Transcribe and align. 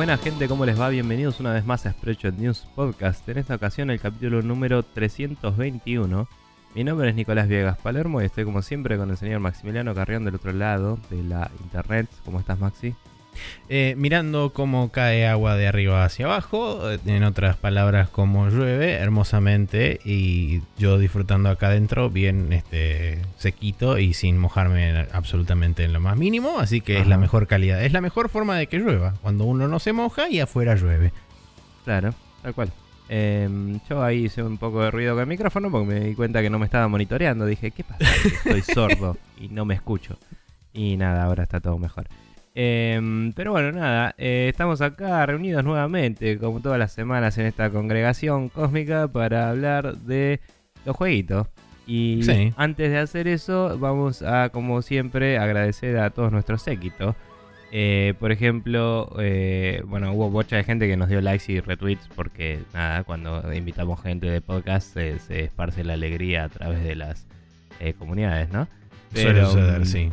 Buenas, 0.00 0.22
gente, 0.22 0.48
¿cómo 0.48 0.64
les 0.64 0.80
va? 0.80 0.88
Bienvenidos 0.88 1.40
una 1.40 1.52
vez 1.52 1.66
más 1.66 1.84
a 1.84 1.92
Spreadshot 1.92 2.34
News 2.38 2.66
Podcast. 2.74 3.28
En 3.28 3.36
esta 3.36 3.56
ocasión 3.56 3.90
el 3.90 4.00
capítulo 4.00 4.40
número 4.40 4.82
321. 4.82 6.26
Mi 6.74 6.84
nombre 6.84 7.10
es 7.10 7.14
Nicolás 7.14 7.48
Viegas 7.48 7.76
Palermo 7.76 8.22
y 8.22 8.24
estoy 8.24 8.46
como 8.46 8.62
siempre 8.62 8.96
con 8.96 9.10
el 9.10 9.18
señor 9.18 9.40
Maximiliano 9.40 9.94
Carrión 9.94 10.24
del 10.24 10.36
otro 10.36 10.54
lado 10.54 10.98
de 11.10 11.22
la 11.22 11.50
internet. 11.62 12.08
¿Cómo 12.24 12.40
estás 12.40 12.58
Maxi? 12.58 12.94
Eh, 13.68 13.94
mirando 13.96 14.52
cómo 14.52 14.90
cae 14.90 15.26
agua 15.26 15.56
de 15.56 15.68
arriba 15.68 16.04
hacia 16.04 16.26
abajo, 16.26 16.90
eh, 16.90 16.98
en 17.06 17.22
otras 17.22 17.56
palabras 17.56 18.08
como 18.08 18.48
llueve 18.48 18.94
hermosamente 18.94 20.00
y 20.04 20.62
yo 20.76 20.98
disfrutando 20.98 21.48
acá 21.50 21.68
adentro 21.68 22.10
bien 22.10 22.52
este 22.52 23.18
sequito 23.38 23.98
y 23.98 24.12
sin 24.12 24.38
mojarme 24.38 25.06
absolutamente 25.12 25.84
en 25.84 25.92
lo 25.92 26.00
más 26.00 26.16
mínimo, 26.16 26.58
así 26.58 26.80
que 26.80 26.98
es 26.98 27.06
la 27.06 27.16
mejor 27.16 27.46
calidad, 27.46 27.84
es 27.84 27.92
la 27.92 28.00
mejor 28.00 28.28
forma 28.28 28.56
de 28.56 28.66
que 28.66 28.78
llueva, 28.78 29.14
cuando 29.22 29.44
uno 29.44 29.68
no 29.68 29.78
se 29.78 29.92
moja 29.92 30.28
y 30.28 30.40
afuera 30.40 30.74
llueve. 30.74 31.12
Claro, 31.84 32.14
tal 32.42 32.54
cual. 32.54 32.72
Em, 33.12 33.80
yo 33.88 34.04
ahí 34.04 34.26
hice 34.26 34.40
un 34.40 34.56
poco 34.56 34.84
de 34.84 34.90
ruido 34.92 35.14
con 35.14 35.22
el 35.22 35.26
micrófono 35.26 35.68
porque 35.68 35.86
me 35.94 36.00
di 36.00 36.14
cuenta 36.14 36.42
que 36.42 36.50
no 36.50 36.60
me 36.60 36.66
estaba 36.66 36.86
monitoreando. 36.86 37.44
Dije, 37.44 37.72
¿qué 37.72 37.82
pasa? 37.82 38.04
Estoy 38.44 38.62
sordo 38.62 39.16
y 39.36 39.48
no 39.48 39.64
me 39.64 39.74
escucho. 39.74 40.16
Y 40.72 40.96
nada, 40.96 41.24
ahora 41.24 41.42
está 41.42 41.58
todo 41.58 41.76
mejor. 41.76 42.06
Em, 42.62 43.32
pero 43.32 43.52
bueno, 43.52 43.72
nada, 43.72 44.14
eh, 44.18 44.48
estamos 44.50 44.82
acá 44.82 45.24
reunidos 45.24 45.64
nuevamente, 45.64 46.36
como 46.36 46.60
todas 46.60 46.78
las 46.78 46.92
semanas, 46.92 47.38
en 47.38 47.46
esta 47.46 47.70
congregación 47.70 48.50
cósmica 48.50 49.08
para 49.08 49.48
hablar 49.48 49.96
de 49.96 50.40
los 50.84 50.94
jueguitos. 50.94 51.46
Y 51.86 52.20
antes 52.56 52.90
de 52.90 52.98
hacer 52.98 53.28
eso, 53.28 53.78
vamos 53.78 54.20
a, 54.20 54.50
como 54.50 54.82
siempre, 54.82 55.38
agradecer 55.38 55.96
a 55.96 56.10
todos 56.10 56.32
nuestros 56.32 56.60
séquitos. 56.60 57.16
Eh, 57.72 58.12
por 58.20 58.30
ejemplo, 58.30 59.10
eh, 59.18 59.82
bueno, 59.86 60.12
hubo 60.12 60.28
mucha 60.28 60.56
de 60.56 60.64
gente 60.64 60.86
que 60.86 60.98
nos 60.98 61.08
dio 61.08 61.22
likes 61.22 61.50
y 61.50 61.60
retweets 61.60 62.08
porque, 62.14 62.60
nada, 62.74 63.04
cuando 63.04 63.54
invitamos 63.54 64.02
gente 64.02 64.28
de 64.28 64.42
podcast 64.42 64.92
se, 64.92 65.44
esparce 65.44 65.82
la 65.82 65.94
alegría 65.94 66.44
a 66.44 66.48
través 66.50 66.84
de 66.84 66.94
las 66.94 67.26
comunidades, 67.98 68.50
¿no? 68.52 68.68
Suele 69.14 69.46
suceder, 69.46 69.80
mm, 69.80 69.84
sí. 69.86 70.10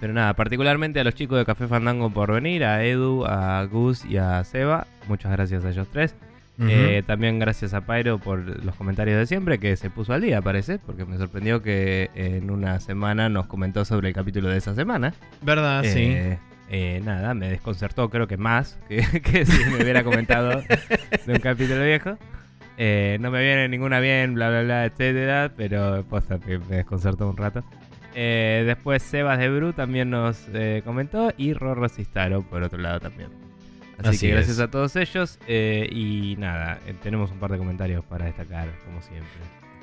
Pero 0.00 0.14
nada, 0.14 0.34
particularmente 0.34 0.98
a 0.98 1.04
los 1.04 1.14
chicos 1.14 1.38
de 1.38 1.44
Café 1.44 1.68
Fandango 1.68 2.10
por 2.10 2.32
venir, 2.32 2.64
a 2.64 2.82
Edu, 2.84 3.26
a 3.26 3.62
Gus 3.64 4.06
y 4.06 4.16
a 4.16 4.42
Seba. 4.44 4.86
Muchas 5.08 5.30
gracias 5.30 5.64
a 5.64 5.70
ellos 5.70 5.88
tres. 5.92 6.16
Eh, 6.68 7.02
también 7.06 7.38
gracias 7.38 7.72
a 7.72 7.86
Pyro 7.86 8.18
por 8.18 8.38
los 8.62 8.74
comentarios 8.74 9.16
de 9.18 9.26
siempre, 9.26 9.58
que 9.58 9.76
se 9.76 9.88
puso 9.88 10.12
al 10.12 10.20
día, 10.20 10.42
parece, 10.42 10.78
porque 10.78 11.06
me 11.06 11.16
sorprendió 11.16 11.62
que 11.62 12.10
en 12.14 12.50
una 12.50 12.80
semana 12.80 13.30
nos 13.30 13.46
comentó 13.46 13.86
sobre 13.86 14.08
el 14.08 14.14
capítulo 14.14 14.50
de 14.50 14.58
esa 14.58 14.74
semana. 14.74 15.14
¿Verdad? 15.40 15.84
sí. 15.84 16.02
Eh, 16.02 16.38
eh, 16.72 17.00
nada, 17.02 17.34
me 17.34 17.48
desconcertó, 17.48 18.10
creo 18.10 18.28
que 18.28 18.36
más 18.36 18.78
que, 18.88 19.02
si 19.44 19.64
me 19.70 19.82
hubiera 19.82 20.04
comentado 20.04 20.62
de 21.26 21.32
un 21.32 21.40
capítulo 21.40 21.82
viejo. 21.82 22.10
no 22.10 23.30
me 23.30 23.42
viene 23.42 23.68
ninguna 23.68 23.98
bien, 23.98 24.34
bla, 24.34 24.50
bla, 24.50 24.62
bla, 24.62 24.84
etcétera, 24.84 25.52
pero 25.56 26.04
pues, 26.08 26.24
me 26.68 26.76
desconcertó 26.76 27.28
un 27.28 27.38
rato. 27.38 27.64
Eh, 28.14 28.64
después 28.66 29.02
Sebas 29.02 29.38
de 29.38 29.48
Bru 29.48 29.72
también 29.72 30.10
nos 30.10 30.46
eh, 30.52 30.82
comentó 30.84 31.32
y 31.36 31.52
Rorro 31.52 31.88
Sistaro 31.88 32.42
por 32.42 32.62
otro 32.62 32.78
lado 32.78 33.00
también. 33.00 33.30
Así, 33.98 34.26
que 34.26 34.32
gracias 34.32 34.58
a 34.60 34.70
todos 34.70 34.96
ellos 34.96 35.38
eh, 35.46 35.86
y 35.92 36.34
nada, 36.38 36.78
tenemos 37.02 37.30
un 37.30 37.38
par 37.38 37.52
de 37.52 37.58
comentarios 37.58 38.04
para 38.04 38.24
destacar 38.24 38.68
como 38.86 39.02
siempre. 39.02 39.28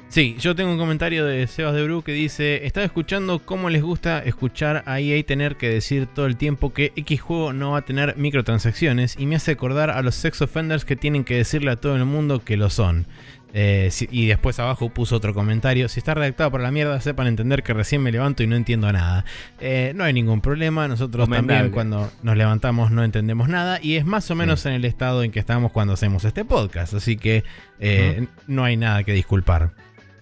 Sí, 0.09 0.37
yo 0.39 0.55
tengo 0.55 0.71
un 0.71 0.77
comentario 0.77 1.25
de 1.25 1.45
Sebas 1.47 1.75
de 1.75 1.83
Bru 1.83 2.01
que 2.01 2.13
dice, 2.13 2.65
estaba 2.65 2.85
escuchando 2.85 3.39
cómo 3.39 3.69
les 3.69 3.83
gusta 3.83 4.19
escuchar 4.19 4.83
a 4.85 5.01
EA 5.01 5.21
tener 5.25 5.57
que 5.57 5.69
decir 5.69 6.07
todo 6.07 6.27
el 6.27 6.37
tiempo 6.37 6.73
que 6.73 6.93
X 6.95 7.19
juego 7.19 7.51
no 7.51 7.71
va 7.71 7.79
a 7.79 7.85
tener 7.85 8.15
microtransacciones 8.15 9.17
y 9.19 9.25
me 9.25 9.35
hace 9.35 9.51
acordar 9.51 9.89
a 9.89 10.01
los 10.01 10.15
sex 10.15 10.41
offenders 10.41 10.85
que 10.85 10.95
tienen 10.95 11.25
que 11.25 11.35
decirle 11.35 11.71
a 11.71 11.75
todo 11.75 11.97
el 11.97 12.05
mundo 12.05 12.39
que 12.39 12.55
lo 12.55 12.69
son. 12.69 13.05
Eh, 13.53 13.89
y 14.11 14.27
después 14.27 14.59
abajo 14.59 14.89
puso 14.89 15.15
otro 15.15 15.33
comentario. 15.33 15.87
Si 15.87 15.99
está 15.99 16.13
redactado 16.13 16.51
por 16.51 16.61
la 16.61 16.71
mierda, 16.71 16.99
sepan 17.01 17.27
entender 17.27 17.63
que 17.63 17.73
recién 17.73 18.01
me 18.01 18.11
levanto 18.11 18.43
y 18.43 18.47
no 18.47 18.55
entiendo 18.55 18.91
nada. 18.91 19.25
Eh, 19.59 19.93
no 19.95 20.03
hay 20.03 20.13
ningún 20.13 20.41
problema. 20.41 20.87
Nosotros 20.87 21.29
también 21.29 21.71
cuando 21.71 22.11
nos 22.23 22.37
levantamos 22.37 22.91
no 22.91 23.03
entendemos 23.03 23.49
nada. 23.49 23.79
Y 23.81 23.95
es 23.95 24.05
más 24.05 24.29
o 24.31 24.35
menos 24.35 24.65
en 24.65 24.73
el 24.73 24.85
estado 24.85 25.23
en 25.23 25.31
que 25.31 25.39
estamos 25.39 25.71
cuando 25.71 25.93
hacemos 25.93 26.25
este 26.25 26.45
podcast. 26.45 26.93
Así 26.93 27.17
que 27.17 27.43
eh, 27.79 28.27
no 28.47 28.63
hay 28.63 28.77
nada 28.77 29.03
que 29.03 29.13
disculpar. 29.13 29.71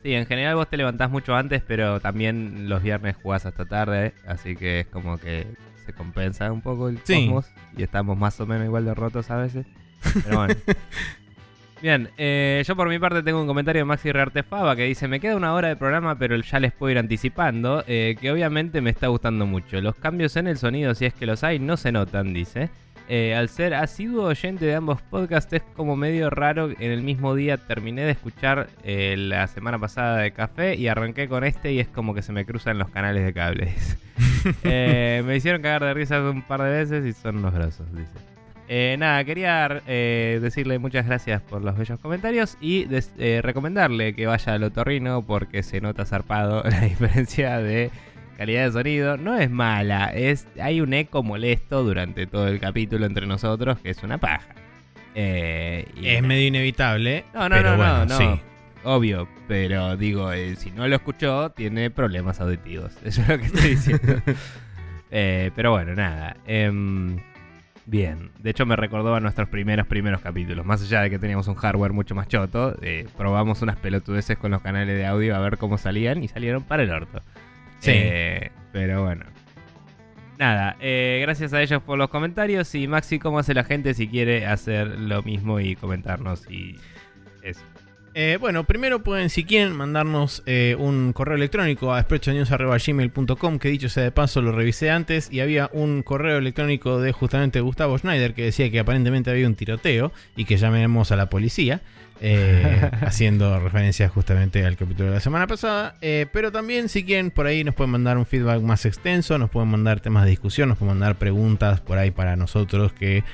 Sí, 0.04 0.14
en 0.14 0.28
general 0.28 0.56
vos 0.56 0.70
te 0.70 0.78
levantás 0.78 1.10
mucho 1.10 1.36
antes, 1.36 1.64
pero 1.66 2.00
también 2.00 2.70
los 2.70 2.84
viernes 2.84 3.16
jugás 3.22 3.46
hasta 3.46 3.66
tarde. 3.66 4.14
Así 4.28 4.56
que 4.56 4.82
es 4.82 4.88
como 4.88 5.18
que 5.18 5.48
se 5.86 5.94
compensa 5.94 6.52
un 6.52 6.62
poco 6.62 6.90
el 6.90 7.02
cosmos. 7.02 7.48
Y 7.76 7.84
estamos 7.84 8.18
más 8.18 8.40
o 8.40 8.46
menos 8.46 8.66
igual 8.66 8.86
de 8.86 8.94
rotos 8.94 9.32
a 9.32 9.38
veces. 9.38 9.66
Pero 10.24 10.38
bueno. 10.38 10.56
Bien, 11.82 12.10
eh, 12.18 12.64
yo 12.66 12.76
por 12.76 12.88
mi 12.88 13.00
parte 13.00 13.22
tengo 13.22 13.42
un 13.42 13.48
comentario 13.48 13.82
de 13.82 13.86
Maxi 13.86 14.12
Reartefaba 14.12 14.76
que 14.76 14.84
dice: 14.84 15.08
Me 15.08 15.20
queda 15.20 15.36
una 15.36 15.54
hora 15.54 15.68
de 15.68 15.76
programa, 15.76 16.18
pero 16.18 16.36
ya 16.38 16.60
les 16.60 16.72
puedo 16.72 16.92
ir 16.92 16.98
anticipando. 16.98 17.84
Eh, 17.88 18.16
que 18.20 18.32
obviamente 18.32 18.82
me 18.82 18.90
está 18.90 19.08
gustando 19.08 19.46
mucho. 19.46 19.80
Los 19.82 19.96
cambios 19.96 20.36
en 20.38 20.48
el 20.48 20.58
sonido, 20.58 20.96
si 20.96 21.06
es 21.06 21.14
que 21.14 21.26
los 21.26 21.44
hay, 21.44 21.60
no 21.60 21.78
se 21.78 21.92
notan, 21.92 22.34
dice. 22.34 22.70
Eh, 23.08 23.36
al 23.36 23.50
ser 23.50 23.76
asiduo 23.76 24.26
oyente 24.26 24.66
de 24.66 24.74
ambos 24.74 25.00
podcasts, 25.04 25.54
es 25.54 25.62
como 25.76 25.96
medio 25.96 26.30
raro. 26.30 26.72
En 26.72 26.92
el 26.92 27.04
mismo 27.04 27.36
día 27.36 27.58
terminé 27.58 28.04
de 28.04 28.12
escuchar 28.12 28.68
la 28.84 29.46
semana 29.48 29.78
pasada 29.78 30.18
de 30.18 30.32
café 30.32 30.76
y 30.76 30.88
arranqué 30.88 31.28
con 31.28 31.44
este, 31.44 31.74
y 31.74 31.80
es 31.80 31.88
como 31.88 32.16
que 32.16 32.22
se 32.22 32.32
me 32.32 32.46
cruzan 32.46 32.80
los 32.80 32.90
canales 32.90 33.26
de 33.26 33.34
cables. 33.34 33.98
me 34.64 35.36
hicieron 35.36 35.62
cagar 35.62 35.84
de 35.84 35.94
risa 35.94 36.22
un 36.22 36.42
par 36.42 36.64
de 36.64 36.70
veces 36.70 37.06
y 37.06 37.14
son 37.14 37.38
unos 37.38 37.54
grosos, 37.54 37.86
dice. 37.94 38.35
Eh, 38.68 38.96
nada, 38.98 39.24
quería 39.24 39.82
eh, 39.86 40.40
decirle 40.42 40.80
muchas 40.80 41.06
gracias 41.06 41.42
por 41.42 41.64
los 41.64 41.78
bellos 41.78 42.00
comentarios 42.00 42.58
y 42.60 42.88
eh, 43.18 43.42
recomendarle 43.44 44.16
que 44.16 44.26
vaya 44.26 44.54
al 44.54 44.64
otorrino 44.64 45.22
porque 45.22 45.62
se 45.62 45.82
nota 45.82 46.06
zarpado 46.06 46.64
la 46.70 46.82
diferencia 46.82 47.60
de 47.60 47.92
calidad 48.38 48.66
de 48.66 48.72
sonido. 48.72 49.18
No 49.18 49.38
es 49.38 49.52
mala, 49.52 50.08
es 50.08 50.48
hay 50.60 50.82
un 50.82 50.94
eco 50.94 51.22
molesto 51.22 51.84
durante 51.84 52.26
todo 52.26 52.48
el 52.48 52.60
capítulo 52.60 53.06
entre 53.06 53.28
nosotros 53.28 53.80
que 53.80 53.92
es 53.92 54.02
una 54.02 54.18
paja. 54.18 54.56
es 55.14 56.24
medio 56.24 56.48
inevitable. 56.48 57.26
No, 57.34 57.48
no, 57.48 57.62
no, 57.62 57.78
no, 57.78 58.06
no, 58.06 58.18
sí. 58.18 58.42
Obvio, 58.84 59.28
pero 59.48 59.98
digo, 59.98 60.32
si 60.58 60.70
no 60.72 60.88
lo 60.88 60.96
escuchó, 60.96 61.52
tiene 61.52 61.90
problemas 61.92 62.40
auditivos. 62.42 62.94
Eso 63.04 63.22
es 63.22 63.28
lo 63.28 63.38
que 63.38 63.46
estoy 63.46 63.70
diciendo. 63.70 64.22
pero 65.56 65.72
bueno, 65.72 65.94
nada. 65.94 66.36
Bien, 67.88 68.32
de 68.40 68.50
hecho 68.50 68.66
me 68.66 68.76
recordó 68.76 69.14
a 69.14 69.20
nuestros 69.20 69.48
primeros 69.50 69.86
primeros 69.86 70.22
capítulos. 70.22 70.66
Más 70.66 70.82
allá 70.82 71.02
de 71.02 71.12
que 71.12 71.20
teníamos 71.20 71.48
un 71.48 71.56
hardware 71.56 71.94
mucho 71.94 72.16
más 72.16 72.28
choto, 72.28 72.76
eh, 72.82 73.08
probamos 73.16 73.62
unas 73.62 73.76
pelotudeces 73.78 74.38
con 74.38 74.52
los 74.52 74.62
canales 74.62 74.98
de 74.98 75.06
audio 75.06 75.36
a 75.36 75.40
ver 75.40 75.58
cómo 75.58 75.78
salían 75.78 76.24
y 76.24 76.28
salieron 76.28 76.64
para 76.64 76.84
el 76.84 76.92
orto. 76.92 77.22
Sí. 77.80 77.92
Eh, 77.94 78.52
pero 78.72 79.04
bueno. 79.04 79.26
Nada, 80.40 80.76
eh, 80.80 81.20
gracias 81.22 81.54
a 81.54 81.62
ellos 81.62 81.82
por 81.84 81.98
los 81.98 82.10
comentarios. 82.10 82.74
Y 82.74 82.88
Maxi, 82.88 83.20
¿cómo 83.20 83.38
hace 83.38 83.54
la 83.54 83.64
gente 83.64 83.94
si 83.94 84.08
quiere 84.08 84.48
hacer 84.48 84.88
lo 84.88 85.22
mismo 85.22 85.60
y 85.60 85.76
comentarnos 85.76 86.50
y 86.50 86.78
eso? 87.44 87.64
Eh, 88.18 88.38
bueno, 88.40 88.64
primero 88.64 89.04
pueden, 89.04 89.30
si 89.30 89.44
quieren, 89.44 89.76
mandarnos 89.76 90.42
eh, 90.46 90.78
un 90.80 91.12
correo 91.12 91.36
electrónico 91.36 91.94
a 91.94 92.02
sprechonews.gmail.com, 92.02 93.60
que 93.60 93.68
dicho 93.68 93.90
sea 93.90 94.04
de 94.04 94.12
paso, 94.12 94.42
lo 94.42 94.54
revisé 94.54 94.90
antes, 94.90 95.28
y 95.34 95.42
había 95.42 95.70
un 95.74 96.02
correo 96.02 96.38
electrónico 96.38 97.02
de 97.02 97.12
justamente 97.12 97.60
Gustavo 97.60 97.98
Schneider 97.98 98.34
que 98.34 98.44
decía 98.44 98.72
que 98.72 98.80
aparentemente 98.80 99.32
había 99.32 99.46
un 99.46 99.56
tiroteo 99.56 100.14
y 100.38 100.46
que 100.46 100.56
llamemos 100.56 101.12
a 101.12 101.18
la 101.18 101.30
policía. 101.30 101.82
Eh, 102.22 102.90
haciendo 103.02 103.60
referencia 103.60 104.08
justamente 104.08 104.66
al 104.66 104.78
capítulo 104.78 105.10
de 105.10 105.16
la 105.16 105.20
semana 105.20 105.46
pasada. 105.46 105.98
pero 106.32 106.54
también, 106.54 106.88
si 106.88 107.04
quieren, 107.04 107.32
por 107.32 107.48
ahí 107.48 107.66
nos 107.66 107.76
pueden 107.76 107.92
mandar 107.92 108.18
un 108.18 108.26
feedback 108.26 108.62
más 108.62 108.86
extenso, 108.86 109.38
nos 109.38 109.50
pueden 109.50 109.68
mandar 109.68 110.00
temas 110.00 110.24
de 110.24 110.30
discusión, 110.30 110.70
nos 110.70 110.78
pueden 110.78 110.98
mandar 110.98 111.18
preguntas 111.18 111.82
por 111.82 111.98
ahí 111.98 112.12
para 112.12 112.38
nosotros 112.38 112.94
que 112.94 113.26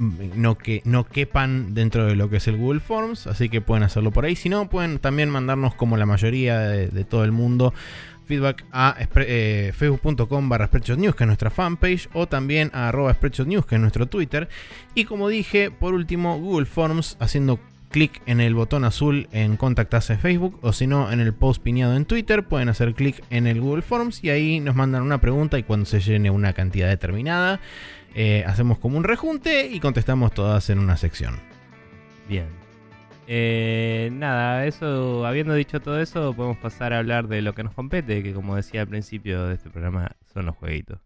no, 0.00 0.56
que, 0.56 0.80
no 0.84 1.04
quepan 1.04 1.74
dentro 1.74 2.06
de 2.06 2.16
lo 2.16 2.30
que 2.30 2.38
es 2.38 2.48
el 2.48 2.56
Google 2.56 2.80
Forms, 2.80 3.26
así 3.26 3.48
que 3.48 3.60
pueden 3.60 3.84
hacerlo 3.84 4.10
por 4.10 4.24
ahí. 4.24 4.34
Si 4.34 4.48
no, 4.48 4.68
pueden 4.68 4.98
también 4.98 5.28
mandarnos 5.28 5.74
como 5.74 5.96
la 5.96 6.06
mayoría 6.06 6.58
de, 6.58 7.04
todo 7.04 7.24
el 7.24 7.32
mundo 7.32 7.74
feedback 8.24 8.64
a 8.72 8.96
eh, 9.16 9.72
facebook.com 9.74 10.48
barra 10.48 10.70
News, 10.96 11.14
que 11.14 11.24
es 11.24 11.26
nuestra 11.26 11.50
fanpage, 11.50 12.08
o 12.12 12.26
también 12.28 12.70
a 12.72 12.88
arroba 12.88 13.16
News, 13.46 13.66
que 13.66 13.74
es 13.74 13.80
nuestro 13.80 14.06
Twitter. 14.06 14.48
Y 14.94 15.04
como 15.04 15.28
dije, 15.28 15.70
por 15.70 15.94
último, 15.94 16.38
Google 16.38 16.66
Forms, 16.66 17.16
haciendo 17.20 17.58
clic 17.90 18.22
en 18.26 18.40
el 18.40 18.54
botón 18.54 18.84
azul 18.84 19.28
en 19.32 19.56
contactarse 19.56 20.16
Facebook, 20.16 20.58
o 20.62 20.72
si 20.72 20.86
no, 20.86 21.12
en 21.12 21.20
el 21.20 21.34
post 21.34 21.62
piñado 21.62 21.96
en 21.96 22.04
Twitter, 22.04 22.44
pueden 22.44 22.68
hacer 22.68 22.94
clic 22.94 23.22
en 23.30 23.46
el 23.46 23.60
Google 23.60 23.82
Forms 23.82 24.24
y 24.24 24.30
ahí 24.30 24.60
nos 24.60 24.76
mandan 24.76 25.02
una 25.02 25.20
pregunta 25.20 25.58
y 25.58 25.64
cuando 25.64 25.86
se 25.86 26.00
llene 26.00 26.30
una 26.30 26.52
cantidad 26.52 26.88
determinada, 26.88 27.60
eh, 28.14 28.44
hacemos 28.46 28.78
como 28.78 28.98
un 28.98 29.04
rejunte 29.04 29.66
y 29.66 29.80
contestamos 29.80 30.32
todas 30.32 30.70
en 30.70 30.78
una 30.78 30.96
sección. 30.96 31.38
Bien. 32.28 32.46
Eh, 33.26 34.10
nada, 34.12 34.66
eso, 34.66 35.24
habiendo 35.24 35.54
dicho 35.54 35.80
todo 35.80 36.00
eso, 36.00 36.34
podemos 36.34 36.58
pasar 36.58 36.92
a 36.92 36.98
hablar 36.98 37.28
de 37.28 37.42
lo 37.42 37.54
que 37.54 37.62
nos 37.62 37.74
compete, 37.74 38.22
que 38.22 38.32
como 38.32 38.56
decía 38.56 38.80
al 38.80 38.88
principio 38.88 39.46
de 39.46 39.54
este 39.54 39.70
programa, 39.70 40.16
son 40.32 40.46
los 40.46 40.56
jueguitos. 40.56 40.98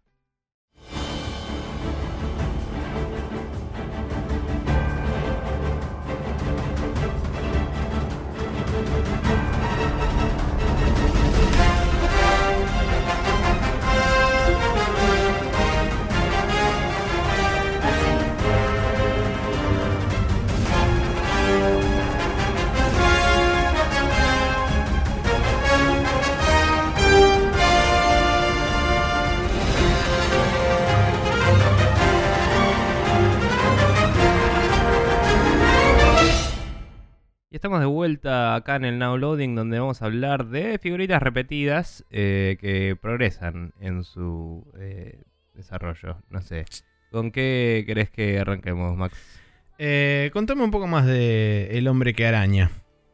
Estamos 37.55 37.79
de 37.79 37.85
vuelta 37.85 38.53
acá 38.55 38.75
en 38.75 38.83
el 38.83 38.99
Now 38.99 39.17
Loading 39.17 39.55
donde 39.55 39.79
vamos 39.79 40.01
a 40.01 40.05
hablar 40.05 40.47
de 40.47 40.77
figuritas 40.77 41.23
repetidas 41.23 42.03
eh, 42.11 42.57
que 42.59 42.97
progresan 43.01 43.73
en 43.79 44.03
su 44.03 44.69
eh, 44.77 45.23
desarrollo. 45.53 46.17
No 46.29 46.41
sé. 46.41 46.65
¿Con 47.11 47.31
qué 47.31 47.85
querés 47.87 48.09
que 48.09 48.39
arranquemos, 48.39 48.97
Max? 48.97 49.39
Eh, 49.77 50.31
contame 50.33 50.63
un 50.63 50.71
poco 50.71 50.87
más 50.87 51.05
de 51.05 51.77
El 51.77 51.87
hombre 51.87 52.13
que 52.13 52.27
araña. 52.27 52.71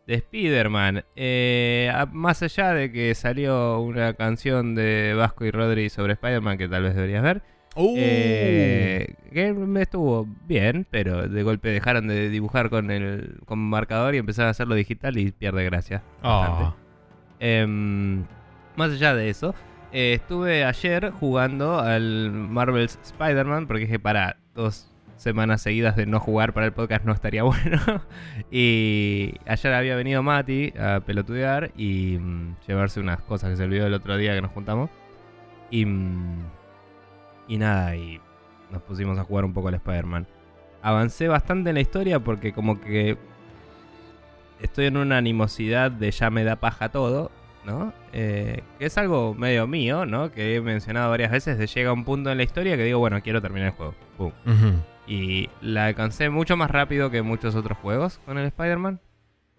De 0.07 0.15
Spider-Man. 0.15 1.05
más 2.11 2.41
allá 2.41 2.73
de 2.73 2.91
que 2.91 3.13
salió 3.13 3.79
una 3.79 4.15
canción 4.15 4.73
de 4.73 5.13
Vasco 5.15 5.45
y 5.45 5.51
Rodri 5.51 5.89
sobre 5.89 6.13
Spider-Man 6.13 6.57
que 6.57 6.67
tal 6.67 6.83
vez 6.83 6.95
deberías 6.95 7.21
ver. 7.21 7.43
Uh. 7.75 7.95
Eh, 7.97 9.15
que 9.31 9.53
me 9.53 9.83
estuvo 9.83 10.27
bien, 10.47 10.85
pero 10.89 11.27
de 11.27 11.43
golpe 11.43 11.69
dejaron 11.69 12.07
de 12.07 12.29
dibujar 12.29 12.69
con 12.69 12.91
el 12.91 13.39
con 13.45 13.59
marcador 13.59 14.13
y 14.15 14.17
empezaron 14.17 14.47
a 14.47 14.51
hacerlo 14.51 14.75
digital 14.75 15.17
y 15.17 15.31
pierde 15.31 15.63
gracia. 15.63 16.03
Em, 17.39 18.25
más 18.75 18.91
allá 18.91 19.15
de 19.15 19.29
eso, 19.29 19.55
eh, 19.93 20.13
estuve 20.13 20.65
ayer 20.65 21.11
jugando 21.11 21.79
al 21.79 22.31
Marvel's 22.31 22.99
Spider-Man 23.03 23.67
porque 23.67 23.83
dije 23.83 23.99
para 23.99 24.37
dos 24.53 24.91
semanas 25.15 25.61
seguidas 25.61 25.95
de 25.95 26.07
no 26.07 26.19
jugar 26.19 26.51
para 26.51 26.65
el 26.65 26.73
podcast 26.73 27.05
no 27.05 27.13
estaría 27.13 27.43
bueno. 27.43 27.79
y 28.51 29.35
ayer 29.45 29.73
había 29.73 29.95
venido 29.95 30.23
Mati 30.23 30.73
a 30.77 30.99
pelotudear 30.99 31.71
y 31.77 32.17
mm, 32.19 32.55
llevarse 32.67 32.99
unas 32.99 33.21
cosas 33.21 33.51
que 33.51 33.55
se 33.55 33.63
olvidó 33.63 33.87
el 33.87 33.93
otro 33.93 34.17
día 34.17 34.33
que 34.35 34.41
nos 34.41 34.51
juntamos. 34.51 34.89
Y 35.69 35.85
mm, 35.85 36.39
y 37.51 37.57
nada, 37.57 37.97
y 37.97 38.21
nos 38.71 38.81
pusimos 38.83 39.19
a 39.19 39.25
jugar 39.25 39.43
un 39.43 39.51
poco 39.51 39.67
al 39.67 39.73
Spider-Man. 39.73 40.25
Avancé 40.81 41.27
bastante 41.27 41.71
en 41.71 41.75
la 41.75 41.81
historia 41.81 42.21
porque 42.21 42.53
como 42.53 42.79
que 42.79 43.17
estoy 44.61 44.85
en 44.85 44.95
una 44.95 45.17
animosidad 45.17 45.91
de 45.91 46.11
ya 46.11 46.29
me 46.29 46.45
da 46.45 46.55
paja 46.55 46.87
todo, 46.87 47.29
¿no? 47.65 47.91
Eh, 48.13 48.63
que 48.79 48.85
es 48.85 48.97
algo 48.97 49.33
medio 49.33 49.67
mío, 49.67 50.05
¿no? 50.05 50.31
Que 50.31 50.55
he 50.55 50.61
mencionado 50.61 51.09
varias 51.09 51.29
veces, 51.29 51.57
de 51.57 51.67
llega 51.67 51.91
un 51.91 52.05
punto 52.05 52.31
en 52.31 52.37
la 52.37 52.43
historia 52.43 52.77
que 52.77 52.85
digo, 52.85 52.99
bueno, 52.99 53.21
quiero 53.21 53.41
terminar 53.41 53.73
el 53.77 53.91
juego. 54.15 54.33
Y 55.05 55.49
la 55.59 55.87
alcancé 55.87 56.29
mucho 56.29 56.55
más 56.55 56.71
rápido 56.71 57.11
que 57.11 57.21
muchos 57.21 57.53
otros 57.55 57.77
juegos 57.79 58.21
con 58.25 58.37
el 58.37 58.45
Spider-Man. 58.45 59.01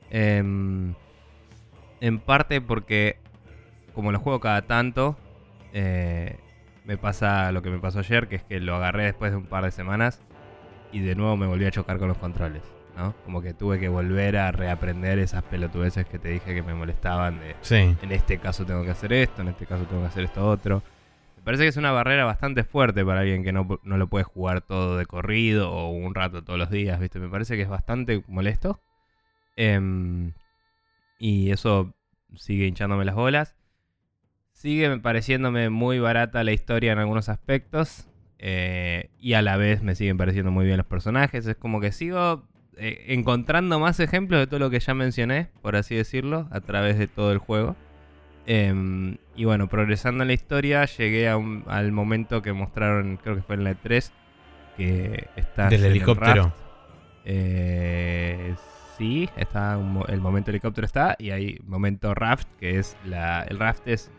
Em, 0.09 0.95
en 2.01 2.19
parte 2.21 2.63
porque, 2.63 3.19
como 3.95 4.13
lo 4.13 4.19
juego 4.19 4.41
cada 4.41 4.63
tanto, 4.63 5.19
eh, 5.75 6.39
me 6.85 6.97
pasa 6.97 7.53
lo 7.53 7.63
que 7.63 7.71
me 7.71 7.79
pasó 7.79 8.01
ayer, 8.01 8.29
que 8.29 8.37
es 8.37 8.45
que 8.45 8.61
lo 8.61 8.75
agarré 8.77 9.05
después 9.05 9.31
de 9.31 9.37
un 9.37 9.47
par 9.47 9.65
de 9.65 9.71
semanas 9.71 10.21
y 10.93 11.01
de 11.01 11.15
nuevo 11.15 11.37
me 11.37 11.47
volví 11.47 11.65
a 11.65 11.71
chocar 11.71 11.99
con 11.99 12.09
los 12.09 12.19
controles, 12.19 12.63
¿no? 12.97 13.15
Como 13.25 13.41
que 13.41 13.55
tuve 13.55 13.79
que 13.79 13.89
volver 13.89 14.37
a 14.37 14.53
reaprender 14.53 15.19
esas 15.19 15.43
pelotudeces 15.45 16.07
que 16.07 16.19
te 16.19 16.29
dije 16.29 16.55
que 16.55 16.63
me 16.63 16.75
molestaban 16.75 17.41
de 17.41 17.57
sí. 17.63 17.97
en 18.03 18.13
este 18.13 18.39
caso 18.39 18.67
tengo 18.67 18.85
que 18.85 18.91
hacer 18.91 19.13
esto, 19.13 19.43
en 19.43 19.49
este 19.49 19.67
caso 19.67 19.85
tengo 19.85 20.03
que 20.03 20.09
hacer 20.09 20.25
esto 20.25 20.47
otro. 20.47 20.83
Me 21.37 21.43
parece 21.43 21.65
que 21.65 21.71
es 21.71 21.77
una 21.77 21.91
barrera 21.91 22.25
bastante 22.25 22.63
fuerte 22.63 23.05
para 23.05 23.21
alguien 23.21 23.43
que 23.43 23.53
no, 23.53 23.67
lo 23.83 24.07
puede 24.07 24.25
jugar 24.25 24.61
todo 24.61 24.97
de 24.97 25.07
corrido 25.07 25.73
o 25.73 25.91
un 25.91 26.15
rato 26.15 26.45
todos 26.45 26.59
los 26.59 26.71
días, 26.71 27.01
¿viste? 27.01 27.19
Me 27.19 27.29
parece 27.29 27.57
que 27.57 27.63
es 27.63 27.69
bastante 27.69 28.23
molesto. 28.29 28.81
Em, 29.57 30.35
y 31.19 31.51
eso 31.51 31.95
sigue 32.37 32.67
hinchándome 32.67 33.05
las 33.05 33.17
bolas. 33.17 33.57
Sigue 34.63 34.97
pareciéndome 34.99 35.71
muy 35.71 35.99
barata 35.99 36.45
la 36.45 36.53
historia 36.53 36.93
en 36.93 37.01
algunos 37.01 37.29
aspectos. 37.29 38.07
Eh, 38.39 39.11
y 39.19 39.33
a 39.33 39.43
la 39.43 39.57
vez 39.57 39.83
me 39.83 39.97
siguen 39.97 40.17
pareciendo 40.17 40.53
muy 40.53 40.65
bien 40.65 40.77
los 40.77 40.87
personajes. 40.87 41.45
Es 41.49 41.57
como 41.57 41.81
que 41.81 41.91
sigo 41.91 42.45
eh, 42.77 43.07
encontrando 43.09 43.81
más 43.81 43.99
ejemplos 43.99 44.39
de 44.39 44.47
todo 44.47 44.61
lo 44.61 44.71
que 44.71 44.79
ya 44.79 44.95
mencioné, 44.95 45.49
por 45.63 45.75
así 45.75 45.97
decirlo, 45.97 46.47
a 46.53 46.61
través 46.61 46.97
de 46.97 47.09
todo 47.09 47.33
el 47.33 47.39
juego. 47.39 47.75
Em, 48.47 49.17
y 49.35 49.47
bueno, 49.47 49.67
progresando 49.67 50.23
en 50.23 50.29
la 50.29 50.35
historia, 50.35 50.85
llegué 50.85 51.29
al 51.29 51.91
momento 51.91 52.41
que 52.41 52.53
mostraron, 52.53 53.17
creo 53.17 53.35
que 53.35 53.43
fue 53.43 53.57
en 53.57 53.65
la 53.65 53.73
E3, 53.73 54.13
que 54.77 55.27
está... 55.35 55.71
Del 55.71 55.87
helicóptero. 55.87 56.55
Eh, 57.25 58.55
sí, 58.97 59.29
está 59.37 59.77
el 60.07 60.21
momento 60.21 60.53
helicóptero 60.53 60.85
está, 60.85 61.17
y 61.19 61.31
hay 61.31 61.59
momento 61.67 62.15
raft, 62.15 62.47
que 62.61 62.79
es 62.79 62.97
la... 63.05 63.43
El 63.43 63.59
raft 63.59 63.89
es 63.89 64.13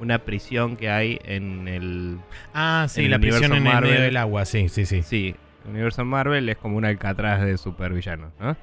una 0.00 0.18
prisión 0.20 0.76
que 0.76 0.90
hay 0.90 1.18
en 1.24 1.68
el. 1.68 2.18
Ah, 2.54 2.86
sí, 2.88 3.06
la 3.06 3.18
prisión 3.18 3.52
en 3.52 3.66
el 3.66 3.80
medio 3.80 4.00
del 4.00 4.16
agua, 4.16 4.44
sí, 4.44 4.68
sí, 4.68 4.86
sí. 4.86 5.02
Sí, 5.02 5.34
el 5.64 5.70
universo 5.70 6.04
Marvel 6.04 6.48
es 6.48 6.56
como 6.56 6.76
un 6.76 6.84
alcatraz 6.84 7.42
de 7.44 7.56
supervillanos, 7.58 8.32
¿no? 8.40 8.56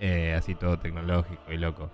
Eh, 0.00 0.34
así 0.38 0.54
todo 0.54 0.78
tecnológico 0.78 1.52
y 1.52 1.56
loco. 1.56 1.90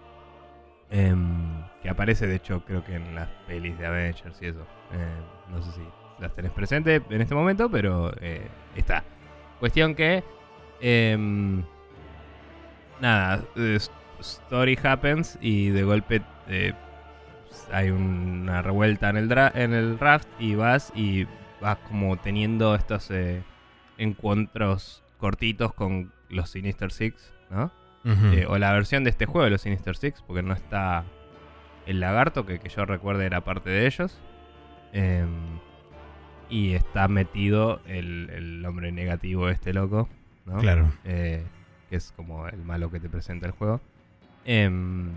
Em, 0.91 1.65
que 1.83 1.89
aparece, 1.89 2.27
de 2.27 2.37
hecho, 2.37 2.63
creo 2.65 2.85
que 2.85 2.95
en 2.95 3.15
las 3.15 3.29
pelis 3.47 3.77
de 3.79 3.87
Avengers 3.87 4.41
y 4.43 4.47
eso. 4.47 4.67
Eh, 4.93 5.51
no 5.51 5.63
sé 5.63 5.73
si 5.73 5.83
las 6.21 6.35
tenés 6.35 6.53
presentes 6.53 7.03
en 7.09 7.21
este 7.21 7.35
momento, 7.35 7.71
pero 7.71 8.13
eh, 8.21 8.47
está. 8.77 9.03
Cuestión 9.59 9.95
que. 9.95 10.23
Em, 10.81 11.63
nada, 13.01 13.43
story 14.21 14.79
happens 14.83 15.39
y 15.41 15.71
de 15.71 15.83
golpe 15.85 16.21
hay 17.73 17.91
una 17.91 18.63
revuelta 18.63 19.11
en 19.11 19.17
el, 19.17 19.33
en 19.55 19.73
el 19.73 19.99
raft 19.99 20.29
y 20.39 20.55
vas 20.55 20.93
y 20.95 21.27
vas 21.61 21.79
como 21.89 22.17
teniendo 22.17 22.75
estos 22.75 23.11
eh, 23.11 23.43
encuentros 23.99 25.03
cortitos 25.19 25.73
con 25.75 26.13
los 26.29 26.51
Sinister 26.51 26.93
Six, 26.93 27.33
¿no? 27.51 27.71
Eh, 28.07 28.45
o 28.47 28.59
la 28.59 28.71
versión 28.73 29.03
de 29.03 29.09
este 29.09 29.25
juego 29.25 29.45
de 29.45 29.51
los 29.51 29.63
Sinister 29.63 29.97
Six, 29.97 30.23
porque 30.27 30.43
no 30.43 30.53
está 30.53 31.05
el 31.87 32.01
lagarto, 32.01 32.45
que, 32.45 32.59
que 32.59 32.69
yo 32.69 32.85
recuerde 32.85 33.25
era 33.25 33.43
parte 33.43 33.71
de 33.71 33.87
ellos. 33.87 34.21
Em, 34.93 35.59
y 36.51 36.75
está 36.75 37.09
metido 37.09 37.81
el, 37.87 38.31
el, 38.31 38.65
hombre 38.67 38.93
negativo 38.93 39.49
este 39.49 39.73
loco, 39.73 40.09
¿no? 40.45 40.59
Claro. 40.59 40.93
Eh, 41.05 41.43
que 41.89 41.97
es 41.97 42.13
como 42.13 42.47
el 42.47 42.63
malo 42.63 42.91
que 42.91 43.01
te 43.01 43.09
presenta 43.09 43.47
el 43.47 43.53
juego. 43.53 43.81
Em, 44.45 45.11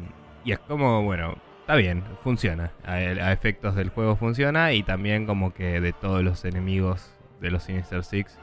y 0.45 0.53
es 0.53 0.59
como, 0.59 1.03
bueno, 1.03 1.37
está 1.67 1.75
bien, 1.75 2.01
funciona. 2.23 2.71
A, 2.85 3.33
efectos 3.33 3.75
del 3.75 3.89
juego 3.89 4.15
funciona 4.15 4.71
y 4.71 4.83
también 4.83 5.25
como 5.25 5.53
que 5.53 5.81
de 5.81 5.91
todos 5.91 6.23
los 6.23 6.45
enemigos 6.45 7.13
de 7.41 7.51
los 7.51 7.63
Sinister 7.63 8.05
Six, 8.05 8.39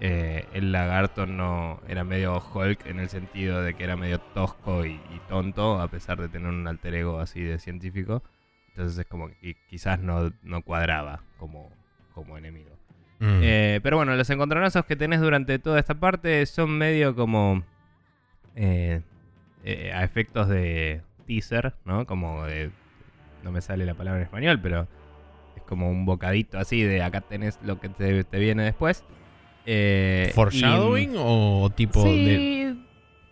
eh, 0.00 0.44
el 0.52 0.72
lagarto 0.72 1.24
no 1.24 1.80
era 1.86 2.02
medio 2.02 2.42
Hulk 2.52 2.84
en 2.86 2.98
el 2.98 3.08
sentido 3.08 3.62
de 3.62 3.74
que 3.74 3.84
era 3.84 3.94
medio 3.94 4.18
tosco 4.18 4.84
y, 4.84 4.98
tonto, 5.28 5.80
a 5.80 5.86
pesar 5.86 6.20
de 6.20 6.28
tener 6.28 6.48
un 6.48 6.66
alter 6.66 6.96
ego 6.96 7.20
así 7.20 7.40
de 7.40 7.60
científico. 7.60 8.24
Entonces 8.70 8.98
es 8.98 9.06
como 9.06 9.28
que 9.28 9.54
quizás 9.68 10.00
no, 10.00 10.32
no 10.42 10.62
cuadraba 10.62 11.22
como, 11.38 11.70
como 12.12 12.36
enemigo. 12.36 12.76
Mm. 13.20 13.40
Eh, 13.40 13.80
pero 13.84 13.98
bueno, 13.98 14.16
los 14.16 14.28
encontronazos 14.30 14.84
que 14.84 14.96
tenés 14.96 15.20
durante 15.20 15.60
toda 15.60 15.78
esta 15.78 15.94
parte 15.94 16.44
son 16.46 16.76
medio 16.76 17.14
como... 17.14 17.62
Eh, 18.56 19.00
a 19.94 20.02
efectos 20.02 20.48
de, 20.48 21.02
teaser, 21.32 21.74
¿no? 21.84 22.06
Como 22.06 22.44
de. 22.44 22.70
No 23.42 23.50
me 23.50 23.60
sale 23.60 23.84
la 23.86 23.94
palabra 23.94 24.20
en 24.20 24.24
español, 24.24 24.60
pero 24.62 24.86
es 25.56 25.62
como 25.62 25.90
un 25.90 26.04
bocadito 26.04 26.58
así 26.58 26.82
de 26.82 27.02
acá 27.02 27.22
tenés 27.22 27.58
lo 27.62 27.80
que 27.80 27.88
te, 27.88 28.38
viene 28.38 28.64
después. 28.64 29.04
Eh, 29.66 30.30
¿Foreshadowing 30.34 31.14
o 31.16 31.70
tipo 31.74 32.02
sí, 32.02 32.24
de.? 32.24 32.76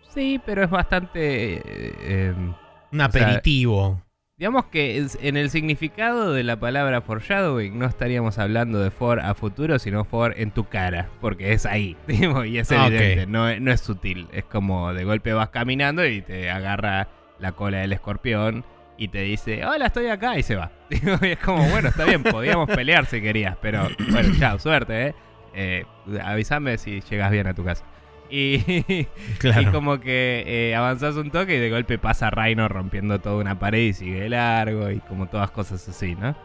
Sí, 0.08 0.40
pero 0.44 0.64
es 0.64 0.70
bastante. 0.70 1.56
Eh, 1.56 2.28
em, 2.28 2.54
un 2.92 3.00
aperitivo. 3.00 4.02
digamos 4.36 4.64
que 4.66 5.06
en 5.20 5.36
el 5.36 5.50
significado 5.50 6.32
de 6.32 6.42
la 6.42 6.58
palabra 6.58 7.02
foreshadowing 7.02 7.78
no 7.78 7.86
estaríamos 7.86 8.38
hablando 8.38 8.80
de 8.80 8.90
for 8.90 9.20
a 9.20 9.34
futuro, 9.34 9.78
sino 9.78 10.04
for 10.04 10.34
en 10.36 10.50
tu 10.50 10.64
cara, 10.64 11.08
porque 11.20 11.52
es 11.52 11.66
ahí, 11.66 11.96
y 12.08 12.58
es 12.58 12.72
ah, 12.72 12.88
evidente, 12.88 13.26
no, 13.28 13.60
no 13.60 13.70
es 13.70 13.80
sutil, 13.80 14.26
es 14.32 14.44
como 14.44 14.92
de 14.92 15.04
golpe 15.04 15.32
vas 15.32 15.50
caminando 15.50 16.04
y 16.04 16.20
te 16.20 16.50
agarra 16.50 17.06
la 17.40 17.52
cola 17.52 17.78
del 17.78 17.92
escorpión 17.92 18.64
y 18.96 19.08
te 19.08 19.22
dice, 19.22 19.64
hola, 19.64 19.86
estoy 19.86 20.08
acá, 20.08 20.38
y 20.38 20.42
se 20.42 20.56
va. 20.56 20.70
y 20.90 21.26
es 21.26 21.38
como, 21.38 21.66
bueno, 21.70 21.88
está 21.88 22.04
bien, 22.04 22.22
podíamos 22.22 22.68
pelear 22.74 23.06
si 23.06 23.20
querías, 23.22 23.56
pero 23.60 23.88
bueno, 24.10 24.34
chao, 24.38 24.58
suerte, 24.58 25.08
¿eh? 25.08 25.14
eh 25.54 25.84
avísame 26.22 26.76
si 26.76 27.00
llegas 27.00 27.30
bien 27.30 27.46
a 27.46 27.54
tu 27.54 27.64
casa. 27.64 27.84
Y, 28.30 29.06
como 29.72 29.98
que 30.00 30.44
eh, 30.46 30.76
avanzas 30.76 31.16
un 31.16 31.30
toque 31.30 31.56
y 31.56 31.58
de 31.58 31.70
golpe 31.70 31.98
pasa 31.98 32.30
Rhino 32.30 32.68
rompiendo 32.68 33.20
toda 33.20 33.36
una 33.36 33.58
pared 33.58 33.80
y 33.80 33.92
sigue 33.92 34.28
largo 34.28 34.90
y 34.90 35.00
como 35.00 35.26
todas 35.26 35.50
cosas 35.50 35.88
así, 35.88 36.14
¿no? 36.14 36.36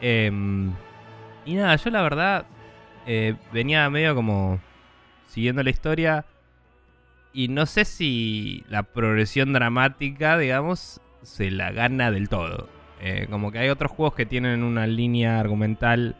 Em, 0.00 0.72
y 1.44 1.54
nada, 1.54 1.76
yo 1.76 1.90
la 1.90 2.02
verdad 2.02 2.46
eh, 3.06 3.34
venía 3.52 3.88
medio 3.90 4.14
como 4.14 4.60
siguiendo 5.26 5.62
la 5.62 5.70
historia 5.70 6.24
y 7.36 7.48
no 7.48 7.66
sé 7.66 7.84
si 7.84 8.64
la 8.70 8.82
progresión 8.82 9.52
dramática, 9.52 10.38
digamos, 10.38 11.02
se 11.20 11.50
la 11.50 11.70
gana 11.70 12.10
del 12.10 12.30
todo. 12.30 12.66
Eh, 13.02 13.26
como 13.30 13.52
que 13.52 13.58
hay 13.58 13.68
otros 13.68 13.92
juegos 13.92 14.14
que 14.14 14.24
tienen 14.24 14.62
una 14.62 14.86
línea 14.86 15.38
argumental 15.38 16.16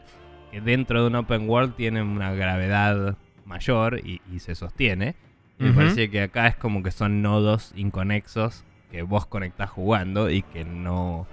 que 0.51 0.61
dentro 0.61 1.01
de 1.01 1.07
un 1.07 1.15
open 1.15 1.49
world 1.49 1.73
tienen 1.73 2.05
una 2.05 2.33
gravedad 2.33 3.17
mayor 3.45 3.99
y, 4.05 4.21
se 4.37 4.53
sostiene. 4.53 5.15
Me 5.57 5.71
parece 5.71 6.11
que 6.11 6.21
acá 6.21 6.45
es 6.45 6.55
como 6.55 6.83
que 6.83 6.91
son 6.91 7.23
nodos 7.23 7.73
inconexos 7.75 8.63
que 8.91 9.01
vos 9.01 9.25
conectás 9.25 9.71
jugando 9.71 10.29
y 10.29 10.43
que 10.43 10.65
no, 10.65 11.25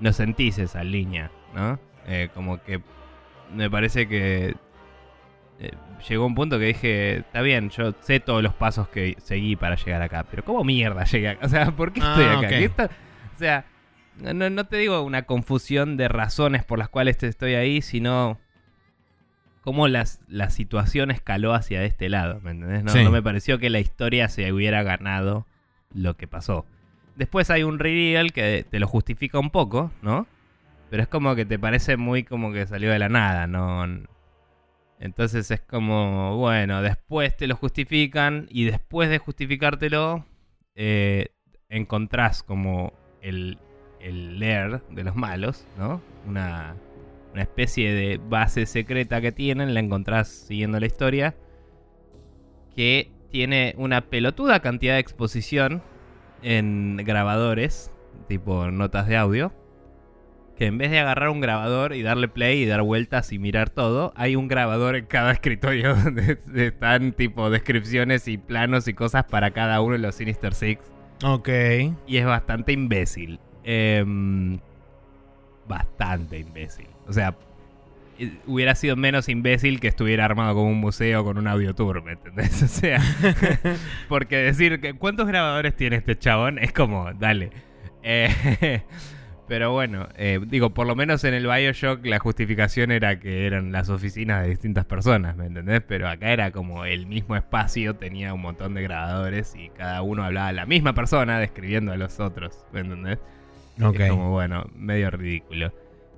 no 0.00 0.12
sentís 0.12 0.58
esa 0.58 0.84
línea, 0.84 1.30
¿no? 1.54 1.80
Eh, 2.06 2.28
como 2.34 2.62
que 2.62 2.82
me 3.54 3.70
parece 3.70 4.06
que 4.06 4.54
eh, 5.60 5.70
llegó 6.08 6.26
un 6.26 6.34
punto 6.34 6.58
que 6.58 6.66
dije, 6.66 7.16
está 7.18 7.40
bien, 7.42 7.70
yo 7.70 7.94
sé 8.00 8.20
todos 8.20 8.42
los 8.42 8.54
pasos 8.54 8.88
que 8.88 9.16
seguí 9.18 9.56
para 9.56 9.76
llegar 9.76 10.02
acá, 10.02 10.24
pero 10.30 10.44
¿cómo 10.44 10.64
mierda 10.64 11.04
llegué 11.04 11.30
acá? 11.30 11.40
O 11.46 11.48
sea, 11.48 11.70
¿por 11.72 11.92
qué 11.92 12.00
estoy 12.00 12.24
ah, 12.24 12.40
acá? 12.40 12.90
o 13.34 13.38
sea, 13.38 13.64
no, 14.20 14.50
no, 14.50 14.66
te 14.66 14.76
digo 14.76 15.02
una 15.02 15.22
confusión 15.22 15.96
de 15.96 16.08
razones 16.08 16.64
por 16.64 16.78
las 16.78 16.88
cuales 16.88 17.22
estoy 17.22 17.54
ahí, 17.54 17.82
sino 17.82 18.38
cómo 19.62 19.88
las, 19.88 20.20
la 20.28 20.50
situación 20.50 21.10
escaló 21.10 21.54
hacia 21.54 21.84
este 21.84 22.08
lado, 22.08 22.40
¿me 22.40 22.52
entendés? 22.52 22.84
No, 22.84 23.10
me 23.10 23.22
pareció 23.22 23.58
que 23.58 23.70
la 23.70 23.80
historia 23.80 24.28
se 24.28 24.52
hubiera 24.52 24.82
ganado 24.82 25.46
lo 25.92 26.16
que 26.16 26.26
pasó. 26.26 26.66
Después 27.16 27.50
hay 27.50 27.62
un 27.62 27.78
reveal 27.78 28.32
que 28.32 28.64
te 28.68 28.80
lo 28.80 28.86
justifica 28.86 29.38
un 29.38 29.50
poco, 29.50 29.90
¿no? 30.02 30.26
Pero 30.90 31.02
es 31.02 31.08
como 31.08 31.34
que 31.34 31.44
te 31.44 31.58
parece 31.58 31.96
muy 31.96 32.24
como 32.24 32.52
que 32.52 32.66
salió 32.66 32.90
de 32.90 32.98
la 32.98 33.08
nada, 33.08 33.46
¿no? 33.46 33.84
Entonces 35.00 35.50
es 35.50 35.60
como, 35.60 36.36
bueno, 36.36 36.82
después 36.82 37.36
te 37.36 37.46
lo 37.46 37.56
justifican 37.56 38.46
y 38.50 38.64
después 38.64 39.08
de 39.10 39.18
justificártelo, 39.18 40.24
eh, 40.74 41.28
encontrás 41.68 42.42
como 42.42 42.92
el, 43.20 43.58
el 44.00 44.40
lair 44.40 44.82
de 44.90 45.04
los 45.04 45.14
malos, 45.14 45.66
¿no? 45.76 46.02
Una, 46.26 46.74
una 47.32 47.42
especie 47.42 47.92
de 47.92 48.18
base 48.18 48.66
secreta 48.66 49.20
que 49.20 49.32
tienen, 49.32 49.74
la 49.74 49.80
encontrás 49.80 50.28
siguiendo 50.28 50.80
la 50.80 50.86
historia, 50.86 51.36
que 52.74 53.10
tiene 53.30 53.74
una 53.76 54.02
pelotuda 54.02 54.60
cantidad 54.60 54.94
de 54.94 55.00
exposición 55.00 55.82
en 56.42 56.96
grabadores, 56.96 57.92
tipo 58.26 58.70
notas 58.70 59.06
de 59.06 59.16
audio, 59.16 59.52
que 60.58 60.66
en 60.66 60.76
vez 60.76 60.90
de 60.90 60.98
agarrar 60.98 61.28
un 61.28 61.40
grabador 61.40 61.94
y 61.94 62.02
darle 62.02 62.26
play 62.26 62.62
y 62.62 62.66
dar 62.66 62.82
vueltas 62.82 63.32
y 63.32 63.38
mirar 63.38 63.70
todo, 63.70 64.12
hay 64.16 64.34
un 64.34 64.48
grabador 64.48 64.96
en 64.96 65.06
cada 65.06 65.30
escritorio 65.32 65.94
donde 65.94 66.36
están 66.56 67.12
tipo 67.12 67.48
descripciones 67.48 68.26
y 68.26 68.38
planos 68.38 68.88
y 68.88 68.94
cosas 68.94 69.24
para 69.24 69.52
cada 69.52 69.80
uno 69.80 69.92
de 69.92 70.00
los 70.00 70.16
Sinister 70.16 70.54
Six. 70.54 70.82
Ok. 71.22 71.48
Y 72.08 72.16
es 72.16 72.26
bastante 72.26 72.72
imbécil. 72.72 73.38
Em, 73.62 74.58
bastante 75.68 76.38
imbécil. 76.38 76.88
O 77.06 77.12
sea, 77.12 77.36
eh, 78.18 78.32
hubiera 78.48 78.74
sido 78.74 78.96
menos 78.96 79.28
imbécil 79.28 79.78
que 79.78 79.86
estuviera 79.86 80.24
armado 80.24 80.54
como 80.54 80.70
un 80.70 80.80
museo 80.80 81.22
con 81.22 81.38
un 81.38 81.46
audio 81.46 81.72
tour, 81.76 82.02
¿me 82.02 82.12
entendés? 82.12 82.62
O 82.64 82.66
sea, 82.66 83.00
porque 84.08 84.38
decir 84.38 84.80
que 84.80 84.94
cuántos 84.94 85.28
grabadores 85.28 85.76
tiene 85.76 85.96
este 85.96 86.18
chabón 86.18 86.58
es 86.58 86.72
como, 86.72 87.12
dale. 87.14 87.50
Eh, 88.02 88.82
pero 89.48 89.72
bueno, 89.72 90.08
eh, 90.16 90.38
digo, 90.46 90.70
por 90.70 90.86
lo 90.86 90.94
menos 90.94 91.24
en 91.24 91.34
el 91.34 91.46
Bioshock 91.46 92.04
la 92.04 92.18
justificación 92.18 92.92
era 92.92 93.18
que 93.18 93.46
eran 93.46 93.72
las 93.72 93.88
oficinas 93.88 94.42
de 94.42 94.50
distintas 94.50 94.84
personas, 94.84 95.36
¿me 95.36 95.46
entendés? 95.46 95.82
Pero 95.86 96.08
acá 96.08 96.32
era 96.32 96.50
como 96.50 96.84
el 96.84 97.06
mismo 97.06 97.34
espacio, 97.34 97.96
tenía 97.96 98.34
un 98.34 98.42
montón 98.42 98.74
de 98.74 98.82
grabadores 98.82 99.54
y 99.56 99.70
cada 99.70 100.02
uno 100.02 100.22
hablaba 100.22 100.48
a 100.48 100.52
la 100.52 100.66
misma 100.66 100.92
persona 100.94 101.40
describiendo 101.40 101.92
a 101.92 101.96
los 101.96 102.20
otros, 102.20 102.64
¿me 102.72 102.80
entendés? 102.80 103.18
Es 103.78 104.10
como, 104.10 104.30
bueno, 104.30 104.66
medio 104.74 105.10
ridículo. 105.10 105.72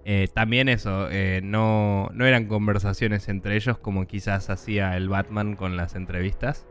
Eh, 0.05 0.29
también 0.33 0.69
eso, 0.69 1.09
eh, 1.11 1.41
no, 1.43 2.09
no 2.15 2.25
eran 2.25 2.47
conversaciones 2.47 3.29
entre 3.29 3.57
ellos 3.57 3.79
como 3.79 4.07
quizás 4.07 4.49
hacía 4.49 4.97
el 4.97 5.09
Batman 5.09 5.57
con 5.57 5.77
las 5.77 5.95
entrevistas, 5.95 6.67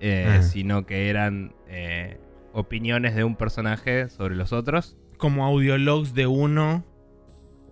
eh, 0.00 0.26
ah. 0.38 0.42
sino 0.42 0.84
que 0.84 1.08
eran 1.08 1.54
opiniones 2.52 3.14
de 3.14 3.24
un 3.24 3.36
personaje 3.36 4.08
sobre 4.08 4.36
los 4.36 4.52
otros. 4.52 4.96
Como 5.16 5.44
audiologs 5.44 6.14
de 6.14 6.26
uno. 6.26 6.84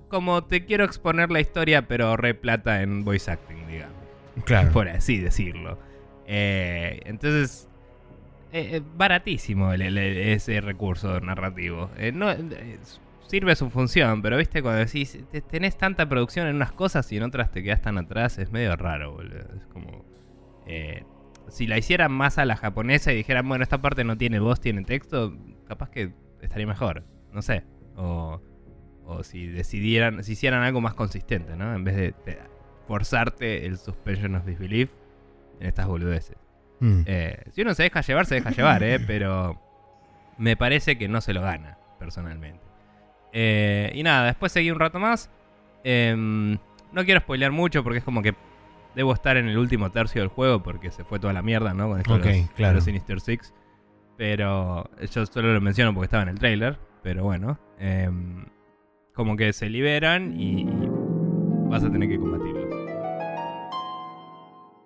Como 0.09 0.45
te 0.45 0.65
quiero 0.65 0.85
exponer 0.85 1.31
la 1.31 1.41
historia, 1.41 1.89
pero 1.89 2.17
re 2.17 2.35
plata 2.35 2.83
en 2.83 3.05
voice 3.05 3.31
acting, 3.31 3.67
digamos. 3.67 3.97
Claro. 4.45 4.71
Por 4.73 4.89
así 4.89 5.19
decirlo. 5.19 5.79
entonces, 6.27 7.69
baratísimo 8.97 9.73
ese 9.73 10.61
recurso 10.61 11.21
narrativo. 11.21 11.91
no, 12.13 12.29
sirve 13.27 13.57
su 13.57 13.71
función, 13.71 14.23
pero 14.23 14.37
viste, 14.37 14.63
cuando 14.63 14.81
decís, 14.81 15.19
tenés 15.51 15.77
tanta 15.77 16.09
producción 16.09 16.47
en 16.47 16.57
unas 16.57 16.73
cosas 16.73 17.11
y 17.13 17.17
en 17.17 17.25
otras 17.25 17.51
te 17.51 17.63
quedas 17.63 17.83
tan 17.83 17.99
atrás, 17.99 18.39
es 18.39 18.51
medio 18.53 18.77
raro, 18.77 19.13
boludo. 19.13 19.41
Es 19.57 19.67
como. 19.73 20.05
Eh, 20.67 21.05
si 21.49 21.67
la 21.67 21.77
hicieran 21.77 22.13
más 22.13 22.39
a 22.39 22.45
la 22.45 22.57
japonesa 22.57 23.13
y 23.13 23.17
dijeran, 23.17 23.49
bueno, 23.49 23.65
esta 23.65 23.83
parte 23.83 24.05
no 24.05 24.17
tiene 24.17 24.39
voz, 24.39 24.61
tiene 24.61 24.83
texto, 24.83 25.37
capaz 25.67 25.91
que 25.91 26.13
estaría 26.41 26.67
mejor. 26.67 27.05
No 27.35 27.43
sé. 27.43 27.65
O, 27.97 28.41
o 29.05 29.23
si 29.23 29.49
decidieran, 29.49 30.25
si 30.25 30.33
hicieran 30.33 30.63
algo 30.63 30.81
más 30.81 30.95
consistente, 30.95 31.57
¿no? 31.57 31.75
En 31.75 31.85
vez 31.85 31.97
de, 31.97 32.15
forzarte 32.87 33.67
el 33.67 33.79
suspension 33.79 34.35
of 34.35 34.45
disbelief 34.45 34.91
en 35.61 35.67
estas 35.69 35.87
boludeces. 35.87 36.37
Mm. 36.81 37.03
Eh, 37.07 37.43
si 37.53 37.63
uno 37.63 37.75
se 37.75 37.85
deja 37.85 38.01
llevar, 38.01 38.27
se 38.27 38.37
deja 38.37 38.51
llevar, 38.51 38.83
¿eh? 38.83 39.01
Pero 39.07 39.61
me 40.39 40.57
parece 40.57 40.97
que 40.97 41.09
no 41.09 41.21
se 41.21 41.33
lo 41.33 41.43
gana, 41.43 41.79
personalmente. 41.99 42.63
Eh, 43.33 43.91
y 43.95 44.03
nada, 44.03 44.27
después 44.27 44.53
seguí 44.53 44.71
un 44.71 44.79
rato 44.79 44.99
más. 44.99 45.31
Em, 45.83 46.59
no 46.93 47.05
quiero 47.05 47.21
spoilear 47.21 47.53
mucho 47.53 47.83
porque 47.83 47.99
es 47.99 48.05
como 48.05 48.23
que 48.23 48.35
debo 48.95 49.13
estar 49.13 49.37
en 49.37 49.49
el 49.49 49.59
último 49.59 49.91
tercio 49.91 50.21
del 50.21 50.29
juego 50.29 50.63
porque 50.63 50.91
se 50.91 51.05
fue 51.05 51.19
toda 51.19 51.33
la 51.33 51.43
mierda, 51.43 51.75
¿no? 51.75 51.89
Con 51.89 51.99
esto 51.99 52.19
de, 52.19 52.49
los, 52.59 52.85
Sinister 52.85 53.21
Six. 53.21 53.53
Pero 54.17 54.89
yo 55.13 55.27
solo 55.27 55.53
lo 55.53 55.61
menciono 55.61 55.93
porque 55.93 56.05
estaba 56.05 56.23
en 56.23 56.29
el 56.29 56.39
trailer. 56.39 56.79
Pero 57.05 57.23
bueno, 57.23 57.61
em, 57.79 58.47
como 59.15 59.37
que 59.37 59.53
se 59.53 59.69
liberan 59.69 60.41
y, 60.41 60.65
vas 61.69 61.85
a 61.85 61.93
tener 61.93 62.09
que 62.09 62.19
combatirlos. 62.19 62.65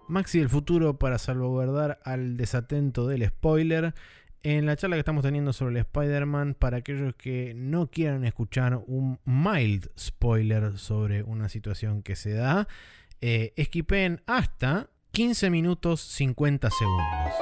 Maxi 0.09 0.41
el 0.41 0.49
futuro 0.49 0.99
para 0.99 1.19
salvaguardar 1.19 2.01
al 2.05 2.37
desatento 2.37 3.07
del 3.07 3.25
spoiler 3.29 3.95
en 4.43 4.67
la 4.67 4.75
charla 4.75 4.97
que 4.97 5.01
estamos 5.01 5.23
teniendo 5.23 5.53
sobre 5.53 5.73
el 5.73 5.77
Spider-Man, 5.79 6.55
para 6.55 6.79
aquellos 6.79 7.15
que 7.15 7.55
no 7.55 7.89
quieran 7.89 8.25
escuchar 8.25 8.83
un 8.87 9.21
mild 9.25 9.89
spoiler 9.99 10.77
sobre 10.77 11.23
una 11.23 11.49
situación 11.49 12.03
que 12.03 12.17
se 12.17 12.33
da, 12.33 12.67
eh, 13.21 13.53
esquipen 13.57 14.23
hasta 14.27 14.91
15 15.13 15.51
minutos 15.51 16.01
50 16.01 16.69
segundos. 16.71 17.33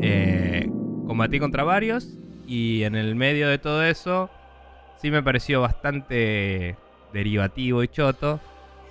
Eh, 0.00 0.70
combatí 1.06 1.40
contra 1.40 1.64
varios 1.64 2.16
y 2.48 2.84
en 2.84 2.96
el 2.96 3.14
medio 3.14 3.48
de 3.48 3.58
todo 3.58 3.84
eso 3.84 4.30
sí 5.00 5.10
me 5.10 5.22
pareció 5.22 5.60
bastante 5.60 6.76
derivativo 7.12 7.82
y 7.82 7.88
choto. 7.88 8.40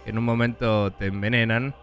En 0.05 0.17
un 0.17 0.23
momento 0.23 0.91
te 0.91 1.07
envenenan 1.07 1.73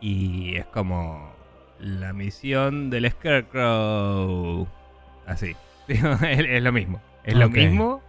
y 0.00 0.56
es 0.56 0.66
como 0.66 1.34
la 1.80 2.12
misión 2.12 2.90
del 2.90 3.10
Scarecrow. 3.10 4.68
Así. 5.26 5.56
es, 5.88 6.62
lo 6.62 6.70
mismo. 6.70 7.00
Es 7.24 7.34
lo 7.34 7.48
mismo. 7.48 8.02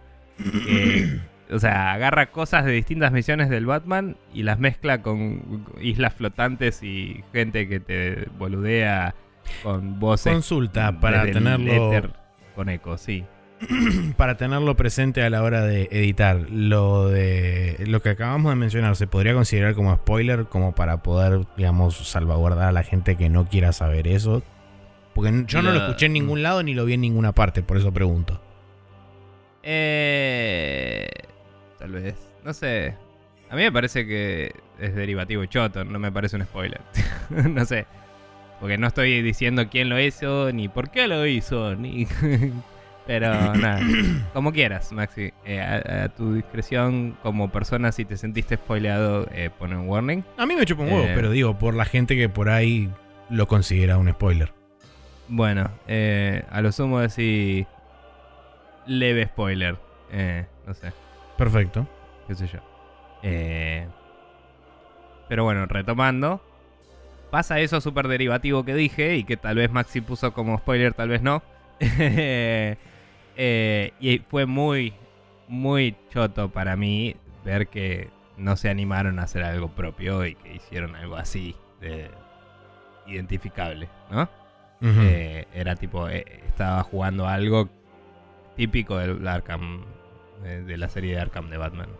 o 1.50 1.58
sea, 1.58 1.94
agarra 1.94 2.26
cosas 2.26 2.66
de 2.66 2.72
distintas 2.72 3.10
misiones 3.10 3.48
del 3.48 3.64
Batman 3.64 4.18
y 4.34 4.42
las 4.42 4.58
mezcla 4.58 5.00
con 5.00 5.64
islas 5.80 6.12
flotantes 6.12 6.82
y 6.82 7.24
gente 7.32 7.68
que 7.68 7.80
te 7.80 8.28
boludea 8.38 9.14
con 9.62 9.98
voces. 9.98 10.30
Consulta 10.30 11.00
para 11.00 11.24
tenerlo. 11.24 12.25
Con 12.56 12.68
eco, 12.68 12.98
sí. 12.98 13.24
para 14.16 14.36
tenerlo 14.36 14.76
presente 14.76 15.22
a 15.22 15.30
la 15.30 15.42
hora 15.42 15.62
de 15.62 15.88
editar. 15.90 16.46
Lo 16.50 17.08
de 17.08 17.76
lo 17.86 18.02
que 18.02 18.10
acabamos 18.10 18.50
de 18.50 18.56
mencionar, 18.56 18.96
¿se 18.96 19.06
podría 19.06 19.34
considerar 19.34 19.74
como 19.74 19.94
spoiler? 19.94 20.46
Como 20.46 20.74
para 20.74 21.02
poder, 21.02 21.46
digamos, 21.56 21.96
salvaguardar 22.08 22.68
a 22.68 22.72
la 22.72 22.82
gente 22.82 23.16
que 23.16 23.28
no 23.28 23.48
quiera 23.48 23.72
saber 23.72 24.08
eso. 24.08 24.42
Porque 25.14 25.44
yo 25.46 25.62
no 25.62 25.70
lo 25.70 25.78
escuché 25.78 26.06
en 26.06 26.12
ningún 26.12 26.42
lado 26.42 26.62
ni 26.62 26.74
lo 26.74 26.84
vi 26.84 26.94
en 26.94 27.00
ninguna 27.00 27.32
parte, 27.32 27.62
por 27.62 27.78
eso 27.78 27.92
pregunto. 27.92 28.40
Eh, 29.62 31.08
tal 31.78 31.92
vez. 31.92 32.16
No 32.44 32.52
sé. 32.52 32.94
A 33.48 33.56
mí 33.56 33.62
me 33.62 33.72
parece 33.72 34.06
que 34.06 34.52
es 34.78 34.94
derivativo 34.94 35.44
choto, 35.46 35.84
no 35.84 35.98
me 35.98 36.12
parece 36.12 36.36
un 36.36 36.42
spoiler. 36.42 36.80
no 37.30 37.64
sé. 37.64 37.86
Porque 38.60 38.78
no 38.78 38.86
estoy 38.86 39.22
diciendo 39.22 39.68
quién 39.68 39.88
lo 39.88 40.00
hizo, 40.00 40.52
ni 40.52 40.68
por 40.68 40.90
qué 40.90 41.08
lo 41.08 41.26
hizo, 41.26 41.76
ni 41.76 42.06
pero 43.06 43.30
nada, 43.54 43.80
como 44.32 44.52
quieras, 44.52 44.92
Maxi. 44.92 45.32
Eh, 45.44 45.60
a, 45.60 46.08
tu 46.08 46.34
discreción, 46.34 47.16
como 47.22 47.50
persona, 47.50 47.92
si 47.92 48.04
te 48.04 48.16
sentiste 48.16 48.56
spoileado, 48.56 49.28
eh, 49.32 49.50
pone 49.56 49.76
un 49.76 49.88
warning. 49.88 50.24
A 50.36 50.46
mí 50.46 50.56
me 50.56 50.66
chupa 50.66 50.82
un 50.82 50.92
huevo, 50.92 51.06
eh, 51.06 51.12
pero 51.14 51.30
digo, 51.30 51.58
por 51.58 51.74
la 51.74 51.84
gente 51.84 52.16
que 52.16 52.28
por 52.28 52.48
ahí 52.48 52.90
lo 53.30 53.46
considera 53.46 53.98
un 53.98 54.10
spoiler. 54.10 54.52
Bueno, 55.28 55.70
a 56.50 56.60
lo 56.60 56.72
sumo 56.72 57.00
decir 57.00 57.66
leve 58.86 59.26
spoiler. 59.26 59.76
no 60.66 60.74
sé. 60.74 60.92
Perfecto. 61.36 61.86
Qué 62.28 62.34
sé 62.34 62.46
yo. 62.46 62.60
pero 65.28 65.44
bueno, 65.44 65.66
retomando. 65.66 66.40
Pasa 67.36 67.60
eso 67.60 67.82
súper 67.82 68.08
derivativo 68.08 68.64
que 68.64 68.74
dije 68.74 69.16
y 69.16 69.24
que 69.24 69.36
tal 69.36 69.56
vez 69.56 69.70
Maxi 69.70 70.00
puso 70.00 70.32
como 70.32 70.56
spoiler, 70.56 70.94
tal 70.94 71.10
vez 71.10 71.20
no. 71.20 71.42
Eh, 73.38 73.92
y 74.00 74.20
fue 74.20 74.46
muy, 74.46 74.94
muy 75.46 75.94
choto 76.08 76.48
para 76.48 76.74
mí 76.74 77.16
ver 77.44 77.68
que 77.68 78.08
no 78.38 78.56
se 78.56 78.70
animaron 78.70 79.18
a 79.18 79.24
hacer 79.24 79.42
algo 79.42 79.68
propio 79.68 80.24
y 80.24 80.36
que 80.36 80.54
hicieron 80.54 80.96
algo 80.96 81.16
así 81.16 81.54
de 81.82 82.10
identificable, 83.06 83.90
¿no? 84.10 84.26
Eh, 84.80 85.44
era 85.52 85.76
tipo, 85.76 86.08
eh, 86.08 86.24
estaba 86.46 86.82
jugando 86.82 87.28
algo 87.28 87.68
típico 88.56 88.96
del 88.96 89.28
Arkham, 89.28 89.84
de 90.42 90.78
la 90.78 90.88
serie 90.88 91.16
de 91.16 91.20
Arkham 91.20 91.50
de 91.50 91.58
Batman. 91.58 91.90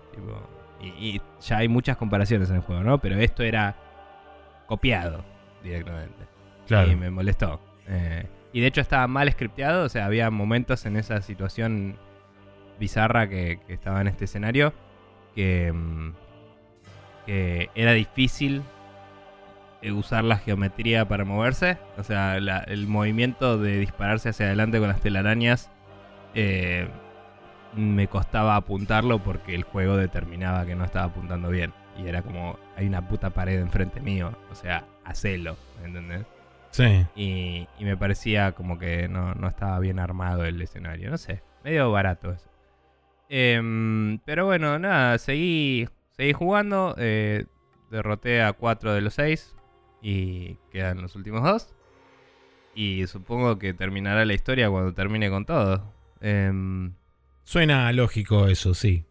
y, 0.81 1.21
ya 1.43 1.59
hay 1.59 1.69
muchas 1.69 1.99
comparaciones 1.99 2.49
en 2.49 2.57
el 2.57 2.63
juego, 2.63 2.83
¿no? 2.83 2.97
Pero 2.97 3.17
esto 3.17 3.43
era 3.43 3.77
copiado 4.67 5.25
directamente. 5.63 6.27
Claro. 6.67 6.91
Y 6.91 6.97
me 6.97 7.11
molestó. 7.11 7.61
Eh, 7.89 8.27
y 8.53 8.61
de 8.61 8.67
hecho 8.67 8.81
estaba 8.81 9.07
mal 9.07 9.31
scripteado, 9.31 9.85
o 9.85 9.89
sea, 9.89 10.07
había 10.07 10.31
momentos 10.31 10.87
en 10.87 10.97
esa 10.97 11.21
situación 11.23 11.97
bizarra 12.79 13.29
que, 13.29 13.59
estaba 13.69 14.01
en 14.01 14.09
este 14.09 14.25
escenario 14.25 14.73
que, 15.35 15.73
mm, 15.73 16.13
que 17.27 17.71
era 17.75 17.93
difícil 17.93 18.63
eh, 19.83 19.93
usar 19.93 20.25
la 20.25 20.39
geometría 20.39 21.07
para 21.07 21.25
moverse. 21.25 21.79
O 21.99 22.03
sea, 22.03 22.37
el 22.37 22.87
movimiento 22.87 23.59
de 23.59 23.79
dispararse 23.79 24.31
hacia 24.31 24.47
adelante 24.47 24.79
con 24.79 24.89
las 24.89 25.01
telarañas 25.01 25.71
eh, 26.35 26.89
me 27.75 28.09
costaba 28.09 28.57
apuntarlo 28.57 29.19
porque 29.19 29.55
el 29.55 29.63
juego 29.63 29.97
determinaba 29.97 30.67
que 30.67 30.75
no 30.75 30.85
estaba 30.85 31.07
apuntando 31.07 31.51
bien. 31.51 31.73
Y 31.99 32.07
era 32.09 32.23
como, 32.23 32.59
hay 32.77 32.87
una 32.87 33.07
puta 33.07 33.31
pared 33.31 33.59
enfrente 33.59 34.01
mío. 34.01 34.37
O 34.51 34.55
sea, 34.55 34.85
hacelo, 35.05 35.57
¿entendés? 35.85 36.27
Sí. 36.71 37.07
Y, 37.17 37.67
me 37.85 37.97
parecía 37.97 38.53
como 38.53 38.79
que 38.79 39.09
no, 39.09 39.33
estaba 39.49 39.79
bien 39.79 39.99
armado 39.99 40.45
el 40.45 40.61
escenario. 40.61 41.11
No 41.11 41.19
sé, 41.19 41.43
medio 41.65 41.91
barato 41.91 42.33
eso. 42.33 42.51
Em, 43.29 44.19
pero 44.25 44.47
bueno, 44.47 44.79
nada, 44.79 45.19
seguí, 45.19 45.89
seguí 46.17 46.33
jugando. 46.33 46.95
Eh, 46.99 47.47
derroté 47.91 48.43
a 48.43 48.53
cuatro 48.53 48.93
de 48.93 49.01
los 49.01 49.15
seis. 49.15 49.57
Y 50.03 50.59
quedan 50.71 51.01
los 51.03 51.17
últimos 51.17 51.43
dos. 51.43 51.75
Y 52.75 53.07
supongo 53.07 53.59
que 53.59 53.73
terminará 53.73 54.25
la 54.27 54.35
historia 54.35 54.69
cuando 54.69 54.93
termine 54.93 55.31
con 55.31 55.47
todo. 55.47 55.95
Em, 56.21 56.93
Suena 57.43 57.91
lógico 57.93 58.49
eso, 58.49 58.75
sí. 58.75 59.05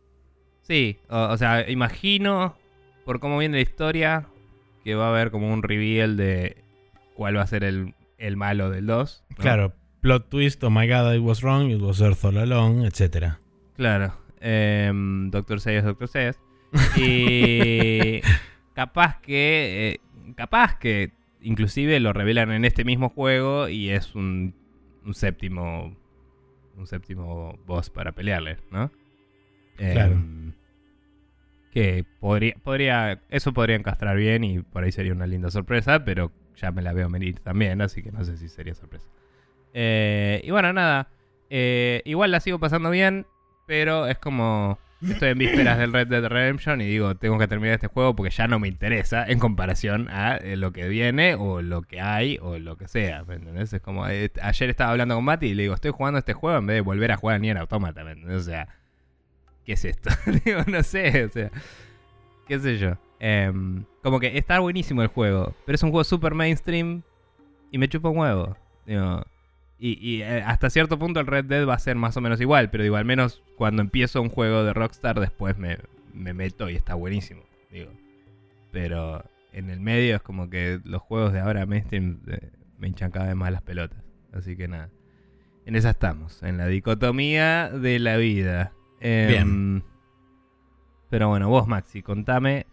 Sí, 0.62 1.00
o, 1.10 1.38
sea, 1.38 1.70
imagino, 1.70 2.58
por 3.06 3.20
cómo 3.20 3.38
viene 3.38 3.58
la 3.58 3.62
historia, 3.62 4.28
que 4.84 4.96
va 4.96 5.08
a 5.08 5.10
haber 5.10 5.32
como 5.32 5.54
un 5.54 5.64
reveal 5.64 6.18
de 6.18 6.58
cuál 7.16 7.38
va 7.38 7.44
a 7.44 7.48
ser 7.48 7.64
el, 7.64 7.94
malo 8.36 8.70
del 8.70 8.88
2. 8.88 9.24
Claro, 9.38 9.74
plot 10.02 10.30
twist, 10.30 10.64
oh 10.64 10.70
my 10.70 10.88
god, 10.88 11.14
I 11.14 11.20
was 11.20 11.42
wrong, 11.42 11.70
it 11.70 11.82
was 11.82 12.02
Earth 12.02 12.26
all 12.26 12.38
along, 12.38 12.84
etc. 12.86 13.38
Claro, 13.76 14.14
em, 14.42 15.30
Doctor 15.32 15.62
Seuss, 15.62 15.84
Doctor 15.84 16.08
Seuss. 16.08 16.40
Y 16.98 18.22
capaz 18.74 19.22
que, 19.22 19.94
eh, 19.94 20.34
capaz 20.36 20.78
que 20.78 21.14
inclusive 21.42 22.00
lo 22.00 22.12
revelan 22.12 22.52
en 22.52 22.66
este 22.66 22.84
mismo 22.84 23.10
juego 23.10 23.70
y 23.70 23.92
es 23.92 24.14
un, 24.16 24.54
un 25.06 25.14
séptimo 25.14 25.96
un 26.78 26.88
séptimo 26.88 27.58
boss 27.66 27.90
para 27.90 28.12
pelearle, 28.12 28.58
¿no? 28.72 28.92
Claro. 29.78 30.14
Em, 30.16 30.54
que 31.76 32.06
podría, 32.22 32.56
podría, 32.64 33.20
eso 33.30 33.52
podría 33.52 33.76
encastrar 33.76 34.16
bien 34.16 34.46
y 34.46 34.60
por 34.60 34.86
ahí 34.86 34.94
sería 34.94 35.12
una 35.12 35.28
linda 35.28 35.52
sorpresa, 35.52 36.06
pero 36.06 36.32
ya 36.56 36.72
me 36.72 36.82
la 36.82 36.94
veo 36.94 37.10
venir 37.10 37.42
también, 37.42 37.82
así 37.82 38.02
que 38.02 38.14
no 38.14 38.24
sé 38.24 38.38
si 38.38 38.48
sería 38.48 38.74
sorpresa. 38.74 39.06
Eh, 39.74 40.40
y 40.46 40.52
bueno, 40.52 40.72
nada, 40.72 41.10
eh, 41.50 42.02
igual 42.06 42.32
la 42.32 42.40
sigo 42.40 42.60
pasando 42.60 42.90
bien, 42.92 43.28
pero 43.68 44.08
es 44.08 44.18
como 44.20 44.80
estoy 45.06 45.32
en 45.32 45.38
vísperas 45.38 45.78
del 45.78 45.92
Red 45.92 46.08
Dead 46.08 46.26
Redemption 46.26 46.80
y 46.80 46.86
digo, 46.86 47.16
tengo 47.16 47.38
que 47.38 47.50
terminar 47.50 47.76
este 47.76 47.88
juego 47.88 48.16
porque 48.16 48.30
ya 48.30 48.48
no 48.48 48.58
me 48.58 48.70
interesa 48.70 49.26
en 49.28 49.40
comparación 49.40 50.08
a 50.10 50.38
eh, 50.38 50.56
lo 50.56 50.72
que 50.72 50.88
viene 50.88 51.36
o 51.36 51.62
lo 51.62 51.82
que 51.82 52.00
hay 52.00 52.40
o 52.42 52.58
lo 52.58 52.78
que 52.78 52.88
sea, 52.88 53.26
¿me 53.26 53.36
entendés? 53.36 53.74
Es 53.74 53.82
como, 53.82 54.08
eh, 54.08 54.32
ayer 54.42 54.70
estaba 54.70 54.92
hablando 54.92 55.16
con 55.16 55.26
Mati 55.26 55.48
y 55.48 55.56
le 55.56 55.64
digo, 55.64 55.76
estoy 55.76 55.92
jugando 55.92 56.20
este 56.20 56.32
juego 56.32 56.58
en 56.58 56.68
vez 56.68 56.76
de 56.76 56.82
volver 56.82 57.12
a 57.12 57.18
jugar 57.18 57.36
a 57.36 57.40
Nier 57.40 57.58
Automata, 57.58 58.06
¿me 58.06 58.14
entendés? 58.14 58.38
O 58.38 58.44
sea, 58.44 58.70
¿qué 59.66 59.74
es 59.74 59.86
esto? 59.86 60.10
digo, 60.46 60.62
no 60.68 60.84
sé, 60.84 61.26
o 61.26 61.30
sea, 61.30 61.52
qué 62.48 62.60
sé 62.60 62.78
yo. 62.78 62.98
Em, 63.20 63.86
como 64.04 64.20
que 64.20 64.38
está 64.38 64.60
buenísimo 64.60 65.02
el 65.02 65.08
juego, 65.08 65.56
pero 65.66 65.76
es 65.76 65.84
un 65.84 65.92
juego 65.92 66.04
super 66.04 66.34
mainstream 66.34 67.02
y 67.72 67.78
me 67.78 67.88
chupa 67.88 68.10
un 68.10 68.18
huevo. 68.20 68.56
Digo, 68.86 69.24
y, 69.78 70.22
eh, 70.22 70.42
hasta 70.46 70.70
cierto 70.70 70.98
punto 70.98 71.20
el 71.20 71.28
Red 71.28 71.46
Dead 71.46 71.68
va 71.68 71.74
a 71.74 71.80
ser 71.80 71.96
más 71.96 72.16
o 72.16 72.22
menos 72.22 72.40
igual, 72.40 72.70
pero 72.70 72.84
digo, 72.84 72.96
al 72.96 73.06
menos 73.06 73.44
cuando 73.58 73.82
empiezo 73.82 74.22
un 74.22 74.30
juego 74.30 74.64
de 74.64 74.74
Rockstar 74.74 75.20
después 75.20 75.58
me, 75.58 75.78
meto 76.14 76.70
y 76.70 76.76
está 76.76 76.96
buenísimo, 76.96 77.44
digo. 77.72 77.92
Pero 78.72 79.24
en 79.52 79.70
el 79.70 79.80
medio 79.80 80.16
es 80.16 80.22
como 80.22 80.50
que 80.50 80.80
los 80.84 81.02
juegos 81.02 81.34
de 81.34 81.40
ahora 81.40 81.66
mainstream 81.66 82.22
eh, 82.28 82.52
me 82.78 82.88
hinchan 82.88 83.12
cada 83.12 83.28
vez 83.28 83.36
más 83.36 83.52
las 83.52 83.62
pelotas. 83.62 84.00
Así 84.34 84.56
que 84.56 84.68
nada. 84.68 84.90
En 85.66 85.76
esa 85.76 85.90
estamos, 85.92 86.42
en 86.44 86.58
la 86.58 86.68
dicotomía 86.68 87.70
de 87.70 88.00
la 88.00 88.18
vida. 88.18 88.72
Em, 89.06 89.28
Bien. 89.28 89.84
Pero 91.12 91.30
bueno, 91.30 91.48
vos 91.48 91.68
Maxi, 91.68 92.02
contame 92.02 92.66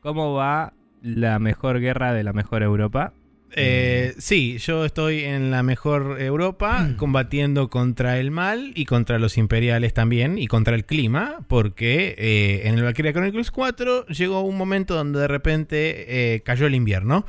cómo 0.00 0.32
va 0.32 0.72
la 1.02 1.38
mejor 1.38 1.80
guerra 1.80 2.14
de 2.14 2.24
la 2.24 2.32
mejor 2.32 2.62
Europa. 2.62 3.12
Eh, 3.52 4.14
sí, 4.18 4.56
yo 4.58 4.86
estoy 4.86 5.20
en 5.20 5.50
la 5.50 5.62
mejor 5.62 6.20
Europa 6.20 6.80
mm. 6.80 6.96
combatiendo 6.96 7.68
contra 7.68 8.18
el 8.18 8.30
mal 8.30 8.72
y 8.74 8.86
contra 8.86 9.18
los 9.18 9.36
imperiales 9.36 9.92
también 9.92 10.38
y 10.38 10.46
contra 10.46 10.74
el 10.74 10.86
clima, 10.86 11.44
porque 11.46 12.14
eh, 12.16 12.62
en 12.64 12.74
el 12.74 12.82
Valkyria 12.82 13.12
Chronicles 13.12 13.50
4 13.50 14.06
llegó 14.06 14.40
un 14.40 14.56
momento 14.56 14.94
donde 14.94 15.20
de 15.20 15.28
repente 15.28 16.34
eh, 16.34 16.40
cayó 16.40 16.66
el 16.66 16.74
invierno 16.74 17.26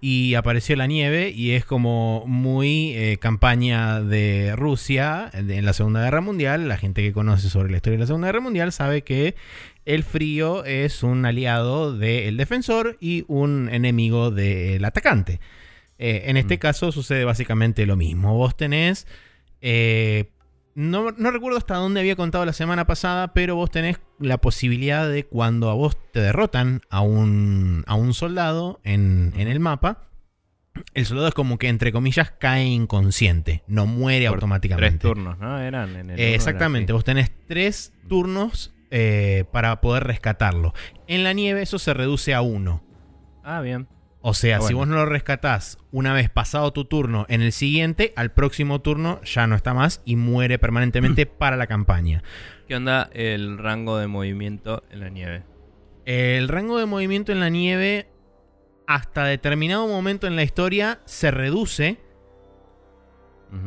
y 0.00 0.34
apareció 0.34 0.76
la 0.76 0.86
nieve 0.86 1.30
y 1.30 1.52
es 1.52 1.64
como 1.64 2.24
muy 2.26 3.18
campaña 3.20 4.00
de 4.00 4.54
Rusia 4.56 5.30
en 5.32 5.64
la 5.64 5.72
Segunda 5.72 6.02
Guerra 6.02 6.20
Mundial. 6.20 6.68
La 6.68 6.76
gente 6.76 7.02
que 7.02 7.12
conoce 7.12 7.50
sobre 7.50 7.70
la 7.70 7.78
historia 7.78 7.96
de 7.96 8.02
la 8.02 8.06
Segunda 8.06 8.28
Guerra 8.28 8.40
Mundial 8.40 8.72
sabe 8.72 9.02
que 9.02 9.34
el 9.88 10.04
frío 10.04 10.64
es 10.66 11.02
un 11.02 11.24
aliado 11.24 11.96
del 11.96 12.36
defensor 12.36 12.98
y 13.00 13.24
un 13.26 13.70
enemigo 13.72 14.30
del 14.30 14.84
atacante. 14.84 15.40
Eh, 15.98 16.24
en 16.26 16.36
este 16.36 16.56
mm. 16.56 16.58
caso 16.58 16.92
sucede 16.92 17.24
básicamente 17.24 17.86
lo 17.86 17.96
mismo. 17.96 18.34
Vos 18.34 18.56
tenés... 18.56 19.06
Eh, 19.60 20.30
no, 20.78 21.10
recuerdo 21.10 21.58
hasta 21.58 21.74
dónde 21.74 21.98
había 21.98 22.14
contado 22.14 22.44
la 22.44 22.52
semana 22.52 22.86
pasada, 22.86 23.34
pero 23.34 23.56
vos 23.56 23.68
tenés 23.68 23.98
la 24.20 24.38
posibilidad 24.38 25.08
de 25.08 25.24
cuando 25.24 25.70
a 25.70 25.74
vos 25.74 25.96
te 26.12 26.20
derrotan 26.20 26.82
a 26.88 27.00
un, 27.00 27.82
a 27.88 27.96
un 27.96 28.14
soldado 28.14 28.78
en, 28.84 29.32
el 29.36 29.58
mapa, 29.58 30.08
el 30.94 31.04
soldado 31.04 31.26
es 31.26 31.34
como 31.34 31.58
que, 31.58 31.68
entre 31.68 31.90
comillas, 31.90 32.30
cae 32.30 32.64
inconsciente, 32.64 33.64
no 33.66 33.86
muere 33.86 34.28
automáticamente. 34.28 34.98
Tres 34.98 35.00
turnos, 35.00 35.36
¿no? 35.40 35.58
Eran 35.58 35.96
en 35.96 36.10
el 36.10 36.20
exactamente, 36.20 36.92
vos 36.92 37.02
tenés 37.02 37.32
tres 37.48 37.92
turnos 38.08 38.72
eh, 38.92 39.46
para 39.50 39.80
poder 39.80 40.04
rescatarlo. 40.04 40.74
En 41.08 41.24
la 41.24 41.32
nieve 41.32 41.62
eso 41.62 41.80
se 41.80 41.92
reduce 41.92 42.34
a 42.34 42.40
uno. 42.40 42.84
Ah, 43.42 43.60
bien. 43.62 43.88
O 44.20 44.34
sea, 44.34 44.60
si 44.60 44.74
vos 44.74 44.88
no 44.88 44.96
lo 44.96 45.06
rescatás 45.06 45.78
una 45.92 46.12
vez 46.12 46.28
pasado 46.28 46.72
tu 46.72 46.84
turno 46.84 47.24
en 47.28 47.40
el 47.40 47.52
siguiente, 47.52 48.12
al 48.16 48.32
próximo 48.32 48.80
turno 48.80 49.20
ya 49.22 49.46
no 49.46 49.54
está 49.54 49.74
más 49.74 50.02
y 50.04 50.16
muere 50.16 50.58
permanentemente 50.58 51.26
para 51.26 51.56
la 51.56 51.66
campaña. 51.66 52.22
¿Qué 52.66 52.74
onda 52.74 53.08
el 53.12 53.58
rango 53.58 53.96
de 53.96 54.08
movimiento 54.08 54.82
en 54.90 55.00
la 55.00 55.08
nieve? 55.08 55.44
El 56.04 56.48
rango 56.48 56.78
de 56.78 56.86
movimiento 56.86 57.32
en 57.32 57.40
la 57.40 57.48
nieve 57.48 58.08
hasta 58.88 59.24
determinado 59.24 59.86
momento 59.86 60.26
en 60.26 60.34
la 60.34 60.42
historia 60.42 61.00
se 61.04 61.30
reduce. 61.30 61.98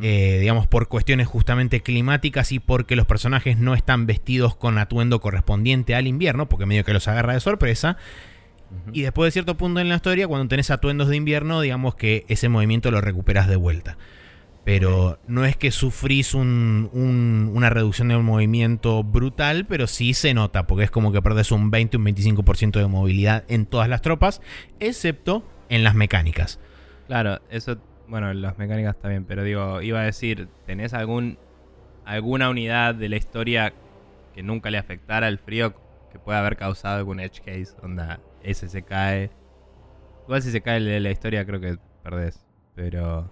Eh, 0.01 0.37
digamos, 0.39 0.67
por 0.67 0.87
cuestiones 0.87 1.27
justamente 1.27 1.81
climáticas 1.81 2.51
y 2.51 2.59
porque 2.59 2.95
los 2.95 3.07
personajes 3.07 3.57
no 3.57 3.73
están 3.73 4.05
vestidos 4.05 4.55
con 4.55 4.77
atuendo 4.77 5.21
correspondiente 5.21 5.95
al 5.95 6.07
invierno, 6.07 6.49
porque 6.49 6.65
medio 6.65 6.83
que 6.83 6.93
los 6.93 7.07
agarra 7.07 7.33
de 7.33 7.39
sorpresa. 7.39 7.97
Y 8.93 9.01
después 9.01 9.27
de 9.27 9.31
cierto 9.31 9.57
punto 9.57 9.79
en 9.79 9.89
la 9.89 9.95
historia, 9.95 10.27
cuando 10.27 10.47
tenés 10.47 10.71
atuendos 10.71 11.07
de 11.07 11.15
invierno, 11.15 11.61
digamos 11.61 11.95
que 11.95 12.25
ese 12.27 12.49
movimiento 12.49 12.91
lo 12.91 13.01
recuperas 13.01 13.47
de 13.47 13.55
vuelta. 13.55 13.97
Pero 14.63 15.19
no 15.27 15.43
es 15.45 15.57
que 15.57 15.71
sufrís 15.71 16.33
una 16.35 17.69
reducción 17.69 18.09
de 18.09 18.17
movimiento 18.17 19.03
brutal, 19.03 19.65
pero 19.65 19.87
sí 19.87 20.13
se 20.13 20.33
nota, 20.33 20.67
porque 20.67 20.83
es 20.83 20.91
como 20.91 21.11
que 21.11 21.21
perdés 21.21 21.51
un 21.51 21.71
20, 21.71 21.97
un 21.97 22.05
25% 22.05 22.79
de 22.79 22.87
movilidad 22.87 23.43
en 23.47 23.65
todas 23.65 23.89
las 23.89 24.01
tropas, 24.01 24.41
excepto 24.79 25.43
en 25.69 25.83
las 25.83 25.95
mecánicas. 25.95 26.59
Claro, 27.07 27.41
eso, 27.49 27.77
bueno, 28.07 28.33
las 28.33 28.57
mecánicas 28.57 28.99
también, 29.01 29.25
pero 29.25 29.43
digo, 29.43 29.81
iba 29.81 30.01
a 30.01 30.03
decir, 30.03 30.47
¿tenés 30.67 30.93
algún, 30.93 31.39
alguna 32.05 32.49
unidad 32.49 32.93
de 32.93 33.09
la 33.09 33.17
historia 33.17 33.73
que 34.35 34.43
nunca 34.43 34.69
le 34.69 34.77
afectara 34.77 35.27
el 35.27 35.39
frío 35.39 35.73
que 36.11 36.19
pueda 36.19 36.39
haber 36.39 36.57
causado 36.57 36.97
algún 36.97 37.19
edge 37.19 37.39
case? 37.39 37.73
Onda, 37.81 38.19
ese 38.43 38.67
se 38.67 38.83
cae 38.83 39.31
Igual 40.31 40.41
si 40.41 40.51
se 40.51 40.61
cae 40.61 40.79
la 40.79 41.11
historia 41.11 41.45
creo 41.45 41.59
que 41.59 41.77
perdés. 42.03 42.45
Pero 42.75 43.29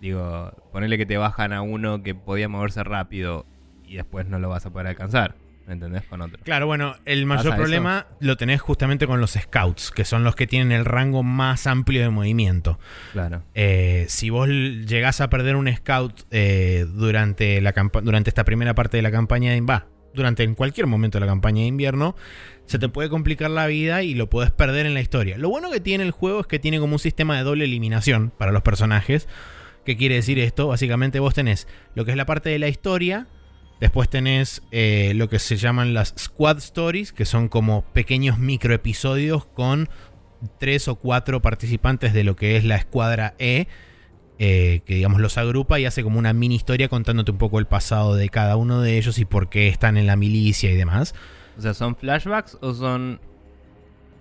digo, 0.00 0.52
ponerle 0.72 0.98
que 0.98 1.06
te 1.06 1.16
bajan 1.16 1.52
a 1.52 1.62
uno 1.62 2.02
que 2.02 2.14
podía 2.14 2.48
moverse 2.48 2.84
rápido 2.84 3.46
y 3.84 3.96
después 3.96 4.26
no 4.26 4.38
lo 4.38 4.48
vas 4.48 4.66
a 4.66 4.70
poder 4.70 4.88
alcanzar. 4.88 5.36
¿Me 5.66 5.74
entendés? 5.74 6.02
Con 6.02 6.20
otro. 6.20 6.42
Claro, 6.42 6.66
bueno, 6.66 6.96
el 7.04 7.26
mayor 7.26 7.54
problema 7.54 8.06
lo 8.18 8.36
tenés 8.36 8.60
justamente 8.60 9.06
con 9.06 9.20
los 9.20 9.32
scouts, 9.32 9.92
que 9.92 10.04
son 10.04 10.24
los 10.24 10.34
que 10.34 10.48
tienen 10.48 10.72
el 10.72 10.84
rango 10.84 11.22
más 11.22 11.68
amplio 11.68 12.02
de 12.02 12.10
movimiento. 12.10 12.80
Claro. 13.12 13.44
Eh, 13.54 14.06
si 14.08 14.30
vos 14.30 14.48
llegás 14.48 15.20
a 15.20 15.30
perder 15.30 15.54
un 15.54 15.72
scout 15.72 16.22
eh, 16.32 16.86
durante, 16.92 17.60
la 17.60 17.72
durante 18.02 18.30
esta 18.30 18.42
primera 18.42 18.74
parte 18.74 18.96
de 18.96 19.02
la 19.04 19.12
campaña 19.12 19.52
de 19.52 19.60
va, 19.60 19.86
durante 20.14 20.42
en 20.42 20.54
cualquier 20.54 20.86
momento 20.86 21.18
de 21.18 21.20
la 21.20 21.30
campaña 21.30 21.62
de 21.62 21.68
invierno, 21.68 22.16
se 22.66 22.78
te 22.78 22.88
puede 22.88 23.08
complicar 23.08 23.50
la 23.50 23.66
vida 23.66 24.02
y 24.02 24.14
lo 24.14 24.30
puedes 24.30 24.50
perder 24.50 24.86
en 24.86 24.94
la 24.94 25.00
historia. 25.00 25.38
Lo 25.38 25.48
bueno 25.48 25.70
que 25.70 25.80
tiene 25.80 26.04
el 26.04 26.10
juego 26.10 26.40
es 26.40 26.46
que 26.46 26.58
tiene 26.58 26.78
como 26.78 26.94
un 26.94 26.98
sistema 26.98 27.36
de 27.36 27.42
doble 27.42 27.64
eliminación 27.64 28.32
para 28.36 28.52
los 28.52 28.62
personajes. 28.62 29.28
¿Qué 29.84 29.96
quiere 29.96 30.16
decir 30.16 30.38
esto? 30.38 30.68
Básicamente 30.68 31.20
vos 31.20 31.34
tenés 31.34 31.66
lo 31.94 32.04
que 32.04 32.12
es 32.12 32.16
la 32.16 32.26
parte 32.26 32.50
de 32.50 32.58
la 32.58 32.68
historia, 32.68 33.26
después 33.80 34.08
tenés 34.08 34.62
eh, 34.70 35.12
lo 35.16 35.28
que 35.28 35.38
se 35.38 35.56
llaman 35.56 35.94
las 35.94 36.14
squad 36.18 36.58
stories, 36.58 37.12
que 37.12 37.24
son 37.24 37.48
como 37.48 37.82
pequeños 37.92 38.38
microepisodios 38.38 39.46
con 39.46 39.88
tres 40.58 40.88
o 40.88 40.96
cuatro 40.96 41.42
participantes 41.42 42.12
de 42.12 42.24
lo 42.24 42.36
que 42.36 42.56
es 42.56 42.64
la 42.64 42.76
escuadra 42.76 43.34
E. 43.38 43.66
Eh, 44.42 44.80
que 44.86 44.94
digamos 44.94 45.20
los 45.20 45.36
agrupa 45.36 45.78
y 45.78 45.84
hace 45.84 46.02
como 46.02 46.18
una 46.18 46.32
mini 46.32 46.54
historia 46.54 46.88
contándote 46.88 47.30
un 47.30 47.36
poco 47.36 47.58
el 47.58 47.66
pasado 47.66 48.14
de 48.14 48.30
cada 48.30 48.56
uno 48.56 48.80
de 48.80 48.96
ellos 48.96 49.18
y 49.18 49.26
por 49.26 49.50
qué 49.50 49.68
están 49.68 49.98
en 49.98 50.06
la 50.06 50.16
milicia 50.16 50.70
y 50.70 50.76
demás. 50.76 51.14
O 51.58 51.60
sea, 51.60 51.74
¿son 51.74 51.94
flashbacks 51.94 52.56
o 52.62 52.72
son, 52.72 53.20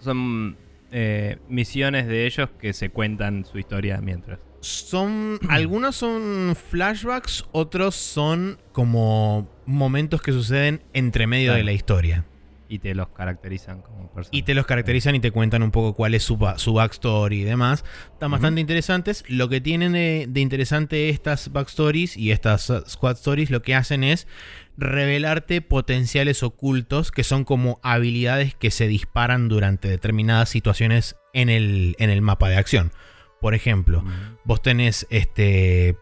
son 0.02 0.58
eh, 0.92 1.38
misiones 1.48 2.06
de 2.08 2.26
ellos 2.26 2.50
que 2.60 2.74
se 2.74 2.90
cuentan 2.90 3.46
su 3.46 3.60
historia 3.60 4.02
mientras? 4.02 4.40
Son. 4.60 5.40
algunos 5.48 5.96
son 5.96 6.54
flashbacks, 6.54 7.46
otros 7.54 7.96
son 7.96 8.60
como 8.74 9.48
momentos 9.66 10.22
que 10.22 10.34
suceden 10.34 10.82
entre 10.92 11.28
medio 11.28 11.54
de 11.54 11.64
la 11.64 11.72
historia. 11.72 12.26
Y 12.70 12.80
te 12.80 12.94
los 12.94 13.10
caracterizan 13.10 13.82
como 13.82 14.12
personas. 14.12 14.30
Y 14.32 14.44
te 14.44 14.54
los 14.54 14.68
caracterizan 14.68 15.16
y 15.16 15.20
te 15.20 15.32
cuentan 15.32 15.64
un 15.64 15.72
poco 15.72 15.96
cuál 15.96 16.14
es 16.14 16.24
su, 16.24 16.38
su 16.58 16.74
backstory 16.74 17.42
y 17.42 17.44
demás. 17.44 17.84
Están 18.14 18.30
bastante 18.30 18.62
interesantes. 18.62 19.24
Lo 19.28 19.50
que 19.50 19.60
tienen 19.60 19.94
de, 19.94 20.40
interesante 20.40 21.10
estas 21.10 21.52
backstories 21.52 22.16
y 22.16 22.32
estas 22.32 22.72
squad 22.88 23.18
stories, 23.18 23.50
lo 23.50 23.64
que 23.64 23.74
hacen 23.74 24.04
es 24.04 24.28
revelarte 24.78 25.62
potenciales 25.62 26.44
ocultos 26.44 27.12
que 27.12 27.24
son 27.24 27.44
como 27.44 27.80
habilidades 27.82 28.54
que 28.54 28.72
se 28.72 28.88
disparan 28.88 29.50
durante 29.50 29.90
determinadas 29.90 30.50
situaciones 30.50 31.16
en 31.34 31.50
el, 31.50 31.96
en 31.98 32.12
el 32.12 32.22
mapa 32.22 32.50
de 32.50 32.58
acción. 32.58 32.92
Por 33.42 33.56
ejemplo, 33.56 34.04
vos 34.44 34.62
tenés 34.62 35.08
este 35.10 35.98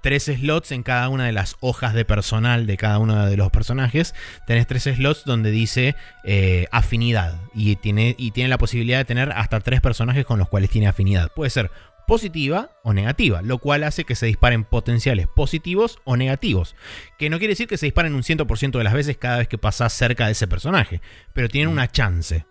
tres 0.00 0.24
slots 0.24 0.72
en 0.72 0.82
cada 0.82 1.08
una 1.08 1.26
de 1.26 1.32
las 1.32 1.56
hojas 1.60 1.94
de 1.94 2.04
personal 2.04 2.66
de 2.66 2.76
cada 2.76 2.98
uno 2.98 3.26
de 3.26 3.36
los 3.36 3.50
personajes. 3.50 4.14
Tenés 4.46 4.66
tres 4.66 4.84
slots 4.84 5.24
donde 5.24 5.50
dice 5.50 5.94
eh, 6.24 6.66
afinidad. 6.72 7.40
Y 7.54 7.76
tiene, 7.76 8.14
y 8.18 8.30
tiene 8.30 8.48
la 8.48 8.58
posibilidad 8.58 8.98
de 8.98 9.04
tener 9.04 9.32
hasta 9.32 9.60
tres 9.60 9.80
personajes 9.80 10.24
con 10.24 10.38
los 10.38 10.48
cuales 10.48 10.70
tiene 10.70 10.88
afinidad. 10.88 11.30
Puede 11.34 11.50
ser 11.50 11.70
positiva 12.06 12.72
o 12.82 12.92
negativa, 12.92 13.40
lo 13.40 13.58
cual 13.58 13.84
hace 13.84 14.04
que 14.04 14.16
se 14.16 14.26
disparen 14.26 14.64
potenciales 14.64 15.28
positivos 15.28 16.00
o 16.04 16.16
negativos. 16.16 16.74
Que 17.18 17.30
no 17.30 17.38
quiere 17.38 17.52
decir 17.52 17.68
que 17.68 17.76
se 17.76 17.86
disparen 17.86 18.14
un 18.14 18.22
100% 18.22 18.78
de 18.78 18.84
las 18.84 18.94
veces 18.94 19.16
cada 19.16 19.38
vez 19.38 19.48
que 19.48 19.58
pasás 19.58 19.92
cerca 19.92 20.26
de 20.26 20.32
ese 20.32 20.48
personaje, 20.48 21.00
pero 21.32 21.48
tienen 21.48 21.70
una 21.70 21.88
chance. 21.88 22.46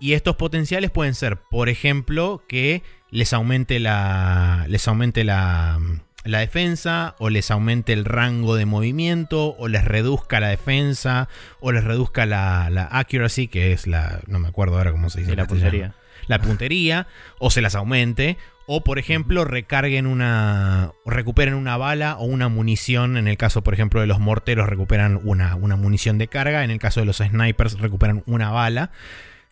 Y 0.00 0.12
estos 0.12 0.36
potenciales 0.36 0.90
pueden 0.90 1.14
ser, 1.14 1.40
por 1.50 1.68
ejemplo, 1.68 2.44
que 2.48 2.82
les 3.10 3.32
aumente 3.32 3.78
la. 3.78 4.64
les 4.68 4.86
aumente 4.88 5.24
la, 5.24 5.78
la 6.24 6.40
defensa, 6.40 7.14
o 7.18 7.30
les 7.30 7.50
aumente 7.50 7.92
el 7.92 8.04
rango 8.04 8.56
de 8.56 8.66
movimiento, 8.66 9.56
o 9.58 9.68
les 9.68 9.84
reduzca 9.84 10.40
la 10.40 10.48
defensa, 10.48 11.28
o 11.60 11.72
les 11.72 11.84
reduzca 11.84 12.26
la, 12.26 12.68
la 12.70 12.84
accuracy, 12.84 13.48
que 13.48 13.72
es 13.72 13.86
la. 13.86 14.20
no 14.26 14.38
me 14.38 14.48
acuerdo 14.48 14.76
ahora 14.76 14.92
cómo 14.92 15.10
se 15.10 15.20
dice. 15.20 15.36
la 15.36 15.46
puntería. 15.46 15.94
La 16.26 16.40
puntería, 16.40 17.06
o 17.38 17.50
se 17.50 17.62
las 17.62 17.74
aumente, 17.74 18.36
o 18.66 18.82
por 18.84 18.98
ejemplo 18.98 19.46
recarguen 19.46 20.06
una. 20.06 20.92
recuperen 21.06 21.54
una 21.54 21.78
bala 21.78 22.18
o 22.18 22.24
una 22.24 22.48
munición. 22.48 23.16
En 23.16 23.26
el 23.26 23.38
caso, 23.38 23.62
por 23.62 23.72
ejemplo, 23.72 24.02
de 24.02 24.06
los 24.06 24.20
morteros 24.20 24.68
recuperan 24.68 25.18
una, 25.24 25.54
una 25.54 25.76
munición 25.76 26.18
de 26.18 26.28
carga. 26.28 26.64
En 26.64 26.70
el 26.70 26.78
caso 26.78 27.00
de 27.00 27.06
los 27.06 27.16
snipers 27.16 27.78
recuperan 27.78 28.22
una 28.26 28.50
bala. 28.50 28.90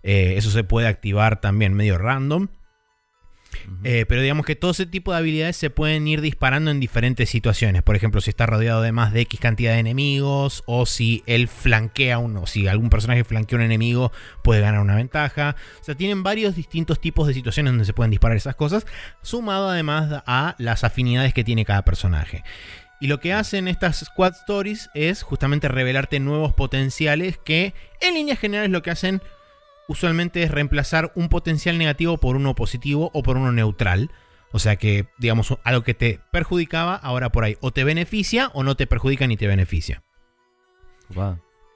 Eh, 0.03 0.35
eso 0.37 0.51
se 0.51 0.65
puede 0.65 0.87
activar 0.87 1.41
también 1.41 1.73
medio 1.73 1.97
random. 1.97 2.49
Eh, 3.85 4.05
pero 4.09 4.21
digamos 4.21 4.47
que 4.47 4.57
todo 4.57 4.71
ese 4.71 4.87
tipo 4.87 5.13
de 5.13 5.19
habilidades 5.19 5.57
se 5.57 5.71
pueden 5.71 6.07
ir 6.09 6.21
disparando 6.21 6.71
en 6.71 6.81
diferentes 6.81 7.31
situaciones. 7.31 7.83
Por 7.83 7.97
ejemplo, 7.97 8.21
si 8.21 8.31
está 8.31 8.47
rodeado 8.47 8.83
de 8.83 8.93
más 8.93 9.13
de 9.13 9.23
X 9.23 9.41
cantidad 9.41 9.73
de 9.73 9.79
enemigos, 9.79 10.63
o 10.67 10.87
si 10.87 11.23
él 11.27 11.49
flanquea 11.49 12.19
uno, 12.19 12.47
si 12.47 12.69
algún 12.69 12.91
personaje 12.91 13.25
flanquea 13.25 13.59
un 13.59 13.65
enemigo, 13.65 14.13
puede 14.43 14.61
ganar 14.61 14.81
una 14.81 14.97
ventaja. 14.97 15.57
O 15.81 15.85
sea, 15.85 15.95
tienen 15.95 16.23
varios 16.23 16.55
distintos 16.57 17.01
tipos 17.01 17.27
de 17.29 17.35
situaciones 17.35 17.73
donde 17.73 17.85
se 17.85 17.93
pueden 17.93 18.11
disparar 18.11 18.37
esas 18.37 18.57
cosas, 18.57 18.87
sumado 19.23 19.69
además 19.69 20.23
a 20.27 20.55
las 20.59 20.85
afinidades 20.85 21.35
que 21.35 21.45
tiene 21.45 21.65
cada 21.65 21.85
personaje. 21.85 22.43
Y 22.99 23.09
lo 23.09 23.21
que 23.21 23.35
hacen 23.35 23.69
estas 23.69 23.99
Squad 23.99 24.35
Stories 24.41 24.89
es 24.95 25.23
justamente 25.23 25.69
revelarte 25.69 26.19
nuevos 26.19 26.55
potenciales 26.55 27.37
que 27.37 27.75
en 28.01 28.15
líneas 28.15 28.39
generales 28.39 28.71
lo 28.71 28.83
que 28.83 28.91
hacen 28.91 29.21
usualmente 29.89 30.43
es 30.43 30.51
reemplazar 30.51 31.13
un 31.15 31.29
potencial 31.29 31.79
negativo 31.79 32.19
por 32.19 32.37
uno 32.37 32.55
positivo 32.55 33.11
o 33.15 33.23
por 33.23 33.37
uno 33.37 33.53
neutral. 33.53 34.11
O 34.53 34.59
sea 34.59 34.77
que, 34.77 35.09
digamos, 35.19 35.57
algo 35.65 35.83
que 35.83 35.95
te 35.95 36.21
perjudicaba, 36.33 36.95
ahora 36.95 37.31
por 37.31 37.45
ahí 37.45 37.57
o 37.61 37.73
te 37.73 37.85
beneficia 37.85 38.51
o 38.55 38.63
no 38.63 38.77
te 38.77 38.87
perjudica 38.87 39.27
ni 39.27 39.37
te 39.37 39.47
beneficia. 39.47 40.03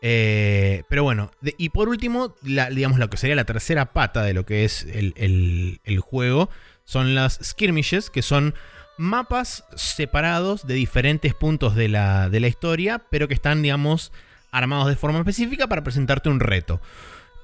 Eh, 0.03 0.85
pero 0.89 1.03
bueno, 1.03 1.31
y 1.43 1.69
por 1.69 1.89
último, 1.89 2.35
digamos 2.43 2.99
lo 2.99 3.11
que 3.11 3.19
sería 3.19 3.37
la 3.37 3.45
tercera 3.45 3.93
pata 3.93 4.23
de 4.23 4.33
lo 4.33 4.47
que 4.47 4.65
es 4.65 4.87
el, 4.91 6.01
juego 6.01 6.49
son 6.85 7.15
las 7.15 7.39
skirmishes, 7.43 8.09
que 8.09 8.23
son 8.23 8.55
mapas 8.97 9.65
separados 9.77 10.67
de 10.67 10.75
diferentes 10.75 11.35
puntos 11.35 11.75
de 11.75 11.89
la, 11.89 12.31
de 12.31 12.41
la 12.41 12.49
historia, 12.49 13.03
pero 13.11 13.29
que 13.29 13.35
están, 13.35 13.63
digamos, 13.63 14.13
armados 14.51 14.89
de 14.89 14.97
forma 14.97 15.19
específica 15.19 15.67
para 15.69 15.85
presentarte 15.85 16.29
un 16.29 16.41
reto. 16.41 16.81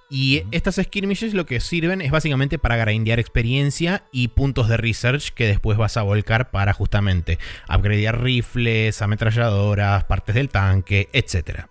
Y 0.09 0.45
estas 0.53 0.77
skirmishes 0.77 1.35
lo 1.35 1.47
que 1.47 1.61
sirven 1.61 2.01
es 2.01 2.13
básicamente 2.13 2.59
para 2.59 2.77
grindear 2.77 3.19
experiencia 3.19 4.05
y 4.13 4.29
puntos 4.29 4.69
de 4.69 4.77
research 4.77 5.31
que 5.31 5.47
después 5.47 5.77
vas 5.79 5.97
a 5.97 6.03
volcar 6.03 6.51
para 6.51 6.73
justamente 6.73 7.39
upgradear 7.69 8.23
rifles, 8.23 9.03
ametralladoras, 9.03 10.05
partes 10.05 10.37
del 10.37 10.49
tanque, 10.49 11.09
etc. 11.13 11.67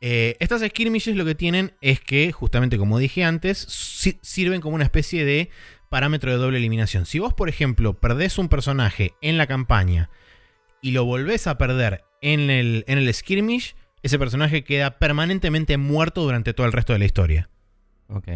Eh, 0.00 0.36
estas 0.40 0.62
skirmishes 0.62 1.16
lo 1.16 1.24
que 1.24 1.34
tienen 1.34 1.74
es 1.80 2.00
que, 2.00 2.32
justamente 2.32 2.78
como 2.78 2.98
dije 2.98 3.24
antes, 3.24 3.58
sirven 4.22 4.60
como 4.60 4.74
una 4.74 4.84
especie 4.84 5.24
de 5.24 5.50
parámetro 5.88 6.32
de 6.32 6.38
doble 6.38 6.58
eliminación. 6.58 7.06
Si 7.06 7.18
vos, 7.18 7.32
por 7.32 7.48
ejemplo, 7.48 7.94
perdés 7.94 8.38
un 8.38 8.48
personaje 8.48 9.14
en 9.20 9.38
la 9.38 9.46
campaña 9.46 10.10
y 10.82 10.90
lo 10.90 11.04
volvés 11.04 11.46
a 11.46 11.58
perder 11.58 12.04
en 12.22 12.50
el, 12.50 12.84
en 12.88 12.98
el 12.98 13.12
skirmish, 13.12 13.76
ese 14.02 14.18
personaje 14.18 14.64
queda 14.64 14.98
permanentemente 14.98 15.76
muerto 15.76 16.22
durante 16.22 16.54
todo 16.54 16.66
el 16.66 16.72
resto 16.72 16.92
de 16.92 16.98
la 16.98 17.04
historia. 17.04 17.48
Ok. 18.08 18.28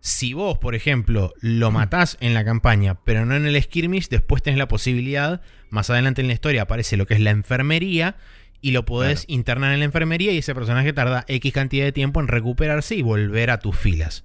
Si 0.00 0.34
vos, 0.34 0.58
por 0.58 0.74
ejemplo, 0.74 1.32
lo 1.40 1.72
matás 1.72 2.16
en 2.20 2.32
la 2.34 2.44
campaña, 2.44 2.98
pero 3.04 3.26
no 3.26 3.34
en 3.34 3.46
el 3.46 3.60
skirmish, 3.60 4.08
después 4.08 4.42
tenés 4.42 4.58
la 4.58 4.68
posibilidad, 4.68 5.40
más 5.70 5.90
adelante 5.90 6.20
en 6.20 6.28
la 6.28 6.34
historia 6.34 6.62
aparece 6.62 6.96
lo 6.96 7.06
que 7.06 7.14
es 7.14 7.20
la 7.20 7.30
enfermería, 7.30 8.16
y 8.60 8.72
lo 8.72 8.84
podés 8.84 9.24
internar 9.28 9.72
en 9.72 9.80
la 9.80 9.84
enfermería 9.84 10.32
y 10.32 10.38
ese 10.38 10.54
personaje 10.54 10.92
tarda 10.92 11.24
X 11.28 11.52
cantidad 11.52 11.84
de 11.84 11.92
tiempo 11.92 12.20
en 12.20 12.28
recuperarse 12.28 12.96
y 12.96 13.02
volver 13.02 13.50
a 13.50 13.58
tus 13.58 13.76
filas. 13.76 14.24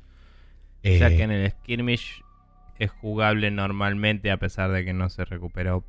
O 0.84 0.88
sea 0.88 1.10
que 1.10 1.18
eh, 1.18 1.24
en 1.24 1.32
el 1.32 1.52
skirmish 1.52 2.24
es 2.80 2.90
jugable 2.90 3.52
normalmente 3.52 4.32
a 4.32 4.38
pesar 4.38 4.72
de 4.72 4.84
que 4.84 4.94
no 4.94 5.10
se 5.10 5.26
recuperó 5.26 5.84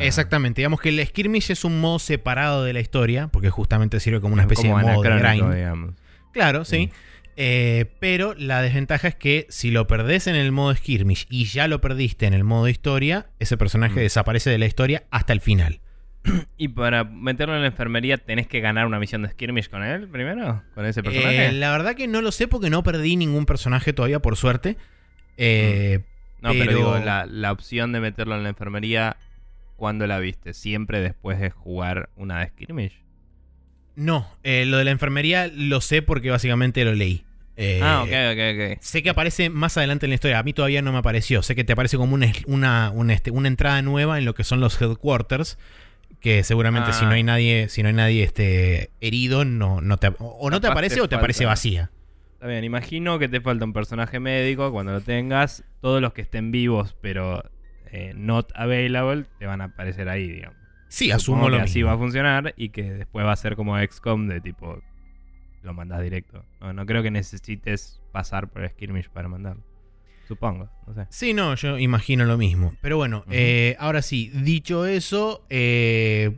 Exactamente, 0.00 0.60
digamos 0.60 0.80
que 0.80 0.90
el 0.90 1.06
skirmish 1.06 1.50
es 1.50 1.64
un 1.64 1.80
modo 1.80 1.98
separado 1.98 2.64
de 2.64 2.72
la 2.72 2.80
historia, 2.80 3.28
porque 3.28 3.50
justamente 3.50 4.00
sirve 4.00 4.20
como 4.20 4.34
una 4.34 4.42
especie 4.42 4.68
de 4.68 4.74
modo 4.74 5.02
de 5.02 5.18
grind. 5.18 5.94
Claro, 6.32 6.64
sí. 6.64 6.90
Eh, 7.36 7.86
pero 7.98 8.34
la 8.34 8.60
desventaja 8.60 9.08
es 9.08 9.14
que 9.14 9.46
si 9.48 9.70
lo 9.70 9.86
perdés 9.86 10.26
en 10.26 10.36
el 10.36 10.52
modo 10.52 10.74
skirmish 10.74 11.26
y 11.30 11.46
ya 11.46 11.66
lo 11.66 11.80
perdiste 11.80 12.26
en 12.26 12.34
el 12.34 12.44
modo 12.44 12.68
historia, 12.68 13.26
ese 13.38 13.56
personaje 13.56 14.00
mm. 14.00 14.02
desaparece 14.02 14.50
de 14.50 14.58
la 14.58 14.66
historia 14.66 15.04
hasta 15.10 15.32
el 15.32 15.40
final. 15.40 15.80
¿Y 16.58 16.68
para 16.68 17.04
meterlo 17.04 17.54
en 17.54 17.62
la 17.62 17.68
enfermería 17.68 18.18
tenés 18.18 18.46
que 18.46 18.60
ganar 18.60 18.86
una 18.86 18.98
misión 18.98 19.22
de 19.22 19.30
skirmish 19.30 19.70
con 19.70 19.82
él 19.82 20.08
primero? 20.08 20.62
¿Con 20.74 20.84
ese 20.84 21.02
personaje? 21.02 21.46
Eh, 21.46 21.52
la 21.52 21.70
verdad 21.70 21.94
que 21.94 22.06
no 22.06 22.20
lo 22.20 22.32
sé 22.32 22.48
porque 22.48 22.68
no 22.68 22.82
perdí 22.82 23.16
ningún 23.16 23.46
personaje 23.46 23.92
todavía, 23.92 24.20
por 24.20 24.36
suerte. 24.36 24.76
Eh, 25.38 26.00
mm. 26.00 26.44
no, 26.44 26.50
pero, 26.52 26.76
digo, 26.76 26.98
la, 26.98 27.24
la, 27.24 27.50
opción 27.50 27.92
de 27.92 28.00
meterlo 28.00 28.36
en 28.36 28.42
la 28.42 28.50
enfermería 28.50 29.16
¿Cuándo 29.82 30.06
la 30.06 30.20
viste? 30.20 30.54
¿Siempre 30.54 31.00
después 31.00 31.40
de 31.40 31.50
jugar 31.50 32.08
una 32.14 32.38
de 32.38 32.46
Skirmish? 32.50 33.02
No, 33.96 34.30
eh, 34.44 34.64
lo 34.64 34.76
de 34.76 34.84
la 34.84 34.92
enfermería 34.92 35.50
lo 35.52 35.80
sé 35.80 36.02
porque 36.02 36.30
básicamente 36.30 36.84
lo 36.84 36.94
leí. 36.94 37.24
Eh, 37.56 37.80
ah, 37.82 38.04
ok, 38.04 38.08
ok, 38.08 38.76
ok. 38.76 38.78
Sé 38.80 39.02
que 39.02 39.10
aparece 39.10 39.50
más 39.50 39.76
adelante 39.76 40.06
en 40.06 40.10
la 40.10 40.14
historia. 40.14 40.38
A 40.38 40.44
mí 40.44 40.52
todavía 40.52 40.82
no 40.82 40.92
me 40.92 40.98
apareció. 40.98 41.42
Sé 41.42 41.56
que 41.56 41.64
te 41.64 41.72
aparece 41.72 41.96
como 41.96 42.14
una, 42.14 42.30
una, 42.46 43.12
este, 43.12 43.32
una 43.32 43.48
entrada 43.48 43.82
nueva 43.82 44.18
en 44.18 44.24
lo 44.24 44.36
que 44.36 44.44
son 44.44 44.60
los 44.60 44.80
headquarters. 44.80 45.58
Que 46.20 46.44
seguramente 46.44 46.92
si 46.92 47.04
no 47.04 47.10
hay 47.10 47.22
ah. 47.22 47.24
nadie, 47.24 47.68
si 47.68 47.82
no 47.82 47.88
hay 47.88 47.94
nadie 47.94 48.22
este, 48.22 48.92
herido, 49.00 49.44
no, 49.44 49.80
no 49.80 49.96
te, 49.96 50.12
o 50.20 50.48
no 50.48 50.60
te 50.60 50.68
aparece 50.68 51.00
o 51.00 51.08
te 51.08 51.16
aparece 51.16 51.44
vacía. 51.44 51.90
Está 52.34 52.46
bien, 52.46 52.62
imagino 52.62 53.18
que 53.18 53.28
te 53.28 53.40
falta 53.40 53.64
un 53.64 53.72
personaje 53.72 54.20
médico. 54.20 54.70
Cuando 54.70 54.92
lo 54.92 55.00
tengas, 55.00 55.64
todos 55.80 56.00
los 56.00 56.12
que 56.12 56.22
estén 56.22 56.52
vivos, 56.52 56.94
pero 57.00 57.42
eh, 57.92 58.12
not 58.16 58.50
available, 58.54 59.26
te 59.38 59.46
van 59.46 59.60
a 59.60 59.64
aparecer 59.64 60.08
ahí, 60.08 60.28
digamos. 60.28 60.58
Sí, 60.88 61.10
asumo 61.10 61.48
lo 61.48 61.56
que 61.56 61.62
así 61.62 61.82
va 61.82 61.92
a 61.92 61.98
funcionar 61.98 62.52
y 62.56 62.70
que 62.70 62.82
después 62.82 63.24
va 63.24 63.32
a 63.32 63.36
ser 63.36 63.56
como 63.56 63.78
XCOM 63.78 64.28
de 64.28 64.40
tipo 64.40 64.82
lo 65.62 65.74
mandas 65.74 66.02
directo. 66.02 66.44
No, 66.60 66.84
creo 66.86 67.02
que 67.02 67.10
necesites 67.10 68.00
pasar 68.12 68.48
por 68.48 68.68
Skirmish 68.68 69.08
para 69.08 69.28
mandarlo. 69.28 69.62
Supongo, 70.26 70.68
no 70.86 70.94
sé. 70.94 71.06
Sí, 71.10 71.34
no, 71.34 71.54
yo 71.54 71.78
imagino 71.78 72.24
lo 72.24 72.36
mismo. 72.36 72.74
Pero 72.80 72.96
bueno, 72.96 73.24
eh, 73.30 73.76
ahora 73.78 74.02
sí, 74.02 74.30
dicho 74.34 74.86
eso, 74.86 75.44
eh, 75.50 76.32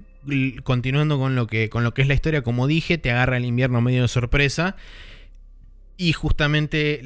continuando 0.62 1.18
con 1.18 1.34
lo, 1.34 1.46
que, 1.46 1.68
con 1.68 1.84
lo 1.84 1.94
que 1.94 2.02
es 2.02 2.08
la 2.08 2.14
historia, 2.14 2.42
como 2.42 2.66
dije, 2.66 2.98
te 2.98 3.10
agarra 3.10 3.36
el 3.36 3.44
invierno 3.44 3.80
medio 3.80 4.02
de 4.02 4.08
sorpresa. 4.08 4.76
Y 5.96 6.12
justamente 6.12 7.00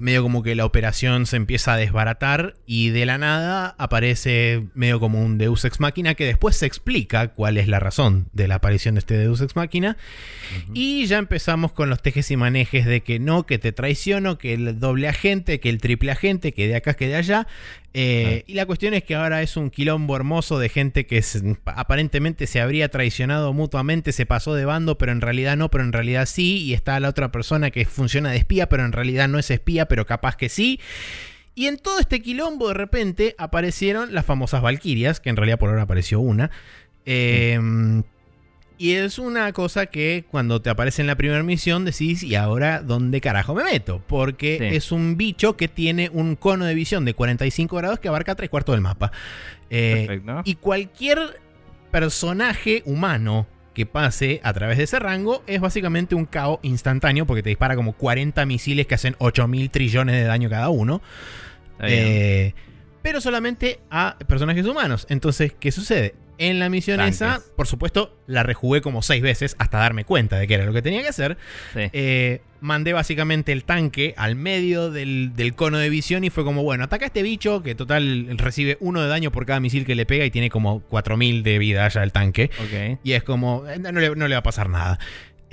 medio 0.00 0.22
como 0.22 0.42
que 0.42 0.56
la 0.56 0.64
operación 0.64 1.26
se 1.26 1.36
empieza 1.36 1.74
a 1.74 1.76
desbaratar 1.76 2.56
y 2.66 2.90
de 2.90 3.06
la 3.06 3.16
nada 3.16 3.76
aparece 3.78 4.66
medio 4.74 4.98
como 4.98 5.22
un 5.22 5.38
Deus 5.38 5.64
Ex 5.64 5.78
Máquina 5.78 6.14
que 6.14 6.26
después 6.26 6.56
se 6.56 6.66
explica 6.66 7.28
cuál 7.28 7.58
es 7.58 7.68
la 7.68 7.78
razón 7.78 8.28
de 8.32 8.48
la 8.48 8.56
aparición 8.56 8.96
de 8.96 8.98
este 9.00 9.16
Deus 9.16 9.40
Ex 9.40 9.54
Máquina. 9.54 9.96
Y 10.74 11.06
ya 11.06 11.18
empezamos 11.18 11.72
con 11.72 11.90
los 11.90 12.02
tejes 12.02 12.30
y 12.32 12.36
manejes 12.36 12.86
de 12.86 13.02
que 13.02 13.20
no, 13.20 13.46
que 13.46 13.58
te 13.58 13.70
traiciono, 13.70 14.36
que 14.36 14.54
el 14.54 14.80
doble 14.80 15.06
agente, 15.06 15.60
que 15.60 15.70
el 15.70 15.78
triple 15.78 16.10
agente, 16.10 16.52
que 16.52 16.66
de 16.66 16.76
acá, 16.76 16.94
que 16.94 17.06
de 17.06 17.14
allá. 17.14 17.46
Eh, 17.94 18.44
y 18.46 18.54
la 18.54 18.64
cuestión 18.64 18.94
es 18.94 19.04
que 19.04 19.14
ahora 19.14 19.42
es 19.42 19.56
un 19.56 19.68
quilombo 19.68 20.16
hermoso 20.16 20.58
de 20.58 20.68
gente 20.68 21.06
que 21.06 21.22
aparentemente 21.66 22.46
se 22.46 22.60
habría 22.60 22.88
traicionado 22.88 23.52
mutuamente, 23.52 24.12
se 24.12 24.24
pasó 24.24 24.54
de 24.54 24.64
bando, 24.64 24.96
pero 24.96 25.12
en 25.12 25.20
realidad 25.20 25.56
no, 25.56 25.70
pero 25.70 25.84
en 25.84 25.92
realidad 25.92 26.26
sí. 26.26 26.58
Y 26.58 26.74
está 26.74 26.98
la 27.00 27.08
otra 27.08 27.30
persona 27.32 27.70
que 27.70 27.84
funciona 27.84 28.30
de 28.30 28.38
espía, 28.38 28.68
pero 28.68 28.84
en 28.84 28.92
realidad 28.92 29.28
no 29.28 29.38
es 29.38 29.50
espía, 29.50 29.86
pero 29.86 30.06
capaz 30.06 30.36
que 30.36 30.48
sí. 30.48 30.80
Y 31.54 31.66
en 31.66 31.76
todo 31.76 31.98
este 31.98 32.22
quilombo 32.22 32.68
de 32.68 32.74
repente 32.74 33.34
aparecieron 33.36 34.14
las 34.14 34.24
famosas 34.24 34.62
Valkyrias, 34.62 35.20
que 35.20 35.28
en 35.28 35.36
realidad 35.36 35.58
por 35.58 35.68
ahora 35.68 35.82
apareció 35.82 36.20
una. 36.20 36.50
Eh, 37.04 37.58
y 38.82 38.94
es 38.94 39.20
una 39.20 39.52
cosa 39.52 39.86
que 39.86 40.24
cuando 40.28 40.60
te 40.60 40.68
aparece 40.68 41.02
en 41.02 41.06
la 41.06 41.14
primera 41.14 41.40
misión 41.44 41.84
decís, 41.84 42.24
¿y 42.24 42.34
ahora 42.34 42.82
dónde 42.82 43.20
carajo 43.20 43.54
me 43.54 43.62
meto? 43.62 44.02
Porque 44.08 44.70
es 44.74 44.90
un 44.90 45.16
bicho 45.16 45.56
que 45.56 45.68
tiene 45.68 46.10
un 46.12 46.34
cono 46.34 46.64
de 46.64 46.74
visión 46.74 47.04
de 47.04 47.14
45 47.14 47.76
grados 47.76 48.00
que 48.00 48.08
abarca 48.08 48.34
tres 48.34 48.50
cuartos 48.50 48.74
del 48.74 48.80
mapa. 48.80 49.12
Eh, 49.70 50.20
y 50.44 50.56
cualquier 50.56 51.40
personaje 51.92 52.82
humano 52.84 53.46
que 53.72 53.86
pase 53.86 54.40
a 54.42 54.52
través 54.52 54.78
de 54.78 54.84
ese 54.84 54.98
rango 54.98 55.44
es 55.46 55.60
básicamente 55.60 56.16
un 56.16 56.24
caos 56.24 56.58
instantáneo 56.62 57.24
porque 57.24 57.44
te 57.44 57.50
dispara 57.50 57.76
como 57.76 57.92
40 57.92 58.44
misiles 58.46 58.88
que 58.88 58.96
hacen 58.96 59.14
8 59.18 59.46
mil 59.46 59.70
trillones 59.70 60.16
de 60.16 60.24
daño 60.24 60.50
cada 60.50 60.70
uno. 60.70 61.02
Eh, 61.78 62.52
pero 63.00 63.20
solamente 63.20 63.78
a 63.90 64.16
personajes 64.26 64.66
humanos. 64.66 65.06
Entonces, 65.08 65.52
¿qué 65.56 65.70
sucede? 65.70 66.16
En 66.38 66.58
la 66.58 66.68
misión 66.68 67.00
esa, 67.00 67.40
por 67.56 67.66
supuesto, 67.66 68.16
la 68.26 68.42
rejugué 68.42 68.80
como 68.80 69.02
seis 69.02 69.22
veces 69.22 69.54
hasta 69.58 69.78
darme 69.78 70.04
cuenta 70.04 70.38
de 70.38 70.46
que 70.46 70.54
era 70.54 70.64
lo 70.64 70.72
que 70.72 70.82
tenía 70.82 71.02
que 71.02 71.08
hacer. 71.08 71.36
Eh, 71.74 72.40
mandé 72.60 72.92
básicamente 72.92 73.52
el 73.52 73.64
tanque 73.64 74.14
al 74.16 74.36
medio 74.36 74.90
del, 74.90 75.52
cono 75.56 75.78
de 75.78 75.90
visión 75.90 76.24
y 76.24 76.30
fue 76.30 76.44
como, 76.44 76.62
bueno, 76.62 76.84
ataca 76.84 77.04
a 77.04 77.08
este 77.08 77.22
bicho 77.22 77.62
que 77.62 77.74
total 77.74 78.38
recibe 78.38 78.78
uno 78.80 79.02
de 79.02 79.08
daño 79.08 79.30
por 79.30 79.46
cada 79.46 79.60
misil 79.60 79.84
que 79.84 79.94
le 79.94 80.06
pega 80.06 80.24
y 80.24 80.30
tiene 80.30 80.48
como 80.48 80.80
4000 80.80 81.42
de 81.42 81.58
vida 81.58 81.86
ya 81.88 82.02
el 82.02 82.12
tanque. 82.12 82.50
Y 83.04 83.12
es 83.12 83.22
como, 83.22 83.66
eh, 83.68 83.78
no 83.78 83.92
le, 83.92 84.34
va 84.34 84.38
a 84.38 84.42
pasar 84.42 84.68
nada. 84.68 84.98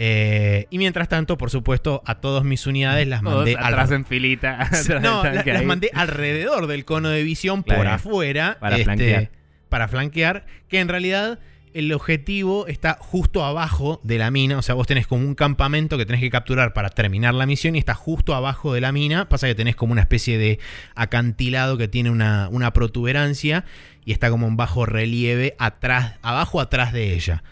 Eh, 0.02 0.68
y 0.70 0.78
mientras 0.78 1.10
tanto, 1.10 1.38
por 1.38 1.50
supuesto, 1.50 2.02
a 2.06 2.22
todas 2.22 2.46
mis 2.46 2.66
unidades 2.66 3.06
las 3.08 3.22
mandé 3.22 3.58
atrás 3.60 3.92
en 3.92 4.06
filita. 4.06 4.70
no, 5.02 5.24
las 5.24 5.66
mandé 5.66 5.92
alrededor 5.94 6.68
del 6.68 6.86
cono 6.86 7.10
de 7.10 7.22
visión 7.24 7.64
por 7.64 7.86
afuera. 7.86 8.58
Para 8.62 8.78
este, 8.78 8.86
flanquear 8.86 9.39
para 9.70 9.88
flanquear, 9.88 10.46
que 10.68 10.80
en 10.80 10.88
realidad 10.88 11.40
el 11.74 11.94
objetivo 11.94 12.68
está 12.68 12.98
justo 13.00 13.44
abajo 13.46 14.00
de 14.04 14.18
la 14.18 14.32
mina. 14.32 14.58
O 14.58 14.62
sea, 14.62 14.76
vos 14.76 14.88
tenés 14.88 15.08
como 15.08 15.26
un 15.26 15.36
campamento 15.36 15.98
que 15.98 16.06
tenés 16.06 16.22
que 16.22 16.30
capturar 16.30 16.74
para 16.74 16.90
terminar 16.90 17.34
la 17.34 17.46
misión 17.46 17.76
y 17.76 17.80
está 17.80 17.94
justo 17.94 18.34
abajo 18.34 18.74
de 18.74 18.82
la 18.82 18.92
mina. 18.92 19.30
Pasa 19.30 19.48
que 19.48 19.56
tenés 19.56 19.76
como 19.76 19.92
una 19.92 20.02
especie 20.02 20.38
de 20.38 20.60
acantilado 20.96 21.78
que 21.78 21.88
tiene 21.88 22.10
una, 22.10 22.74
protuberancia 22.74 23.66
y 24.06 24.12
está 24.12 24.30
como 24.30 24.48
en 24.48 24.58
bajo 24.58 24.86
relieve 24.86 25.56
atrás, 25.60 26.16
abajo 26.22 26.60
atrás 26.60 26.94
de 26.94 27.14
ella. 27.14 27.44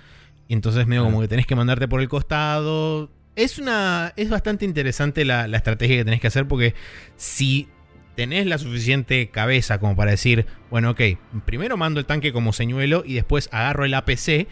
Y 0.48 0.54
entonces 0.54 0.88
medio 0.88 1.04
como 1.04 1.22
que 1.22 1.28
tenés 1.28 1.46
que 1.46 1.56
mandarte 1.56 1.88
por 1.88 2.02
el 2.02 2.08
costado. 2.08 3.12
Es 3.36 3.60
una. 3.60 4.14
Es 4.16 4.30
bastante 4.30 4.66
interesante 4.66 5.26
la, 5.26 5.48
la 5.48 5.58
estrategia 5.58 5.98
que 5.98 6.06
tenés 6.06 6.22
que 6.22 6.28
hacer. 6.28 6.48
Porque 6.48 6.74
si 7.18 7.68
tenés 8.18 8.48
la 8.48 8.58
suficiente 8.58 9.30
cabeza 9.30 9.78
como 9.78 9.96
para 9.96 10.10
decir, 10.10 10.48
bueno, 10.72 10.90
ok, 10.90 11.02
primero 11.46 11.78
mando 11.78 12.00
el 12.00 12.08
tanque 12.08 12.34
como 12.34 12.52
señuelo 12.52 13.04
y 13.06 13.14
después 13.14 13.48
agarro 13.52 13.86
el 13.86 13.94
APC 13.94 14.48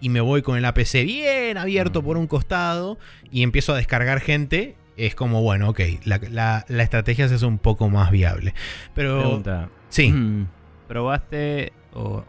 y 0.00 0.08
me 0.08 0.22
voy 0.22 0.40
con 0.40 0.56
el 0.56 0.64
APC 0.64 1.04
bien 1.04 1.58
abierto 1.58 2.00
mm. 2.00 2.04
por 2.06 2.16
un 2.16 2.26
costado 2.26 2.98
y 3.30 3.42
empiezo 3.42 3.74
a 3.74 3.76
descargar 3.76 4.20
gente, 4.20 4.74
es 4.96 5.14
como, 5.14 5.42
bueno, 5.42 5.68
ok, 5.68 5.80
la, 6.06 6.64
estrategia 6.66 7.28
se 7.28 7.34
hace 7.34 7.44
un 7.44 7.58
poco 7.58 7.90
más 7.90 8.10
viable. 8.10 8.54
Pero... 8.94 9.20
Pregunta. 9.20 9.68
Sí. 9.90 10.14
¿Probaste 10.88 11.74
o, 11.92 12.24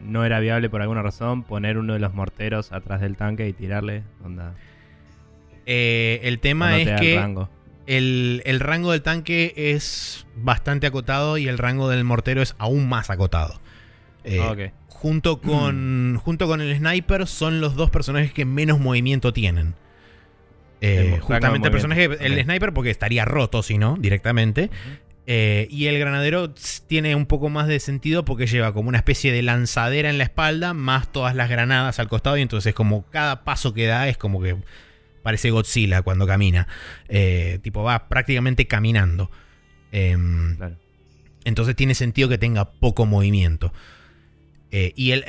no 0.00 0.24
era 0.24 0.38
viable 0.38 0.70
por 0.70 0.80
alguna 0.80 1.02
razón 1.02 1.42
poner 1.42 1.76
uno 1.76 1.94
de 1.94 1.98
los 1.98 2.14
morteros 2.14 2.70
atrás 2.70 3.00
del 3.00 3.16
tanque 3.16 3.48
y 3.48 3.52
tirarle? 3.52 4.04
Onda. 4.24 4.54
Eh, 5.66 6.20
el 6.22 6.38
tema 6.38 6.78
es 6.78 7.00
que... 7.00 7.46
El, 7.86 8.60
rango 8.60 8.92
del 8.92 9.02
tanque 9.02 9.54
es 9.56 10.26
bastante 10.36 10.86
acotado 10.86 11.38
y 11.38 11.48
el 11.48 11.58
rango 11.58 11.88
del 11.88 12.04
mortero 12.04 12.42
es 12.42 12.54
aún 12.58 12.88
más 12.88 13.10
acotado. 13.10 13.60
Eh, 14.24 14.72
junto, 14.88 15.40
con, 15.40 16.18
junto 16.22 16.48
con 16.48 16.60
el 16.60 16.76
sniper 16.76 17.26
son 17.28 17.60
los 17.60 17.76
dos 17.76 17.90
personajes 17.90 18.32
que 18.32 18.44
menos 18.44 18.80
movimiento 18.80 19.32
tienen. 19.32 19.74
Eh, 20.80 21.18
justamente 21.22 21.68
el 21.68 21.72
personaje, 21.72 22.04
el 22.04 22.42
sniper 22.42 22.72
porque 22.72 22.90
estaría 22.90 23.24
roto 23.24 23.62
si 23.62 23.78
no, 23.78 23.96
directamente. 23.98 24.70
Eh, 25.28 25.66
y 25.70 25.86
el 25.86 25.98
granadero 25.98 26.54
tiene 26.86 27.16
un 27.16 27.26
poco 27.26 27.48
más 27.48 27.66
de 27.66 27.80
sentido 27.80 28.24
porque 28.24 28.46
lleva 28.46 28.72
como 28.72 28.88
una 28.88 28.98
especie 28.98 29.32
de 29.32 29.42
lanzadera 29.42 30.08
en 30.08 30.18
la 30.18 30.24
espalda, 30.24 30.72
más 30.72 31.10
todas 31.10 31.34
las 31.34 31.50
granadas 31.50 31.98
al 31.98 32.08
costado. 32.08 32.36
Y 32.36 32.42
entonces, 32.42 32.74
como 32.74 33.04
cada 33.06 33.44
paso 33.44 33.74
que 33.74 33.86
da 33.86 34.08
es 34.08 34.16
como 34.18 34.40
que 34.40 34.56
Parece 35.26 35.50
Godzilla 35.50 36.02
cuando 36.02 36.24
camina. 36.24 36.68
Eh, 37.08 37.58
tipo, 37.60 37.82
va 37.82 38.08
prácticamente 38.08 38.68
caminando. 38.68 39.28
Em, 39.90 40.56
entonces 41.44 41.74
tiene 41.74 41.96
sentido 41.96 42.28
que 42.28 42.38
tenga 42.38 42.70
poco 42.70 43.06
movimiento. 43.06 43.72
Eh, 44.70 44.92
y 44.94 45.10
el, 45.10 45.24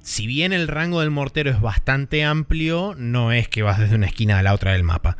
si 0.00 0.26
bien 0.26 0.54
el 0.54 0.66
rango 0.66 1.00
del 1.00 1.10
mortero 1.10 1.50
es 1.50 1.60
bastante 1.60 2.24
amplio, 2.24 2.94
no 2.96 3.32
es 3.32 3.46
que 3.48 3.60
vas 3.60 3.78
desde 3.78 3.96
una 3.96 4.06
esquina 4.06 4.38
a 4.38 4.42
la 4.42 4.54
otra 4.54 4.72
del 4.72 4.82
mapa. 4.82 5.18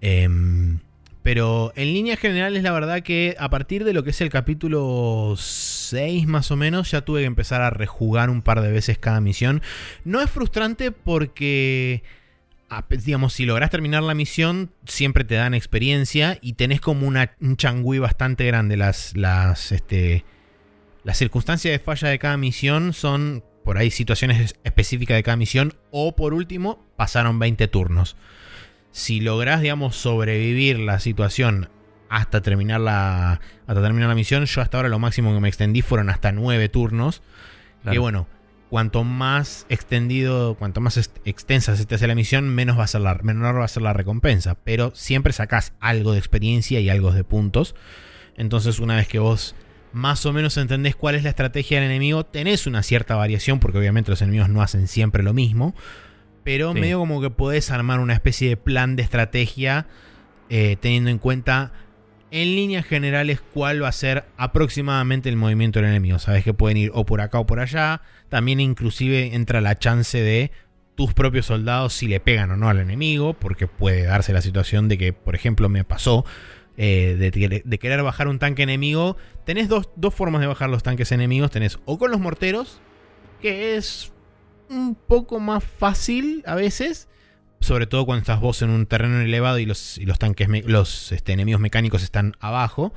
Em, 0.00 0.80
pero 1.22 1.72
en 1.76 1.94
líneas 1.94 2.18
generales, 2.18 2.64
la 2.64 2.72
verdad 2.72 3.04
que 3.04 3.36
a 3.38 3.50
partir 3.50 3.84
de 3.84 3.92
lo 3.92 4.02
que 4.02 4.10
es 4.10 4.20
el 4.20 4.30
capítulo 4.30 5.36
6 5.38 6.26
más 6.26 6.50
o 6.50 6.56
menos, 6.56 6.90
ya 6.90 7.02
tuve 7.02 7.20
que 7.20 7.26
empezar 7.26 7.62
a 7.62 7.70
rejugar 7.70 8.30
un 8.30 8.42
par 8.42 8.62
de 8.62 8.72
veces 8.72 8.98
cada 8.98 9.20
misión. 9.20 9.62
No 10.04 10.20
es 10.20 10.28
frustrante 10.28 10.90
porque 10.90 12.02
digamos, 12.88 13.32
si 13.32 13.46
logras 13.46 13.70
terminar 13.70 14.02
la 14.02 14.14
misión, 14.14 14.72
siempre 14.86 15.24
te 15.24 15.34
dan 15.34 15.54
experiencia 15.54 16.38
y 16.40 16.54
tenés 16.54 16.80
como 16.80 17.06
una, 17.06 17.32
un 17.40 17.56
changüí 17.56 17.98
bastante 17.98 18.46
grande. 18.46 18.76
Las, 18.76 19.16
las, 19.16 19.72
este, 19.72 20.24
las 21.02 21.18
circunstancias 21.18 21.72
de 21.72 21.78
falla 21.78 22.08
de 22.08 22.18
cada 22.18 22.36
misión 22.36 22.92
son 22.92 23.44
por 23.64 23.78
ahí 23.78 23.90
situaciones 23.90 24.56
específicas 24.64 25.16
de 25.16 25.22
cada 25.22 25.36
misión 25.36 25.74
o 25.90 26.14
por 26.14 26.34
último, 26.34 26.84
pasaron 26.96 27.38
20 27.38 27.68
turnos. 27.68 28.16
Si 28.92 29.20
logras, 29.20 29.60
digamos, 29.60 29.96
sobrevivir 29.96 30.78
la 30.78 30.98
situación 30.98 31.70
hasta 32.08 32.40
terminar 32.40 32.80
la, 32.80 33.40
hasta 33.66 33.82
terminar 33.82 34.08
la 34.08 34.14
misión, 34.14 34.44
yo 34.44 34.60
hasta 34.60 34.78
ahora 34.78 34.88
lo 34.88 34.98
máximo 34.98 35.32
que 35.32 35.40
me 35.40 35.48
extendí 35.48 35.82
fueron 35.82 36.10
hasta 36.10 36.32
9 36.32 36.68
turnos. 36.68 37.22
Que 37.88 37.98
bueno, 37.98 38.26
cuanto 38.70 39.04
más 39.04 39.66
extendido, 39.68 40.54
cuanto 40.54 40.80
más 40.80 40.96
extensa 41.24 41.76
se 41.76 41.84
te 41.84 41.96
hace 41.96 42.06
la 42.06 42.14
misión, 42.14 42.48
menos 42.48 42.78
va 42.78 42.84
a 42.84 42.86
ser 42.86 43.00
la, 43.00 43.16
menor 43.16 43.58
va 43.58 43.64
a 43.64 43.68
ser 43.68 43.82
la 43.82 43.92
recompensa. 43.92 44.54
Pero 44.64 44.92
siempre 44.94 45.32
sacás 45.32 45.72
algo 45.80 46.12
de 46.12 46.18
experiencia 46.18 46.80
y 46.80 46.88
algo 46.88 47.12
de 47.12 47.24
puntos. 47.24 47.74
Entonces, 48.36 48.78
una 48.78 48.96
vez 48.96 49.08
que 49.08 49.18
vos 49.18 49.56
más 49.92 50.24
o 50.24 50.32
menos 50.32 50.56
entendés 50.56 50.94
cuál 50.94 51.16
es 51.16 51.24
la 51.24 51.30
estrategia 51.30 51.80
del 51.80 51.90
enemigo, 51.90 52.24
tenés 52.24 52.68
una 52.68 52.84
cierta 52.84 53.16
variación, 53.16 53.58
porque 53.58 53.78
obviamente 53.78 54.12
los 54.12 54.22
enemigos 54.22 54.48
no 54.48 54.62
hacen 54.62 54.86
siempre 54.86 55.24
lo 55.24 55.34
mismo. 55.34 55.74
Pero 56.44 56.72
medio 56.72 57.00
como 57.00 57.20
que 57.20 57.30
podés 57.30 57.70
armar 57.70 58.00
una 58.00 58.14
especie 58.14 58.48
de 58.48 58.56
plan 58.56 58.96
de 58.96 59.02
estrategia 59.02 59.88
eh, 60.48 60.76
teniendo 60.80 61.10
en 61.10 61.18
cuenta 61.18 61.72
en 62.30 62.54
líneas 62.54 62.84
generales 62.84 63.40
cuál 63.52 63.82
va 63.82 63.88
a 63.88 63.92
ser 63.92 64.24
aproximadamente 64.36 65.28
el 65.28 65.36
movimiento 65.36 65.80
del 65.80 65.88
enemigo. 65.88 66.18
Sabes 66.18 66.44
que 66.44 66.54
pueden 66.54 66.76
ir 66.76 66.90
o 66.94 67.04
por 67.04 67.20
acá 67.20 67.38
o 67.38 67.46
por 67.46 67.60
allá. 67.60 68.02
También 68.28 68.60
inclusive 68.60 69.34
entra 69.34 69.60
la 69.60 69.78
chance 69.78 70.20
de 70.20 70.50
tus 70.94 71.14
propios 71.14 71.46
soldados 71.46 71.94
si 71.94 72.08
le 72.08 72.20
pegan 72.20 72.50
o 72.50 72.56
no 72.56 72.68
al 72.68 72.78
enemigo, 72.78 73.34
porque 73.34 73.66
puede 73.66 74.04
darse 74.04 74.32
la 74.32 74.42
situación 74.42 74.88
de 74.88 74.98
que, 74.98 75.12
por 75.12 75.34
ejemplo, 75.34 75.68
me 75.68 75.84
pasó 75.84 76.24
eh, 76.76 77.16
de, 77.18 77.78
querer 77.78 78.02
bajar 78.02 78.28
un 78.28 78.38
tanque 78.38 78.62
enemigo. 78.62 79.16
Tenés 79.44 79.68
dos, 79.68 79.88
dos 79.96 80.14
formas 80.14 80.40
de 80.40 80.46
bajar 80.46 80.70
los 80.70 80.82
tanques 80.82 81.10
enemigos. 81.12 81.50
Tenés 81.50 81.78
o 81.84 81.98
con 81.98 82.10
los 82.10 82.20
morteros, 82.20 82.80
que 83.40 83.76
es 83.76 84.12
un 84.68 84.94
poco 84.94 85.40
más 85.40 85.64
fácil 85.64 86.44
a 86.46 86.54
veces 86.54 87.08
sobre 87.60 87.86
todo 87.86 88.06
cuando 88.06 88.20
estás 88.20 88.40
vos 88.40 88.62
en 88.62 88.70
un 88.70 88.86
terreno 88.86 89.20
elevado 89.20 89.58
y 89.58 89.66
los, 89.66 89.98
los 90.04 90.18
tanques, 90.18 90.48
los 90.66 91.12
este, 91.12 91.32
enemigos 91.32 91.60
mecánicos 91.60 92.02
están 92.02 92.34
abajo, 92.40 92.92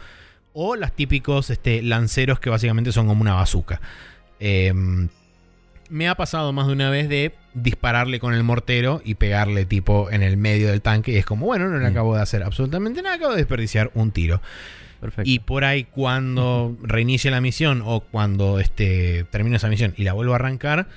o 0.54 0.76
los 0.76 0.94
típicos 0.94 1.50
este, 1.50 1.82
lanceros 1.82 2.40
que 2.40 2.50
básicamente 2.50 2.92
son 2.92 3.08
como 3.08 3.22
una 3.22 3.34
bazooka. 3.34 3.82
Em, 4.40 5.10
me 5.90 6.08
ha 6.08 6.16
pasado 6.16 6.54
más 6.54 6.68
de 6.68 6.74
una 6.74 6.90
vez 6.90 7.10
de 7.10 7.34
dispararle 7.54 8.20
con 8.20 8.34
el 8.34 8.44
mortero 8.44 9.02
y 9.04 9.16
pegarle 9.16 9.66
tipo 9.66 10.10
en 10.10 10.24
el 10.24 10.38
medio 10.38 10.70
del 10.70 10.82
tanque 10.82 11.12
y 11.12 11.18
es 11.18 11.26
como, 11.26 11.46
bueno, 11.46 11.68
no 11.68 11.78
le 11.78 11.88
mm. 11.88 11.92
acabo 11.92 12.16
de 12.16 12.22
hacer 12.22 12.44
absolutamente 12.44 13.02
nada, 13.02 13.16
acabo 13.16 13.32
de 13.32 13.38
desperdiciar 13.38 13.92
un 13.94 14.12
tiro. 14.12 14.42
Perfecto. 15.02 15.30
Y 15.30 15.40
por 15.40 15.66
ahí 15.66 15.84
cuando 15.84 16.78
reinicie 16.82 17.30
la 17.30 17.42
misión 17.42 17.84
o 17.86 18.00
cuando 18.00 18.60
este, 18.60 19.26
termine 19.30 19.58
esa 19.58 19.68
misión 19.68 19.94
y 19.98 20.04
la 20.04 20.14
vuelvo 20.14 20.32
a 20.34 20.38
arrancar, 20.38 20.88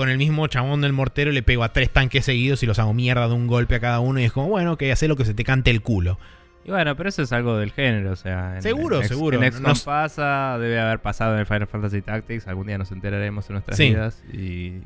con 0.00 0.08
el 0.08 0.16
mismo 0.16 0.46
chabón 0.46 0.80
del 0.80 0.94
mortero 0.94 1.30
le 1.30 1.42
pego 1.42 1.62
a 1.62 1.74
tres 1.74 1.90
tanques 1.90 2.24
seguidos 2.24 2.62
y 2.62 2.66
los 2.66 2.78
hago 2.78 2.94
mierda 2.94 3.28
de 3.28 3.34
un 3.34 3.46
golpe 3.46 3.74
a 3.74 3.80
cada 3.80 4.00
uno 4.00 4.18
y 4.18 4.24
es 4.24 4.32
como, 4.32 4.48
bueno, 4.48 4.78
que 4.78 4.90
hace 4.90 5.08
lo 5.08 5.14
que 5.14 5.26
se 5.26 5.34
te 5.34 5.44
cante 5.44 5.70
el 5.70 5.82
culo. 5.82 6.18
Y 6.64 6.70
bueno, 6.70 6.96
pero 6.96 7.10
eso 7.10 7.20
es 7.20 7.30
algo 7.32 7.58
del 7.58 7.70
género, 7.70 8.12
o 8.12 8.16
sea... 8.16 8.58
seguro, 8.62 9.02
seguro. 9.02 9.42
En 9.42 9.52
XCOM 9.52 9.78
pasa, 9.84 10.56
debe 10.58 10.80
haber 10.80 11.00
pasado 11.00 11.34
en 11.34 11.40
el 11.40 11.44
Final 11.44 11.66
Fantasy 11.66 12.00
Tactics, 12.00 12.48
algún 12.48 12.68
día 12.68 12.78
nos 12.78 12.90
enteraremos 12.92 13.46
en 13.50 13.52
nuestras 13.52 13.78
vidas 13.78 14.24
y 14.32 14.78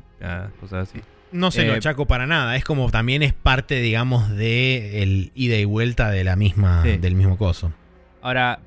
cosas 0.59 0.89
así. 0.89 0.99
No 1.31 1.49
se 1.49 1.65
lo 1.65 1.75
eh, 1.75 1.77
achaco 1.77 2.07
para 2.07 2.27
nada, 2.27 2.57
es 2.57 2.65
como 2.65 2.91
también 2.91 3.23
es 3.23 3.31
parte, 3.31 3.79
digamos, 3.79 4.35
de 4.35 5.01
el 5.01 5.31
ida 5.33 5.55
y 5.55 5.63
vuelta 5.63 6.09
de 6.09 6.25
la 6.25 6.35
misma, 6.35 6.83
del 6.83 7.15
mismo 7.15 7.37
coso. 7.37 7.71
Ahora, 8.21 8.59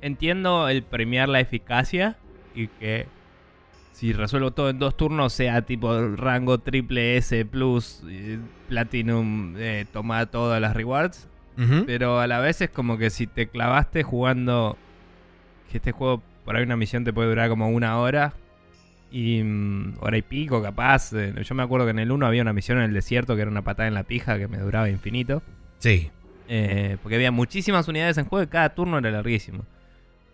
entiendo 0.00 0.68
el 0.68 0.82
premiar 0.82 1.28
la 1.28 1.38
eficacia 1.38 2.16
y 2.56 2.66
que 2.66 3.06
si 3.96 4.12
resuelvo 4.12 4.50
todo 4.50 4.68
en 4.68 4.78
dos 4.78 4.94
turnos, 4.94 5.32
sea 5.32 5.62
tipo 5.62 6.14
rango 6.16 6.58
triple 6.58 7.16
S 7.16 7.46
plus 7.46 8.02
eh, 8.06 8.38
Platinum, 8.68 9.54
eh, 9.56 9.86
toma 9.90 10.26
todas 10.26 10.60
las 10.60 10.76
rewards. 10.76 11.26
Pero 11.86 12.20
a 12.20 12.26
la 12.26 12.38
vez 12.38 12.60
es 12.60 12.68
como 12.68 12.98
que 12.98 13.08
si 13.08 13.26
te 13.26 13.46
clavaste 13.46 14.02
jugando. 14.02 14.76
Que 15.70 15.78
este 15.78 15.92
juego, 15.92 16.22
por 16.44 16.56
ahí 16.56 16.62
una 16.62 16.76
misión 16.76 17.04
te 17.04 17.14
puede 17.14 17.30
durar 17.30 17.48
como 17.48 17.70
una 17.70 17.98
hora. 17.98 18.34
Y 19.10 19.42
mm, 19.42 19.94
hora 20.00 20.18
y 20.18 20.22
pico, 20.22 20.62
capaz. 20.62 21.14
Eh, 21.14 21.32
yo 21.42 21.54
me 21.54 21.62
acuerdo 21.62 21.86
que 21.86 21.92
en 21.92 21.98
el 22.00 22.12
1 22.12 22.26
había 22.26 22.42
una 22.42 22.52
misión 22.52 22.76
en 22.76 22.84
el 22.84 22.92
desierto 22.92 23.34
que 23.34 23.40
era 23.40 23.50
una 23.50 23.62
patada 23.62 23.88
en 23.88 23.94
la 23.94 24.02
pija 24.02 24.36
que 24.36 24.46
me 24.46 24.58
duraba 24.58 24.90
infinito. 24.90 25.42
Sí. 25.78 26.10
porque 27.02 27.14
había 27.14 27.30
muchísimas 27.30 27.88
unidades 27.88 28.18
en 28.18 28.26
juego 28.26 28.42
y 28.42 28.48
cada 28.48 28.74
turno 28.74 28.98
era 28.98 29.10
larguísimo. 29.10 29.64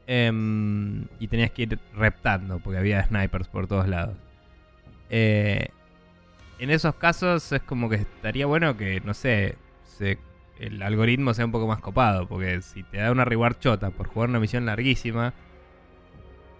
Em, 0.07 1.07
y 1.21 1.29
tenías 1.29 1.51
que 1.53 1.63
ir 1.63 1.79
reptando 1.95 2.59
porque 2.59 2.79
había 2.79 3.05
snipers 3.05 3.49
por 3.49 3.67
todos 3.67 3.89
lados. 3.89 4.17
Eh, 5.11 5.69
en 6.59 6.71
esos 6.71 6.95
casos 6.97 7.51
es 7.53 7.63
como 7.63 7.89
que 7.89 7.97
estaría 7.97 8.47
bueno 8.47 8.77
que, 8.77 9.01
no 9.01 9.15
sé, 9.15 9.57
el 10.59 10.83
algoritmo 10.83 11.35
sea 11.35 11.45
un 11.45 11.53
poco 11.53 11.67
más 11.67 11.81
copado. 11.81 12.27
Porque 12.27 12.63
si 12.63 12.83
te 12.83 12.99
da 12.99 13.13
una 13.13 13.25
reward 13.25 13.59
chota 13.59 13.91
por 13.91 14.09
jugar 14.09 14.29
una 14.29 14.41
misión 14.41 14.67
larguísima, 14.67 15.35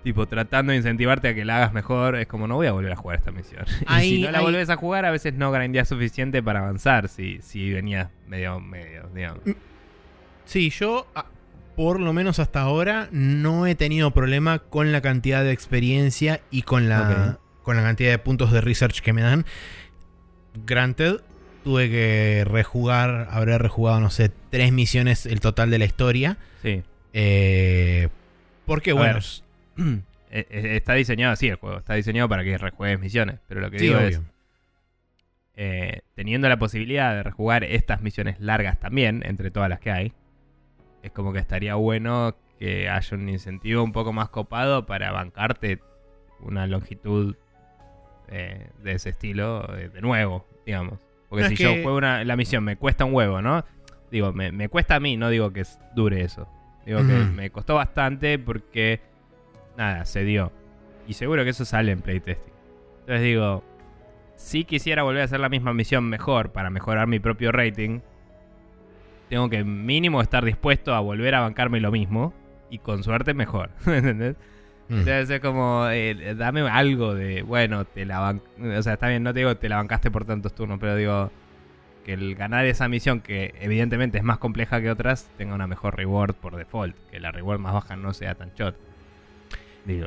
tipo 0.03 0.27
tratando 0.27 0.73
de 0.73 0.79
incentivarte 0.79 1.29
a 1.29 1.35
que 1.35 1.45
la 1.45 1.59
hagas 1.59 1.73
mejor, 1.73 2.17
es 2.17 2.27
como 2.27 2.47
no 2.47 2.57
voy 2.57 2.67
a 2.67 2.73
volver 2.73 2.93
a 2.93 2.97
jugar 2.97 3.19
esta 3.19 3.31
misión. 3.31 3.65
y 3.99 4.01
si 4.01 4.23
no 4.23 4.31
la 4.31 4.41
volvés 4.41 4.71
a 4.71 4.77
jugar, 4.77 5.05
a 5.05 5.11
veces 5.11 5.35
no 5.35 5.51
grandeas 5.51 5.89
suficiente 5.89 6.43
para 6.43 6.61
avanzar 6.61 7.09
si, 7.09 7.41
si 7.43 7.73
venías 7.73 8.09
medio, 8.27 8.61
medio, 8.61 9.09
digamos. 9.15 9.47
Mm. 9.47 9.53
Sí, 10.45 10.71
yo 10.71 11.07
ah, 11.15 11.27
por 11.77 12.01
lo 12.01 12.13
menos 12.13 12.39
hasta 12.39 12.61
ahora, 12.61 13.09
no 13.13 13.67
he 13.67 13.75
tenido 13.75 14.11
problema 14.11 14.59
con 14.59 14.93
la 14.93 15.01
cantidad 15.01 15.43
de 15.43 15.53
experiencia 15.53 16.41
y 16.51 16.63
con 16.63 16.89
la, 16.89 17.39
con 17.63 17.77
la 17.77 17.83
cantidad 17.83 18.11
de 18.11 18.19
puntos 18.19 18.53
de 18.53 18.61
research 18.61 19.01
que 19.01 19.13
me 19.13 19.23
dan. 19.23 19.47
Granted, 20.67 21.21
tuve 21.65 21.91
que 21.91 22.45
rejugar, 22.47 23.29
habré 23.31 23.59
rejugado, 23.59 24.01
no 24.01 24.11
sé, 24.11 24.31
tres 24.51 24.73
misiones 24.73 25.27
el 25.27 25.41
total 25.41 25.71
de 25.71 25.79
la 25.79 25.85
historia. 25.85 26.37
Sí. 26.63 26.83
Eh, 27.13 28.09
porque, 28.67 28.93
bueno. 28.93 29.19
E, 30.35 30.47
e, 30.49 30.77
está 30.79 30.95
diseñado 30.95 31.35
así 31.35 31.49
el 31.49 31.57
juego, 31.57 31.77
está 31.77 31.93
diseñado 31.93 32.27
para 32.27 32.43
que 32.43 32.57
rejuegues 32.57 32.99
misiones. 32.99 33.39
Pero 33.49 33.61
lo 33.61 33.71
que 33.71 33.77
digo 33.77 33.99
es. 33.99 34.19
Eh, 35.55 36.01
teniendo 36.15 36.49
la 36.49 36.57
posibilidad 36.57 37.15
de 37.15 37.23
rejugar 37.23 37.65
estas 37.65 38.01
misiones 38.01 38.41
largas 38.41 38.81
también, 38.81 39.23
entre 39.27 39.51
todas 39.51 39.69
las 39.69 39.79
que 39.79 39.91
hay, 39.91 40.15
es 41.03 41.11
como 41.13 41.33
que 41.33 41.39
estaría 41.39 41.75
bueno 41.75 42.37
que 42.59 42.89
haya 42.89 43.17
un 43.17 43.29
incentivo 43.29 43.83
un 43.83 43.93
poco 43.93 44.13
más 44.13 44.29
copado 44.29 44.87
para 44.87 45.11
bancarte 45.11 45.81
una 46.41 46.67
longitud 46.67 47.35
eh, 48.29 48.69
de 48.83 48.93
ese 48.93 49.11
estilo 49.11 49.77
eh, 49.77 49.89
de 49.89 50.01
nuevo, 50.01 50.47
digamos. 50.65 50.99
Porque 51.29 51.49
si 51.49 51.57
yo 51.57 51.71
juego 51.83 51.97
una, 51.97 52.25
la 52.25 52.37
misión, 52.37 52.63
me 52.63 52.77
cuesta 52.77 53.05
un 53.05 53.15
huevo, 53.15 53.41
¿no? 53.41 53.65
Digo, 54.11 54.33
me, 54.33 54.69
cuesta 54.69 54.97
a 54.97 55.01
mí, 55.01 55.17
no 55.17 55.31
digo 55.31 55.53
que 55.53 55.65
dure 55.97 56.21
eso. 56.21 56.47
Digo 56.85 56.99
que 56.99 57.15
me 57.15 57.51
costó 57.51 57.77
bastante 57.77 58.39
porque, 58.39 59.01
nada, 59.77 60.05
se 60.05 60.25
dio. 60.25 60.53
Y 61.09 61.15
seguro 61.15 61.45
que 61.45 61.51
eso 61.51 61.65
sale 61.65 61.93
en 61.93 62.03
playtesting. 62.03 62.53
Entonces 63.01 63.23
digo, 63.23 63.65
si 64.37 64.65
quisiera 64.65 65.03
volver 65.03 65.23
a 65.23 65.25
hacer 65.25 65.41
la 65.41 65.49
misma 65.49 65.73
misión 65.73 66.05
mejor 66.05 66.53
para 66.53 66.69
mejorar 66.69 67.07
mi 67.07 67.19
propio 67.19 67.51
rating, 67.51 68.01
tengo 69.33 69.49
que 69.49 69.65
mínimo 69.65 70.21
estar 70.21 70.45
dispuesto 70.45 70.95
a 70.95 71.01
volver 71.01 71.35
a 71.35 71.41
bancarme 71.41 71.81
lo 71.81 71.91
mismo 71.91 72.35
y 72.69 72.81
con 72.81 73.03
suerte 73.03 73.33
mejor. 73.33 73.71
¿Entendés? 73.87 74.37
Mm. 74.91 74.93
Entonces 74.93 75.31
es 75.31 75.41
como, 75.41 75.89
eh, 75.89 76.35
dame 76.37 76.61
algo 76.69 77.15
de, 77.15 77.41
bueno, 77.41 77.87
te 77.87 78.05
la 78.05 78.19
ban 78.19 78.43
o 78.59 78.83
sea, 78.83 78.93
está 78.93 79.09
bien, 79.09 79.23
no 79.23 79.33
te 79.33 79.39
digo 79.39 79.57
te 79.57 79.71
la 79.71 79.77
bancaste 79.77 80.11
por 80.11 80.27
tantos 80.27 80.55
turnos, 80.55 80.79
pero 80.79 80.97
digo 80.97 81.31
que 82.05 82.13
el 82.13 82.35
ganar 82.35 82.67
esa 82.67 82.89
misión, 82.89 83.21
que 83.21 83.55
evidentemente 83.59 84.19
es 84.19 84.25
más 84.25 84.37
compleja 84.37 84.83
que 84.83 84.91
otras, 84.91 85.31
tenga 85.39 85.55
una 85.55 85.67
mejor 85.67 85.97
reward 85.97 86.35
por 86.35 86.57
default, 86.57 86.95
que 87.11 87.19
la 87.19 87.33
reward 87.33 87.59
más 87.59 87.73
baja 87.73 87.97
no 87.97 88.13
sea 88.13 88.35
tan 88.35 88.53
shot. 88.53 88.77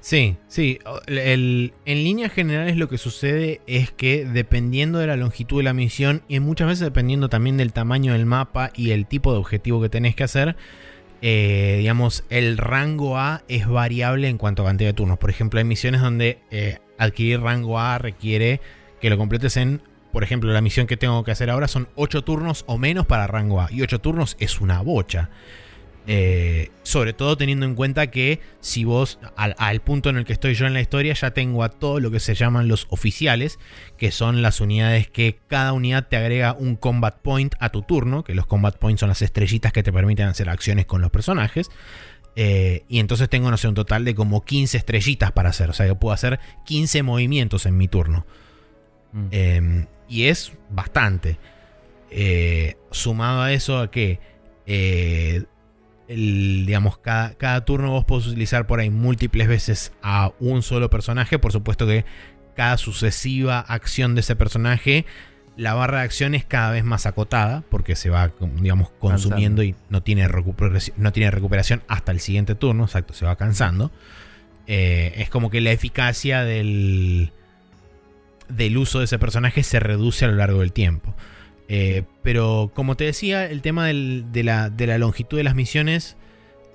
Sí, 0.01 0.37
sí. 0.47 0.79
en 1.07 1.71
líneas 1.85 2.31
generales 2.31 2.77
lo 2.77 2.87
que 2.87 2.97
sucede 2.97 3.61
es 3.67 3.91
que 3.91 4.25
dependiendo 4.25 4.99
de 4.99 5.07
la 5.07 5.17
longitud 5.17 5.57
de 5.57 5.63
la 5.63 5.73
misión 5.73 6.21
y 6.27 6.39
muchas 6.39 6.67
veces 6.67 6.81
dependiendo 6.81 7.29
también 7.29 7.57
del 7.57 7.73
tamaño 7.73 8.13
del 8.13 8.25
mapa 8.25 8.71
y 8.75 8.91
el 8.91 9.05
tipo 9.05 9.33
de 9.33 9.39
objetivo 9.39 9.81
que 9.81 9.89
tenés 9.89 10.15
que 10.15 10.23
hacer, 10.23 10.55
eh, 11.21 11.77
digamos, 11.79 12.23
el 12.29 12.57
rango 12.57 13.17
A 13.17 13.43
es 13.47 13.67
variable 13.67 14.27
en 14.27 14.37
cuanto 14.37 14.63
a 14.63 14.67
cantidad 14.67 14.89
de 14.89 14.93
turnos. 14.93 15.17
Por 15.17 15.29
ejemplo, 15.29 15.57
hay 15.57 15.65
misiones 15.65 16.01
donde 16.01 16.39
eh, 16.51 16.77
adquirir 16.97 17.41
rango 17.41 17.79
A 17.79 17.97
requiere 17.97 18.61
que 19.01 19.09
lo 19.09 19.17
completes 19.17 19.57
en, 19.57 19.81
por 20.11 20.23
ejemplo, 20.23 20.51
la 20.53 20.61
misión 20.61 20.87
que 20.87 20.97
tengo 20.97 21.23
que 21.23 21.31
hacer 21.31 21.49
ahora 21.49 21.67
son 21.67 21.87
8 21.95 22.23
turnos 22.23 22.63
o 22.67 22.77
menos 22.77 23.05
para 23.05 23.27
rango 23.27 23.61
A. 23.61 23.71
Y 23.71 23.81
8 23.81 23.99
turnos 23.99 24.37
es 24.39 24.61
una 24.61 24.81
bocha. 24.81 25.29
Eh, 26.07 26.69
sobre 26.83 27.13
todo 27.13 27.35
teniendo 27.35 27.65
en 27.65 27.73
cuenta 27.73 28.11
que 28.11 28.39
si 28.59 28.83
vos, 28.83 29.17
al, 29.35 29.81
punto 29.81 30.09
en 30.09 30.17
el 30.17 30.25
que 30.25 30.33
estoy 30.33 30.53
yo 30.53 30.67
en 30.67 30.73
la 30.73 30.81
historia, 30.81 31.13
ya 31.13 31.31
tengo 31.31 31.63
a 31.63 31.69
todo 31.69 31.99
lo 31.99 32.11
que 32.11 32.19
se 32.19 32.35
llaman 32.35 32.67
los 32.67 32.85
oficiales, 32.89 33.57
que 33.97 34.11
son 34.11 34.43
las 34.43 34.61
unidades 34.61 35.09
que 35.09 35.39
cada 35.47 35.73
unidad 35.73 36.07
te 36.07 36.17
agrega 36.17 36.53
un 36.53 36.75
combat 36.75 37.17
point 37.17 37.55
a 37.59 37.69
tu 37.69 37.81
turno, 37.81 38.23
que 38.23 38.35
los 38.35 38.45
combat 38.45 38.77
points 38.77 38.99
son 38.99 39.09
las 39.09 39.23
estrellitas 39.23 39.73
que 39.73 39.81
te 39.81 39.91
permiten 39.91 40.27
hacer 40.27 40.47
acciones 40.49 40.85
con 40.85 41.01
los 41.01 41.09
personajes. 41.09 41.71
Eh, 42.35 42.83
y 42.87 42.99
entonces 42.99 43.29
tengo, 43.29 43.49
no 43.49 43.57
sé, 43.57 43.67
un 43.67 43.75
total 43.75 44.05
de 44.05 44.13
como 44.13 44.43
15 44.43 44.77
estrellitas 44.77 45.31
para 45.31 45.49
hacer. 45.49 45.69
O 45.69 45.73
sea, 45.73 45.87
yo 45.87 45.95
puedo 45.95 46.13
hacer 46.13 46.39
15 46.65 47.01
movimientos 47.01 47.65
en 47.65 47.77
mi 47.77 47.87
turno. 47.87 48.27
Mm. 49.13 49.27
Em, 49.31 49.85
y 50.07 50.25
es 50.25 50.51
bastante. 50.69 51.39
Eh, 52.11 52.75
sumado 52.91 53.41
a 53.41 53.53
eso 53.53 53.79
a 53.79 53.89
que 53.89 54.19
digamos, 56.07 56.97
cada, 56.99 57.65
turno 57.65 57.91
vos 57.91 58.05
podés 58.05 58.27
utilizar 58.27 58.67
por 58.67 58.79
ahí 58.79 58.89
múltiples 58.89 59.47
veces 59.47 59.93
a 60.01 60.31
un 60.39 60.61
solo 60.61 60.89
personaje. 60.89 61.39
Por 61.39 61.51
supuesto 61.51 61.87
que 61.87 62.05
cada 62.55 62.77
sucesiva 62.77 63.59
acción 63.59 64.15
de 64.15 64.21
ese 64.21 64.35
personaje, 64.35 65.05
la 65.57 65.73
barra 65.73 65.99
de 65.99 66.05
acción 66.05 66.35
es 66.35 66.45
cada 66.45 66.71
vez 66.71 66.83
más 66.83 67.05
acotada 67.05 67.63
porque 67.69 67.95
se 67.95 68.09
va, 68.09 68.31
digamos, 68.61 68.91
consumiendo 68.99 69.63
y 69.63 69.75
no 69.89 70.03
tiene, 70.03 70.27
recuperación, 70.27 70.95
no 70.99 71.11
tiene 71.11 71.31
recuperación 71.31 71.81
hasta 71.87 72.11
el 72.11 72.19
siguiente 72.19 72.55
turno. 72.55 72.83
Exacto, 72.85 73.13
se 73.13 73.25
va 73.25 73.35
cansando. 73.35 73.91
Eh, 74.67 75.13
es 75.17 75.29
como 75.29 75.49
que 75.49 75.61
la 75.61 75.71
eficacia 75.71 76.43
del, 76.43 77.31
del 78.49 78.77
uso 78.77 78.99
de 78.99 79.05
ese 79.05 79.19
personaje 79.19 79.63
se 79.63 79.79
reduce 79.79 80.25
a 80.25 80.27
lo 80.27 80.35
largo 80.35 80.59
del 80.59 80.71
tiempo. 80.71 81.15
Eh, 81.67 82.03
pero 82.21 82.71
como 82.73 82.95
te 82.95 83.05
decía, 83.05 83.49
el 83.49 83.61
tema 83.61 83.87
de, 83.87 84.43
la, 84.43 84.97
longitud 84.97 85.37
de 85.37 85.43
las 85.43 85.55
misiones, 85.55 86.15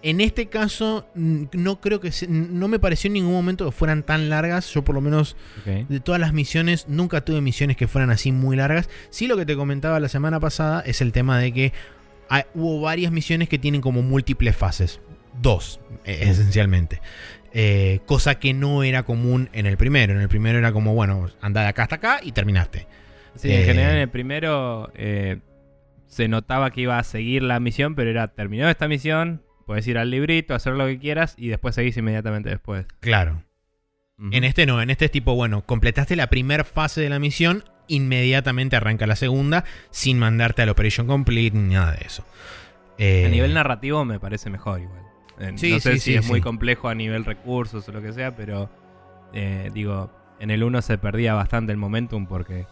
en 0.03 0.20
este 0.20 0.47
caso 0.47 1.07
no 1.14 1.80
creo 1.80 2.01
que 2.01 2.11
no 2.28 2.68
me 2.68 2.78
pareció 2.78 3.09
en 3.09 3.14
ningún 3.14 3.32
momento 3.32 3.66
que 3.66 3.72
fueran 3.72 4.03
tan 4.03 4.30
largas. 4.30 4.72
Yo 4.72 4.82
por 4.82 4.95
lo 4.95 5.01
menos 5.01 5.36
de 5.64 6.01
todas 6.01 6.20
las 6.20 6.32
misiones 6.32 6.86
nunca 6.88 7.24
tuve 7.24 7.41
misiones 7.41 7.76
que 7.76 7.86
fueran 7.86 8.11
así 8.11 8.32
muy 8.32 8.57
largas. 8.57 8.88
Sí 9.11 9.26
lo 9.26 9.36
que 9.36 9.47
te 9.47 9.57
comentaba 9.57 10.01
la 10.01 10.09
semana 10.09 10.41
pasada 10.41 10.80
es 10.86 11.01
el 11.01 11.12
tema 11.12 11.38
de 11.38 11.53
que 11.53 11.72
hubo 12.55 12.80
varias 12.80 13.12
misiones 13.12 13.49
que 13.49 13.59
tienen 13.59 13.80
como 13.80 14.03
múltiples 14.03 14.57
fases. 14.57 15.01
Dos, 15.41 15.80
e, 16.05 16.28
esencialmente. 16.28 17.01
Eh, 17.53 18.01
cosa 18.07 18.38
que 18.38 18.55
no 18.55 18.82
era 18.82 19.03
común 19.03 19.49
en 19.53 19.66
el 19.66 19.76
primero. 19.76 20.14
En 20.14 20.20
el 20.20 20.28
primero 20.28 20.59
era 20.59 20.72
como, 20.72 20.95
bueno, 20.95 21.28
anda 21.41 21.62
de 21.62 21.68
acá 21.68 21.84
hasta 21.84 21.97
acá 21.97 22.20
y 22.22 22.32
terminaste. 22.32 22.86
Sí, 23.41 23.53
en 23.53 23.64
general 23.64 23.93
en 23.93 23.99
eh, 23.99 24.03
el 24.03 24.09
primero 24.09 24.91
eh, 24.95 25.38
se 26.07 26.28
notaba 26.28 26.70
que 26.70 26.82
iba 26.82 26.99
a 26.99 27.05
seguir 27.05 27.43
la 27.43 27.61
misión, 27.61 27.95
pero 27.95 28.11
era 28.11 28.28
terminó 28.28 28.68
esta 28.68 28.88
misión, 28.88 29.43
puedes 29.66 29.86
ir 29.86 29.99
al 29.99 30.11
librito, 30.11 30.55
hacer 30.55 30.74
lo 30.74 30.86
que 30.86 30.99
quieras 30.99 31.34
y 31.36 31.49
después 31.49 31.74
seguís 31.74 31.97
inmediatamente 31.97 32.51
después. 32.51 32.86
Claro. 33.01 33.45
En 34.32 34.45
este 34.45 34.66
no, 34.66 34.82
en 34.82 34.91
este 34.91 35.07
es 35.07 35.11
tipo, 35.11 35.34
bueno, 35.34 35.64
completaste 35.64 36.14
la 36.14 36.26
primera 36.28 36.64
fase 36.64 37.01
de 37.01 37.09
la 37.09 37.18
misión, 37.18 37.64
inmediatamente 37.88 38.76
arranca 38.76 39.07
la 39.07 39.16
segunda, 39.16 39.64
sin 39.88 40.18
mandarte 40.18 40.61
al 40.61 40.68
Operation 40.68 41.07
Complete 41.07 41.57
ni 41.57 41.72
nada 41.72 41.93
de 41.93 42.05
eso. 42.05 42.26
a 42.99 43.28
nivel 43.30 43.55
narrativo 43.55 44.05
me 44.05 44.20
parece 44.20 44.51
mejor 44.51 44.82
igual 44.82 45.11
no 45.41 45.80
sé 45.80 45.99
si 45.99 46.14
es 46.14 46.28
muy 46.28 46.41
complejo 46.41 46.88
a 46.88 46.95
nivel 46.95 47.24
recursos 47.24 47.88
o 47.88 47.93
lo 47.93 48.03
que 48.03 48.12
sea, 48.12 48.36
pero 48.36 48.70
eh, 49.32 49.70
digo, 49.72 50.11
en 50.38 50.51
el 50.51 50.62
1 50.62 50.82
se 50.82 50.99
perdía 50.99 51.34
bastante 51.34 51.72
el 51.72 51.78
momentum 51.78 52.26
porque 52.26 52.66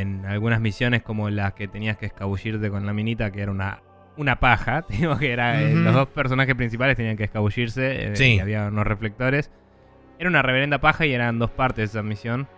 en 0.00 0.26
algunas 0.26 0.60
misiones 0.60 1.02
como 1.02 1.30
las 1.30 1.54
que 1.54 1.68
tenías 1.68 1.96
que 1.96 2.06
escabullirte 2.06 2.68
con 2.68 2.84
la 2.84 2.92
minita, 2.92 3.30
que 3.30 3.42
era 3.42 3.52
una, 3.52 3.80
una 4.16 4.40
paja, 4.40 4.84
digo 4.88 5.16
que 5.18 5.32
era, 5.32 5.62
eh, 5.62 5.74
los 5.74 5.94
dos 5.94 6.08
personajes 6.08 6.54
principales 6.56 6.96
tenían 6.96 7.16
que 7.16 7.24
escabullirse 7.24 8.12
eh, 8.12 8.28
y 8.34 8.40
había 8.40 8.66
unos 8.66 8.86
reflectores. 8.86 9.50
Era 10.18 10.28
una 10.28 10.42
reverenda 10.42 10.78
paja 10.78 11.06
y 11.06 11.12
eran 11.12 11.38
dos 11.38 11.50
partes 11.50 11.92
de 11.92 11.98
esa 11.98 12.02
misión. 12.02 12.48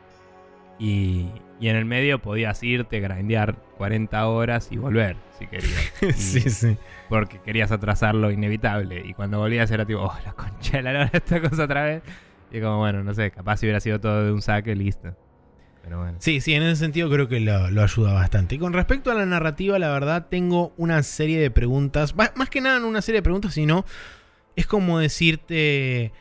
Y, 0.79 1.31
y 1.59 1.69
en 1.69 1.77
el 1.77 1.87
medio 1.87 2.21
podías 2.21 2.63
irte, 2.63 3.01
grindear 3.01 3.57
40 3.79 4.27
horas 4.29 4.69
y 4.71 4.77
volver, 4.77 5.17
si 5.39 5.47
querías. 5.47 5.93
sí, 6.17 6.41
sí. 6.41 6.77
Porque 7.09 7.39
querías 7.41 7.71
atrasar 7.71 8.15
lo 8.15 8.31
inevitable. 8.31 9.03
Y 9.07 9.15
cuando 9.15 9.39
volvías 9.39 9.71
era 9.71 9.85
tipo, 9.85 10.01
oh, 10.01 10.15
la 10.25 10.33
concha 10.33 10.79
de 10.79 10.83
la 10.83 10.93
lora, 10.93 11.11
esta 11.13 11.41
cosa 11.41 11.65
otra 11.65 11.85
vez. 11.85 12.03
Y 12.51 12.61
como, 12.61 12.79
bueno, 12.79 13.03
no 13.03 13.13
sé, 13.13 13.31
capaz 13.31 13.59
si 13.59 13.67
hubiera 13.67 13.81
sido 13.81 14.01
todo 14.01 14.25
de 14.25 14.33
un 14.33 14.41
saque, 14.41 14.75
listo. 14.75 15.15
Sí, 16.19 16.41
sí, 16.41 16.55
en 16.55 16.63
ese 16.63 16.77
sentido 16.77 17.11
creo 17.11 17.29
que 17.29 17.41
lo, 17.41 17.83
ayuda 17.83 18.13
bastante. 18.13 18.57
Y 18.57 18.59
con 18.59 18.73
respecto 18.73 19.11
a 19.11 19.15
la 19.15 19.27
narrativa, 19.27 19.79
la 19.79 19.91
verdad, 19.91 20.27
tengo 20.29 20.75
una 20.77 21.03
serie 21.03 21.39
de 21.41 21.51
preguntas. 21.51 22.15
Más 22.17 22.51
que 22.51 22.61
nada, 22.61 22.81
no 22.81 22.89
una 22.89 23.03
serie 23.03 23.19
de 23.21 23.25
preguntas, 23.25 23.55
sino. 23.55 23.85
Es 24.57 24.67
como 24.67 24.99
decirte. 24.99 26.13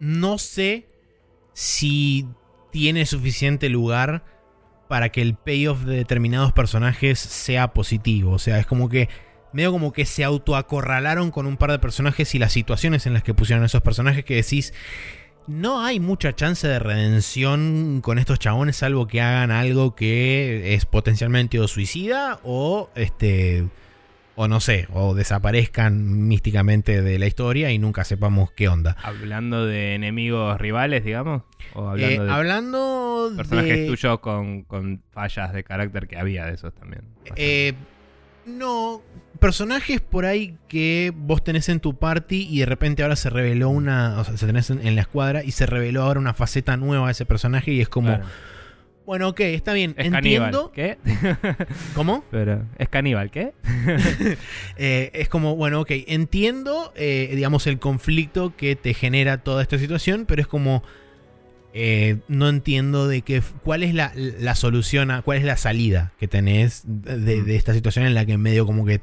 No 0.00 0.38
sé 0.38 0.86
si 1.52 2.26
tiene 2.70 3.06
suficiente 3.06 3.68
lugar 3.68 4.24
para 4.88 5.10
que 5.10 5.22
el 5.22 5.34
payoff 5.34 5.84
de 5.84 5.96
determinados 5.96 6.52
personajes 6.52 7.18
sea 7.18 7.72
positivo. 7.72 8.32
O 8.32 8.38
sea, 8.38 8.58
es 8.58 8.66
como 8.66 8.88
que 8.88 9.08
medio 9.52 9.70
como 9.70 9.92
que 9.92 10.04
se 10.04 10.24
autoacorralaron 10.24 11.30
con 11.30 11.46
un 11.46 11.56
par 11.56 11.70
de 11.70 11.78
personajes 11.78 12.34
y 12.34 12.38
las 12.38 12.52
situaciones 12.52 13.06
en 13.06 13.14
las 13.14 13.22
que 13.22 13.34
pusieron 13.34 13.64
esos 13.64 13.82
personajes 13.82 14.24
que 14.24 14.34
decís, 14.34 14.74
no 15.46 15.80
hay 15.80 16.00
mucha 16.00 16.34
chance 16.34 16.66
de 16.66 16.78
redención 16.78 18.00
con 18.02 18.18
estos 18.18 18.38
chabones 18.38 18.76
salvo 18.76 19.06
que 19.06 19.20
hagan 19.20 19.50
algo 19.50 19.94
que 19.94 20.74
es 20.74 20.86
potencialmente 20.86 21.60
o 21.60 21.68
suicida 21.68 22.40
o 22.42 22.90
este 22.94 23.64
o 24.36 24.48
no 24.48 24.60
sé, 24.60 24.88
o 24.92 25.14
desaparezcan 25.14 26.26
místicamente 26.26 27.02
de 27.02 27.18
la 27.18 27.26
historia 27.26 27.70
y 27.70 27.78
nunca 27.78 28.04
sepamos 28.04 28.50
qué 28.50 28.68
onda. 28.68 28.96
Hablando 29.02 29.64
de 29.64 29.94
enemigos 29.94 30.60
rivales, 30.60 31.04
digamos. 31.04 31.42
O 31.74 31.88
hablando, 31.88 32.22
eh, 32.22 32.26
de 32.26 32.32
hablando 32.32 33.32
personajes 33.36 33.86
tuyos 33.86 34.18
con, 34.18 35.02
fallas 35.12 35.52
de 35.52 35.62
carácter 35.62 36.08
que 36.08 36.18
había 36.18 36.46
de 36.46 36.54
esos 36.54 36.74
también. 36.74 37.02
Eh, 37.36 37.74
no, 38.46 39.02
personajes 39.38 40.00
por 40.00 40.24
ahí 40.24 40.56
que 40.68 41.12
vos 41.14 41.44
tenés 41.44 41.68
en 41.68 41.80
tu 41.80 41.96
party 41.96 42.48
y 42.50 42.60
de 42.60 42.66
repente 42.66 43.02
ahora 43.02 43.16
se 43.16 43.30
reveló 43.30 43.68
una, 43.68 44.18
o 44.20 44.24
sea, 44.24 44.36
se 44.36 44.46
tenés 44.46 44.70
en, 44.70 44.94
la 44.94 45.00
escuadra 45.02 45.44
y 45.44 45.50
se 45.50 45.66
reveló 45.66 46.02
ahora 46.02 46.20
una 46.20 46.34
faceta 46.34 46.76
nueva 46.76 47.06
de 47.06 47.12
ese 47.12 47.26
personaje 47.26 47.72
y 47.72 47.80
es 47.80 47.88
como... 47.88 48.18
Bueno, 49.06 49.28
ok, 49.28 49.40
está 49.40 49.74
bien. 49.74 49.94
Es 49.98 50.06
entiendo. 50.06 50.72
¿Qué? 50.72 50.96
¿Cómo? 51.94 52.24
Pero, 52.30 52.62
¿es 52.78 52.88
caníbal? 52.88 53.30
¿Qué? 53.30 53.52
Eh, 54.76 55.10
es 55.12 55.28
como, 55.28 55.56
bueno, 55.56 55.82
ok, 55.82 55.90
entiendo, 56.06 56.92
eh, 56.96 57.30
digamos, 57.34 57.66
el 57.66 57.78
conflicto 57.78 58.56
que 58.56 58.76
te 58.76 58.94
genera 58.94 59.38
toda 59.38 59.62
esta 59.62 59.78
situación, 59.78 60.24
pero 60.26 60.40
es 60.40 60.48
como. 60.48 60.82
Eh, 61.74 62.18
no 62.28 62.48
entiendo 62.48 63.08
de 63.08 63.22
qué. 63.22 63.42
¿Cuál 63.62 63.82
es 63.82 63.94
la, 63.94 64.54
solución, 64.54 65.10
a, 65.10 65.22
cuál 65.22 65.38
es 65.38 65.44
la 65.44 65.56
salida 65.56 66.12
que 66.18 66.28
tenés 66.28 66.82
de, 66.86 67.42
de, 67.42 67.56
esta 67.56 67.74
situación 67.74 68.06
en 68.06 68.14
la 68.14 68.24
que 68.24 68.38
medio 68.38 68.64
como 68.64 68.86
que. 68.86 69.00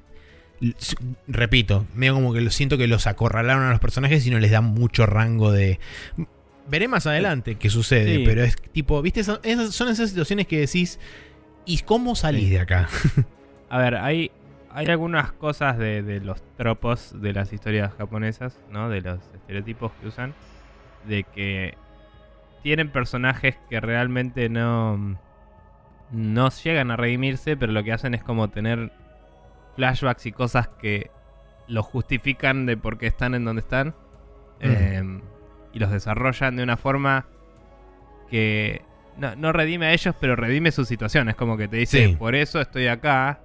Repito, 1.27 1.85
medio 1.95 2.13
como 2.13 2.33
que 2.33 2.41
lo 2.41 2.51
siento 2.51 2.77
que 2.77 2.87
los 2.87 3.07
acorralaron 3.07 3.63
a 3.63 3.71
los 3.71 3.79
personajes 3.79 4.25
y 4.25 4.29
no 4.29 4.39
les 4.39 4.51
dan 4.51 4.65
mucho 4.65 5.07
rango 5.07 5.51
de 5.51 5.79
Veré 6.71 6.87
más 6.87 7.07
adelante 7.07 7.55
qué 7.55 7.69
sucede, 7.69 8.23
pero 8.23 8.43
es 8.43 8.55
tipo, 8.55 9.01
¿viste? 9.01 9.23
Son 9.23 9.39
esas, 9.43 10.09
situaciones 10.09 10.47
que 10.47 10.59
decís, 10.59 10.99
¿y 11.65 11.79
cómo 11.79 12.15
salís 12.15 12.49
de 12.49 12.59
acá? 12.59 12.87
A 13.69 13.77
ver, 13.77 13.95
hay, 13.95 14.31
hay 14.69 14.85
algunas 14.87 15.31
cosas 15.33 15.77
de, 15.77 16.21
los 16.23 16.41
tropos 16.55 17.13
de 17.19 17.33
las 17.33 17.51
historias 17.51 17.93
japonesas, 17.97 18.57
¿no? 18.71 18.89
De 18.89 19.01
los 19.01 19.19
estereotipos 19.33 19.91
que 19.99 20.07
usan, 20.07 20.33
de 21.07 21.23
que 21.23 21.75
tienen 22.63 22.89
personajes 22.89 23.57
que 23.69 23.79
realmente 23.79 24.49
no, 24.49 25.17
no 26.11 26.49
llegan 26.49 26.91
a 26.91 26.95
redimirse, 26.95 27.57
pero 27.57 27.71
lo 27.71 27.83
que 27.83 27.93
hacen 27.93 28.13
es 28.13 28.23
como 28.23 28.49
tener 28.49 28.91
flashbacks 29.75 30.25
y 30.25 30.31
cosas 30.31 30.67
que 30.67 31.11
los 31.67 31.85
justifican 31.85 32.65
de 32.65 32.77
por 32.77 32.97
qué 32.97 33.07
están 33.07 33.35
en 33.35 33.45
donde 33.45 33.61
están. 33.61 33.95
Eh, 34.59 35.21
y 35.73 35.79
los 35.79 35.89
desarrollan 35.89 36.55
de 36.55 36.63
una 36.63 36.77
forma 36.77 37.25
que 38.29 38.81
no, 39.17 39.51
redime 39.51 39.87
a 39.87 39.93
ellos, 39.93 40.15
pero 40.19 40.35
redime 40.35 40.71
su 40.71 40.85
situación. 40.85 41.29
Es 41.29 41.35
como 41.35 41.57
que 41.57 41.67
te 41.67 41.77
dice, 41.77 42.15
por 42.17 42.35
eso 42.35 42.61
estoy 42.61 42.87
acá 42.87 43.39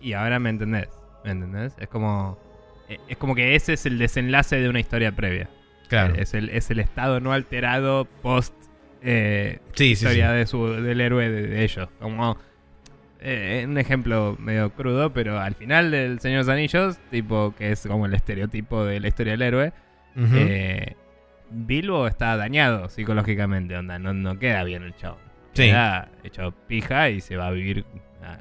y 0.00 0.12
ahora 0.12 0.38
me 0.38 0.50
entendés. 0.50 0.88
¿Me 1.24 1.32
entendés? 1.32 1.74
Es 1.78 1.88
como, 1.88 2.38
e, 2.88 2.98
es 3.08 3.16
como 3.16 3.34
que 3.34 3.54
ese 3.54 3.74
es 3.74 3.86
el 3.86 3.98
desenlace 3.98 4.56
de 4.56 4.68
una 4.68 4.80
historia 4.80 5.12
previa. 5.12 5.48
Claro. 5.88 6.14
Es 6.16 6.34
el, 6.34 6.50
es 6.50 6.70
el 6.70 6.80
estado 6.80 7.20
no 7.20 7.32
alterado 7.32 8.06
post 8.22 8.54
eh, 9.02 9.60
historia 9.78 10.32
De 10.32 10.46
su, 10.46 10.66
del 10.66 11.00
héroe 11.00 11.30
de, 11.30 11.64
ellos. 11.64 11.88
Como 11.98 12.36
eh, 13.20 13.64
un 13.66 13.78
ejemplo 13.78 14.36
medio 14.38 14.70
crudo, 14.70 15.12
pero 15.12 15.38
al 15.40 15.54
final 15.54 15.90
del 15.90 16.20
Señor 16.20 16.44
de 16.44 16.44
los 16.44 16.48
Anillos, 16.48 16.98
tipo 17.10 17.54
que 17.56 17.72
es 17.72 17.86
como 17.86 18.06
el 18.06 18.14
estereotipo 18.14 18.84
de 18.84 19.00
la 19.00 19.08
historia 19.08 19.32
del 19.32 19.42
héroe, 19.42 19.72
Bilbo 21.50 22.06
está 22.06 22.36
dañado 22.36 22.88
psicológicamente, 22.88 23.76
onda, 23.76 23.98
no, 23.98 24.12
no 24.12 24.38
queda 24.38 24.64
bien 24.64 24.82
el 24.82 24.94
chavo. 24.96 25.18
Queda 25.54 26.08
hecho 26.22 26.54
pija 26.68 27.10
y 27.10 27.20
se 27.20 27.36
va 27.36 27.48
a 27.48 27.50
vivir 27.50 27.84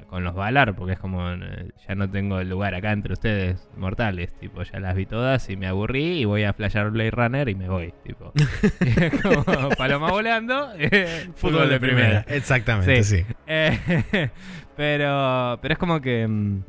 con 0.10 0.24
los 0.24 0.36
Valar, 0.36 0.76
porque 0.76 0.94
es 0.94 1.00
como, 1.00 1.32
eh, 1.32 1.70
ya 1.88 1.96
no 1.96 2.10
tengo 2.10 2.40
el 2.40 2.50
lugar 2.50 2.76
acá 2.76 2.92
entre 2.92 3.14
ustedes 3.14 3.68
mortales, 3.76 4.34
tipo, 4.40 4.64
ya 4.64 4.80
las 4.80 4.96
vi 4.96 5.06
todas 5.06 5.50
y 5.50 5.58
me 5.58 5.68
aburrí 5.68 6.20
y 6.20 6.26
voy 6.26 6.44
a 6.44 6.54
flashear 6.54 6.90
Blade 6.92 7.12
Runner 7.12 7.50
y 7.50 7.56
me 7.56 7.70
voy, 7.70 7.94
tipo. 8.04 8.34
como 9.24 9.70
paloma 9.70 10.12
volando, 10.12 10.72
eh, 10.78 11.30
fútbol, 11.36 11.70
de 11.70 11.80
primera. 11.80 12.26
Exactamente, 12.28 13.04
sí. 13.04 13.26
Eh, 13.46 14.30
pero, 14.76 15.60
pero 15.62 15.74
es 15.74 15.78
como 15.78 16.02
que... 16.02 16.28
Mm, 16.28 16.62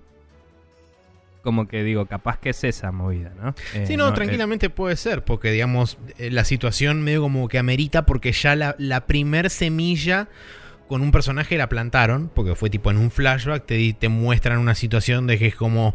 como 1.42 1.66
que 1.66 1.82
digo, 1.82 2.04
capaz 2.04 2.38
que 2.38 2.50
es 2.50 2.62
esa 2.64 2.92
movida, 2.92 3.32
¿no? 3.40 3.54
Eh, 3.72 3.86
sí, 3.86 3.96
no, 3.96 4.12
tranquilamente 4.12 4.68
puede 4.68 4.96
ser, 4.96 5.24
porque 5.24 5.50
digamos, 5.50 5.96
la 6.18 6.44
situación 6.44 7.02
medio 7.02 7.22
como 7.22 7.48
que 7.48 7.58
amerita, 7.58 8.04
porque 8.04 8.32
ya 8.32 8.54
la, 8.54 8.74
la 8.76 9.06
primer 9.06 9.48
semilla 9.48 10.28
con 10.88 11.02
un 11.02 11.12
personaje 11.12 11.56
la 11.56 11.68
plantaron, 11.68 12.30
porque 12.34 12.54
fue 12.54 12.70
tipo 12.70 12.90
en 12.90 12.96
un 12.96 13.10
flashback, 13.10 13.66
te, 13.66 13.92
te 13.92 14.08
muestran 14.08 14.58
una 14.58 14.74
situación 14.74 15.26
de 15.26 15.38
que 15.38 15.46
es 15.46 15.54
como, 15.54 15.94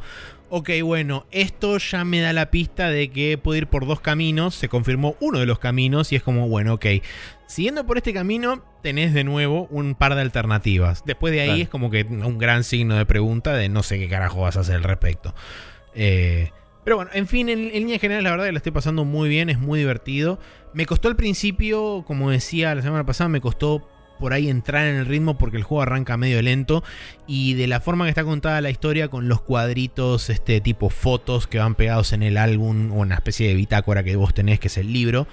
ok, 0.50 0.70
bueno, 0.84 1.26
esto 1.32 1.78
ya 1.80 2.06
me 2.06 2.22
da 2.22 2.32
la 2.32 2.52
pista 2.52 2.90
de 2.90 3.10
que 3.10 3.38
puedo 3.38 3.58
ir 3.58 3.68
por 3.68 3.88
dos 3.88 4.00
caminos, 4.00 4.56
se 4.56 4.70
confirmó 4.70 5.16
uno 5.20 5.40
de 5.40 5.46
los 5.46 5.60
caminos 5.60 6.12
y 6.12 6.16
es 6.16 6.24
como, 6.24 6.48
bueno, 6.48 6.76
ok, 6.76 6.86
Siguiendo 7.54 7.86
por 7.86 7.98
este 7.98 8.14
camino, 8.14 8.64
tenés 8.82 9.14
de 9.14 9.24
nuevo 9.24 9.68
un 9.70 9.94
par 9.94 10.16
de 10.16 10.22
alternativas. 10.22 11.04
Después 11.06 11.32
de 11.32 11.42
ahí 11.42 11.62
es 11.62 11.70
como 11.70 11.92
que 11.92 12.02
un 12.02 12.40
gran 12.40 12.64
signo 12.64 12.96
de 12.96 13.06
pregunta 13.06 13.54
de 13.54 13.70
no 13.70 13.84
sé 13.84 14.00
qué 14.00 14.10
carajo 14.10 14.42
vas 14.42 14.58
a 14.58 14.62
hacer 14.62 14.78
al 14.78 14.84
respecto. 14.84 15.36
Eh, 15.94 16.50
pero 16.84 16.96
bueno, 16.96 17.12
en 17.14 17.28
fin, 17.28 17.50
en, 17.50 17.72
línea 17.72 18.00
general, 18.00 18.24
la 18.24 18.32
verdad 18.32 18.46
que 18.46 18.54
lo 18.54 18.58
estoy 18.58 18.72
pasando 18.72 19.06
muy 19.06 19.30
bien, 19.30 19.52
es 19.52 19.60
muy 19.60 19.78
divertido. 19.78 20.40
Me 20.74 20.88
costó 20.88 21.10
al 21.10 21.16
principio, 21.16 22.04
como 22.08 22.32
decía 22.32 22.74
la 22.74 22.82
semana 22.82 23.06
pasada, 23.06 23.30
me 23.30 23.40
costó 23.40 23.88
por 24.24 24.32
ahí 24.32 24.48
entrar 24.48 24.88
en 24.88 24.96
el 24.96 25.06
ritmo 25.06 25.38
porque 25.38 25.58
el 25.58 25.64
juego 25.64 25.82
arranca 25.82 26.16
medio 26.16 26.42
lento 26.42 26.82
y 27.28 27.56
de 27.56 27.68
la 27.68 27.82
forma 27.82 28.06
que 28.06 28.10
está 28.10 28.24
contada 28.24 28.62
la 28.62 28.70
historia 28.70 29.10
con 29.10 29.28
los 29.28 29.42
cuadritos, 29.42 30.30
este 30.30 30.62
tipo 30.62 30.90
fotos 30.90 31.46
que 31.46 31.58
van 31.60 31.76
pegados 31.76 32.14
en 32.14 32.24
el 32.24 32.38
álbum 32.38 32.94
o 32.94 33.02
una 33.02 33.16
especie 33.16 33.50
de 33.50 33.56
bitácora 33.56 34.02
que 34.02 34.16
vos 34.16 34.34
tenés 34.34 34.62
que 34.62 34.70
es 34.70 34.78
el 34.78 34.94
libro, 34.94 35.28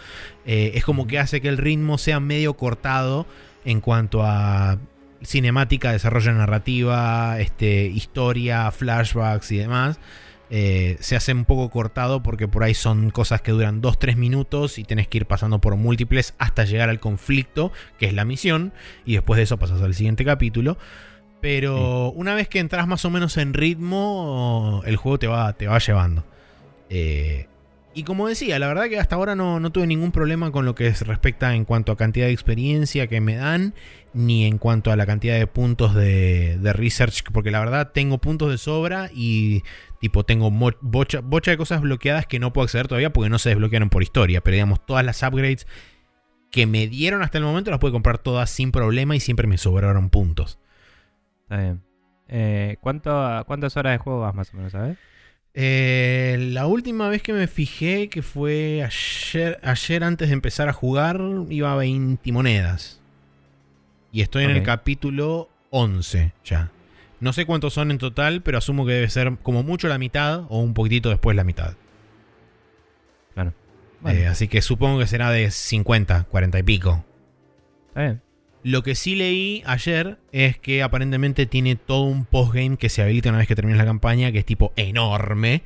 eh, 0.45 0.73
es 0.75 0.85
como 0.85 1.07
que 1.07 1.21
hace 1.21 1.41
que 1.41 1.47
el 1.47 1.57
ritmo 1.57 1.99
sea 1.99 2.19
medio 2.19 2.55
cortado 2.55 3.29
en 3.65 3.81
cuanto 3.81 4.25
a 4.25 4.81
cinemática, 5.23 5.93
desarrollo 5.93 6.33
narrativa, 6.33 7.39
este, 7.39 7.85
historia, 7.85 8.73
flashbacks 8.73 9.53
y 9.53 9.59
demás. 9.59 10.01
Eh, 10.53 10.97
se 10.99 11.15
hace 11.15 11.33
un 11.33 11.45
poco 11.45 11.71
cortado 11.71 12.25
porque 12.25 12.49
por 12.49 12.65
ahí 12.65 12.75
son 12.75 13.11
cosas 13.11 13.41
que 13.41 13.53
duran 13.53 13.81
2-3 13.81 14.17
minutos 14.17 14.79
y 14.79 14.85
tenés 14.85 15.07
que 15.07 15.19
ir 15.19 15.27
pasando 15.27 15.61
por 15.61 15.77
múltiples 15.77 16.35
hasta 16.39 16.65
llegar 16.65 16.89
al 16.89 16.99
conflicto, 16.99 17.71
que 17.99 18.07
es 18.07 18.15
la 18.15 18.25
misión, 18.25 18.73
y 19.05 19.15
después 19.15 19.37
de 19.39 19.45
eso 19.45 19.59
pasas 19.59 19.81
al 19.81 19.95
siguiente 19.95 20.25
capítulo. 20.25 20.77
Pero 21.41 22.11
una 22.11 22.35
vez 22.35 22.49
que 22.49 22.59
entras 22.59 22.87
más 22.87 23.05
o 23.05 23.11
menos 23.11 23.37
en 23.37 23.55
ritmo, 23.55 24.83
el 24.85 24.97
juego 24.97 25.19
te 25.19 25.27
va, 25.27 25.53
te 25.55 25.69
va 25.69 25.79
llevando. 25.79 26.25
Eh, 26.91 27.47
y 27.95 28.05
como 28.05 28.29
decía, 28.29 28.59
la 28.59 28.69
verdad 28.69 28.89
que 28.89 28.99
hasta 28.99 29.17
ahora 29.17 29.35
no, 29.35 29.71
tuve 29.73 29.87
ningún 29.87 30.13
problema 30.13 30.53
con 30.53 30.65
lo 30.65 30.75
que 30.75 30.91
respecta 30.91 31.55
en 31.55 31.65
cuanto 31.65 31.93
a 31.93 31.97
cantidad 31.97 32.27
de 32.27 32.33
experiencia 32.33 33.07
que 33.07 33.21
me 33.21 33.37
dan, 33.37 33.75
ni 34.13 34.45
en 34.47 34.59
cuanto 34.59 34.93
a 34.93 34.97
la 34.97 35.07
cantidad 35.07 35.39
de 35.39 35.47
puntos 35.47 35.95
de, 35.95 36.59
research, 36.75 37.25
porque 37.33 37.51
la 37.51 37.61
verdad 37.61 37.91
tengo 37.93 38.19
puntos 38.19 38.51
de 38.51 38.59
sobra 38.59 39.11
y 39.13 39.63
Tipo, 40.01 40.25
tengo 40.25 40.51
bocha, 40.51 41.21
de 41.21 41.57
cosas 41.59 41.83
bloqueadas 41.83 42.27
que 42.27 42.39
no 42.39 42.55
puedo 42.55 42.65
acceder 42.65 42.89
todavía 42.89 43.13
porque 43.13 43.29
no 43.29 43.39
se 43.39 43.51
desbloquearon 43.51 43.91
por 43.91 44.03
historia. 44.03 44.41
Pero 44.41 44.55
digamos, 44.55 44.85
todas 44.87 45.05
las 45.05 45.23
upgrades 45.23 45.67
que 46.51 46.67
me 46.67 46.89
dieron 46.89 47.23
hasta 47.23 47.37
el 47.37 47.45
momento 47.45 47.71
las 47.71 47.81
pude 47.81 47.93
comprar 47.93 48.17
todas 48.17 48.49
sin 48.49 48.73
problema 48.73 49.15
y 49.15 49.21
siempre 49.21 49.47
me 49.47 49.59
sobraron 49.59 50.09
puntos. 50.09 50.59
Está 51.43 51.59
bien. 51.59 51.83
Eh, 52.29 52.79
¿Cuántas 52.81 53.77
horas 53.77 53.93
de 53.93 53.99
juego 53.99 54.21
vas 54.21 54.35
más 54.35 54.55
o 54.55 54.57
menos, 54.57 54.73
sabes? 54.73 54.97
Eh, 55.55 56.37
la 56.53 56.67
última 56.67 57.09
vez 57.09 57.23
que 57.23 57.33
me 57.33 57.47
fijé, 57.47 58.09
que 58.09 58.23
fue 58.23 58.83
ayer, 58.85 59.59
ayer 59.63 60.05
antes 60.05 60.29
de 60.29 60.35
empezar 60.35 60.69
a 60.69 60.73
jugar, 60.73 61.21
iba 61.49 61.73
a 61.73 61.77
20 61.77 62.33
monedas. 62.33 63.01
Y 64.13 64.23
estoy 64.23 64.45
en 64.45 64.51
el 64.51 64.63
capítulo 64.63 65.49
11 65.71 66.33
ya. 66.45 66.71
No 67.21 67.33
sé 67.33 67.45
cuántos 67.45 67.75
son 67.75 67.91
en 67.91 67.99
total, 67.99 68.43
pero 68.43 68.59
asumo 68.59 68.87
que 68.87 68.93
debe 68.93 69.11
ser 69.11 69.37
como 69.43 69.63
mucho 69.63 69.89
la 69.89 69.99
mitad 69.99 70.45
o 70.49 70.61
un 70.61 70.75
poquitito 70.75 71.11
después 71.11 71.37
la 71.37 71.45
mitad. 71.45 71.75
Claro. 73.35 73.53
Eh, 74.07 74.27
así 74.27 74.49
que 74.49 74.63
supongo 74.63 74.99
que 74.99 75.07
será 75.07 75.31
de 75.31 75.51
50, 75.51 76.25
40 76.25 76.59
y 76.59 76.63
pico. 76.63 77.05
Lo 78.63 78.83
que 78.83 78.95
sí 78.95 79.15
leí 79.17 79.63
ayer 79.67 80.19
es 80.33 80.59
que 80.59 80.83
aparentemente 80.83 81.47
tiene 81.47 81.77
todo 81.77 82.03
un 82.03 82.25
postgame 82.25 82.77
que 82.77 82.89
se 82.89 83.03
habilita 83.03 83.31
una 83.31 83.39
vez 83.39 83.49
que 83.49 83.55
termines 83.55 83.79
la 83.79 83.87
campaña, 83.87 84.33
que 84.33 84.39
es 84.39 84.45
tipo 84.45 84.73
enorme. 84.77 85.63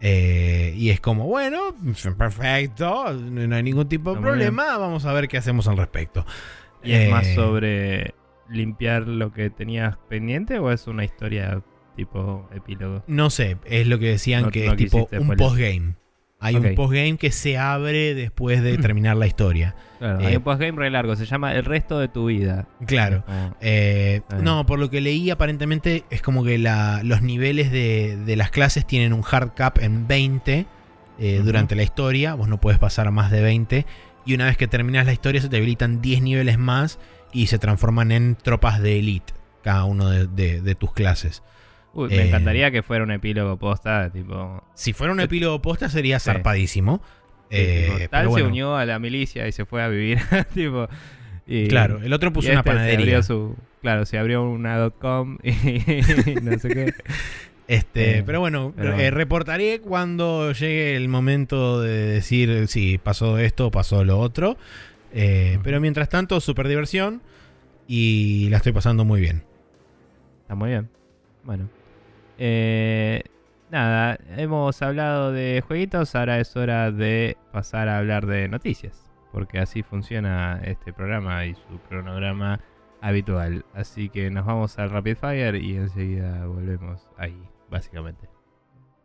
Eh, 0.00 0.74
y 0.76 0.90
es 0.90 1.00
como, 1.00 1.26
bueno, 1.26 1.74
perfecto, 2.18 3.12
no 3.14 3.56
hay 3.56 3.62
ningún 3.62 3.88
tipo 3.88 4.14
de 4.14 4.20
problema, 4.20 4.76
vamos 4.76 5.06
a 5.06 5.12
ver 5.12 5.26
qué 5.26 5.38
hacemos 5.38 5.68
al 5.68 5.76
respecto. 5.76 6.26
Y 6.84 6.92
es 6.92 7.10
más 7.10 7.26
eh, 7.26 7.34
sobre 7.34 8.14
limpiar 8.48 9.08
lo 9.08 9.32
que 9.32 9.50
tenías 9.50 9.96
pendiente 10.08 10.58
o 10.58 10.70
es 10.70 10.86
una 10.86 11.04
historia 11.04 11.62
tipo 11.96 12.48
epílogo? 12.54 13.02
No 13.06 13.30
sé, 13.30 13.56
es 13.64 13.86
lo 13.86 13.98
que 13.98 14.06
decían 14.06 14.50
que 14.50 14.66
es 14.66 14.76
tipo 14.76 15.08
un 15.18 15.36
postgame. 15.36 15.94
Hay 16.46 16.56
un 16.56 16.74
postgame 16.74 17.16
que 17.16 17.30
se 17.30 17.58
abre 17.58 18.14
después 18.14 18.62
de 18.62 18.78
terminar 18.78 19.16
la 19.16 19.26
historia. 19.26 19.74
hay 20.00 20.34
eh, 20.34 20.36
un 20.36 20.42
postgame 20.42 20.78
re 20.78 20.90
largo, 20.90 21.16
se 21.16 21.26
llama 21.26 21.54
El 21.54 21.64
resto 21.64 21.98
de 21.98 22.08
tu 22.08 22.26
vida. 22.26 22.66
Claro. 22.86 23.24
Ah. 23.26 23.54
Eh, 23.60 24.22
no, 24.42 24.66
por 24.66 24.78
lo 24.78 24.90
que 24.90 25.00
leí, 25.00 25.30
aparentemente 25.30 26.04
es 26.10 26.22
como 26.22 26.44
que 26.44 26.58
los 26.58 27.22
niveles 27.22 27.70
de, 27.70 28.34
las 28.36 28.50
clases 28.50 28.86
tienen 28.86 29.12
un 29.12 29.22
hard 29.28 29.52
cap 29.54 29.78
en 29.80 30.06
20 30.06 30.66
eh, 31.18 31.40
durante 31.44 31.74
la 31.74 31.82
historia. 31.82 32.34
Vos 32.34 32.48
no 32.48 32.60
puedes 32.60 32.78
pasar 32.78 33.08
a 33.08 33.10
más 33.10 33.30
de 33.30 33.40
20. 33.40 33.86
Y 34.26 34.34
una 34.34 34.46
vez 34.46 34.56
que 34.56 34.66
terminas 34.66 35.06
la 35.06 35.12
historia, 35.12 35.40
se 35.40 35.48
te 35.48 35.56
habilitan 35.56 36.02
10 36.02 36.22
niveles 36.22 36.58
más 36.58 36.98
y 37.32 37.46
se 37.46 37.58
transforman 37.58 38.12
en 38.12 38.34
tropas 38.34 38.80
de 38.80 38.98
elite, 38.98 39.32
cada 39.62 39.84
uno 39.84 40.08
de, 40.10 40.74
tus 40.74 40.92
clases. 40.92 41.42
Me 41.96 42.16
eh, 42.16 42.26
encantaría 42.28 42.70
que 42.70 42.82
fuera 42.82 43.04
un 43.04 43.10
epílogo 43.10 43.56
posta, 43.58 44.10
tipo... 44.10 44.62
Si 44.74 44.92
fuera 44.92 45.12
un 45.12 45.20
epílogo 45.20 45.60
posta 45.62 45.88
sería 45.88 46.20
zarpadísimo. 46.20 47.02
Eh, 47.50 48.08
tal 48.10 48.32
se 48.32 48.42
unió 48.42 48.76
a 48.76 48.84
la 48.84 48.98
milicia 48.98 49.46
y 49.46 49.52
se 49.52 49.64
fue 49.64 49.82
a 49.82 49.88
vivir, 49.88 50.18
tipo... 50.54 50.88
claro, 51.68 52.00
el 52.02 52.12
otro 52.12 52.32
puso 52.32 52.50
una 52.50 52.60
este 52.60 52.70
panadería. 52.70 53.20
claro, 53.80 54.04
se 54.04 54.18
abrió 54.18 54.44
una 54.44 54.90
.com 54.90 55.38
y 55.42 55.52
no 56.42 56.58
sé 56.58 56.68
qué. 56.68 56.94
Este, 57.68 58.18
eh, 58.18 58.22
pero 58.24 58.38
bueno, 58.38 58.72
reportaré 58.76 59.80
cuando 59.80 60.52
llegue 60.52 60.96
el 60.96 61.08
momento 61.08 61.80
de 61.80 62.06
decir 62.06 62.68
si 62.68 62.98
pasó 62.98 63.38
esto 63.38 63.68
o 63.68 63.70
pasó 63.70 64.04
lo 64.04 64.18
otro. 64.18 64.56
Eh, 65.12 65.58
pero 65.62 65.80
mientras 65.80 66.08
tanto, 66.08 66.40
super 66.40 66.68
diversión 66.68 67.22
y 67.88 68.48
la 68.50 68.58
estoy 68.58 68.72
pasando 68.72 69.04
muy 69.04 69.20
bien. 69.20 69.44
Está 70.42 70.54
muy 70.54 70.70
bien. 70.70 70.88
Bueno. 71.44 71.68
Eh, 72.38 73.22
nada, 73.70 74.18
hemos 74.36 74.80
hablado 74.82 75.32
de 75.32 75.62
jueguitos, 75.66 76.14
ahora 76.14 76.38
es 76.40 76.56
hora 76.56 76.90
de 76.90 77.36
pasar 77.52 77.88
a 77.88 77.98
hablar 77.98 78.26
de 78.26 78.48
noticias. 78.48 79.10
Porque 79.32 79.58
así 79.58 79.82
funciona 79.82 80.60
este 80.64 80.92
programa 80.92 81.44
y 81.44 81.54
su 81.54 81.78
cronograma 81.88 82.60
habitual. 83.00 83.64
Así 83.74 84.08
que 84.08 84.30
nos 84.30 84.46
vamos 84.46 84.78
al 84.78 84.90
Rapid 84.90 85.16
Fire 85.16 85.56
y 85.56 85.76
enseguida 85.76 86.46
volvemos 86.46 87.08
ahí, 87.18 87.38
básicamente. 87.68 88.28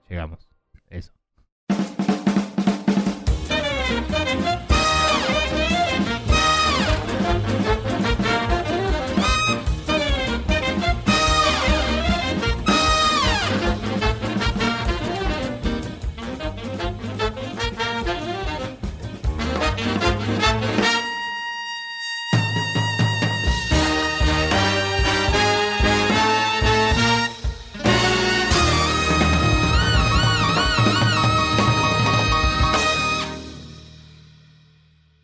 Llegamos. 0.09 0.49
Eso. 0.89 1.11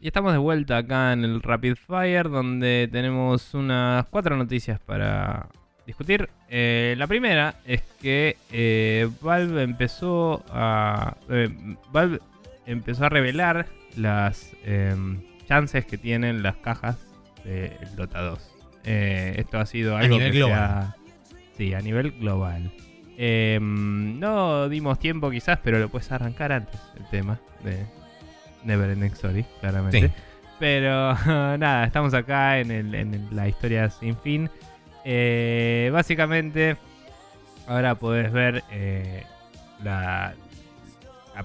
Y 0.07 0.09
estamos 0.09 0.31
de 0.31 0.37
vuelta 0.37 0.77
acá 0.77 1.11
en 1.11 1.25
el 1.25 1.41
Rapid 1.41 1.75
Fire, 1.75 2.29
donde 2.29 2.87
tenemos 2.89 3.53
unas 3.53 4.05
cuatro 4.05 4.37
noticias 4.37 4.79
para 4.79 5.49
discutir. 5.85 6.29
Eh, 6.47 6.95
la 6.97 7.07
primera 7.07 7.55
es 7.65 7.81
que 8.01 8.37
eh, 8.49 9.09
Valve 9.19 9.63
empezó 9.63 10.45
a. 10.49 11.17
Eh, 11.29 11.49
Valve 11.91 12.19
empezó 12.65 13.03
a 13.03 13.09
revelar 13.09 13.65
las 13.97 14.55
em, 14.63 15.23
chances 15.45 15.85
que 15.85 15.97
tienen 15.97 16.41
las 16.41 16.55
cajas 16.55 16.97
de 17.43 17.77
Dota 17.97 18.21
2. 18.21 18.39
esto 18.85 19.59
ha 19.59 19.65
sido 19.65 19.97
algo 19.97 20.15
a 20.15 20.19
nivel 20.19 20.31
global. 20.31 20.95
sí, 21.57 21.73
a 21.73 21.81
nivel 21.81 22.11
global. 22.11 22.71
Em, 23.17 24.17
no 24.21 24.69
dimos 24.69 24.99
tiempo 24.99 25.29
quizás, 25.29 25.59
pero 25.61 25.79
lo 25.79 25.89
puedes 25.89 26.09
arrancar 26.13 26.53
antes 26.53 26.79
el 26.95 27.09
tema 27.09 27.41
de 27.61 27.85
Neverending 28.67 29.13
Story, 29.13 29.45
claramente. 29.61 30.11
Pero 30.59 31.13
nada, 31.57 31.85
estamos 31.85 32.13
acá 32.13 32.59
en, 32.59 33.27
la 33.31 33.47
historia 33.47 33.89
sin 33.89 34.17
fin. 34.17 34.49
Eh, 35.05 35.89
básicamente, 35.93 36.77
ahora 37.67 37.95
puedes 37.95 38.31
ver 38.31 38.63
eh, 38.71 39.23
la. 39.83 40.35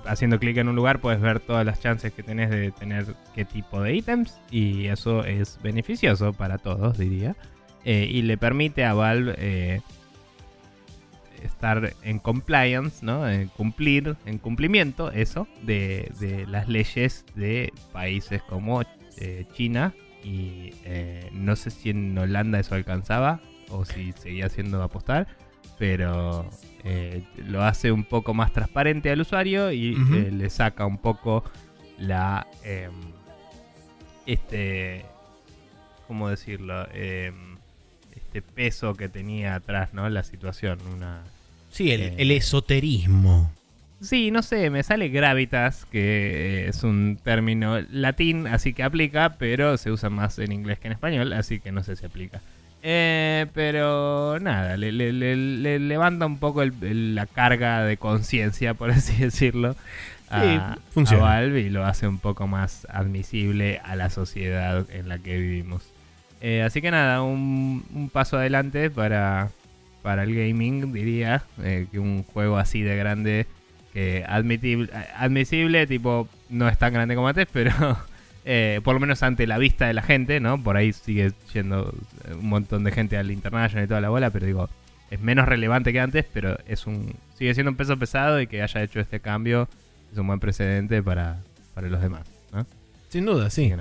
Haciendo 0.06 0.38
clic 0.38 0.56
en 0.56 0.68
un 0.68 0.76
lugar, 0.76 1.00
puedes 1.00 1.20
ver 1.20 1.38
todas 1.38 1.66
las 1.66 1.78
chances 1.78 2.14
que 2.14 2.22
tenés 2.22 2.48
de 2.48 2.70
tener 2.70 3.14
qué 3.34 3.44
tipo 3.44 3.82
de 3.82 3.94
ítems. 3.94 4.40
Y 4.50 4.86
eso 4.86 5.22
es 5.24 5.58
beneficioso 5.62 6.32
para 6.32 6.56
todos, 6.56 6.96
diría. 6.96 7.36
Eh, 7.84 8.08
y 8.10 8.22
le 8.22 8.38
permite 8.38 8.86
a 8.86 8.94
Valve 8.94 9.82
estar 11.42 11.94
en 12.02 12.18
compliance, 12.18 13.04
¿no? 13.04 13.28
En 13.28 13.48
cumplir, 13.48 14.16
en 14.26 14.38
cumplimiento, 14.38 15.10
eso, 15.10 15.46
de, 15.62 16.46
las 16.48 16.68
leyes 16.68 17.24
de 17.34 17.72
países 17.92 18.42
como 18.42 18.82
eh, 19.18 19.46
China 19.52 19.94
y 20.24 20.74
eh, 20.84 21.28
no 21.32 21.56
sé 21.56 21.70
si 21.70 21.90
en 21.90 22.16
Holanda 22.16 22.60
eso 22.60 22.74
alcanzaba 22.74 23.40
o 23.70 23.84
si 23.84 24.12
seguía 24.12 24.46
haciendo 24.46 24.82
apostar, 24.82 25.26
pero 25.78 26.48
eh, 26.84 27.24
lo 27.36 27.62
hace 27.62 27.90
un 27.90 28.04
poco 28.04 28.34
más 28.34 28.52
transparente 28.52 29.10
al 29.10 29.20
usuario 29.20 29.72
y 29.72 29.94
le 29.94 30.50
saca 30.50 30.86
un 30.86 30.98
poco 30.98 31.44
la... 31.98 32.46
Em, 32.64 32.92
este 34.24 35.04
¿cómo 36.06 36.28
decirlo? 36.28 36.86
Em, 36.92 37.56
este 38.14 38.42
peso 38.42 38.94
que 38.94 39.08
tenía 39.08 39.54
atrás, 39.54 39.94
¿no? 39.94 40.08
La 40.10 40.24
situación. 40.24 40.78
Una, 40.94 41.22
sí, 41.72 41.90
el, 41.90 42.00
eh, 42.02 42.14
el 42.18 42.30
esoterismo. 42.30 43.50
Sí, 44.00 44.30
no 44.30 44.42
sé, 44.42 44.70
me 44.70 44.82
sale 44.82 45.08
gravitas, 45.08 45.84
que 45.84 46.66
es 46.68 46.82
un 46.82 47.18
término 47.22 47.80
latín, 47.90 48.46
así 48.46 48.72
que 48.72 48.82
aplica, 48.82 49.36
pero 49.38 49.76
se 49.76 49.90
usa 49.90 50.10
más 50.10 50.38
en 50.38 50.52
inglés 50.52 50.78
que 50.78 50.88
en 50.88 50.92
español, 50.92 51.32
así 51.32 51.60
que 51.60 51.70
no 51.70 51.82
sé 51.82 51.96
si 51.96 52.06
aplica. 52.06 52.40
Eh, 52.84 53.46
pero 53.54 54.40
nada, 54.40 54.76
le, 54.76 54.90
levanta 55.78 56.26
un 56.26 56.38
poco 56.38 56.64
la 56.64 57.26
carga 57.26 57.84
de 57.84 57.96
conciencia, 57.96 58.74
por 58.74 58.90
así 58.90 59.22
decirlo, 59.22 59.76
a, 60.30 60.78
Valve 60.94 61.60
y 61.60 61.70
lo 61.70 61.84
hace 61.84 62.08
un 62.08 62.18
poco 62.18 62.48
más 62.48 62.86
admisible 62.90 63.80
a 63.84 63.94
la 63.94 64.10
sociedad 64.10 64.84
en 64.90 65.08
la 65.08 65.18
que 65.18 65.38
vivimos. 65.38 65.84
Eh, 66.40 66.62
así 66.62 66.82
que 66.82 66.90
nada, 66.90 67.22
un, 67.22 68.10
paso 68.12 68.36
adelante 68.36 68.90
para, 68.90 69.50
para 70.02 70.24
el 70.24 70.34
gaming, 70.34 70.92
diría, 70.92 71.44
eh, 71.62 71.86
que 71.90 71.98
un 71.98 72.24
juego 72.24 72.58
así 72.58 72.82
de 72.82 72.96
grande, 72.96 73.46
que 73.92 74.24
admitible, 74.26 74.90
admisible, 75.16 75.86
tipo, 75.86 76.28
no 76.50 76.68
es 76.68 76.78
tan 76.78 76.92
grande 76.92 77.14
como 77.14 77.28
antes, 77.28 77.46
pero 77.52 77.72
Eh, 78.44 78.80
por 78.82 78.94
lo 78.94 79.00
menos 79.00 79.22
ante 79.22 79.46
la 79.46 79.56
vista 79.56 79.86
de 79.86 79.94
la 79.94 80.02
gente, 80.02 80.40
¿no? 80.40 80.60
Por 80.60 80.76
ahí 80.76 80.92
sigue 80.92 81.32
yendo 81.54 81.94
un 82.28 82.48
montón 82.48 82.82
de 82.82 82.90
gente 82.90 83.16
al 83.16 83.30
International 83.30 83.84
y 83.84 83.88
toda 83.88 84.00
la 84.00 84.08
bola, 84.08 84.30
pero 84.30 84.46
digo, 84.46 84.68
es 85.10 85.20
menos 85.20 85.46
relevante 85.46 85.92
que 85.92 86.00
antes, 86.00 86.24
pero 86.32 86.58
es 86.66 86.86
un 86.86 87.14
sigue 87.38 87.54
siendo 87.54 87.70
un 87.70 87.76
peso 87.76 87.96
pesado 87.98 88.40
y 88.40 88.46
que 88.48 88.62
haya 88.62 88.82
hecho 88.82 88.98
este 88.98 89.20
cambio 89.20 89.68
es 90.10 90.18
un 90.18 90.26
buen 90.26 90.40
precedente 90.40 91.02
para, 91.02 91.38
para 91.74 91.88
los 91.88 92.02
demás, 92.02 92.26
¿no? 92.52 92.66
Sin 93.10 93.26
duda, 93.26 93.48
sí. 93.48 93.72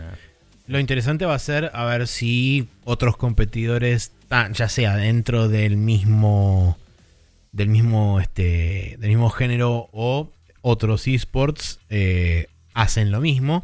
Lo 0.68 0.80
interesante 0.80 1.26
va 1.26 1.34
a 1.34 1.40
ser 1.40 1.72
a 1.74 1.86
ver 1.86 2.08
si 2.08 2.68
otros 2.84 3.18
competidores, 3.18 4.12
ya 4.54 4.70
sea 4.70 4.96
dentro 4.96 5.48
del 5.48 5.78
mismo 5.78 6.78
del 7.52 7.68
mismo 7.68 8.20
este 8.20 8.96
del 9.00 9.10
mismo 9.10 9.30
género 9.30 9.90
o 9.92 10.30
otros 10.62 11.08
esports 11.08 11.80
eh, 11.90 12.48
hacen 12.74 13.12
lo 13.12 13.20
mismo 13.20 13.64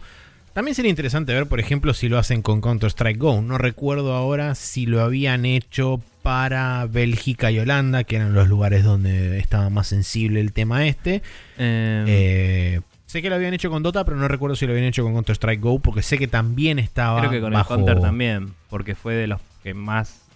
también 0.57 0.73
sería 0.73 0.89
interesante 0.89 1.35
ver, 1.35 1.45
por 1.45 1.59
ejemplo, 1.59 1.93
si 1.93 2.09
lo 2.09 2.17
hacen 2.17 2.41
con 2.41 2.61
Counter-Strike 2.61 3.19
Go. 3.19 3.43
No 3.43 3.59
recuerdo 3.59 4.15
ahora 4.15 4.55
si 4.55 4.87
lo 4.87 5.03
habían 5.03 5.45
hecho 5.45 6.01
para 6.23 6.87
Bélgica 6.87 7.51
y 7.51 7.59
Holanda, 7.59 8.03
que 8.05 8.15
eran 8.15 8.33
los 8.33 8.47
lugares 8.47 8.83
donde 8.83 9.37
estaba 9.37 9.69
más 9.69 9.85
sensible 9.85 10.41
el 10.41 10.53
tema 10.53 10.87
este. 10.87 11.21
Em. 11.59 12.05
Eh, 12.07 12.81
sé 13.05 13.21
que 13.21 13.29
lo 13.29 13.35
habían 13.35 13.53
hecho 13.53 13.69
con 13.69 13.83
Dota, 13.83 14.03
pero 14.03 14.17
no 14.17 14.27
recuerdo 14.27 14.55
si 14.55 14.65
lo 14.65 14.71
habían 14.71 14.87
hecho 14.87 15.03
con 15.03 15.13
Counter-Strike 15.13 15.61
Go, 15.61 15.77
porque 15.77 16.01
sé 16.01 16.17
que 16.17 16.27
también 16.27 16.79
estaba. 16.79 17.19
Creo 17.19 17.29
que 17.29 17.39
con 17.39 17.53
el 17.53 17.63
Counter 17.63 18.01
también, 18.01 18.55
porque 18.71 18.95
fue 18.95 19.13
de 19.13 19.27
los 19.27 19.39
que 19.61 19.75
más. 19.75 20.26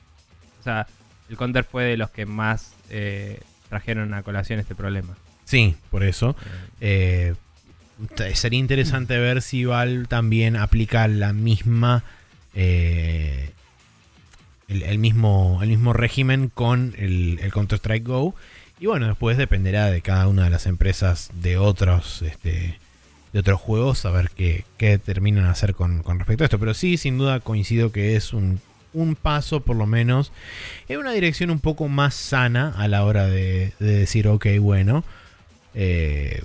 O 0.62 0.64
sea, 0.64 0.88
el 1.30 1.38
Counter 1.38 1.64
fue 1.64 1.86
de 1.86 1.98
los 1.98 2.12
que 2.12 2.26
más 2.26 2.74
eh, 2.90 3.40
trajeron 3.68 4.14
a 4.14 4.22
colación 4.22 4.60
este 4.60 4.76
problema. 4.76 5.18
Sí, 5.46 5.76
por 5.90 6.04
eso. 6.04 6.36
Eh, 6.80 7.34
sería 8.34 8.60
interesante 8.60 9.18
ver 9.18 9.42
si 9.42 9.66
Val 9.66 10.08
también 10.08 10.56
aplica 10.56 11.08
la 11.08 11.34
misma. 11.34 12.04
Eh, 12.54 13.52
el, 14.68 15.00
mismo, 15.00 15.60
el 15.62 15.70
mismo 15.70 15.94
régimen 15.94 16.50
con 16.50 16.94
el, 16.98 17.40
Counter-Strike 17.52 18.06
Go. 18.06 18.36
Y 18.80 18.86
bueno, 18.86 19.08
después 19.08 19.38
dependerá 19.38 19.88
de 19.88 20.02
cada 20.02 20.28
una 20.28 20.44
de 20.44 20.50
las 20.52 20.68
empresas 20.68 21.32
de 21.34 21.58
otros, 21.58 22.22
este, 22.22 22.80
de 23.34 23.40
otros 23.40 23.60
juegos, 23.60 24.06
a 24.06 24.12
ver 24.12 24.30
qué, 24.32 24.64
qué 24.78 24.98
terminan 24.98 25.46
a 25.46 25.52
hacer 25.52 25.76
con, 25.76 26.04
respecto 26.20 26.44
a 26.44 26.46
esto. 26.46 26.60
Pero 26.60 26.74
sí, 26.74 26.98
sin 26.98 27.18
duda 27.18 27.40
coincido 27.40 27.92
que 27.92 28.16
es 28.16 28.32
un, 28.32 28.62
un, 28.94 29.16
paso, 29.16 29.62
por 29.62 29.76
lo 29.76 29.86
menos, 29.86 30.32
en 30.88 31.00
una 31.00 31.12
dirección 31.12 31.50
un 31.50 31.60
poco 31.60 31.88
más 31.88 32.14
sana 32.14 32.74
a 32.78 32.88
la 32.88 33.04
hora 33.06 33.28
de, 33.28 33.74
de 33.80 33.98
decir, 34.00 34.28
ok, 34.28 34.48
bueno. 34.60 35.04
Eh, 35.74 36.42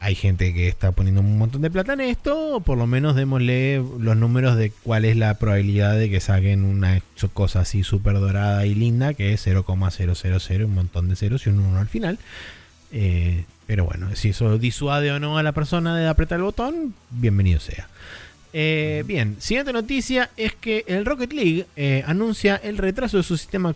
hay 0.00 0.14
gente 0.14 0.54
que 0.54 0.68
está 0.68 0.92
poniendo 0.92 1.20
un 1.20 1.38
montón 1.38 1.60
de 1.60 1.70
plata 1.70 1.92
en 1.92 2.00
esto, 2.00 2.62
por 2.64 2.78
lo 2.78 2.86
menos 2.86 3.16
démosle 3.16 3.82
los 3.98 4.16
números 4.16 4.56
de 4.56 4.70
cuál 4.70 5.04
es 5.04 5.16
la 5.16 5.34
probabilidad 5.34 5.96
de 5.96 6.08
que 6.08 6.20
saquen 6.20 6.64
una 6.64 7.02
cosa 7.34 7.60
así 7.60 7.82
súper 7.82 8.14
dorada 8.14 8.64
y 8.64 8.76
linda, 8.76 9.14
que 9.14 9.32
es 9.32 9.42
0,000, 9.42 10.64
un 10.64 10.74
montón 10.74 11.08
de 11.08 11.16
ceros 11.16 11.46
y 11.46 11.50
un 11.50 11.58
1 11.58 11.78
al 11.78 11.88
final. 11.88 12.18
Eh, 12.92 13.44
pero 13.66 13.84
bueno, 13.84 14.14
si 14.14 14.30
eso 14.30 14.56
disuade 14.56 15.10
o 15.10 15.18
no 15.18 15.36
a 15.36 15.42
la 15.42 15.52
persona 15.52 15.96
de 15.96 16.06
apretar 16.06 16.38
el 16.38 16.44
botón, 16.44 16.94
bienvenido 17.10 17.58
sea. 17.58 17.88
Eh, 18.52 19.04
bien, 19.06 19.36
siguiente 19.38 19.72
noticia 19.72 20.30
es 20.36 20.54
que 20.54 20.84
el 20.86 21.04
Rocket 21.04 21.32
League 21.32 21.66
eh, 21.76 22.02
anuncia 22.06 22.56
el 22.56 22.78
retraso 22.78 23.18
de 23.18 23.22
su 23.22 23.36
sistema 23.36 23.74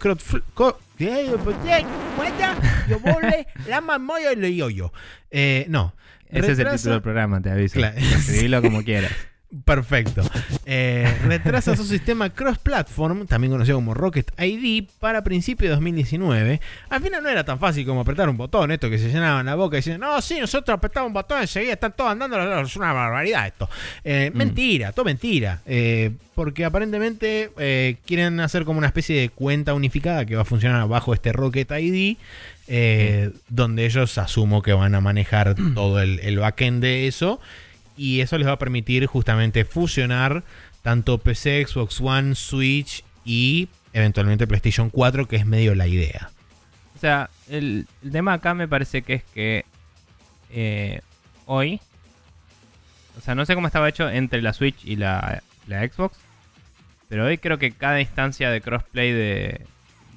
no, 5.68 5.94
ese 6.28 6.52
es 6.52 6.58
el 6.58 6.70
título 6.70 6.94
del 6.94 7.02
programa, 7.02 7.40
te 7.42 7.50
aviso. 7.50 7.74
Claro. 7.74 7.98
Escribilo 7.98 8.62
como 8.62 8.82
quieras. 8.82 9.12
Perfecto. 9.64 10.22
Eh, 10.64 11.14
retrasa 11.24 11.76
su 11.76 11.84
sistema 11.84 12.30
cross-platform, 12.30 13.26
también 13.26 13.52
conocido 13.52 13.76
como 13.76 13.92
Rocket 13.92 14.32
ID, 14.40 14.84
para 14.98 15.22
principios 15.22 15.68
de 15.68 15.74
2019. 15.74 16.60
Al 16.88 17.02
final 17.02 17.22
no 17.22 17.28
era 17.28 17.44
tan 17.44 17.58
fácil 17.58 17.84
como 17.84 18.00
apretar 18.00 18.30
un 18.30 18.38
botón, 18.38 18.70
esto 18.70 18.88
que 18.88 18.98
se 18.98 19.08
llenaban 19.08 19.44
la 19.44 19.54
boca 19.54 19.76
y 19.76 19.80
decían, 19.80 20.00
no, 20.00 20.22
sí, 20.22 20.40
nosotros 20.40 20.74
apretamos 20.74 21.08
un 21.08 21.12
botón, 21.12 21.42
enseguida 21.42 21.74
están 21.74 21.92
todos 21.92 22.12
andando, 22.12 22.62
es 22.62 22.76
una 22.76 22.94
barbaridad 22.94 23.46
esto. 23.46 23.68
Eh, 24.02 24.30
mm. 24.32 24.38
Mentira, 24.38 24.92
todo 24.92 25.04
mentira. 25.04 25.60
Eh, 25.66 26.12
porque 26.34 26.64
aparentemente 26.64 27.50
quieren 28.06 28.40
hacer 28.40 28.64
como 28.64 28.78
una 28.78 28.86
especie 28.86 29.20
de 29.20 29.28
cuenta 29.28 29.74
unificada 29.74 30.24
que 30.24 30.34
va 30.34 30.42
a 30.42 30.46
funcionar 30.46 30.88
bajo 30.88 31.12
este 31.12 31.30
Rocket 31.30 31.70
ID. 31.72 32.16
donde 33.50 33.84
ellos 33.84 34.16
asumo 34.16 34.62
que 34.62 34.72
van 34.72 34.94
a 34.94 35.02
manejar 35.02 35.54
todo 35.74 36.00
el, 36.00 36.20
el 36.20 36.38
backend 36.38 36.82
de 36.82 37.06
eso 37.06 37.38
y 37.96 38.20
eso 38.20 38.38
les 38.38 38.46
va 38.46 38.52
a 38.52 38.58
permitir 38.58 39.06
justamente 39.06 39.64
fusionar 39.64 40.44
tanto 40.82 41.18
PC, 41.18 41.64
Xbox 41.66 42.00
One, 42.00 42.34
Switch 42.34 43.04
y 43.24 43.68
eventualmente 43.92 44.46
PlayStation 44.46 44.90
4, 44.90 45.28
que 45.28 45.36
es 45.36 45.46
medio 45.46 45.74
la 45.74 45.86
idea. 45.86 46.30
O 46.96 46.98
sea, 46.98 47.30
el, 47.48 47.86
tema 48.10 48.34
acá 48.34 48.54
me 48.54 48.68
parece 48.68 49.02
que 49.02 49.14
es 49.14 49.24
que 49.34 49.64
eh, 50.50 51.00
hoy, 51.46 51.80
o 53.18 53.20
sea, 53.20 53.34
no 53.34 53.46
sé 53.46 53.54
cómo 53.54 53.66
estaba 53.66 53.88
hecho 53.88 54.08
entre 54.08 54.42
la 54.42 54.52
Switch 54.52 54.84
y 54.84 54.96
la, 54.96 55.42
Xbox, 55.68 56.18
pero 57.08 57.26
hoy 57.26 57.38
creo 57.38 57.58
que 57.58 57.72
cada 57.72 58.00
instancia 58.00 58.50
de 58.50 58.60
crossplay 58.60 59.12
de, 59.12 59.60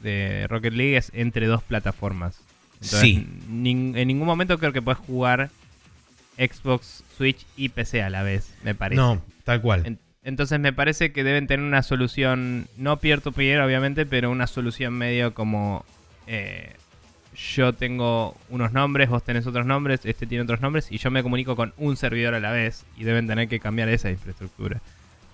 de 0.02 0.48
Rocket 0.48 0.74
League 0.74 0.98
es 0.98 1.12
entre 1.14 1.48
dos 1.48 1.64
plataformas. 1.64 2.40
sí. 2.82 3.28
en 3.48 3.64
ningún 4.08 4.26
momento 4.26 4.58
creo 4.58 4.74
que 4.74 4.82
puedes 4.82 5.00
jugar 5.00 5.50
Xbox, 6.38 7.04
Switch 7.16 7.46
y 7.56 7.70
PC 7.70 8.04
a 8.04 8.10
la 8.10 8.24
vez, 8.24 8.54
me 8.64 8.76
parece. 8.76 9.02
No, 9.02 9.22
tal 9.44 9.62
cual. 9.62 9.98
entonces 10.24 10.60
me 10.60 10.74
parece 10.74 11.12
que 11.12 11.24
deben 11.24 11.48
tener 11.48 11.66
una 11.66 11.84
solución, 11.84 12.68
no 12.78 12.98
peer-to-peer 12.98 13.62
obviamente, 13.62 14.06
pero 14.06 14.32
una 14.32 14.48
solución 14.48 14.94
medio 14.94 15.34
como 15.34 15.86
eh, 16.28 16.74
yo 17.36 17.74
tengo 17.74 18.36
unos 18.50 18.72
nombres, 18.72 19.10
vos 19.10 19.24
tenés 19.24 19.46
otros 19.46 19.66
nombres, 19.66 20.02
este 20.04 20.26
tiene 20.26 20.44
otros 20.44 20.62
nombres 20.62 20.92
y 20.92 20.98
yo 20.98 21.12
me 21.12 21.24
comunico 21.24 21.56
con 21.56 21.74
un 21.78 21.98
servidor 21.98 22.34
a 22.34 22.40
la 22.40 22.52
vez 22.52 22.86
y 22.98 23.04
deben 23.04 23.28
tener 23.28 23.48
que 23.48 23.60
cambiar 23.60 23.90
esa 23.90 24.10
infraestructura. 24.10 24.82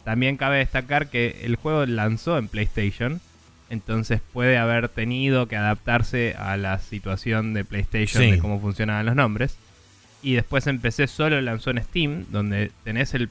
También 0.04 0.38
cabe 0.38 0.58
destacar 0.58 1.10
que 1.10 1.42
el 1.44 1.56
juego 1.56 1.86
lanzó 1.86 2.38
en 2.38 2.48
PlayStation, 2.48 3.22
entonces 3.70 4.20
puede 4.34 4.58
haber 4.58 4.90
tenido 4.90 5.48
que 5.48 5.56
adaptarse 5.56 6.36
a 6.38 6.58
la 6.58 6.80
situación 6.80 7.54
de 7.54 7.64
PlayStation 7.64 8.30
de 8.30 8.40
cómo 8.40 8.60
funcionaban 8.60 9.06
los 9.06 9.16
nombres. 9.16 9.58
Y 10.24 10.34
después 10.36 10.68
empecé 10.68 11.08
solo 11.08 11.42
lanzó 11.42 11.72
en 11.72 11.84
Steam, 11.84 12.26
donde 12.30 12.72
tenés 12.84 13.14
el, 13.14 13.30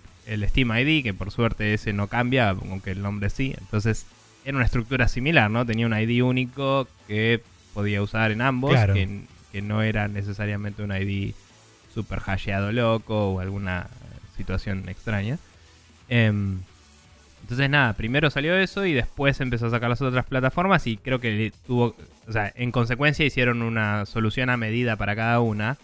Steam 0.49 0.71
ID, 0.73 1.03
que 1.03 1.15
por 1.15 1.31
suerte 1.31 1.75
ese 1.75 1.93
no 1.93 2.09
cambia, 2.09 2.51
aunque 2.51 2.91
el 2.91 3.03
nombre 3.03 3.31
sí. 3.31 3.55
Entonces 3.59 4.07
era 4.45 4.57
una 4.57 4.67
estructura 4.67 5.09
similar, 5.09 5.51
¿no? 5.51 5.65
Tenía 5.65 5.87
un 5.87 5.99
ID 5.99 6.23
único 6.23 6.89
que 7.07 7.43
podía 7.75 8.03
usar 8.03 8.33
en 8.33 8.41
ambos, 8.41 8.75
que, 8.93 9.63
no 9.63 9.83
era 9.83 10.07
necesariamente 10.09 10.83
un 10.83 10.93
ID 10.93 11.35
super 11.93 12.21
hasheado 12.21 12.71
loco 12.71 13.33
o 13.33 13.41
alguna 13.41 13.89
situación 14.37 14.89
extraña. 14.89 15.39
Em, 16.09 16.59
entonces 17.43 17.69
nada, 17.69 17.95
primero 17.95 18.31
salió 18.31 18.57
eso 18.57 18.87
y 18.87 18.93
después 18.93 19.41
empezó 19.41 19.67
a 19.67 19.71
sacar 19.71 19.91
las 19.91 20.01
otras 20.01 20.25
plataformas 20.25 20.87
y 20.87 20.97
creo 20.97 21.21
que 21.21 21.53
tuvo, 21.67 21.97
o 22.29 22.33
sea, 22.33 22.53
en 22.55 22.71
consecuencia 22.71 23.27
hicieron 23.27 23.63
una 23.63 24.07
solución 24.07 24.51
a 24.51 24.57
medida 24.57 24.95
para 24.97 25.17
cada 25.17 25.41
una 25.41 25.77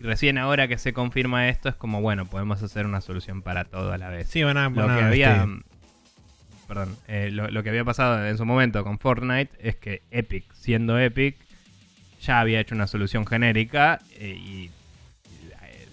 y 0.00 0.04
recién 0.04 0.38
ahora 0.38 0.68
que 0.68 0.78
se 0.78 0.92
confirma 0.92 1.48
esto 1.48 1.68
es 1.68 1.74
como, 1.74 2.00
bueno, 2.00 2.26
podemos 2.26 2.62
hacer 2.62 2.86
una 2.86 3.00
solución 3.00 3.42
para 3.42 3.64
todo 3.64 3.92
a 3.92 3.98
la 3.98 4.08
vez. 4.08 4.28
Sí, 4.28 4.42
van 4.42 4.56
a... 4.56 4.68
lo 4.68 4.86
que 4.86 5.04
había... 5.04 5.42
Este, 5.42 5.68
perdón, 6.68 6.96
eh, 7.08 7.30
lo, 7.32 7.62
que 7.62 7.70
había 7.70 7.84
pasado 7.84 8.26
en 8.26 8.36
su 8.36 8.44
momento 8.44 8.84
con 8.84 8.98
Fortnite 8.98 9.50
es 9.58 9.76
que 9.76 10.02
Epic, 10.10 10.44
siendo 10.52 10.98
Epic, 10.98 11.36
ya 12.20 12.40
había 12.40 12.60
hecho 12.60 12.74
una 12.74 12.86
solución 12.86 13.26
genérica 13.26 14.00
eh, 14.18 14.36
y, 14.38 14.70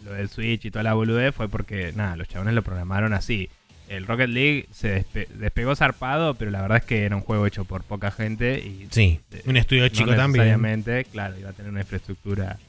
lo 0.03 0.13
del 0.13 0.29
Switch 0.29 0.65
y 0.65 0.69
toda 0.69 0.83
la 0.83 0.93
boludez 0.93 1.33
fue 1.33 1.49
porque, 1.49 1.91
nada, 1.95 2.15
los 2.15 2.27
chabones 2.27 2.53
lo 2.53 2.61
programaron 2.61 3.13
así. 3.13 3.49
el 3.89 4.05
Rocket 4.05 4.29
League 4.29 4.67
se 4.71 5.03
despegó 5.33 5.75
zarpado, 5.75 6.35
pero 6.35 6.51
la 6.51 6.61
verdad 6.61 6.77
es 6.77 6.83
que 6.83 7.05
era 7.05 7.15
un 7.15 7.23
juego 7.23 7.47
hecho 7.47 7.65
por 7.65 7.83
poca 7.83 8.11
gente. 8.11 8.59
y 8.59 8.87
Sí, 8.91 9.19
un 9.45 9.57
estudio 9.57 9.89
chico 9.89 10.11
no 10.11 10.17
también. 10.17 10.83
claro, 11.11 11.39
iba 11.39 11.49
a 11.49 11.53
tener 11.53 11.71
una 11.71 11.81
infraestructura 11.81 12.59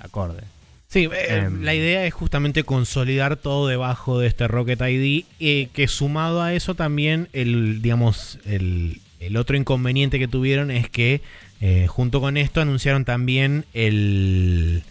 acorde. 0.00 0.42
Sí, 0.96 1.10
eh, 1.12 1.44
em, 1.44 1.62
la 1.62 1.74
idea 1.74 2.06
es 2.06 2.14
justamente 2.14 2.64
consolidar 2.64 3.36
todo 3.36 3.68
debajo 3.68 4.18
de 4.18 4.28
este 4.28 4.48
Rocket 4.48 4.80
ID, 4.80 5.26
eh, 5.40 5.68
que 5.74 5.88
sumado 5.88 6.40
a 6.40 6.54
eso 6.54 6.74
también, 6.74 7.28
el, 7.34 7.82
digamos, 7.82 8.38
el, 8.46 9.02
otro 9.36 9.58
inconveniente 9.58 10.18
que 10.18 10.26
tuvieron 10.26 10.70
es 10.70 10.88
que 10.88 11.20
eh, 11.60 11.86
junto 11.86 12.22
con 12.22 12.38
esto 12.38 12.62
anunciaron 12.62 13.04
también 13.04 13.66
el 13.74 14.84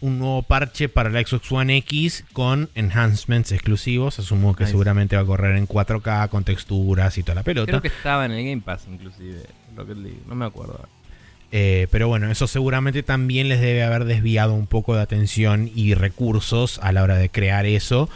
un 0.00 0.18
nuevo 0.18 0.42
parche 0.42 0.88
para 0.88 1.10
la 1.10 1.20
Xbox 1.20 1.52
One 1.52 1.76
X 1.76 2.24
con 2.32 2.70
enhancements 2.74 3.52
exclusivos. 3.52 4.18
Asumo 4.18 4.56
que 4.56 4.66
seguramente 4.66 5.16
va 5.16 5.22
a 5.22 5.26
correr 5.26 5.56
en 5.56 5.68
4K 5.68 6.30
con 6.30 6.42
texturas 6.42 7.18
y 7.18 7.22
toda 7.22 7.34
la 7.34 7.42
pelota. 7.42 7.66
Creo 7.66 7.82
que 7.82 7.88
estaba 7.88 8.24
en 8.24 8.32
el 8.32 8.46
Game 8.46 8.62
Pass 8.62 8.86
inclusive, 8.90 9.42
Rocket 9.76 9.98
League, 9.98 10.20
no 10.26 10.34
me 10.34 10.46
acuerdo. 10.46 10.88
Eh, 11.52 11.88
pero 11.90 12.06
bueno, 12.06 12.30
eso 12.30 12.46
seguramente 12.46 13.02
también 13.02 13.48
les 13.48 13.60
debe 13.60 13.82
haber 13.82 14.04
desviado 14.04 14.54
un 14.54 14.66
poco 14.66 14.94
de 14.94 15.02
atención 15.02 15.70
y 15.74 15.94
recursos 15.94 16.78
a 16.82 16.92
la 16.92 17.02
hora 17.02 17.16
de 17.16 17.28
crear 17.28 17.66
eso. 17.66 18.08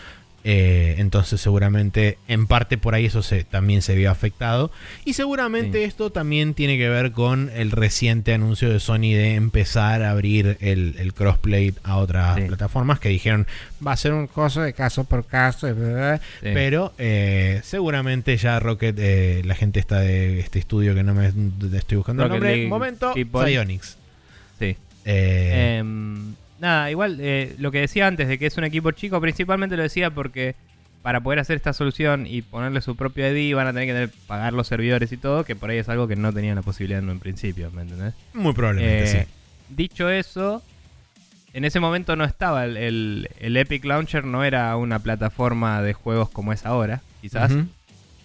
Eh, 0.46 0.96
entonces 0.98 1.40
seguramente 1.40 2.18
en 2.28 2.46
parte 2.46 2.76
por 2.76 2.94
ahí 2.94 3.06
eso 3.06 3.22
se, 3.22 3.44
también 3.44 3.80
se 3.80 3.94
vio 3.94 4.10
afectado. 4.10 4.70
Y 5.04 5.14
seguramente 5.14 5.84
esto 5.84 6.10
también 6.10 6.52
tiene 6.52 6.76
que 6.76 6.88
ver 6.88 7.12
con 7.12 7.50
el 7.54 7.70
reciente 7.70 8.34
anuncio 8.34 8.68
de 8.68 8.78
Sony 8.78 9.14
de 9.14 9.36
empezar 9.36 10.02
a 10.02 10.10
abrir 10.10 10.58
el, 10.60 11.12
crossplay 11.14 11.74
a 11.82 11.96
otras 11.96 12.40
plataformas 12.42 13.00
que 13.00 13.08
dijeron 13.08 13.46
va 13.84 13.92
a 13.92 13.96
ser 13.96 14.12
un 14.12 14.26
coso 14.26 14.60
de 14.60 14.74
caso 14.74 15.04
por 15.04 15.24
caso. 15.24 15.68
Pero 16.42 16.92
eh, 16.98 17.60
seguramente 17.64 18.36
ya 18.36 18.60
Rocket, 18.60 18.96
eh, 18.98 19.42
la 19.44 19.54
gente 19.54 19.80
está 19.80 20.00
de 20.00 20.40
este 20.40 20.58
estudio 20.58 20.94
que 20.94 21.02
no 21.02 21.14
me 21.14 21.32
estoy 21.76 21.96
buscando 21.96 22.24
el 22.24 22.28
nombre. 22.28 22.66
momento, 22.66 23.14
Psyonix. 23.14 23.96
Sí. 24.58 24.76
Em, 25.06 26.34
nada, 26.64 26.90
igual 26.90 27.18
eh, 27.20 27.54
lo 27.58 27.70
que 27.70 27.80
decía 27.80 28.06
antes 28.06 28.26
de 28.26 28.38
que 28.38 28.46
es 28.46 28.56
un 28.56 28.64
equipo 28.64 28.90
chico, 28.90 29.20
principalmente 29.20 29.76
lo 29.76 29.82
decía 29.82 30.10
porque 30.10 30.56
para 31.02 31.20
poder 31.20 31.38
hacer 31.38 31.56
esta 31.56 31.74
solución 31.74 32.26
y 32.26 32.40
ponerle 32.40 32.80
su 32.80 32.96
propio 32.96 33.30
ID 33.30 33.54
van 33.54 33.66
a 33.66 33.72
tener 33.74 34.08
que 34.08 34.16
pagar 34.26 34.54
los 34.54 34.66
servidores 34.66 35.12
y 35.12 35.18
todo, 35.18 35.44
que 35.44 35.54
por 35.54 35.68
ahí 35.68 35.76
es 35.76 35.88
algo 35.90 36.08
que 36.08 36.16
no 36.16 36.32
tenían 36.32 36.56
la 36.56 36.62
posibilidad 36.62 37.02
en 37.02 37.18
principio, 37.18 37.70
¿me 37.70 37.82
entendés? 37.82 38.14
Muy 38.32 38.54
probablemente, 38.54 39.04
eh, 39.04 39.24
sí. 39.24 39.30
Dicho 39.68 40.08
eso, 40.08 40.62
en 41.52 41.66
ese 41.66 41.78
momento 41.78 42.16
no 42.16 42.24
estaba, 42.24 42.64
el, 42.64 43.28
Epic 43.38 43.84
Launcher 43.84 44.24
no 44.24 44.44
era 44.44 44.74
una 44.76 44.98
plataforma 44.98 45.82
de 45.82 45.92
juegos 45.92 46.30
como 46.30 46.54
es 46.54 46.64
ahora, 46.64 47.02
quizás. 47.20 47.52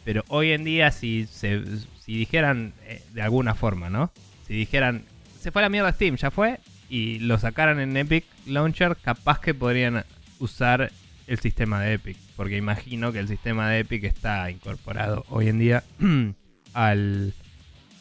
Pero 0.05 0.23
hoy 0.29 0.53
en 0.53 0.63
día, 0.63 0.91
si, 0.91 1.27
se, 1.27 1.61
si 1.99 2.17
dijeran 2.17 2.73
eh, 2.87 3.01
de 3.13 3.21
alguna 3.21 3.55
forma, 3.55 3.89
¿no? 3.89 4.09
Si 4.47 4.53
dijeran, 4.53 5.03
se 5.39 5.51
fue 5.51 5.61
a 5.61 5.65
la 5.65 5.69
mierda 5.69 5.91
Steam, 5.91 6.15
ya 6.15 6.31
fue, 6.31 6.59
y 6.89 7.19
lo 7.19 7.37
sacaran 7.37 7.79
en 7.79 7.95
Epic 7.95 8.25
Launcher, 8.45 8.97
capaz 8.97 9.39
que 9.39 9.53
podrían 9.53 10.03
usar 10.39 10.91
el 11.27 11.39
sistema 11.39 11.81
de 11.81 11.93
Epic. 11.93 12.17
Porque 12.35 12.57
imagino 12.57 13.11
que 13.11 13.19
el 13.19 13.27
sistema 13.27 13.69
de 13.69 13.79
Epic 13.79 14.03
está 14.03 14.49
incorporado 14.49 15.25
hoy 15.29 15.49
en 15.49 15.59
día 15.59 15.83
al, 16.73 17.33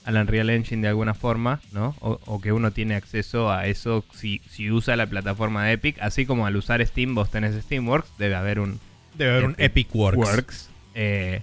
al 0.04 0.16
Unreal 0.16 0.50
Engine 0.50 0.82
de 0.82 0.88
alguna 0.88 1.14
forma, 1.14 1.60
¿no? 1.72 1.94
O, 2.00 2.40
que 2.40 2.52
uno 2.52 2.70
tiene 2.70 2.94
acceso 2.94 3.50
a 3.50 3.66
eso 3.66 4.04
si, 4.14 4.40
si, 4.48 4.70
usa 4.70 4.96
la 4.96 5.06
plataforma 5.06 5.64
de 5.66 5.72
Epic. 5.72 5.98
Así 6.00 6.24
como 6.24 6.46
al 6.46 6.56
usar 6.56 6.84
Steam, 6.86 7.14
vos 7.14 7.30
tenés 7.30 7.54
Steamworks, 7.62 8.16
debe 8.18 8.34
haber 8.34 8.60
un... 8.60 8.80
Debe 9.14 9.30
haber 9.32 9.44
un 9.44 9.54
Epic 9.58 9.94
Works. 9.94 10.70
Eh, 10.94 11.42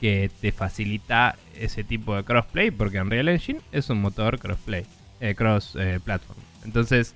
que 0.00 0.30
te 0.40 0.52
facilita 0.52 1.36
ese 1.58 1.82
tipo 1.82 2.14
de 2.14 2.22
crossplay, 2.22 2.70
porque 2.70 3.00
Unreal 3.00 3.28
Engine 3.28 3.60
es 3.72 3.90
un 3.90 4.00
motor 4.00 4.38
crossplay, 4.38 4.86
eh, 5.20 5.34
cross 5.34 5.76
eh, 5.76 5.98
platform. 6.02 6.38
Entonces, 6.68 7.14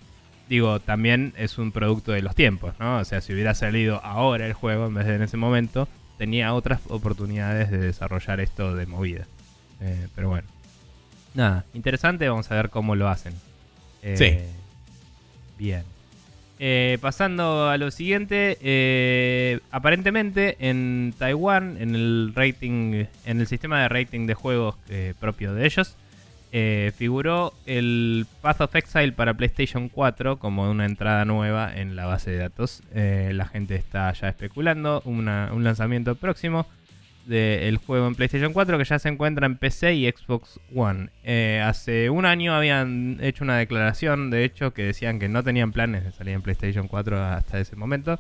digo, 0.49 0.81
también 0.81 1.35
es 1.37 1.59
un 1.59 1.73
producto 1.73 2.13
de 2.13 2.23
los 2.23 2.35
tiempos, 2.35 2.73
¿no? 2.81 3.01
O 3.01 3.05
sea, 3.05 3.21
si 3.21 3.35
hubiera 3.35 3.55
salido 3.55 4.03
ahora 4.03 4.47
el 4.47 4.55
juego 4.55 4.87
en 4.87 4.95
vez 4.95 5.07
de 5.07 5.17
en 5.17 5.23
ese 5.23 5.37
momento, 5.37 5.89
tenía 6.17 6.55
otras 6.55 6.81
oportunidades 6.89 7.71
de 7.71 7.77
desarrollar 7.77 8.41
esto 8.41 8.75
de 8.75 8.87
movida. 8.87 9.27
Eh, 9.83 10.09
pero 10.15 10.31
bueno. 10.31 10.49
Nada, 11.35 11.67
interesante, 11.75 12.27
vamos 12.31 12.51
a 12.51 12.55
ver 12.55 12.71
cómo 12.71 12.97
lo 12.97 13.09
hacen. 13.09 13.35
Eh, 14.03 14.17
sí. 14.17 14.39
Bien. 15.59 15.83
Eh, 16.59 16.97
pasando 17.03 17.69
a 17.69 17.77
lo 17.77 17.91
siguiente, 17.91 19.61
aparentemente 19.71 20.57
en 20.61 21.13
Taiwán, 21.19 21.77
en 21.79 21.95
el 21.95 22.33
rating, 22.35 23.05
en 23.27 23.41
el 23.41 23.47
sistema 23.47 23.83
de 23.83 23.91
rating 23.91 24.27
de 24.27 24.33
juegos 24.33 24.77
propio 25.21 25.53
de 25.53 25.67
ellos, 25.67 25.97
eh, 26.53 26.93
figuró 26.97 27.55
el 27.65 28.27
Path 28.43 28.61
of 28.61 28.77
Exile 28.77 29.13
para 29.13 29.35
PlayStation 29.35 29.89
4 29.89 30.39
como 30.39 30.71
una 30.71 30.85
entrada 30.85 31.25
nueva 31.25 31.75
en 31.75 31.97
la 31.97 32.05
base 32.05 32.31
de 32.31 32.37
datos. 32.37 32.83
Eh, 32.95 33.33
la 33.35 33.47
gente 33.47 33.75
está 33.75 34.13
ya 34.13 34.29
especulando 34.29 35.03
un 35.07 35.25
lanzamiento 35.65 36.15
próximo 36.15 36.67
del 37.27 37.77
juego 37.79 38.07
en 38.07 38.15
PlayStation 38.15 38.53
4 38.53 38.79
que 38.79 38.85
ya 38.85 38.99
se 38.99 39.09
encuentra 39.09 39.47
en 39.47 39.57
PC 39.57 39.95
y 39.95 40.11
Xbox 40.11 40.61
One. 40.75 41.09
Eh, 41.25 41.63
hace 41.65 42.11
un 42.11 42.27
año 42.27 42.55
habían 42.55 43.19
hecho 43.21 43.45
una 43.45 43.57
declaración, 43.57 44.31
de 44.31 44.45
hecho, 44.45 44.73
que 44.73 44.83
decían 44.85 45.19
que 45.19 45.29
no 45.29 45.43
tenían 45.43 45.73
planes 45.73 46.05
de 46.05 46.13
salir 46.13 46.35
en 46.35 46.43
PlayStation 46.43 46.89
4 46.89 47.23
hasta 47.25 47.61
ese 47.61 47.77
momento. 47.77 48.19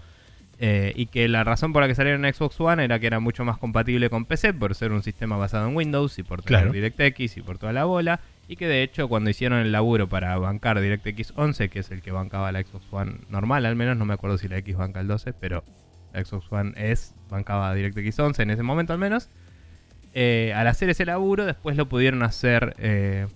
Eh, 0.64 0.92
y 0.94 1.06
que 1.06 1.26
la 1.26 1.42
razón 1.42 1.72
por 1.72 1.82
la 1.82 1.88
que 1.88 1.96
salieron 1.96 2.24
en 2.24 2.32
Xbox 2.32 2.60
One 2.60 2.84
era 2.84 3.00
que 3.00 3.08
era 3.08 3.18
mucho 3.18 3.44
más 3.44 3.58
compatible 3.58 4.08
con 4.10 4.26
PC 4.26 4.54
por 4.54 4.76
ser 4.76 4.92
un 4.92 5.02
sistema 5.02 5.36
basado 5.36 5.68
en 5.68 5.74
Windows 5.74 6.20
y 6.20 6.22
por 6.22 6.42
tener 6.42 6.70
DirectX 6.70 7.36
y 7.36 7.42
por 7.42 7.58
toda 7.58 7.72
la 7.72 7.84
bola. 7.84 8.20
Y 8.46 8.54
que 8.54 8.68
de 8.68 8.84
hecho 8.84 9.08
cuando 9.08 9.28
hicieron 9.28 9.58
el 9.58 9.72
laburo 9.72 10.08
para 10.08 10.38
bancar 10.38 10.80
DirectX 10.80 11.32
11, 11.34 11.68
que 11.68 11.80
es 11.80 11.90
el 11.90 12.00
que 12.00 12.12
bancaba 12.12 12.52
la 12.52 12.62
Xbox 12.62 12.86
One 12.92 13.14
normal 13.28 13.66
al 13.66 13.74
menos, 13.74 13.96
no 13.96 14.04
me 14.04 14.14
acuerdo 14.14 14.38
si 14.38 14.46
la 14.46 14.56
X 14.58 14.76
banca 14.76 15.00
el 15.00 15.08
12, 15.08 15.32
pero 15.32 15.64
la 16.12 16.24
Xbox 16.24 16.46
One 16.52 16.74
es, 16.76 17.16
bancaba 17.28 17.74
DirectX 17.74 18.20
11 18.20 18.42
en 18.44 18.50
ese 18.50 18.62
momento 18.62 18.92
al 18.92 19.00
menos. 19.00 19.30
Eh, 20.14 20.52
al 20.54 20.68
hacer 20.68 20.90
ese 20.90 21.04
laburo 21.04 21.44
después 21.44 21.76
lo 21.76 21.88
pudieron 21.88 22.22
hacer 22.22 22.76
eh, 22.78 23.26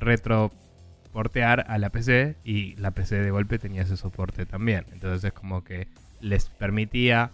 retroportear 0.00 1.66
a 1.68 1.78
la 1.78 1.90
PC 1.90 2.34
y 2.42 2.74
la 2.80 2.90
PC 2.90 3.20
de 3.20 3.30
golpe 3.30 3.60
tenía 3.60 3.82
ese 3.82 3.96
soporte 3.96 4.44
también. 4.44 4.86
Entonces 4.92 5.22
es 5.22 5.32
como 5.32 5.62
que 5.62 5.86
les 6.24 6.48
permitía 6.48 7.30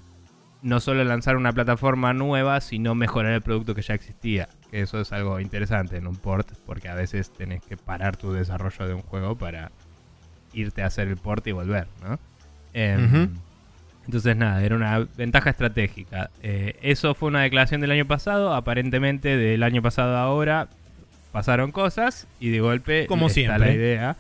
no 0.63 0.81
solo 0.81 1.05
lanzar 1.05 1.37
una 1.37 1.53
plataforma 1.53 2.13
nueva, 2.13 2.61
sino 2.61 2.95
mejorar 2.95 3.33
el 3.33 3.41
producto 3.41 3.75
que 3.75 3.83
ya 3.83 3.95
existía. 3.95 4.49
Que 4.71 4.83
eso 4.83 5.01
es 5.01 5.13
algo 5.13 5.41
interesante 5.41 5.97
en 5.97 6.07
un 6.07 6.17
port, 6.17 6.53
porque 6.67 6.89
a 6.89 6.95
veces 6.95 7.31
tenés 7.33 7.63
que 7.63 7.77
parar 7.77 8.17
tu 8.17 8.33
desarrollo 8.33 8.87
de 8.87 8.95
un 8.95 9.03
juego 9.03 9.37
para 9.37 9.71
irte 10.53 10.83
a 10.83 10.87
hacer 10.87 11.09
el 11.09 11.17
port 11.17 11.47
y 11.47 11.53
volver, 11.53 11.87
¿no? 12.03 12.19
Em, 12.75 13.31
entonces, 14.05 14.37
nada, 14.37 14.63
era 14.63 14.77
una 14.77 15.07
ventaja 15.17 15.51
estratégica. 15.51 16.31
Eh, 16.43 16.77
eso 16.83 17.15
fue 17.15 17.29
una 17.29 17.43
declaración 17.43 17.81
del 17.81 17.93
año 17.93 18.07
pasado. 18.07 18.55
Aparentemente, 18.55 19.37
del 19.37 19.63
año 19.63 19.83
pasado 19.83 20.17
a 20.17 20.23
ahora 20.23 20.69
pasaron 21.33 21.71
cosas 21.71 22.27
y 22.41 22.51
de 22.51 22.61
golpe 22.61 23.07
Como 23.07 23.29
está 23.29 23.35
siempre. 23.35 23.59
la 23.59 23.73
idea. 23.73 24.17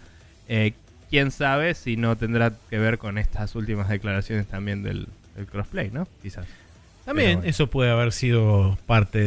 Eh, 0.49 0.75
quién 1.11 1.30
sabe 1.30 1.74
si 1.74 1.96
no 1.96 2.16
tendrá 2.16 2.52
que 2.70 2.78
ver 2.78 2.98
con 2.98 3.18
estas 3.18 3.54
últimas 3.56 3.88
declaraciones 3.88 4.46
también 4.46 4.82
del, 4.82 5.08
crossplay, 5.50 5.90
¿no? 5.90 6.06
Quizás. 6.22 6.46
También 7.04 7.40
eso 7.44 7.66
puede 7.66 7.90
haber 7.90 8.12
sido 8.12 8.78
parte 8.86 9.18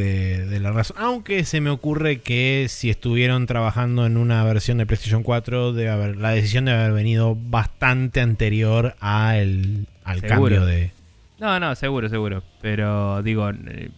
de, 0.45 0.59
la 0.59 0.71
razón. 0.71 0.95
Aunque 0.99 1.43
se 1.43 1.59
me 1.59 1.69
ocurre 1.69 2.21
que 2.21 2.67
si 2.69 2.89
estuvieron 2.89 3.45
trabajando 3.45 4.05
en 4.05 4.15
una 4.15 4.43
versión 4.43 4.77
de 4.77 4.86
PlayStation 4.86 5.23
4, 5.23 5.73
debe 5.73 5.89
haber, 5.89 6.15
la 6.15 6.29
decisión 6.29 6.65
debe 6.65 6.79
haber 6.79 6.93
venido 6.93 7.36
bastante 7.36 8.21
anterior 8.21 8.95
a 9.01 9.38
el, 9.38 9.88
al 10.05 10.21
cambio 10.21 10.65
de. 10.65 10.91
No, 11.39 11.59
no, 11.59 11.75
seguro, 11.75 12.07
seguro. 12.07 12.43
Pero 12.61 13.21
digo. 13.21 13.49
Eh, 13.49 13.89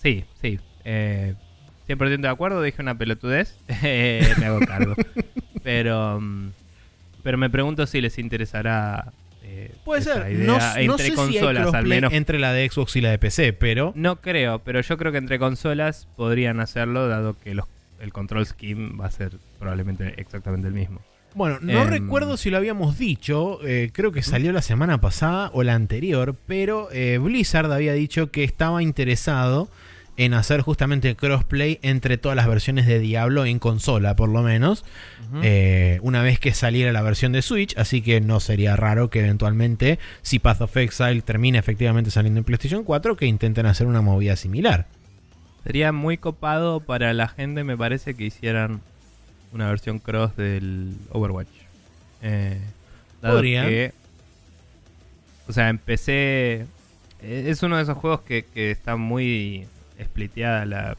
sí, 0.00 0.24
sí. 0.40 0.60
Eh, 0.84 1.34
100% 1.88 2.20
de 2.20 2.28
acuerdo, 2.28 2.62
dije 2.62 2.80
una 2.82 2.96
pelotudez. 2.96 3.56
me 3.82 4.46
hago 4.46 4.60
cargo. 4.60 4.94
pero, 5.64 6.20
mm, 6.20 6.50
pero 7.24 7.38
me 7.38 7.50
pregunto 7.50 7.88
si 7.88 8.00
les 8.00 8.18
interesará. 8.18 9.12
Eh, 9.42 9.72
Puede 9.84 10.02
ser. 10.02 10.30
no, 10.38 10.58
entre 10.76 11.12
consolas, 11.12 11.74
al 11.74 11.86
menos. 11.86 12.12
Entre 12.12 12.38
la 12.38 12.52
de 12.52 12.68
Xbox 12.68 12.94
y 12.94 13.00
la 13.00 13.10
de 13.10 13.18
PC, 13.18 13.52
pero. 13.52 13.92
No 13.96 14.20
creo, 14.20 14.60
pero 14.60 14.80
yo 14.80 14.96
creo 14.96 15.10
que 15.10 15.18
entre 15.18 15.40
consolas 15.40 16.06
podrían 16.16 16.60
hacerlo, 16.60 17.08
dado 17.08 17.36
que 17.40 17.54
los, 17.54 17.66
el 18.00 18.12
control 18.12 18.46
scheme 18.46 18.96
va 18.96 19.06
a 19.06 19.10
ser 19.10 19.32
probablemente 19.58 20.14
exactamente 20.18 20.68
el 20.68 20.74
mismo. 20.74 21.00
Bueno, 21.34 21.58
no 21.60 21.82
em, 21.82 21.88
recuerdo 21.88 22.36
si 22.36 22.50
lo 22.50 22.58
habíamos 22.58 22.96
dicho, 22.96 23.58
eh, 23.66 23.90
creo 23.92 24.12
que 24.12 24.22
salió 24.22 24.52
la 24.52 24.62
semana 24.62 25.00
pasada 25.00 25.50
o 25.52 25.64
la 25.64 25.74
anterior, 25.74 26.36
pero 26.46 26.88
eh, 26.92 27.18
Blizzard 27.18 27.72
había 27.72 27.92
dicho 27.92 28.30
que 28.30 28.44
estaba 28.44 28.84
interesado 28.84 29.68
en 30.16 30.34
hacer 30.34 30.60
justamente 30.60 31.16
crossplay 31.16 31.78
entre 31.82 32.18
todas 32.18 32.36
las 32.36 32.46
versiones 32.46 32.86
de 32.86 33.00
Diablo 33.00 33.44
en 33.46 33.58
consola, 33.58 34.14
por 34.14 34.28
lo 34.28 34.42
menos, 34.42 34.84
eh, 35.42 35.98
una 36.02 36.22
vez 36.22 36.38
que 36.38 36.54
saliera 36.54 36.92
la 36.92 37.02
versión 37.02 37.32
de 37.32 37.42
Switch, 37.42 37.76
así 37.76 38.00
que 38.00 38.20
no 38.20 38.38
sería 38.38 38.76
raro 38.76 39.10
que 39.10 39.20
eventualmente, 39.20 39.98
si 40.22 40.38
Path 40.38 40.62
of 40.62 40.76
Exile 40.76 41.22
termine 41.22 41.58
efectivamente 41.58 42.10
saliendo 42.10 42.38
en 42.38 42.44
PlayStation 42.44 42.84
4, 42.84 43.16
que 43.16 43.26
intenten 43.26 43.66
hacer 43.66 43.86
una 43.86 44.02
movida 44.02 44.36
similar. 44.36 44.86
Sería 45.64 45.92
muy 45.92 46.18
copado 46.18 46.80
para 46.80 47.12
la 47.12 47.26
gente, 47.26 47.64
me 47.64 47.76
parece, 47.76 48.14
que 48.14 48.24
hicieran 48.24 48.80
una 49.52 49.68
versión 49.68 49.98
cross 49.98 50.36
del 50.36 50.94
Overwatch. 51.10 51.48
Eh, 52.22 52.60
Podría. 53.20 53.92
o 55.48 55.52
sea, 55.52 55.70
empecé. 55.70 56.66
Eh, 57.22 57.46
es 57.46 57.62
uno 57.62 57.78
de 57.78 57.82
esos 57.82 57.96
juegos 57.96 58.20
que, 58.20 58.44
que 58.44 58.70
está 58.70 58.96
muy 58.96 59.66
spliteada 60.02 60.66
la 60.66 60.96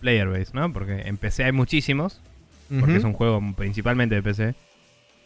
player 0.00 0.28
base, 0.28 0.50
¿no? 0.52 0.72
Porque 0.72 1.02
en 1.06 1.16
PC 1.16 1.44
hay 1.44 1.52
muchísimos, 1.52 2.20
porque 2.80 2.96
es 2.96 3.04
un 3.04 3.12
juego 3.12 3.40
principalmente 3.56 4.14
de 4.14 4.22
PC. 4.22 4.54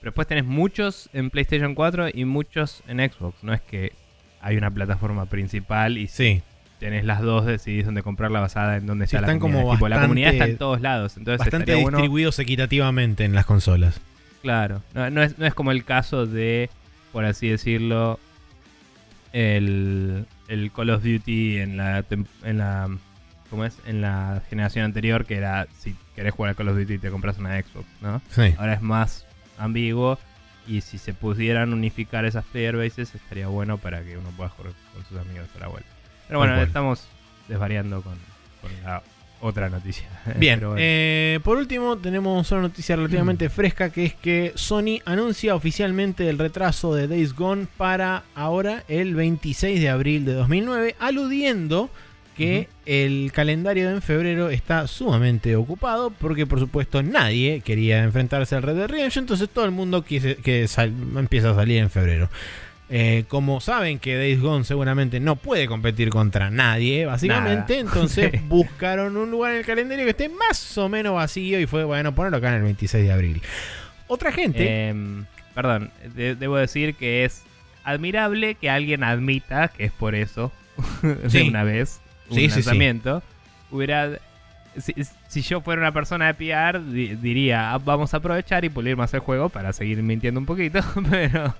Pero 0.00 0.12
después 0.12 0.26
tenés 0.26 0.44
muchos 0.44 1.10
en 1.12 1.30
PlayStation 1.30 1.74
4 1.74 2.08
y 2.14 2.24
muchos 2.24 2.82
en 2.88 2.98
Xbox. 2.98 3.42
No 3.44 3.52
es 3.52 3.60
que 3.60 3.92
hay 4.40 4.56
una 4.56 4.70
plataforma 4.70 5.26
principal 5.26 5.98
y 5.98 6.08
sí. 6.08 6.40
tenés 6.78 7.04
las 7.04 7.20
dos, 7.20 7.44
decidís 7.44 7.84
dónde 7.84 8.02
comprarla 8.02 8.40
basada 8.40 8.78
en 8.78 8.86
dónde 8.86 9.04
está 9.04 9.20
la 9.20 9.38
comunidad. 9.38 9.78
Como 9.78 9.88
la 9.88 10.00
comunidad 10.00 10.32
está 10.32 10.46
en 10.46 10.56
todos 10.56 10.80
lados. 10.80 11.18
Entonces 11.18 11.40
bastante 11.40 11.74
distribuidos 11.74 12.38
equitativamente 12.38 13.24
en 13.24 13.34
las 13.34 13.44
consolas. 13.44 14.00
Claro. 14.40 14.82
No, 14.94 15.22
es, 15.22 15.38
no 15.38 15.44
es 15.44 15.52
como 15.52 15.70
el 15.70 15.84
caso 15.84 16.26
de, 16.26 16.70
por 17.12 17.26
así 17.26 17.48
decirlo, 17.48 18.18
el, 19.34 20.24
el 20.48 20.72
Call 20.72 20.90
of 20.90 21.02
Duty 21.02 21.58
en 21.58 21.76
la, 21.76 22.04
en 22.42 22.58
la 22.58 22.88
como 23.50 23.64
es 23.64 23.76
en 23.86 24.00
la 24.00 24.42
generación 24.48 24.84
anterior, 24.84 25.26
que 25.26 25.36
era 25.36 25.66
si 25.78 25.96
querés 26.14 26.32
jugar 26.32 26.52
a 26.52 26.54
Call 26.54 26.68
of 26.68 26.78
Duty 26.78 26.98
te 26.98 27.10
compras 27.10 27.38
una 27.38 27.60
Xbox, 27.60 27.86
¿no? 28.00 28.22
Sí. 28.30 28.54
Ahora 28.56 28.74
es 28.74 28.80
más 28.80 29.26
ambiguo 29.58 30.18
y 30.66 30.82
si 30.82 30.98
se 30.98 31.14
pudieran 31.14 31.72
unificar 31.72 32.24
esas 32.24 32.44
player 32.44 32.76
bases 32.76 33.14
estaría 33.14 33.48
bueno 33.48 33.78
para 33.78 34.02
que 34.02 34.16
uno 34.16 34.30
pueda 34.36 34.50
jugar 34.50 34.72
con 34.94 35.04
sus 35.04 35.18
amigos 35.18 35.48
a 35.56 35.60
la 35.60 35.68
vuelta. 35.68 35.90
Pero 36.28 36.38
bueno, 36.38 36.60
estamos 36.62 37.08
desvariando 37.48 38.02
con, 38.02 38.14
la 38.84 39.02
otra 39.40 39.68
noticia. 39.68 40.06
Bien, 40.36 40.60
eh, 40.76 41.40
por 41.42 41.56
último 41.56 41.96
tenemos 41.96 42.52
una 42.52 42.60
noticia 42.60 42.94
relativamente 42.94 43.48
fresca 43.48 43.90
que 43.90 44.04
es 44.04 44.14
que 44.14 44.52
Sony 44.54 45.00
anuncia 45.06 45.56
oficialmente 45.56 46.28
el 46.28 46.38
retraso 46.38 46.94
de 46.94 47.08
Days 47.08 47.34
Gone 47.34 47.66
para 47.76 48.22
ahora 48.34 48.84
el 48.86 49.14
26 49.14 49.80
de 49.80 49.88
abril 49.88 50.24
de 50.24 50.34
2009, 50.34 50.94
aludiendo 51.00 51.90
que 52.40 52.68
el 52.86 53.32
calendario 53.34 53.90
en 53.90 54.00
febrero 54.00 54.48
está 54.48 54.86
sumamente 54.86 55.56
ocupado 55.56 56.10
porque 56.10 56.46
por 56.46 56.58
supuesto 56.58 57.02
nadie 57.02 57.60
quería 57.60 58.02
enfrentarse 58.02 58.56
al 58.56 58.62
Red 58.62 58.76
Dead 58.76 58.88
Redemption, 58.88 59.24
entonces 59.24 59.50
todo 59.50 59.66
el 59.66 59.72
mundo 59.72 60.02
quiere 60.04 60.36
que 60.36 60.66
empieza 61.16 61.50
a 61.50 61.54
salir 61.54 61.76
en 61.76 61.90
febrero. 61.90 62.30
Eh, 62.88 63.24
como 63.28 63.60
saben 63.60 63.98
que 63.98 64.16
Days 64.16 64.40
Gone 64.40 64.64
seguramente 64.64 65.20
no 65.20 65.36
puede 65.36 65.66
competir 65.66 66.08
contra 66.08 66.50
nadie, 66.50 67.04
básicamente, 67.04 67.78
entonces 67.78 68.32
buscaron 68.48 69.18
un 69.18 69.30
lugar 69.30 69.52
en 69.52 69.58
el 69.58 69.66
calendario 69.66 70.06
que 70.06 70.12
esté 70.12 70.30
más 70.30 70.78
o 70.78 70.88
menos 70.88 71.14
vacío 71.14 71.60
y 71.60 71.66
fue, 71.66 71.84
bueno, 71.84 72.14
ponerlo 72.14 72.38
acá 72.38 72.48
en 72.48 72.54
el 72.54 72.62
26 72.62 73.04
de 73.04 73.12
abril. 73.12 73.42
Otra 74.06 74.32
gente... 74.32 74.88
Em, 74.88 75.26
perdón, 75.54 75.90
debo 76.14 76.56
decir 76.56 76.94
que 76.94 77.24
es 77.24 77.42
admirable 77.84 78.54
que 78.54 78.70
alguien 78.70 79.04
admita 79.04 79.68
que 79.68 79.84
es 79.84 79.92
por 79.92 80.14
eso 80.14 80.50
de 81.02 81.42
una 81.42 81.64
vez 81.64 82.00
un 82.30 82.48
lanzamiento, 82.48 83.22
hubiera. 83.70 84.18
Si, 85.28 85.42
yo 85.42 85.60
fuera 85.60 85.82
una 85.82 85.92
persona 85.92 86.32
de 86.32 86.34
PR, 86.34 86.80
diría, 86.80 87.72
ah, 87.72 87.78
vamos 87.78 88.14
a 88.14 88.18
aprovechar 88.18 88.64
y 88.64 88.68
pulir 88.68 88.96
más 88.96 89.12
el 89.14 89.20
juego 89.20 89.48
para 89.48 89.72
seguir 89.72 90.02
mintiendo 90.02 90.40
un 90.40 90.46
poquito, 90.46 90.80
pero. 91.10 91.54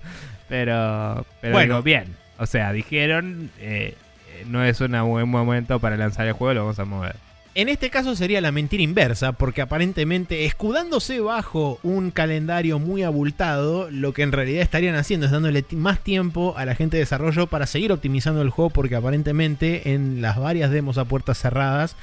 Pero. 0.48 1.26
Pero 1.40 1.52
bueno. 1.52 1.82
bien. 1.82 2.16
O 2.38 2.46
sea, 2.46 2.72
dijeron, 2.72 3.50
eh, 3.58 3.94
eh, 4.32 4.44
no 4.46 4.64
es 4.64 4.80
un 4.80 4.92
buen 5.10 5.28
momento 5.28 5.78
para 5.78 5.96
lanzar 5.96 6.26
el 6.26 6.32
juego, 6.32 6.54
lo 6.54 6.60
vamos 6.60 6.78
a 6.78 6.84
mover. 6.84 7.16
En 7.61 7.68
este 7.68 7.90
caso 7.90 8.16
sería 8.16 8.40
la 8.40 8.52
mentira 8.52 8.82
inversa, 8.82 9.32
porque 9.32 9.61
aparentemente 9.61 10.46
escudándose 10.46 11.20
bajo 11.20 11.78
un 11.82 12.11
calendario 12.11 12.78
muy 12.78 13.02
abultado, 13.02 13.90
lo 13.90 14.14
que 14.14 14.22
en 14.22 14.32
realidad 14.32 14.62
estarían 14.62 14.94
haciendo 14.94 15.26
es 15.26 15.32
dándole 15.32 15.62
más 15.72 16.02
tiempo 16.02 16.54
a 16.56 16.64
la 16.64 16.74
gente 16.74 16.96
de 16.96 17.02
desarrollo 17.02 17.48
para 17.48 17.66
seguir 17.66 17.92
optimizando 17.92 18.40
el 18.40 18.48
juego, 18.48 18.70
porque 18.70 18.96
aparentemente 18.96 19.92
en 19.92 20.22
las 20.22 20.38
varias 20.38 20.70
demos 20.70 20.96
a 20.96 21.04
puertas 21.04 21.36
cerradas 21.36 21.96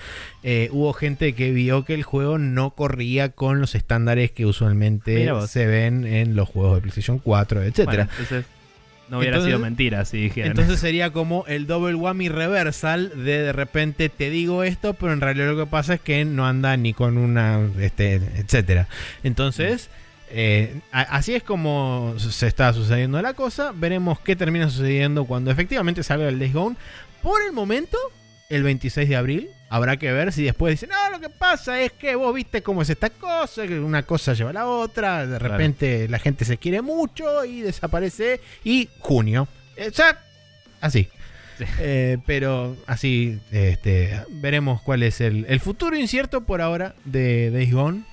eh, 0.44 0.70
hubo 0.72 0.94
gente 0.94 1.34
que 1.34 1.50
vio 1.50 1.86
que 1.86 1.96
el 1.96 2.04
juego 2.04 2.38
no 2.38 2.70
corría 2.70 3.30
con 3.30 3.60
los 3.60 3.74
estándares 3.74 4.30
que 4.30 4.46
usualmente 4.46 5.28
se 5.48 5.66
ven 5.66 6.06
en 6.06 6.36
los 6.36 6.48
juegos 6.48 6.76
de 6.76 6.82
PlayStation 6.82 7.18
4, 7.18 7.64
etc. 7.64 8.08
No 9.10 9.20
hubiera 9.20 9.42
sido 9.42 9.60
mentira 9.60 10.06
si 10.06 10.18
dijeran. 10.18 10.52
Entonces 10.52 10.80
sería 10.80 11.12
como 11.12 11.46
el 11.48 11.68
double 11.68 11.96
whammy 11.96 12.30
reversal 12.30 13.12
de 13.24 13.40
de 13.40 13.54
repente 13.54 14.10
te 14.10 14.30
digo 14.30 14.64
esto, 14.64 14.94
pero 14.94 15.14
en 15.14 15.22
realidad 15.22 15.48
lo 15.48 15.58
que 15.58 15.70
pasa 15.70 15.96
es 15.96 16.02
que 16.02 16.26
no 16.26 16.46
anda 16.46 16.76
ni 16.78 16.94
con 16.94 17.18
una, 17.18 17.62
este, 17.80 18.16
etcétera. 18.16 18.88
Entonces, 19.24 19.90
eh, 20.30 20.82
así 20.92 21.36
es 21.36 21.44
como 21.44 22.16
se 22.18 22.48
está 22.48 22.74
sucediendo 22.74 23.22
la 23.22 23.34
cosa. 23.34 23.72
Veremos 23.74 24.20
qué 24.20 24.36
termina 24.36 24.70
sucediendo 24.70 25.26
cuando 25.26 25.52
efectivamente 25.52 26.04
salga 26.04 26.28
el 26.28 26.40
Days 26.40 26.54
Gone. 26.54 26.76
Por 27.22 27.42
el 27.42 27.54
momento, 27.54 27.98
el 28.50 28.64
26 28.64 29.10
de 29.10 29.16
abril. 29.16 29.50
Habrá 29.70 29.98
que 29.98 30.12
ver 30.12 30.32
si 30.32 30.44
después 30.44 30.72
dicen, 30.72 30.90
no, 30.90 31.12
lo 31.12 31.20
que 31.20 31.30
pasa 31.30 31.82
es 31.82 31.92
que 31.92 32.16
vos 32.16 32.34
viste 32.34 32.64
cómo 32.64 32.82
es 32.82 32.90
esta 32.90 33.10
cosa, 33.10 33.68
que 33.68 33.80
una 33.80 34.04
cosa 34.04 34.34
lleva 34.34 34.52
a 34.52 34.54
la 34.54 34.68
otra, 34.68 35.28
de 35.28 35.40
repente 35.40 36.08
la 36.08 36.20
gente 36.20 36.46
se 36.46 36.58
quiere 36.58 36.82
mucho 36.82 37.44
y 37.44 37.62
desaparece, 37.62 38.40
y 38.64 38.90
junio. 39.00 39.48
O 39.78 39.94
sea, 39.94 40.22
así. 40.80 41.10
Eh, 41.80 42.20
pero 42.28 42.78
así 42.86 43.40
este, 43.52 44.22
veremos 44.30 44.82
cuál 44.82 45.02
es 45.02 45.22
el, 45.22 45.60
futuro 45.60 45.98
incierto 45.98 46.42
por 46.42 46.62
ahora 46.62 46.96
de 47.04 47.52
Days 47.52 47.74
Gone. 47.74 48.04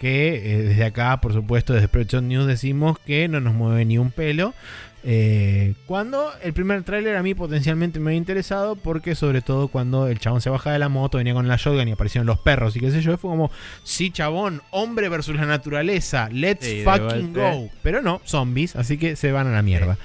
Que 0.00 0.54
eh, 0.54 0.62
desde 0.62 0.84
acá, 0.86 1.20
por 1.20 1.34
supuesto, 1.34 1.74
desde 1.74 1.86
Project 1.86 2.22
News 2.22 2.46
decimos 2.46 2.98
que 2.98 3.28
no 3.28 3.38
nos 3.40 3.52
mueve 3.54 3.84
ni 3.84 3.98
un 3.98 4.10
pelo. 4.10 4.54
Eh, 5.02 5.74
cuando 5.86 6.30
el 6.42 6.52
primer 6.52 6.82
tráiler 6.82 7.16
a 7.16 7.22
mí 7.22 7.34
potencialmente 7.34 8.00
me 8.00 8.10
había 8.10 8.18
interesado, 8.18 8.76
porque 8.76 9.14
sobre 9.14 9.40
todo 9.40 9.68
cuando 9.68 10.08
el 10.08 10.18
chabón 10.18 10.40
se 10.40 10.50
baja 10.50 10.72
de 10.72 10.78
la 10.78 10.88
moto, 10.88 11.18
venía 11.18 11.32
con 11.32 11.48
la 11.48 11.56
shotgun 11.56 11.88
y 11.88 11.92
aparecieron 11.92 12.26
los 12.26 12.38
perros 12.38 12.76
y 12.76 12.80
qué 12.80 12.90
sé 12.90 13.00
yo, 13.00 13.16
fue 13.16 13.30
como, 13.30 13.50
sí 13.82 14.10
chabón, 14.10 14.62
hombre 14.70 15.08
versus 15.08 15.36
la 15.36 15.46
naturaleza, 15.46 16.28
let's 16.30 16.66
fucking 16.84 17.32
go. 17.32 17.70
Pero 17.82 18.02
no, 18.02 18.20
zombies, 18.24 18.76
así 18.76 18.98
que 18.98 19.16
se 19.16 19.32
van 19.32 19.46
a 19.46 19.52
la 19.52 19.62
mierda. 19.62 19.96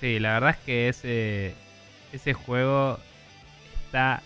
Sí, 0.00 0.18
la 0.18 0.34
verdad 0.34 0.50
es 0.50 0.64
que 0.64 0.88
ese, 0.88 1.54
ese 2.12 2.32
juego 2.32 2.98
está... 3.86 4.22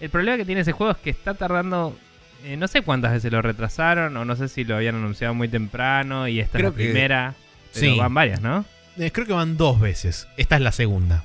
El 0.00 0.10
problema 0.10 0.36
que 0.36 0.44
tiene 0.44 0.60
ese 0.60 0.72
juego 0.72 0.92
es 0.92 0.98
que 0.98 1.10
está 1.10 1.34
tardando 1.34 1.96
eh, 2.44 2.56
no 2.56 2.68
sé 2.68 2.82
cuántas 2.82 3.12
veces 3.12 3.32
lo 3.32 3.42
retrasaron 3.42 4.16
o 4.16 4.24
no 4.24 4.36
sé 4.36 4.46
si 4.46 4.62
lo 4.62 4.76
habían 4.76 4.94
anunciado 4.94 5.34
muy 5.34 5.48
temprano 5.48 6.28
y 6.28 6.38
esta 6.38 6.58
es 6.58 6.64
la 6.64 6.70
primera. 6.70 7.34
Pero 7.74 7.92
sí. 7.92 7.98
van 7.98 8.14
varias, 8.14 8.40
¿no? 8.40 8.64
Eh, 8.98 9.12
creo 9.12 9.26
que 9.26 9.32
van 9.32 9.56
dos 9.56 9.80
veces. 9.80 10.28
Esta 10.36 10.56
es 10.56 10.62
la 10.62 10.72
segunda. 10.72 11.24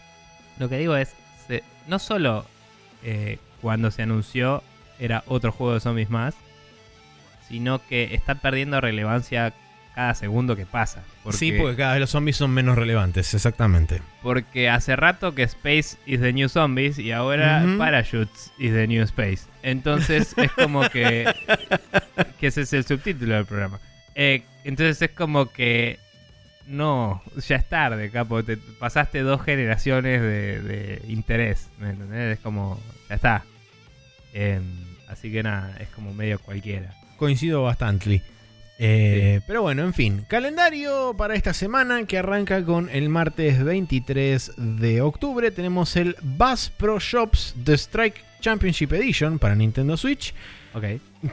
Lo 0.59 0.69
que 0.69 0.77
digo 0.77 0.95
es, 0.95 1.13
no 1.87 1.99
solo 1.99 2.45
eh, 3.03 3.39
cuando 3.61 3.91
se 3.91 4.03
anunció 4.03 4.63
era 4.99 5.23
otro 5.27 5.51
juego 5.51 5.73
de 5.73 5.79
zombies 5.79 6.09
más, 6.09 6.35
sino 7.47 7.85
que 7.85 8.13
está 8.13 8.35
perdiendo 8.35 8.79
relevancia 8.79 9.53
cada 9.95 10.15
segundo 10.15 10.55
que 10.55 10.65
pasa. 10.65 11.03
sí, 11.31 11.51
porque 11.51 11.75
cada 11.75 11.93
vez 11.93 12.01
los 12.01 12.09
zombies 12.09 12.37
son 12.37 12.51
menos 12.51 12.77
relevantes, 12.77 13.33
exactamente. 13.33 14.01
Porque 14.21 14.69
hace 14.69 14.95
rato 14.95 15.35
que 15.35 15.43
Space 15.43 15.97
is 16.05 16.19
the 16.19 16.33
new 16.33 16.49
zombies 16.49 16.97
y 16.97 17.11
ahora 17.11 17.63
Parachutes 17.77 18.51
is 18.57 18.71
the 18.71 18.87
new 18.87 19.03
Space. 19.03 19.41
Entonces 19.61 20.33
es 20.37 20.51
como 20.51 20.89
que... 20.89 21.33
que 22.39 22.47
ese 22.47 22.61
es 22.61 22.73
el 22.73 22.85
subtítulo 22.85 23.35
del 23.35 23.45
programa. 23.45 23.79
Eh, 24.15 24.43
entonces 24.63 25.01
es 25.01 25.11
como 25.11 25.47
que 25.51 25.99
no, 26.67 27.21
ya 27.47 27.57
es 27.57 27.67
tarde, 27.67 28.09
capo. 28.09 28.43
Te 28.43 28.57
pasaste 28.57 29.21
dos 29.21 29.41
generaciones 29.41 30.21
de, 30.21 31.01
interés. 31.07 31.69
¿Me 31.79 31.91
entendés? 31.91 32.37
Es 32.37 32.39
como, 32.39 32.79
ya 33.09 33.15
está. 33.15 33.43
Em, 34.33 34.63
así 35.07 35.31
que 35.31 35.43
nada, 35.43 35.75
es 35.79 35.89
como 35.89 36.13
medio 36.13 36.39
cualquiera. 36.39 36.93
Coincido 37.17 37.63
bastante. 37.63 38.23
Eh, 38.79 39.41
pero 39.45 39.61
bueno, 39.61 39.83
en 39.83 39.93
fin, 39.93 40.25
calendario 40.27 41.13
para 41.15 41.35
esta 41.35 41.53
semana 41.53 42.05
que 42.05 42.17
arranca 42.17 42.63
con 42.65 42.89
el 42.89 43.07
martes 43.07 43.63
23 43.63 44.53
de 44.57 45.01
octubre. 45.01 45.51
Tenemos 45.51 45.95
el 45.95 46.15
Bass 46.21 46.71
Pro 46.75 46.99
Shops 46.99 47.55
The 47.63 47.73
Strike 47.73 48.23
Championship 48.41 48.91
Edition 48.93 49.37
para 49.37 49.55
Nintendo 49.55 49.95
Switch. 49.95 50.33
Ok. 50.73 50.85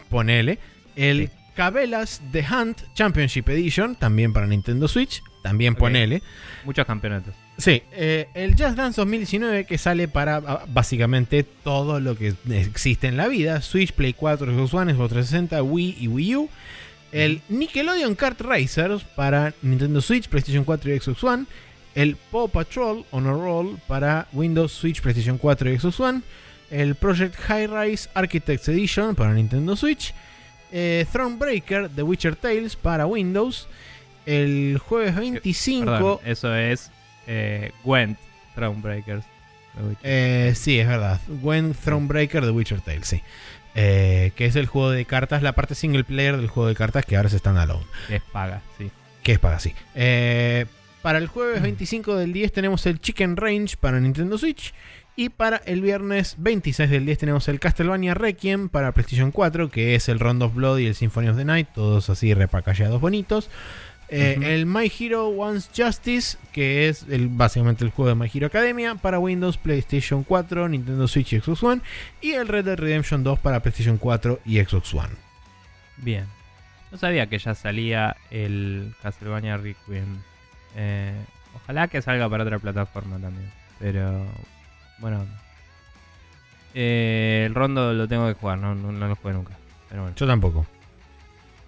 Ponele. 0.09 0.59
El 0.97 1.31
Cabela's 1.61 2.22
The 2.32 2.42
Hunt 2.50 2.78
Championship 2.94 3.50
Edition, 3.50 3.94
también 3.94 4.32
para 4.32 4.46
Nintendo 4.46 4.88
Switch, 4.88 5.22
también 5.42 5.74
ponele. 5.74 6.22
Muchos 6.64 6.86
campeonatos. 6.86 7.34
Sí, 7.58 7.82
eh, 7.92 8.28
el 8.32 8.52
Just 8.52 8.78
Dance 8.78 8.98
2019 8.98 9.66
que 9.66 9.76
sale 9.76 10.08
para 10.08 10.36
ah, 10.36 10.64
básicamente 10.66 11.44
todo 11.44 12.00
lo 12.00 12.16
que 12.16 12.32
existe 12.48 13.08
en 13.08 13.18
la 13.18 13.28
vida: 13.28 13.61
Switch, 13.61 13.92
Play 13.92 14.14
4, 14.14 14.50
Xbox 14.50 14.72
One, 14.72 14.94
Xbox 14.94 15.11
360, 15.11 15.62
Wii 15.62 15.96
y 16.00 16.08
Wii 16.08 16.36
U. 16.36 16.48
El 17.12 17.42
Nickelodeon 17.50 18.14
Kart 18.14 18.40
Racers 18.40 19.04
para 19.04 19.52
Nintendo 19.61 20.00
Switch, 20.00 20.28
PlayStation 20.28 20.64
4 20.64 20.94
y 20.94 20.98
Xbox 20.98 21.22
One. 21.22 21.44
El 21.94 22.16
Paw 22.16 22.48
Patrol 22.48 23.04
Honor 23.11 23.38
Roll 23.38 23.78
para 23.86 24.28
Windows, 24.32 24.72
Switch, 24.72 25.02
PlayStation 25.02 25.36
4 25.36 25.70
y 25.70 25.78
Xbox 25.78 26.00
One. 26.00 26.22
El 26.70 26.94
Project 26.94 27.36
High 27.36 27.66
Rise 27.66 28.08
Architects 28.14 28.66
Edition 28.70 29.14
para 29.14 29.34
Nintendo 29.34 29.76
Switch. 29.76 30.14
Eh, 30.73 31.07
Thronebreaker 31.11 31.89
The 31.89 32.03
Witcher 32.03 32.37
Tales 32.37 32.77
para 32.77 33.07
Windows. 33.07 33.68
El 34.27 34.79
jueves 34.79 35.16
25. 35.16 36.21
eso 36.25 36.55
es 36.55 36.91
eh, 37.27 37.73
Gwent 37.85 38.18
Thronebreakers. 38.55 39.25
Eh, 40.03 40.53
sí, 40.55 40.79
es 40.79 40.87
verdad. 40.87 41.21
Gwent 41.27 41.77
Thronebreaker 41.77 42.45
The 42.45 42.51
Witcher 42.51 42.81
Tales, 42.81 43.07
sí. 43.07 43.23
Eh, 43.75 44.33
que 44.35 44.47
es 44.47 44.57
el 44.57 44.66
juego 44.66 44.91
de 44.91 45.05
cartas, 45.05 45.43
la 45.43 45.53
parte 45.53 45.75
single 45.75 46.05
player 46.05 46.37
del 46.37 46.49
juego 46.49 46.68
de 46.68 46.75
cartas 46.75 47.05
que 47.05 47.16
ahora 47.16 47.29
se 47.29 47.37
están 47.37 47.57
alone. 47.57 47.87
Que 48.09 48.16
es 48.16 48.23
paga, 48.23 48.62
sí. 48.79 48.91
Que 49.23 49.33
es 49.33 49.39
paga, 49.39 49.59
sí. 49.59 49.75
Para 51.03 51.18
el 51.18 51.29
jueves 51.29 51.62
25 51.62 52.16
del 52.16 52.33
10 52.33 52.53
tenemos 52.53 52.85
el 52.87 53.01
Chicken 53.01 53.37
Range 53.37 53.77
para 53.79 54.01
Nintendo 54.01 54.37
Switch. 54.37 54.75
Y 55.16 55.28
para 55.28 55.58
el 55.58 55.82
viernes 55.82 56.36
26 56.38 56.88
del 56.88 57.04
10 57.04 57.18
tenemos 57.18 57.48
el 57.48 57.61
Castlevania 57.61 58.14
Requiem 58.14 58.68
para 58.68 58.92
PlayStation 58.92 59.32
4, 59.32 59.70
que 59.70 59.94
es 59.94 60.08
el 60.08 60.18
Round 60.18 60.42
of 60.42 60.54
Blood 60.54 60.78
y 60.78 60.86
el 60.86 60.94
Symphony 60.94 61.28
of 61.28 61.36
the 61.36 61.44
Night, 61.44 61.68
todos 61.74 62.08
así 62.08 62.32
repacallados 62.32 63.00
bonitos. 63.00 63.50
Eh, 64.12 64.38
el 64.42 64.66
My 64.66 64.90
Hero 64.98 65.28
Wants 65.28 65.70
Justice, 65.76 66.36
que 66.52 66.88
es 66.88 67.06
el, 67.08 67.28
básicamente 67.28 67.84
el 67.84 67.90
juego 67.90 68.08
de 68.08 68.16
My 68.16 68.28
Hero 68.32 68.48
Academia 68.48 68.96
para 68.96 69.20
Windows, 69.20 69.56
PlayStation 69.56 70.24
4, 70.24 70.68
Nintendo 70.68 71.06
Switch 71.06 71.32
y 71.32 71.40
Xbox 71.40 71.62
One. 71.62 71.82
Y 72.20 72.32
el 72.32 72.48
Red 72.48 72.64
Dead 72.64 72.78
Redemption 72.78 73.22
2 73.22 73.38
para 73.38 73.61
PlayStation 73.61 73.98
4 73.98 74.40
y 74.44 74.58
Xbox 74.58 74.92
One. 74.94 75.14
Bien. 75.98 76.24
No 76.90 76.98
sabía 76.98 77.28
que 77.28 77.38
ya 77.38 77.54
salía 77.54 78.16
el 78.30 78.94
Castlevania 79.00 79.56
Requiem. 79.56 80.22
Eh, 80.74 81.14
ojalá 81.54 81.86
que 81.86 82.02
salga 82.02 82.28
para 82.28 82.42
otra 82.42 82.58
plataforma 82.58 83.18
también. 83.20 83.48
Pero 83.78 84.26
bueno. 85.01 85.26
Eh, 86.74 87.44
el 87.46 87.55
rondo 87.55 87.92
lo 87.92 88.07
tengo 88.07 88.28
que 88.28 88.34
jugar, 88.34 88.59
no, 88.59 88.74
no, 88.74 88.92
no 88.92 89.09
lo 89.09 89.16
jugué 89.16 89.34
nunca. 89.34 89.57
Pero 89.88 90.03
bueno. 90.03 90.16
Yo 90.16 90.26
tampoco. 90.26 90.66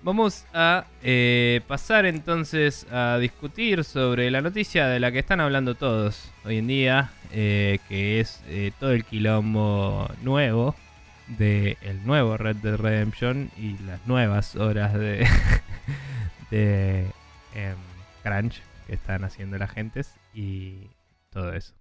Vamos 0.04 0.46
a 0.52 0.86
eh, 1.04 1.60
pasar 1.68 2.06
entonces 2.06 2.88
a 2.90 3.18
discutir 3.18 3.84
sobre 3.84 4.32
la 4.32 4.40
noticia 4.40 4.88
de 4.88 4.98
la 4.98 5.12
que 5.12 5.20
están 5.20 5.40
hablando 5.40 5.76
todos 5.76 6.32
hoy 6.44 6.58
en 6.58 6.66
día, 6.66 7.12
eh, 7.30 7.78
que 7.88 8.18
es 8.18 8.42
eh, 8.48 8.72
todo 8.80 8.90
el 8.90 9.04
quilombo 9.04 10.10
nuevo 10.22 10.74
del 11.28 11.76
el 11.82 12.04
nuevo 12.04 12.36
Red 12.36 12.56
Dead 12.56 12.76
Redemption 12.76 13.52
y 13.56 13.78
las 13.86 14.04
nuevas 14.04 14.56
horas 14.56 14.92
de, 14.92 15.24
de 16.50 17.06
em, 17.54 17.76
crunch 18.24 18.60
que 18.88 18.94
están 18.94 19.22
haciendo 19.22 19.56
la 19.56 19.68
gente 19.68 20.02
y 20.34 20.88
todo 21.30 21.52
eso. 21.52 21.74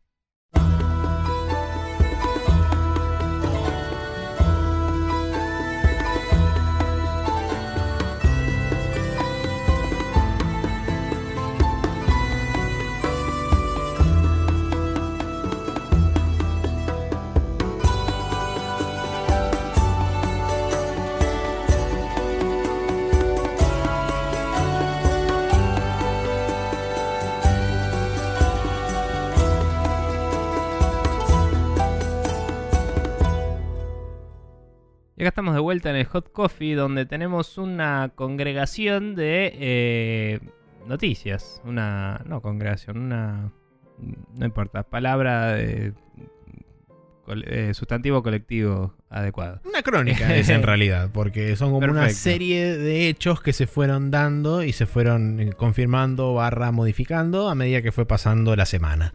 Y 35.21 35.23
acá 35.23 35.29
estamos 35.29 35.53
de 35.53 35.59
vuelta 35.59 35.91
en 35.91 35.97
el 35.97 36.05
Hot 36.05 36.31
Coffee, 36.31 36.73
donde 36.73 37.05
tenemos 37.05 37.59
una 37.59 38.11
congregación 38.15 39.13
de 39.13 39.53
eh, 39.53 40.39
noticias. 40.87 41.61
Una. 41.63 42.23
No, 42.25 42.41
congregación, 42.41 42.97
una. 42.97 43.51
No 43.99 44.45
importa, 44.47 44.81
palabra 44.81 45.53
de. 45.53 45.93
Eh, 47.45 47.71
sustantivo 47.75 48.23
colectivo 48.23 48.95
adecuado. 49.11 49.61
Una 49.63 49.83
crónica 49.83 50.35
es 50.35 50.49
en 50.49 50.63
realidad, 50.63 51.11
porque 51.13 51.55
son 51.55 51.69
como 51.69 51.85
una 51.85 52.09
serie 52.09 52.75
de 52.75 53.07
hechos 53.07 53.43
que 53.43 53.53
se 53.53 53.67
fueron 53.67 54.09
dando 54.09 54.63
y 54.63 54.73
se 54.73 54.87
fueron 54.87 55.39
eh, 55.39 55.53
confirmando 55.53 56.33
barra 56.33 56.71
modificando 56.71 57.47
a 57.47 57.53
medida 57.53 57.83
que 57.83 57.91
fue 57.91 58.07
pasando 58.07 58.55
la 58.55 58.65
semana. 58.65 59.13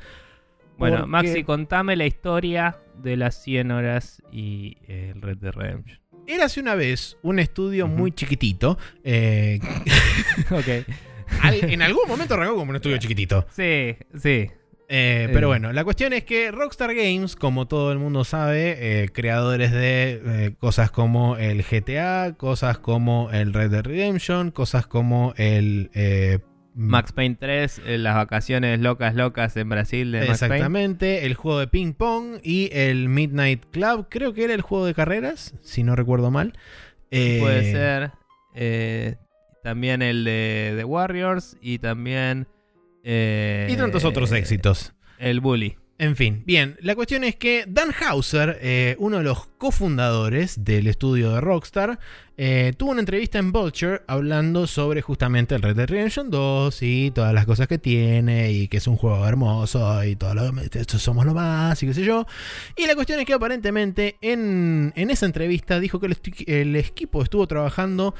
Bueno, 0.78 1.06
Maxi, 1.06 1.44
contame 1.44 1.96
la 1.96 2.06
historia 2.06 2.78
de 3.02 3.16
las 3.16 3.42
100 3.42 3.70
horas 3.70 4.22
y 4.32 4.76
el 4.86 5.20
Red 5.22 5.38
Dead 5.38 5.52
Redemption. 5.52 6.00
Érase 6.26 6.60
una 6.60 6.74
vez 6.74 7.16
un 7.22 7.38
estudio 7.38 7.86
muy 7.86 8.10
chiquitito. 8.12 8.78
Eh, 9.04 9.60
ok. 10.50 11.62
en 11.62 11.82
algún 11.82 12.08
momento 12.08 12.34
arrancó 12.34 12.56
como 12.56 12.70
un 12.70 12.76
estudio 12.76 12.98
chiquitito. 12.98 13.46
Sí, 13.50 13.96
sí. 14.18 14.50
Eh, 14.88 15.28
pero 15.32 15.48
bueno, 15.48 15.72
la 15.72 15.82
cuestión 15.82 16.12
es 16.12 16.24
que 16.24 16.52
Rockstar 16.52 16.94
Games, 16.94 17.34
como 17.34 17.66
todo 17.66 17.90
el 17.90 17.98
mundo 17.98 18.24
sabe, 18.24 19.02
eh, 19.02 19.08
creadores 19.08 19.72
de 19.72 20.54
cosas 20.58 20.90
como 20.90 21.36
el 21.36 21.64
GTA, 21.64 22.34
cosas 22.36 22.78
como 22.78 23.30
el 23.32 23.52
Red 23.52 23.70
Dead 23.70 23.84
Redemption, 23.84 24.50
cosas 24.50 24.86
como 24.86 25.32
el. 25.36 25.90
Max 26.76 27.12
Payne 27.12 27.36
3, 27.40 27.82
eh, 27.86 27.98
las 27.98 28.14
vacaciones 28.14 28.78
locas 28.80 29.14
locas 29.14 29.56
en 29.56 29.70
Brasil 29.70 30.12
de 30.12 30.26
Exactamente, 30.26 31.24
el 31.24 31.34
juego 31.34 31.58
de 31.58 31.68
ping 31.68 31.94
pong 31.94 32.38
y 32.42 32.68
el 32.72 33.08
Midnight 33.08 33.64
Club, 33.70 34.08
creo 34.10 34.34
que 34.34 34.44
era 34.44 34.52
el 34.52 34.60
juego 34.60 34.84
de 34.84 34.92
carreras, 34.92 35.54
si 35.62 35.82
no 35.82 35.96
recuerdo 35.96 36.30
mal. 36.30 36.52
Puede 37.10 37.70
eh, 37.70 37.72
ser. 37.72 38.10
Eh, 38.54 39.16
también 39.62 40.02
el 40.02 40.24
de, 40.24 40.74
The 40.76 40.84
Warriors 40.84 41.56
y 41.62 41.78
también... 41.78 42.46
y 43.02 43.74
tantos 43.76 44.04
otros 44.04 44.30
éxitos. 44.32 44.92
El 45.18 45.40
Bully. 45.40 45.78
En 45.98 46.14
fin, 46.14 46.42
bien, 46.44 46.76
la 46.82 46.94
cuestión 46.94 47.24
es 47.24 47.36
que 47.36 47.64
Dan 47.66 47.90
Hauser, 47.98 48.58
eh, 48.60 48.96
uno 48.98 49.16
de 49.16 49.24
los 49.24 49.46
cofundadores 49.56 50.62
del 50.62 50.88
estudio 50.88 51.32
de 51.32 51.40
Rockstar, 51.40 51.98
eh, 52.36 52.74
tuvo 52.76 52.90
una 52.90 53.00
entrevista 53.00 53.38
en 53.38 53.50
Vulture 53.50 54.02
hablando 54.06 54.66
sobre 54.66 55.00
justamente 55.00 55.54
el 55.54 55.62
Red 55.62 55.76
Dead 55.76 55.88
Redemption 55.88 56.28
2 56.28 56.82
y 56.82 57.10
todas 57.12 57.32
las 57.32 57.46
cosas 57.46 57.66
que 57.66 57.78
tiene 57.78 58.52
y 58.52 58.68
que 58.68 58.76
es 58.76 58.86
un 58.86 58.96
juego 58.98 59.26
hermoso 59.26 60.04
y 60.04 60.16
todo 60.16 60.34
lo 60.34 60.60
esto 60.60 60.98
somos 60.98 61.24
lo 61.24 61.32
más 61.32 61.82
y 61.82 61.86
qué 61.86 61.94
sé 61.94 62.04
yo. 62.04 62.26
Y 62.76 62.86
la 62.86 62.94
cuestión 62.94 63.18
es 63.18 63.24
que 63.24 63.32
aparentemente 63.32 64.18
en, 64.20 64.92
esa 64.96 65.24
entrevista 65.24 65.80
dijo 65.80 65.98
que 65.98 66.14
el 66.46 66.76
equipo 66.76 67.22
estuvo 67.22 67.46
trabajando 67.46 68.14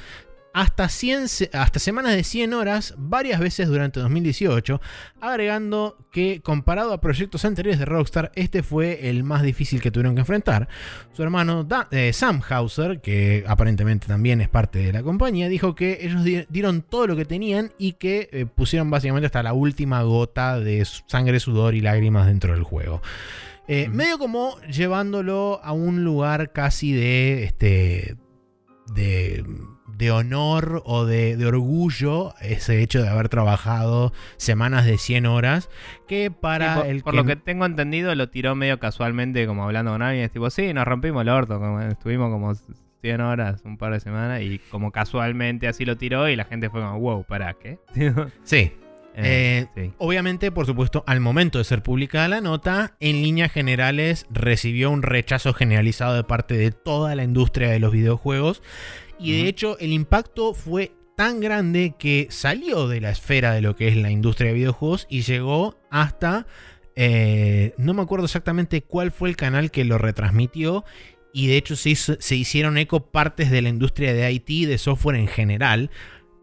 hasta, 0.56 0.88
100, 0.88 1.26
hasta 1.52 1.78
semanas 1.78 2.14
de 2.16 2.24
100 2.24 2.54
horas 2.54 2.94
varias 2.96 3.40
veces 3.40 3.68
durante 3.68 4.00
2018, 4.00 4.80
agregando 5.20 5.98
que 6.10 6.40
comparado 6.40 6.94
a 6.94 7.00
proyectos 7.02 7.44
anteriores 7.44 7.78
de 7.78 7.84
Rockstar, 7.84 8.32
este 8.34 8.62
fue 8.62 9.10
el 9.10 9.22
más 9.22 9.42
difícil 9.42 9.82
que 9.82 9.90
tuvieron 9.90 10.14
que 10.14 10.20
enfrentar. 10.20 10.66
Su 11.12 11.22
hermano 11.22 11.68
eh, 11.90 12.14
Sam 12.14 12.40
Hauser, 12.48 13.02
que 13.02 13.44
aparentemente 13.46 14.06
también 14.06 14.40
es 14.40 14.48
parte 14.48 14.78
de 14.78 14.94
la 14.94 15.02
compañía, 15.02 15.50
dijo 15.50 15.74
que 15.74 15.98
ellos 16.00 16.24
dieron 16.48 16.80
todo 16.80 17.06
lo 17.06 17.16
que 17.16 17.26
tenían 17.26 17.74
y 17.76 17.92
que 17.92 18.30
eh, 18.32 18.46
pusieron 18.46 18.88
básicamente 18.88 19.26
hasta 19.26 19.42
la 19.42 19.52
última 19.52 20.04
gota 20.04 20.58
de 20.58 20.86
sangre, 21.06 21.38
sudor 21.38 21.74
y 21.74 21.82
lágrimas 21.82 22.28
dentro 22.28 22.54
del 22.54 22.62
juego. 22.62 23.02
Eh, 23.68 23.90
medio 23.90 24.18
como 24.18 24.58
llevándolo 24.62 25.60
a 25.62 25.72
un 25.72 26.02
lugar 26.02 26.52
casi 26.52 26.94
de 26.94 27.44
este 27.44 28.16
de 28.94 29.44
de 29.96 30.10
honor 30.10 30.82
o 30.84 31.04
de, 31.06 31.44
orgullo 31.46 32.34
ese 32.40 32.82
hecho 32.82 33.02
de 33.02 33.08
haber 33.08 33.28
trabajado 33.28 34.12
semanas 34.36 34.84
de 34.84 34.98
100 34.98 35.26
horas 35.26 35.70
que 36.06 36.30
para 36.30 36.76
por, 36.76 36.86
el 36.86 37.02
por 37.02 37.14
lo 37.14 37.24
que 37.24 37.36
tengo 37.36 37.64
entendido 37.64 38.14
lo 38.14 38.28
tiró 38.28 38.54
medio 38.54 38.78
casualmente 38.78 39.46
como 39.46 39.64
hablando 39.64 39.92
con 39.92 40.02
alguien, 40.02 40.24
es 40.24 40.32
tipo, 40.32 40.50
sí, 40.50 40.72
nos 40.74 40.86
rompimos 40.86 41.22
el 41.22 41.28
orto, 41.28 41.58
como, 41.58 41.80
estuvimos 41.80 42.30
como 42.30 42.54
100 43.00 43.20
horas, 43.20 43.62
un 43.64 43.78
par 43.78 43.92
de 43.92 44.00
semanas 44.00 44.42
y 44.42 44.58
como 44.70 44.92
casualmente 44.92 45.68
así 45.68 45.84
lo 45.84 45.96
tiró 45.96 46.28
y 46.28 46.36
la 46.36 46.44
gente 46.44 46.68
fue 46.70 46.80
como, 46.80 46.98
wow, 46.98 47.24
¿para 47.24 47.54
qué? 47.54 47.78
sí. 48.42 48.72
Eh, 49.18 49.66
obviamente, 49.96 50.52
por 50.52 50.66
supuesto, 50.66 51.02
al 51.06 51.20
momento 51.20 51.56
de 51.56 51.64
ser 51.64 51.82
publicada 51.82 52.28
la 52.28 52.42
nota, 52.42 52.96
en 53.00 53.22
líneas 53.22 53.50
generales 53.50 54.26
recibió 54.28 54.90
un 54.90 55.00
rechazo 55.00 55.54
generalizado 55.54 56.14
de 56.14 56.24
parte 56.24 56.54
de 56.54 56.70
toda 56.70 57.14
la 57.14 57.24
industria 57.24 57.70
de 57.70 57.78
los 57.78 57.92
videojuegos. 57.92 58.62
Y 59.18 59.32
de 59.32 59.48
hecho, 59.48 59.78
el 59.78 59.92
impacto 59.92 60.54
fue 60.54 60.92
tan 61.16 61.40
grande 61.40 61.94
que 61.98 62.28
salió 62.30 62.88
de 62.88 63.00
la 63.00 63.10
esfera 63.10 63.52
de 63.52 63.62
lo 63.62 63.74
que 63.74 63.88
es 63.88 63.96
la 63.96 64.10
industria 64.10 64.48
de 64.48 64.54
videojuegos 64.54 65.06
y 65.08 65.22
llegó 65.22 65.76
hasta... 65.90 66.46
Eh, 66.98 67.74
no 67.76 67.92
me 67.92 68.00
acuerdo 68.00 68.24
exactamente 68.24 68.80
cuál 68.80 69.10
fue 69.10 69.28
el 69.28 69.36
canal 69.36 69.70
que 69.70 69.84
lo 69.84 69.98
retransmitió. 69.98 70.84
Y 71.32 71.48
de 71.48 71.58
hecho 71.58 71.76
se, 71.76 71.94
se, 71.94 72.36
hicieron 72.36 72.78
eco 72.78 73.10
partes 73.10 73.50
de 73.50 73.60
la 73.60 73.68
industria 73.68 74.14
de 74.14 74.32
IT, 74.32 74.66
de 74.66 74.78
software 74.78 75.16
en 75.16 75.28
general, 75.28 75.90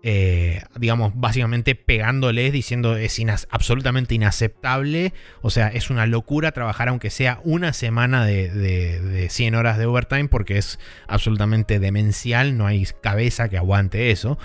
eh, 0.05 0.61
digamos, 0.77 1.13
básicamente 1.15 1.75
pegándoles, 1.75 2.51
diciendo 2.51 2.97
es 2.97 3.21
absolutamente 3.49 4.13
inaceptable, 4.13 5.13
o 5.41 5.49
sea, 5.49 5.69
es 5.69 5.89
una 5.89 6.05
locura 6.05 6.51
trabajar 6.51 6.89
aunque 6.89 7.09
sea 7.09 7.39
una 7.45 7.71
semana 7.71 8.25
de, 8.25 8.49
de, 8.49 9.29
100 9.29 9.55
horas 9.55 9.77
de 9.77 9.85
overtime 9.85 10.27
porque 10.27 10.57
es 10.57 10.77
absolutamente 11.07 11.79
demencial, 11.79 12.57
no 12.57 12.67
hay 12.67 12.85
cabeza 13.01 13.47
que 13.47 13.57
aguante 13.57 14.11
eso. 14.11 14.37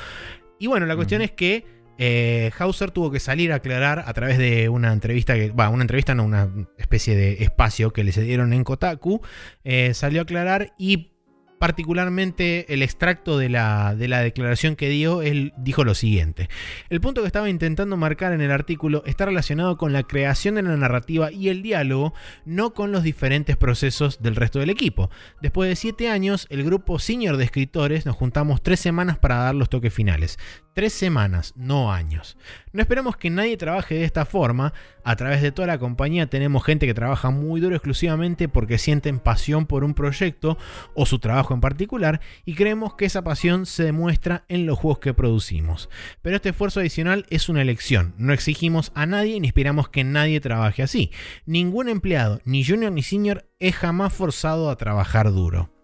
Y 0.61 0.69
bueno, 0.69 0.87
la 0.87 0.95
cuestión 0.95 1.23
es 1.23 1.33
que 1.33 1.67
eh, 1.99 2.53
Hauser 2.57 2.93
tuvo 2.93 3.11
que 3.11 3.19
salir 3.19 3.53
a 3.53 3.57
aclarar 3.57 4.05
a 4.07 4.13
través 4.13 4.39
de 4.39 4.69
una 4.69 4.93
entrevista, 4.93 5.35
que, 5.35 5.51
va, 5.51 5.69
una 5.71 5.83
entrevista, 5.83 6.15
no, 6.15 6.25
una 6.25 6.49
especie 6.77 7.17
de 7.17 7.43
espacio 7.43 7.93
que 7.93 8.05
le 8.05 8.13
dieron 8.13 8.53
en 8.53 8.63
Kotaku, 8.63 9.21
eh, 9.65 9.93
salió 9.95 10.21
a 10.21 10.23
aclarar 10.23 10.73
y 10.79 11.11
particularmente 11.59 12.73
el 12.73 12.83
extracto 12.83 13.39
de 13.39 13.49
la, 13.49 13.95
de 13.95 14.09
la, 14.09 14.21
declaración 14.21 14.77
que 14.77 14.89
dio, 14.89 15.23
él 15.23 15.53
dijo 15.57 15.85
lo 15.85 15.95
siguiente. 15.95 16.49
El 16.89 17.01
punto 17.01 17.21
que 17.21 17.27
estaba 17.27 17.49
intentando 17.49 17.97
marcar 17.97 18.33
en 18.33 18.41
el 18.41 18.51
artículo 18.51 19.03
está 19.07 19.27
relacionado 19.27 19.77
con 19.77 19.93
la 19.93 20.03
creación 20.03 20.55
de 20.55 20.63
la 20.63 20.77
narrativa 20.77 21.31
y 21.33 21.49
el 21.49 21.63
diálogo, 21.63 22.15
no 22.45 22.75
con 22.75 22.93
los 22.93 23.03
diferentes 23.03 23.57
procesos 23.57 24.23
del 24.23 24.37
resto 24.37 24.59
del 24.59 24.71
equipo. 24.71 25.11
Después 25.41 25.69
de 25.69 25.77
siete 25.77 26.09
años, 26.09 26.47
el 26.51 26.65
grupo 26.65 26.99
senior 26.99 27.37
de 27.37 27.45
escritores 27.45 28.07
nos 28.07 28.17
juntamos 28.17 28.63
tres 28.63 28.81
semanas 28.81 29.19
para 29.19 29.37
dar 29.37 29.55
los 29.55 29.69
toques 29.69 29.93
finales. 29.93 30.39
Tres 30.79 30.93
semanas, 30.93 31.55
no 31.57 31.93
años. 31.93 32.37
No 32.73 32.81
esperamos 32.81 33.17
que 33.17 33.31
nadie 33.31 33.57
trabaje 33.57 33.97
de 33.97 34.05
esta 34.05 34.25
forma. 34.25 34.73
A 35.03 35.17
través 35.17 35.43
de 35.43 35.51
toda 35.51 35.67
la 35.67 35.81
compañía 35.81 36.29
tenemos 36.31 36.65
gente 36.65 36.87
que 36.87 36.95
trabaja 36.95 37.31
muy 37.31 37.61
duro 37.61 37.75
exclusivamente 37.75 38.49
porque 38.49 38.79
sienten 38.79 39.19
pasión 39.19 39.67
por 39.67 39.83
un 39.83 39.93
proyecto 39.93 40.57
o 40.95 41.05
su 41.05 41.19
trabajo 41.19 41.53
en 41.53 41.61
particular 41.61 42.21
y 42.45 42.55
creemos 42.55 42.95
que 42.95 43.07
esa 43.07 43.25
pasión 43.25 43.67
se 43.67 43.83
demuestra 43.83 44.45
en 44.47 44.67
los 44.67 44.79
juegos 44.79 45.01
que 45.01 45.15
producimos. 45.15 45.91
Pero 46.23 46.37
este 46.37 46.51
esfuerzo 46.51 46.79
adicional 46.79 47.27
es 47.29 47.49
una 47.49 47.63
elección. 47.63 48.15
No 48.17 48.33
exigimos 48.33 48.93
a 48.95 49.05
nadie 49.05 49.41
ni 49.41 49.49
esperamos 49.49 49.89
que 49.89 50.05
nadie 50.05 50.39
trabaje 50.39 50.85
así. 50.85 51.11
Ningún 51.45 51.89
empleado, 51.89 52.41
ni 52.45 52.65
junior 52.65 52.93
ni 52.93 53.03
senior, 53.03 53.49
es 53.59 53.75
jamás 53.75 54.13
forzado 54.13 54.71
a 54.71 54.77
trabajar 54.77 55.33
duro. 55.33 55.77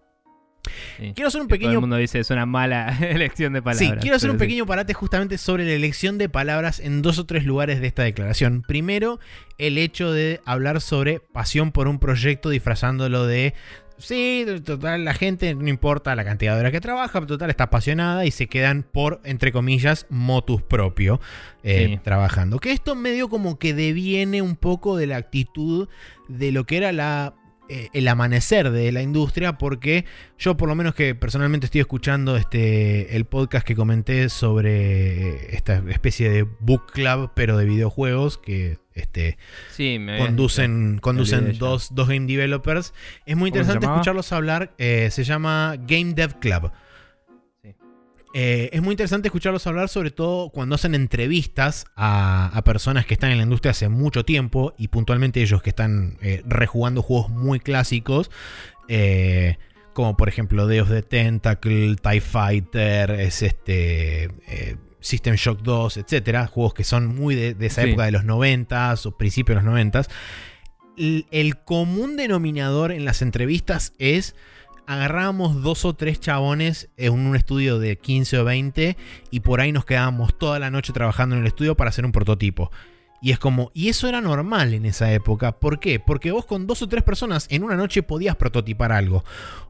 Quiero 0.97 1.27
hacer 1.27 1.41
un 1.41 1.47
pequeño. 1.47 1.71
Todo 1.71 1.77
el 1.77 1.81
mundo 1.81 1.97
dice 1.97 2.19
es 2.19 2.29
una 2.29 2.45
mala 2.45 2.97
elección 3.01 3.53
de 3.53 3.61
palabras. 3.61 3.89
Sí, 3.89 3.97
quiero 3.99 4.17
hacer 4.17 4.31
un 4.31 4.37
pequeño 4.37 4.65
parate 4.65 4.93
justamente 4.93 5.37
sobre 5.37 5.65
la 5.65 5.71
elección 5.71 6.17
de 6.17 6.29
palabras 6.29 6.79
en 6.79 7.01
dos 7.01 7.19
o 7.19 7.25
tres 7.25 7.45
lugares 7.45 7.81
de 7.81 7.87
esta 7.87 8.03
declaración. 8.03 8.63
Primero, 8.67 9.19
el 9.57 9.77
hecho 9.77 10.11
de 10.11 10.41
hablar 10.45 10.81
sobre 10.81 11.19
pasión 11.19 11.71
por 11.71 11.87
un 11.87 11.99
proyecto 11.99 12.49
disfrazándolo 12.49 13.25
de. 13.25 13.53
Sí, 13.97 14.45
total, 14.65 15.05
la 15.05 15.13
gente 15.13 15.55
no 15.55 15.69
importa 15.69 16.15
la 16.15 16.25
cantidad 16.25 16.55
de 16.55 16.59
horas 16.59 16.73
que 16.73 16.81
trabaja, 16.81 17.25
total 17.25 17.49
está 17.49 17.65
apasionada 17.65 18.25
y 18.25 18.31
se 18.31 18.47
quedan 18.47 18.83
por, 18.83 19.21
entre 19.23 19.53
comillas, 19.53 20.05
motus 20.09 20.61
propio 20.61 21.21
eh, 21.63 21.99
trabajando. 22.03 22.59
Que 22.59 22.73
esto 22.73 22.95
medio 22.95 23.29
como 23.29 23.57
que 23.57 23.73
deviene 23.73 24.41
un 24.41 24.57
poco 24.57 24.97
de 24.97 25.07
la 25.07 25.15
actitud 25.15 25.87
de 26.27 26.51
lo 26.51 26.65
que 26.65 26.75
era 26.75 26.91
la 26.91 27.35
eh, 27.69 27.89
el 27.93 28.07
amanecer 28.07 28.71
de 28.71 28.91
la 28.91 29.01
industria 29.01 29.57
porque 29.57 30.05
yo 30.37 30.55
por 30.57 30.69
lo 30.69 30.75
menos 30.75 30.93
que 30.95 31.15
personalmente 31.15 31.65
estoy 31.65 31.81
escuchando 31.81 32.37
este, 32.37 33.15
el 33.15 33.25
podcast 33.25 33.65
que 33.65 33.75
comenté 33.75 34.29
sobre 34.29 35.55
esta 35.55 35.83
especie 35.89 36.29
de 36.29 36.43
book 36.43 36.91
club 36.91 37.31
pero 37.35 37.57
de 37.57 37.65
videojuegos 37.65 38.37
que 38.37 38.77
este, 38.93 39.37
conducen, 40.17 40.99
conducen 41.01 41.57
dos, 41.57 41.91
game 41.93 42.27
developers. 42.27 42.93
Es 43.25 43.35
muy 43.35 43.49
interesante 43.49 43.85
escucharlos 43.85 44.31
hablar. 44.31 44.73
Eh, 44.77 45.09
se 45.11 45.23
llama 45.25 45.75
Game 45.85 46.13
Dev 46.13 46.39
Club. 46.39 46.71
Eh, 48.37 48.69
es 48.73 48.81
muy 48.81 48.91
interesante 48.91 49.29
escucharlos 49.29 49.65
hablar, 49.65 49.87
sobre 49.87 50.11
todo 50.11 50.49
cuando 50.49 50.75
hacen 50.75 50.93
entrevistas 50.93 51.85
a, 51.95 52.61
personas 52.65 53.05
que 53.05 53.13
están 53.13 53.31
en 53.31 53.37
la 53.37 53.43
industria 53.43 53.71
hace 53.71 53.87
mucho 53.87 54.25
tiempo 54.25 54.73
y 54.77 54.89
puntualmente 54.89 55.41
ellos 55.41 55.61
que 55.61 55.69
están 55.69 56.17
eh, 56.21 56.43
rejugando 56.45 57.01
juegos 57.01 57.29
muy 57.29 57.61
clásicos. 57.61 58.29
Eh, 58.89 59.57
como 59.93 60.17
por 60.17 60.27
ejemplo 60.27 60.67
Deus 60.67 60.89
the 60.89 61.01
Tentacle, 61.01 61.95
TIE 61.95 62.19
Fighter, 62.19 63.11
es 63.11 63.41
este, 63.41 64.29
System 64.99 65.35
Shock 65.35 65.61
2, 65.61 65.95
etcétera, 65.95 66.47
juegos 66.47 66.73
que 66.73 66.83
son 66.83 67.07
muy 67.07 67.35
de, 67.35 67.55
esa 67.65 67.83
época 67.83 68.03
de 68.03 68.11
los 68.11 68.25
90 68.25 68.95
o 69.05 69.11
principios 69.11 69.55
de 69.55 69.63
los 69.63 69.71
90 69.71 70.01
el 70.97 71.57
común 71.63 72.15
denominador 72.15 72.91
en 72.91 73.05
las 73.05 73.21
entrevistas 73.21 73.93
es 73.97 74.35
agarrábamos 74.87 75.61
dos 75.61 75.85
o 75.85 75.95
tres 75.95 76.19
chabones 76.19 76.89
en 76.97 77.13
un 77.13 77.35
estudio 77.35 77.79
de 77.79 77.97
15 77.97 78.39
o 78.39 78.45
20 78.45 78.97
y 79.31 79.39
por 79.39 79.61
ahí 79.61 79.71
nos 79.71 79.85
quedábamos 79.85 80.37
toda 80.37 80.59
la 80.59 80.71
noche 80.71 80.93
trabajando 80.93 81.35
en 81.35 81.41
el 81.41 81.47
estudio 81.47 81.75
para 81.75 81.89
hacer 81.89 82.05
un 82.05 82.11
prototipo. 82.11 82.71
Y 83.21 83.31
es 83.31 83.39
como, 83.39 83.71
y 83.73 83.89
eso 83.89 84.07
era 84.07 84.21
normal 84.21 84.73
en 84.73 84.85
esa 84.85 85.11
época. 85.11 85.53
¿Por 85.53 85.79
qué? 85.79 85.99
Porque 85.99 86.31
vos 86.31 86.45
con 86.45 86.67
dos 86.67 86.81
o 86.81 86.87
tres 86.87 87.03
personas 87.03 87.47
en 87.49 87.63
una 87.63 87.75
noche 87.75 88.03
podías 88.03 88.35
prototipar 88.35 88.91
algo. 88.91 89.23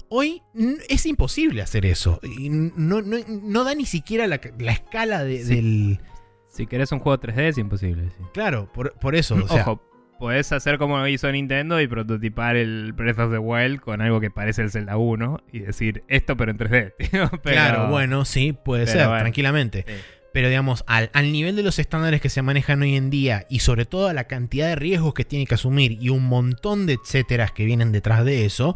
Hoy 0.09 0.41
es 0.89 1.05
imposible 1.05 1.61
hacer 1.61 1.86
eso. 1.86 2.20
No, 2.39 3.01
no, 3.01 3.63
da 3.63 3.74
ni 3.74 3.86
siquiera 3.86 4.28
la, 4.28 4.36
escala 4.36 5.24
del... 5.24 6.00
Si 6.47 6.67
querés 6.67 6.92
un 6.92 7.00
juego 7.00 7.20
3D 7.20 7.50
es 7.50 7.58
imposible. 7.58 8.12
Claro, 8.33 8.70
por, 8.74 9.16
eso. 9.16 9.36
O 9.36 9.47
sea, 9.47 9.78
Puedes 10.20 10.51
hacer 10.54 10.78
como 10.78 11.05
hizo 11.08 11.29
Nintendo 11.32 11.82
y 11.82 11.87
prototipar 11.87 12.55
el 12.55 12.93
Breath 12.93 13.20
of 13.20 13.32
the 13.32 13.37
Wild 13.37 13.82
con 13.82 14.01
algo 14.01 14.21
que 14.21 14.32
parece 14.32 14.62
el 14.62 14.71
Zelda 14.71 14.96
1 14.96 15.43
y 15.51 15.59
decir 15.59 16.04
esto 16.08 16.37
pero 16.37 16.51
en 16.51 16.58
3D. 16.58 17.42
claro, 17.43 17.89
bueno, 17.89 18.24
sí, 18.24 18.54
puede 18.54 18.87
ser, 18.87 19.08
tranquilamente. 19.08 19.86
Pero 20.36 20.50
digamos, 20.50 20.83
al, 20.87 21.09
nivel 21.32 21.55
de 21.55 21.63
los 21.63 21.79
estándares 21.79 22.20
que 22.20 22.29
se 22.29 22.42
manejan 22.42 22.82
hoy 22.82 22.96
en 22.96 23.09
día 23.09 23.46
y 23.50 23.59
sobre 23.59 23.86
todo 23.86 24.08
a 24.08 24.13
la 24.13 24.25
cantidad 24.25 24.67
de 24.67 24.75
riesgos 24.75 25.13
que 25.13 25.24
tiene 25.24 25.46
que 25.46 25.55
asumir 25.55 25.93
y 25.93 26.09
un 26.09 26.25
montón 26.25 26.86
de 26.86 26.93
etcéteras 26.93 27.51
que 27.51 27.63
vienen 27.63 27.92
detrás 27.92 28.25
de 28.25 28.46
eso, 28.46 28.75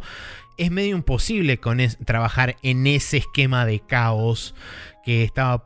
es 0.56 0.70
medio 0.70 0.96
imposible 0.96 1.58
con 1.58 1.78
trabajar 2.04 2.56
en 2.62 2.86
ese 2.86 3.18
esquema 3.18 3.66
de 3.66 3.80
caos 3.80 4.54
que 5.04 5.22
estaba 5.22 5.64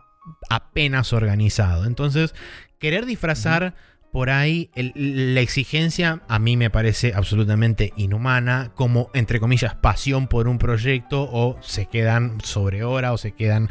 apenas 0.50 1.12
organizado. 1.12 1.84
Entonces, 1.84 2.34
querer 2.78 3.06
disfrazar 3.06 3.74
por 4.14 4.30
ahí 4.30 4.70
la 4.76 5.40
exigencia 5.40 6.20
a 6.28 6.38
mí 6.38 6.56
me 6.56 6.70
parece 6.70 7.14
absolutamente 7.16 7.92
inhumana, 7.96 8.70
como 8.76 9.10
entre 9.12 9.40
comillas 9.40 9.74
pasión 9.74 10.28
por 10.28 10.46
un 10.46 10.58
proyecto 10.58 11.28
o 11.32 11.58
se 11.62 11.86
quedan 11.86 12.38
sobre 12.40 12.84
hora 12.84 13.12
o 13.12 13.18
se 13.18 13.32
quedan... 13.32 13.70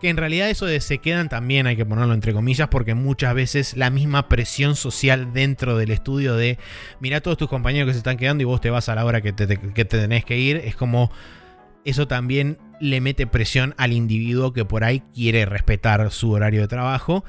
Que 0.00 0.08
en 0.08 0.16
realidad 0.16 0.48
eso 0.48 0.64
de 0.64 0.80
se 0.80 0.98
quedan 0.98 1.28
también 1.28 1.66
hay 1.66 1.76
que 1.76 1.84
ponerlo 1.84 2.14
entre 2.14 2.32
comillas 2.32 2.68
porque 2.68 2.94
muchas 2.94 3.34
veces 3.34 3.76
la 3.76 3.90
misma 3.90 4.26
presión 4.26 4.74
social 4.74 5.34
dentro 5.34 5.76
del 5.76 5.90
estudio 5.90 6.34
de 6.34 6.56
mira 6.98 7.20
todos 7.20 7.36
tus 7.36 7.50
compañeros 7.50 7.88
que 7.88 7.92
se 7.92 7.98
están 7.98 8.16
quedando 8.16 8.40
y 8.40 8.46
vos 8.46 8.62
te 8.62 8.70
vas 8.70 8.88
a 8.88 8.94
la 8.94 9.04
hora 9.04 9.20
que 9.20 9.34
que 9.34 9.84
te 9.84 9.98
tenés 9.98 10.24
que 10.24 10.38
ir, 10.38 10.62
es 10.64 10.76
como 10.76 11.10
eso 11.84 12.08
también 12.08 12.56
le 12.80 13.02
mete 13.02 13.26
presión 13.26 13.74
al 13.76 13.92
individuo 13.92 14.54
que 14.54 14.64
por 14.64 14.82
ahí 14.82 15.02
quiere 15.14 15.44
respetar 15.44 16.10
su 16.10 16.30
horario 16.30 16.62
de 16.62 16.68
trabajo 16.68 17.22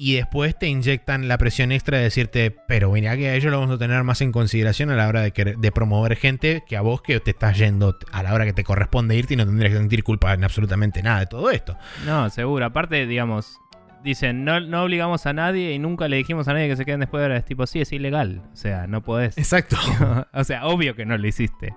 y 0.00 0.14
después 0.14 0.56
te 0.56 0.68
inyectan 0.68 1.26
la 1.26 1.38
presión 1.38 1.72
extra 1.72 1.98
de 1.98 2.04
decirte, 2.04 2.52
pero 2.68 2.92
mira 2.92 3.16
que 3.16 3.30
a 3.30 3.34
ellos 3.34 3.50
lo 3.50 3.58
vamos 3.58 3.74
a 3.74 3.78
tener 3.78 4.04
más 4.04 4.20
en 4.20 4.30
consideración 4.30 4.90
a 4.90 4.94
la 4.94 5.08
hora 5.08 5.22
de, 5.22 5.56
de 5.58 5.72
promover 5.72 6.14
gente 6.14 6.62
que 6.68 6.76
a 6.76 6.82
vos 6.82 7.02
que 7.02 7.18
te 7.18 7.32
estás 7.32 7.58
yendo 7.58 7.98
a 8.12 8.22
la 8.22 8.32
hora 8.32 8.44
que 8.44 8.52
te 8.52 8.62
corresponde 8.62 9.16
irte 9.16 9.34
y 9.34 9.36
no 9.36 9.44
tendrías 9.44 9.72
que 9.72 9.78
sentir 9.78 10.04
culpa 10.04 10.32
en 10.32 10.44
absolutamente 10.44 11.02
nada 11.02 11.18
de 11.18 11.26
todo 11.26 11.50
esto. 11.50 11.76
No, 12.06 12.30
seguro. 12.30 12.64
Aparte, 12.64 13.08
digamos, 13.08 13.58
dicen, 14.04 14.44
no, 14.44 14.60
no 14.60 14.84
obligamos 14.84 15.26
a 15.26 15.32
nadie 15.32 15.72
y 15.72 15.80
nunca 15.80 16.06
le 16.06 16.16
dijimos 16.16 16.46
a 16.46 16.52
nadie 16.52 16.68
que 16.68 16.76
se 16.76 16.84
queden 16.84 17.00
después 17.00 17.20
de 17.20 17.24
ahora. 17.24 17.36
Es 17.36 17.44
tipo, 17.44 17.66
sí, 17.66 17.80
es 17.80 17.92
ilegal. 17.92 18.42
O 18.52 18.56
sea, 18.56 18.86
no 18.86 19.02
podés. 19.02 19.36
Exacto. 19.36 19.76
o 20.32 20.44
sea, 20.44 20.68
obvio 20.68 20.94
que 20.94 21.06
no 21.06 21.18
lo 21.18 21.26
hiciste. 21.26 21.74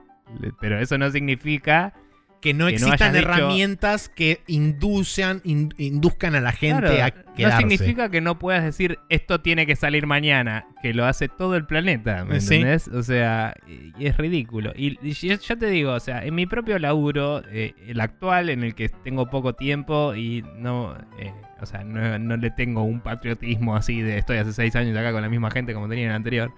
Pero 0.59 0.79
eso 0.79 0.99
no 0.99 1.09
significa 1.09 1.95
que 2.41 2.53
no 2.53 2.67
existan 2.67 3.15
herramientas 3.15 4.09
que 4.09 4.41
inducen, 4.47 5.41
induzcan 5.43 6.35
a 6.35 6.41
la 6.41 6.51
gente 6.51 7.01
a 7.01 7.11
quedarse. 7.11 7.63
No 7.63 7.69
significa 7.69 8.09
que 8.09 8.19
no 8.19 8.39
puedas 8.39 8.63
decir 8.63 8.99
esto 9.09 9.41
tiene 9.41 9.67
que 9.67 9.75
salir 9.75 10.07
mañana, 10.07 10.65
que 10.81 10.93
lo 10.93 11.05
hace 11.05 11.27
todo 11.29 11.55
el 11.55 11.65
planeta, 11.65 12.25
¿me 12.25 12.37
entendés? 12.37 12.87
O 12.87 13.03
sea, 13.03 13.53
es 13.99 14.17
ridículo. 14.17 14.73
Y, 14.75 14.97
yo, 15.13 15.57
te 15.57 15.67
digo, 15.67 15.93
o 15.93 15.99
sea, 15.99 16.25
en 16.25 16.33
mi 16.33 16.47
propio 16.47 16.79
laburo, 16.79 17.43
eh, 17.51 17.73
el 17.87 18.01
actual, 18.01 18.49
en 18.49 18.63
el 18.63 18.73
que 18.73 18.89
tengo 18.89 19.29
poco 19.29 19.53
tiempo 19.53 20.15
y 20.15 20.43
no, 20.57 20.95
eh, 21.19 21.31
o 21.61 21.65
sea, 21.65 21.83
no, 21.83 22.17
no 22.17 22.37
le 22.37 22.49
tengo 22.49 22.83
un 22.83 23.01
patriotismo 23.01 23.75
así 23.75 24.01
de 24.01 24.17
estoy 24.17 24.37
hace 24.37 24.51
seis 24.51 24.75
años 24.75 24.97
acá 24.97 25.11
con 25.11 25.21
la 25.21 25.29
misma 25.29 25.51
gente 25.51 25.73
como 25.73 25.87
tenía 25.87 26.05
en 26.05 26.09
el 26.09 26.15
anterior 26.15 26.51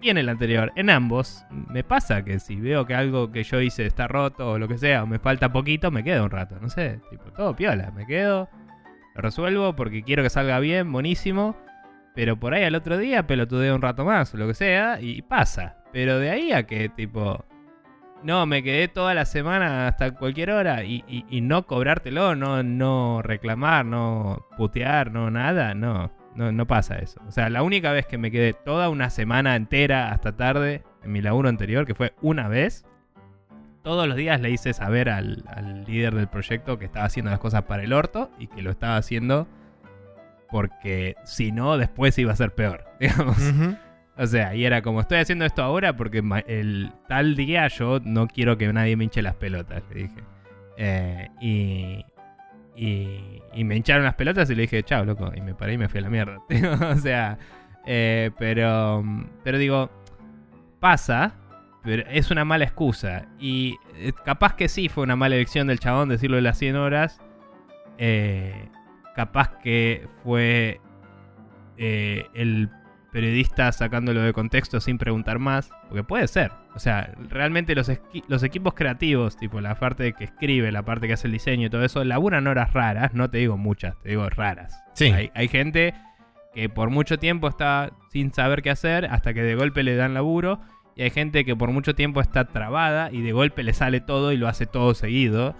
y 0.00 0.10
en 0.10 0.18
el 0.18 0.28
anterior. 0.28 0.72
En 0.76 0.90
ambos 0.90 1.44
me 1.50 1.84
pasa 1.84 2.24
que 2.24 2.38
si 2.38 2.56
veo 2.56 2.86
que 2.86 2.94
algo 2.94 3.30
que 3.30 3.42
yo 3.42 3.60
hice 3.60 3.86
está 3.86 4.08
roto 4.08 4.52
o 4.52 4.58
lo 4.58 4.68
que 4.68 4.78
sea, 4.78 5.02
o 5.02 5.06
me 5.06 5.18
falta 5.18 5.52
poquito, 5.52 5.90
me 5.90 6.04
quedo 6.04 6.24
un 6.24 6.30
rato. 6.30 6.56
No 6.60 6.68
sé, 6.68 7.00
tipo, 7.10 7.30
todo 7.32 7.54
piola. 7.54 7.90
Me 7.90 8.06
quedo, 8.06 8.48
lo 9.14 9.22
resuelvo 9.22 9.74
porque 9.76 10.02
quiero 10.02 10.22
que 10.22 10.30
salga 10.30 10.58
bien, 10.60 10.90
buenísimo. 10.92 11.56
Pero 12.14 12.38
por 12.38 12.54
ahí 12.54 12.64
al 12.64 12.74
otro 12.74 12.98
día 12.98 13.26
pelotudeo 13.26 13.74
un 13.74 13.82
rato 13.82 14.04
más 14.04 14.34
o 14.34 14.36
lo 14.36 14.46
que 14.48 14.54
sea 14.54 15.00
y 15.00 15.22
pasa. 15.22 15.76
Pero 15.92 16.18
de 16.18 16.30
ahí 16.30 16.52
a 16.52 16.64
que, 16.64 16.88
tipo, 16.88 17.44
no, 18.22 18.46
me 18.46 18.62
quedé 18.62 18.88
toda 18.88 19.14
la 19.14 19.24
semana 19.24 19.88
hasta 19.88 20.12
cualquier 20.12 20.50
hora 20.50 20.84
y, 20.84 21.04
y 21.08 21.40
no 21.40 21.66
cobrártelo, 21.66 22.34
no, 22.34 22.62
no 22.62 23.22
reclamar, 23.22 23.84
no 23.86 24.46
putear, 24.56 25.12
no 25.12 25.30
nada, 25.30 25.74
no. 25.74 26.19
No, 26.34 26.52
no 26.52 26.66
pasa 26.66 26.98
eso. 26.98 27.20
O 27.26 27.30
sea, 27.32 27.50
la 27.50 27.62
única 27.62 27.92
vez 27.92 28.06
que 28.06 28.18
me 28.18 28.30
quedé 28.30 28.52
toda 28.52 28.88
una 28.88 29.10
semana 29.10 29.56
entera 29.56 30.12
hasta 30.12 30.36
tarde 30.36 30.82
en 31.02 31.12
mi 31.12 31.22
laburo 31.22 31.48
anterior, 31.48 31.86
que 31.86 31.94
fue 31.94 32.14
una 32.22 32.48
vez, 32.48 32.84
todos 33.82 34.06
los 34.06 34.16
días 34.16 34.40
le 34.40 34.50
hice 34.50 34.72
saber 34.72 35.08
al, 35.08 35.44
líder 35.86 36.14
del 36.14 36.28
proyecto 36.28 36.78
que 36.78 36.84
estaba 36.84 37.06
haciendo 37.06 37.30
las 37.30 37.40
cosas 37.40 37.62
para 37.62 37.82
el 37.82 37.92
orto 37.92 38.30
y 38.38 38.46
que 38.46 38.62
lo 38.62 38.70
estaba 38.70 38.96
haciendo 38.96 39.48
porque 40.50 41.14
si 41.24 41.52
no, 41.52 41.78
después 41.78 42.18
iba 42.18 42.32
a 42.32 42.36
ser 42.36 42.54
peor, 42.54 42.84
digamos. 43.00 43.38
O 44.16 44.26
sea, 44.26 44.54
y 44.54 44.64
era 44.64 44.82
como, 44.82 45.00
estoy 45.00 45.18
haciendo 45.18 45.44
esto 45.44 45.62
ahora 45.62 45.96
porque 45.96 46.22
el 46.46 46.92
tal 47.08 47.36
día 47.36 47.68
yo 47.68 48.00
no 48.04 48.26
quiero 48.26 48.58
que 48.58 48.70
nadie 48.72 48.96
me 48.96 49.04
hinche 49.04 49.22
las 49.22 49.36
pelotas, 49.36 49.82
le 49.88 50.02
dije. 50.02 50.22
Eh, 50.76 51.28
y, 51.40 52.04
y, 52.76 53.64
me 53.64 53.76
hincharon 53.76 54.04
las 54.04 54.14
pelotas 54.14 54.48
y 54.50 54.54
le 54.54 54.62
dije, 54.62 54.82
chao, 54.82 55.04
loco. 55.04 55.30
Y 55.34 55.40
me 55.40 55.54
paré 55.54 55.74
y 55.74 55.78
me 55.78 55.88
fui 55.88 55.98
a 55.98 56.02
la 56.02 56.10
mierda. 56.10 56.38
o 56.90 56.96
sea, 56.96 57.38
eh, 57.86 58.30
pero, 58.38 59.04
pero 59.44 59.58
digo, 59.58 59.90
pasa, 60.78 61.34
pero 61.82 62.04
es 62.08 62.30
una 62.30 62.44
mala 62.44 62.64
excusa. 62.64 63.26
Y 63.38 63.76
eh, 63.96 64.12
capaz 64.24 64.54
que 64.54 64.68
sí 64.68 64.88
fue 64.88 65.04
una 65.04 65.16
mala 65.16 65.36
elección 65.36 65.66
del 65.66 65.78
chabón 65.78 66.08
decirlo 66.08 66.36
de 66.36 66.42
las 66.42 66.58
100 66.58 66.76
horas. 66.76 67.20
Eh, 67.98 68.68
capaz 69.14 69.58
que 69.58 70.06
fue 70.22 70.80
el 71.76 72.68
periodista 73.10 73.72
sacándolo 73.72 74.20
de 74.20 74.32
contexto 74.34 74.80
sin 74.80 74.98
preguntar 74.98 75.38
más, 75.38 75.70
porque 75.88 76.04
puede 76.04 76.28
ser. 76.28 76.52
O 76.74 76.78
sea, 76.78 77.12
realmente 77.28 77.74
los, 77.74 77.90
los 78.28 78.42
equipos 78.42 78.74
creativos, 78.74 79.36
tipo 79.36 79.60
la 79.60 79.74
parte 79.74 80.12
que 80.12 80.24
escribe, 80.24 80.70
la 80.70 80.84
parte 80.84 81.08
que 81.08 81.14
hace 81.14 81.26
el 81.26 81.32
diseño 81.32 81.66
y 81.66 81.70
todo 81.70 81.84
eso, 81.84 82.04
laburan 82.04 82.46
horas 82.46 82.72
raras, 82.72 83.12
no 83.12 83.28
te 83.28 83.38
digo 83.38 83.56
muchas, 83.56 83.98
te 84.00 84.10
digo 84.10 84.28
raras. 84.28 84.80
Sí. 84.94 85.12
Hay, 85.34 85.48
gente 85.48 85.94
que 86.54 86.68
por 86.68 86.90
mucho 86.90 87.18
tiempo 87.18 87.48
está 87.48 87.92
sin 88.10 88.32
saber 88.32 88.62
qué 88.62 88.70
hacer 88.70 89.06
hasta 89.06 89.34
que 89.34 89.42
de 89.42 89.54
golpe 89.54 89.82
le 89.82 89.96
dan 89.96 90.14
laburo. 90.14 90.60
Y 90.96 91.02
hay 91.02 91.10
gente 91.10 91.44
que 91.44 91.56
por 91.56 91.70
mucho 91.70 91.94
tiempo 91.94 92.20
está 92.20 92.46
trabada 92.46 93.10
y 93.10 93.22
de 93.22 93.32
golpe 93.32 93.62
le 93.62 93.72
sale 93.72 94.00
todo 94.00 94.32
y 94.32 94.36
lo 94.36 94.48
hace 94.48 94.66
todo 94.66 94.94
seguido. 94.94 95.56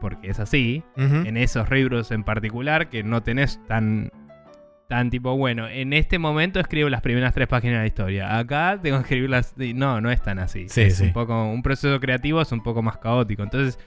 Porque 0.00 0.30
es 0.30 0.40
así. 0.40 0.82
En 0.96 1.36
esos 1.36 1.70
libros 1.70 2.10
en 2.10 2.24
particular, 2.24 2.88
que 2.88 3.02
no 3.02 3.22
tenés 3.22 3.60
tan 3.66 4.10
tan 4.92 5.08
tipo, 5.08 5.34
bueno, 5.38 5.68
en 5.68 5.94
este 5.94 6.18
momento 6.18 6.60
escribo 6.60 6.90
las 6.90 7.00
primeras 7.00 7.32
tres 7.32 7.48
páginas 7.48 7.76
de 7.76 7.80
la 7.80 7.86
historia. 7.86 8.36
Acá 8.36 8.78
tengo 8.82 8.98
que 8.98 9.04
escribirlas. 9.04 9.54
No, 9.56 10.02
no 10.02 10.10
es 10.10 10.20
tan 10.20 10.38
así. 10.38 10.68
Sí, 10.68 10.82
es 10.82 10.98
sí. 10.98 11.04
Un, 11.04 11.12
poco, 11.14 11.50
un 11.50 11.62
proceso 11.62 11.98
creativo 11.98 12.42
es 12.42 12.52
un 12.52 12.62
poco 12.62 12.82
más 12.82 12.98
caótico. 12.98 13.42
Entonces, 13.42 13.78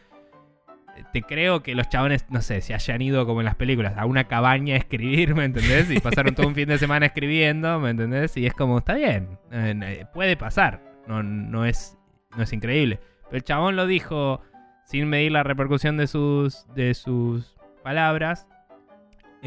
te 1.14 1.22
creo 1.22 1.62
que 1.62 1.76
los 1.76 1.90
chabones, 1.90 2.26
no 2.32 2.42
sé, 2.42 2.60
se 2.62 2.74
hayan 2.74 3.04
ido 3.04 3.28
como 3.28 3.42
en 3.42 3.46
las 3.46 3.54
películas, 3.54 3.94
a 3.98 4.08
una 4.08 4.24
cabaña 4.24 4.74
a 4.74 4.78
escribir, 4.80 5.36
¿me 5.36 5.46
entendés? 5.46 5.92
Y 5.92 6.00
pasaron 6.00 6.34
todo 6.34 6.48
un 6.48 6.56
fin 6.56 6.70
de 6.70 6.80
semana 6.80 7.06
escribiendo, 7.06 7.80
¿me 7.80 7.92
entendés? 7.92 8.36
Y 8.36 8.48
es 8.48 8.56
como, 8.56 8.80
está 8.80 8.96
bien, 8.96 9.38
eh, 9.52 10.06
puede 10.12 10.36
pasar. 10.36 10.82
No, 11.06 11.22
no, 11.22 11.66
es, 11.66 12.00
no 12.36 12.42
es 12.42 12.52
increíble. 12.52 13.00
Pero 13.26 13.38
el 13.38 13.44
chabón 13.44 13.76
lo 13.76 13.86
dijo 13.86 14.42
sin 14.86 15.08
medir 15.08 15.34
la 15.34 15.44
repercusión 15.44 15.98
de 15.98 16.08
sus, 16.08 16.66
de 16.74 16.96
sus 16.96 17.56
palabras 17.84 18.48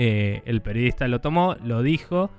eh, 0.00 0.42
el 0.46 0.62
periodista 0.62 1.08
lo 1.08 1.20
tomó, 1.20 1.56
lo 1.60 1.82
dijo 1.82 2.30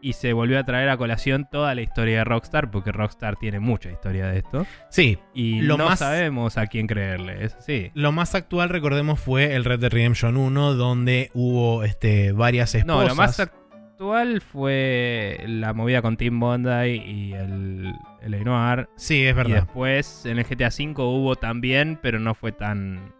y 0.00 0.14
se 0.14 0.32
volvió 0.32 0.58
a 0.58 0.64
traer 0.64 0.88
a 0.88 0.96
colación 0.96 1.46
toda 1.48 1.76
la 1.76 1.80
historia 1.80 2.18
de 2.18 2.24
Rockstar, 2.24 2.72
porque 2.72 2.90
Rockstar 2.90 3.36
tiene 3.36 3.60
mucha 3.60 3.88
historia 3.88 4.26
de 4.26 4.38
esto. 4.38 4.66
Sí. 4.90 5.16
Y 5.32 5.60
lo 5.60 5.78
no 5.78 5.94
sabemos 5.96 6.58
a 6.58 6.66
quién 6.66 6.88
creerle, 6.88 7.44
es 7.44 7.56
Lo 7.94 8.10
más 8.10 8.34
actual, 8.34 8.68
recordemos, 8.68 9.20
fue 9.20 9.54
el 9.54 9.64
Red 9.64 9.78
Dead 9.78 9.92
Redemption 9.92 10.36
1, 10.36 10.74
donde 10.74 11.30
hubo 11.34 11.84
este, 11.84 12.32
varias 12.32 12.74
esposas. 12.74 13.02
No, 13.04 13.08
lo 13.08 13.14
más 13.14 13.38
actual 13.38 14.40
fue 14.40 15.40
la 15.46 15.72
movida 15.72 16.02
con 16.02 16.16
Tim 16.16 16.40
Bondi 16.40 16.96
y 16.96 17.32
el, 17.34 17.92
el. 18.22 18.86
Sí, 18.96 19.24
es 19.24 19.36
verdad. 19.36 19.50
Y 19.50 19.54
después 19.54 20.26
en 20.26 20.38
el 20.38 20.44
GTA 20.44 20.68
V 20.68 20.94
hubo 21.00 21.36
también, 21.36 21.96
pero 22.02 22.18
no 22.18 22.34
fue 22.34 22.50
tan... 22.50 23.14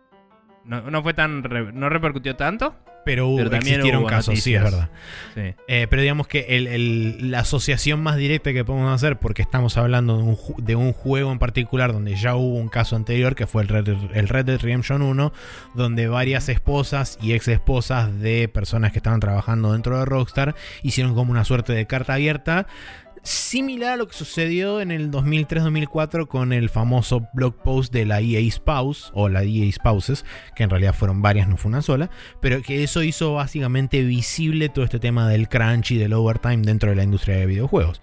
No, 0.64 0.90
no 0.90 1.02
fue 1.05 1.14
tan... 1.14 1.43
no 1.74 1.89
repercutió 1.89 2.34
tanto. 2.34 2.74
Pero, 3.04 3.28
hubo, 3.28 3.38
también 3.50 3.80
existieron 3.80 4.06
casos, 4.06 4.38
sí, 4.40 4.54
es 4.54 4.62
verdad. 4.62 4.90
Eh, 5.36 5.86
pero 5.90 6.02
digamos 6.02 6.28
que 6.28 7.16
la 7.20 7.40
asociación 7.40 8.02
más 8.02 8.16
directa 8.16 8.52
que 8.52 8.64
podemos 8.64 8.94
hacer, 8.94 9.18
porque 9.18 9.42
estamos 9.42 9.76
hablando 9.76 10.18
de 10.18 10.22
un, 10.22 10.38
de 10.58 10.76
un, 10.76 10.92
juego 10.92 11.32
en 11.32 11.38
particular 11.38 11.92
donde 11.92 12.14
ya 12.14 12.36
hubo 12.36 12.56
un 12.56 12.68
caso 12.68 12.96
anterior, 12.96 13.34
que 13.34 13.46
fue 13.46 13.62
el 13.62 13.68
Red, 13.68 13.88
el 14.14 14.28
Red 14.28 14.44
Dead 14.44 14.60
Redemption 14.60 15.02
1, 15.02 15.32
donde 15.74 16.08
varias 16.08 16.48
esposas 16.48 17.18
y 17.20 17.32
ex 17.32 17.48
esposas 17.48 18.20
de 18.20 18.48
personas 18.48 18.92
que 18.92 18.98
estaban 18.98 19.20
trabajando 19.20 19.72
dentro 19.72 19.98
de 19.98 20.04
Rockstar 20.04 20.54
hicieron 20.82 21.14
como 21.14 21.32
una 21.32 21.44
suerte 21.44 21.72
de 21.72 21.86
carta 21.86 22.14
abierta 22.14 22.66
similar 23.23 23.93
a 23.93 23.97
lo 23.97 24.09
que 24.09 24.15
sucedió 24.15 24.81
en 24.81 24.90
el 24.90 25.11
2003-2004 25.11 26.27
con 26.27 26.53
el 26.53 26.69
famoso 26.69 27.28
blog 27.32 27.55
post 27.62 27.93
de 27.93 28.05
la 28.05 28.20
EA 28.20 28.51
Spouse 28.51 29.11
o 29.15 29.28
la 29.28 29.44
EA 29.44 29.70
Spouses, 29.70 30.24
que 30.57 30.65
en 30.65 30.70
realidad 30.70 30.94
fueron 30.94 31.23
varias, 31.23 31.49
no 31.49 31.57
fue 31.57 31.69
una 31.69 31.82
sola, 31.82 32.11
pero 32.40 32.62
que 32.62 32.82
eso 32.82 33.03
hizo 33.03 33.35
básicamente 33.35 34.03
visible 34.03 34.69
todo 34.69 34.85
este 34.85 34.99
tema 34.99 35.28
del 35.28 35.49
crunch 35.49 35.93
y 35.93 35.99
del 35.99 36.12
overtime 36.12 36.59
dentro 36.59 36.90
de 36.90 36.97
la 36.97 37.05
industria 37.05 37.36
de 37.36 37.47
videojuegos. 37.47 38.01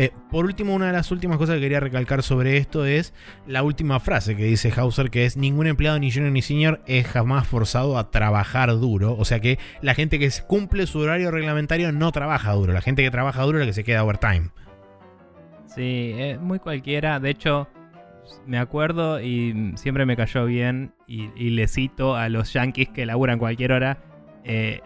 Eh, 0.00 0.12
por 0.30 0.44
último, 0.44 0.76
una 0.76 0.86
de 0.86 0.92
las 0.92 1.10
últimas 1.10 1.38
cosas 1.38 1.56
que 1.56 1.62
quería 1.62 1.80
recalcar 1.80 2.22
sobre 2.22 2.56
esto 2.56 2.84
es 2.84 3.12
la 3.48 3.64
última 3.64 3.98
frase 3.98 4.36
que 4.36 4.44
dice 4.44 4.72
Hauser, 4.76 5.10
que 5.10 5.24
es 5.24 5.36
ningún 5.36 5.66
empleado 5.66 5.98
ni 5.98 6.12
junior 6.12 6.30
ni 6.30 6.40
senior 6.40 6.80
es 6.86 7.04
jamás 7.04 7.48
forzado 7.48 7.98
a 7.98 8.12
trabajar 8.12 8.70
duro. 8.78 9.16
O 9.18 9.24
sea 9.24 9.40
que 9.40 9.58
la 9.82 9.96
gente 9.96 10.20
que 10.20 10.30
cumple 10.46 10.86
su 10.86 11.00
horario 11.00 11.32
reglamentario 11.32 11.90
no 11.90 12.12
trabaja 12.12 12.52
duro. 12.52 12.72
La 12.72 12.80
gente 12.80 13.02
que 13.02 13.10
trabaja 13.10 13.42
duro 13.42 13.58
es 13.58 13.62
la 13.62 13.66
que 13.66 13.72
se 13.72 13.82
queda 13.82 14.04
overtime. 14.04 14.50
Sí, 15.66 16.14
es 16.16 16.40
muy 16.40 16.60
cualquiera. 16.60 17.18
De 17.18 17.30
hecho, 17.30 17.66
me 18.46 18.58
acuerdo 18.60 19.20
y 19.20 19.72
siempre 19.74 20.06
me 20.06 20.16
cayó 20.16 20.44
bien 20.44 20.92
y, 21.08 21.50
le 21.50 21.66
cito 21.66 22.14
a 22.14 22.28
los 22.28 22.52
yankees 22.52 22.90
que 22.90 23.04
laburan 23.04 23.40
cualquier 23.40 23.72
hora. 23.72 23.98
Eh, 24.44 24.80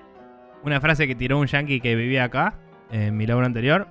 una 0.65 0.81
frase 0.81 1.07
que 1.07 1.15
tiró 1.15 1.39
un 1.39 1.49
yankee 1.49 1.81
que 1.81 1.97
vivía 1.97 2.25
acá, 2.25 2.55
en 2.91 3.15
mi 3.15 3.27
laburo 3.27 3.45
anterior, 3.45 3.89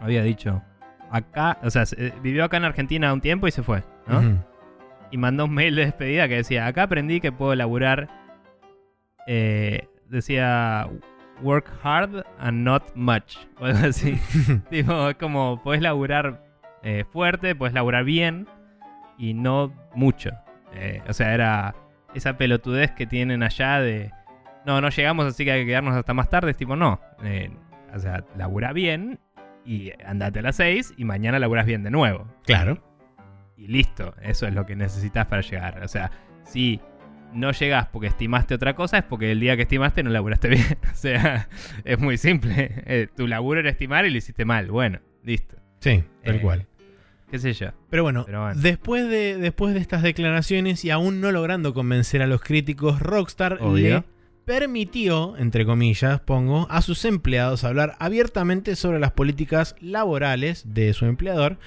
había 0.00 0.22
dicho, 0.22 0.62
acá, 1.10 1.58
o 1.62 1.70
sea, 1.70 1.84
vivió 2.22 2.44
acá 2.44 2.56
en 2.56 2.64
Argentina 2.64 3.12
un 3.12 3.20
tiempo 3.20 3.48
y 3.48 3.50
se 3.50 3.62
fue, 3.62 3.82
¿no? 4.06 4.42
Y 5.10 5.16
mandó 5.16 5.46
un 5.46 5.54
mail 5.54 5.74
de 5.74 5.86
despedida 5.86 6.28
que 6.28 6.36
decía, 6.36 6.66
acá 6.66 6.84
aprendí 6.84 7.20
que 7.20 7.32
puedo 7.32 7.54
laburar, 7.54 8.08
eh, 9.26 9.88
decía, 10.08 10.88
work 11.42 11.70
hard 11.82 12.24
and 12.38 12.64
not 12.64 12.84
much. 12.94 13.36
O 13.58 13.66
algo 13.66 13.86
así. 13.86 14.18
tipo, 14.70 15.08
es 15.08 15.16
como, 15.16 15.62
puedes 15.62 15.82
laburar 15.82 16.42
eh, 16.82 17.04
fuerte, 17.12 17.54
puedes 17.54 17.74
laburar 17.74 18.04
bien 18.04 18.46
y 19.18 19.34
no 19.34 19.72
mucho. 19.94 20.30
Eh, 20.74 21.02
o 21.08 21.12
sea, 21.12 21.34
era 21.34 21.74
esa 22.14 22.36
pelotudez 22.36 22.92
que 22.92 23.06
tienen 23.06 23.42
allá 23.42 23.80
de, 23.80 24.12
no, 24.66 24.80
no 24.80 24.88
llegamos, 24.90 25.26
así 25.26 25.44
que 25.44 25.52
hay 25.52 25.60
que 25.62 25.66
quedarnos 25.66 25.94
hasta 25.94 26.14
más 26.14 26.28
tarde. 26.28 26.50
Es 26.50 26.56
tipo, 26.56 26.76
no. 26.76 27.00
Eh, 27.22 27.50
o 27.94 27.98
sea, 27.98 28.24
labura 28.36 28.72
bien 28.72 29.18
y 29.68 29.92
andate 30.04 30.38
a 30.38 30.42
las 30.42 30.56
6 30.56 30.94
y 30.96 31.04
mañana 31.04 31.38
laburas 31.38 31.66
bien 31.66 31.82
de 31.82 31.90
nuevo. 31.90 32.26
Claro. 32.46 32.82
Y 33.54 33.66
listo, 33.66 34.14
eso 34.22 34.46
es 34.46 34.54
lo 34.54 34.64
que 34.64 34.74
necesitas 34.74 35.26
para 35.26 35.42
llegar. 35.42 35.82
O 35.84 35.88
sea, 35.88 36.10
si 36.42 36.80
no 37.34 37.52
llegas 37.52 37.86
porque 37.88 38.06
estimaste 38.06 38.54
otra 38.54 38.74
cosa, 38.74 38.96
es 38.96 39.04
porque 39.04 39.30
el 39.30 39.40
día 39.40 39.56
que 39.56 39.62
estimaste 39.62 40.02
no 40.02 40.08
laburaste 40.08 40.48
bien. 40.48 40.78
o 40.90 40.94
sea, 40.94 41.48
es 41.84 41.98
muy 41.98 42.16
simple. 42.16 42.82
Eh, 42.86 43.08
tu 43.14 43.26
laburo 43.26 43.60
era 43.60 43.68
estimar 43.68 44.06
y 44.06 44.10
lo 44.10 44.16
hiciste 44.16 44.46
mal. 44.46 44.70
Bueno, 44.70 45.00
listo. 45.22 45.56
Sí, 45.80 46.02
tal 46.24 46.36
eh, 46.36 46.40
cual. 46.40 46.66
qué 47.30 47.38
sé 47.38 47.52
yo. 47.52 47.68
Pero 47.90 48.04
bueno, 48.04 48.24
Después, 48.54 49.06
de, 49.06 49.36
después 49.36 49.74
de 49.74 49.80
estas 49.80 50.02
declaraciones 50.02 50.82
y 50.86 50.90
aún 50.90 51.20
no 51.20 51.30
logrando 51.30 51.74
convencer 51.74 52.22
a 52.22 52.26
los 52.26 52.40
críticos, 52.40 53.00
Rockstar 53.00 53.60
le 53.60 54.02
permitió, 54.48 55.36
entre 55.36 55.66
comillas, 55.66 56.20
pongo, 56.20 56.66
a 56.70 56.80
sus 56.80 57.04
empleados 57.04 57.64
hablar 57.64 57.96
abiertamente 57.98 58.76
sobre 58.76 58.98
las 58.98 59.12
políticas 59.12 59.76
laborales 59.78 60.62
de 60.72 60.94
su 60.94 61.04
empleador 61.04 61.58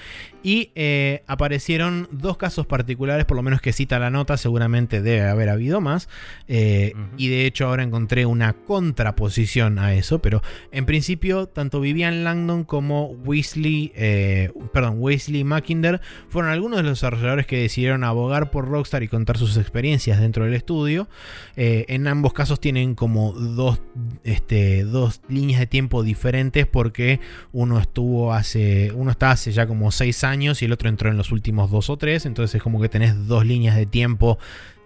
y 0.44 0.72
eh, 0.76 1.24
aparecieron 1.28 2.08
dos 2.12 2.38
casos 2.38 2.66
particulares, 2.66 3.26
por 3.26 3.38
lo 3.38 3.44
menos 3.44 3.62
que 3.62 3.74
cita 3.74 4.00
la 4.00 4.10
nota, 4.10 4.38
seguramente 4.38 5.02
debe 5.02 5.28
haber 5.28 5.50
habido 5.50 5.82
más, 5.82 6.10
eh, 6.48 6.94
y 7.18 7.30
de 7.30 7.46
hecho 7.46 7.68
ahora 7.68 7.84
encontré 7.84 8.26
una 8.26 8.54
contraposición 8.54 9.78
a 9.78 9.94
eso, 9.94 10.20
pero 10.20 10.42
en 10.72 10.86
principio 10.86 11.46
tanto 11.48 11.80
Vivian 11.80 12.24
Langdon 12.24 12.64
como 12.64 13.12
Weasley, 13.12 13.92
eh, 13.96 14.52
perdón, 14.74 14.96
Weasley 14.98 15.44
Mackinder 15.44 16.02
fueron 16.30 16.52
algunos 16.52 16.78
de 16.78 16.84
los 16.84 16.94
desarrolladores 16.94 17.46
que 17.46 17.60
decidieron 17.60 18.04
abogar 18.04 18.50
por 18.50 18.68
Rockstar 18.68 19.04
y 19.04 19.08
contar 19.08 19.38
sus 19.38 19.58
experiencias 19.58 20.20
dentro 20.20 20.46
del 20.46 20.56
estudio. 20.56 21.08
en 21.56 22.08
ambos 22.08 22.34
casos 22.34 22.60
tienen 22.60 22.72
tienen 22.72 22.96
como 22.96 23.34
dos, 23.34 23.82
este, 24.24 24.86
dos 24.86 25.20
líneas 25.28 25.60
de 25.60 25.68
tiempo 25.68 26.04
diferentes 26.04 26.66
porque 26.66 27.20
uno 27.52 27.82
estuvo 27.82 28.34
hace, 28.34 28.94
uno 28.96 29.12
está 29.12 29.32
hace 29.32 29.52
ya 29.52 29.68
como 29.68 29.92
seis 29.92 30.24
años 30.24 30.31
y 30.62 30.66
el 30.66 30.72
otro 30.72 30.90
entró 30.90 31.10
en 31.10 31.18
los 31.18 31.32
últimos 31.32 31.70
dos 31.70 31.90
o 31.90 31.98
tres, 31.98 32.26
entonces 32.26 32.56
es 32.56 32.64
como 32.64 32.82
que 32.82 32.90
tenés 32.90 33.28
dos 33.28 33.46
líneas 33.46 33.76
de 33.76 33.86
tiempo 33.86 34.38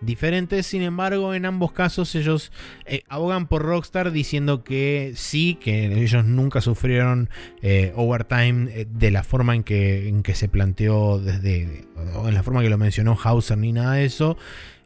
diferentes. 0.01 0.65
Sin 0.65 0.81
embargo, 0.81 1.34
en 1.34 1.45
ambos 1.45 1.72
casos 1.72 2.15
ellos 2.15 2.51
eh, 2.85 3.03
abogan 3.07 3.47
por 3.47 3.61
Rockstar 3.61 4.11
diciendo 4.11 4.63
que 4.63 5.13
sí, 5.15 5.55
que 5.61 6.01
ellos 6.01 6.26
nunca 6.26 6.61
sufrieron 6.61 7.30
eh, 7.61 7.93
overtime 7.95 8.72
eh, 8.72 8.88
de 8.89 9.11
la 9.11 9.23
forma 9.23 9.55
en 9.55 9.63
que, 9.63 10.07
en 10.09 10.23
que 10.23 10.35
se 10.35 10.47
planteó 10.47 11.19
desde, 11.19 11.85
o 12.15 12.27
en 12.27 12.34
la 12.34 12.43
forma 12.43 12.61
que 12.61 12.69
lo 12.69 12.77
mencionó 12.77 13.17
Hauser 13.22 13.57
ni 13.57 13.72
nada 13.72 13.93
de 13.93 14.05
eso. 14.05 14.38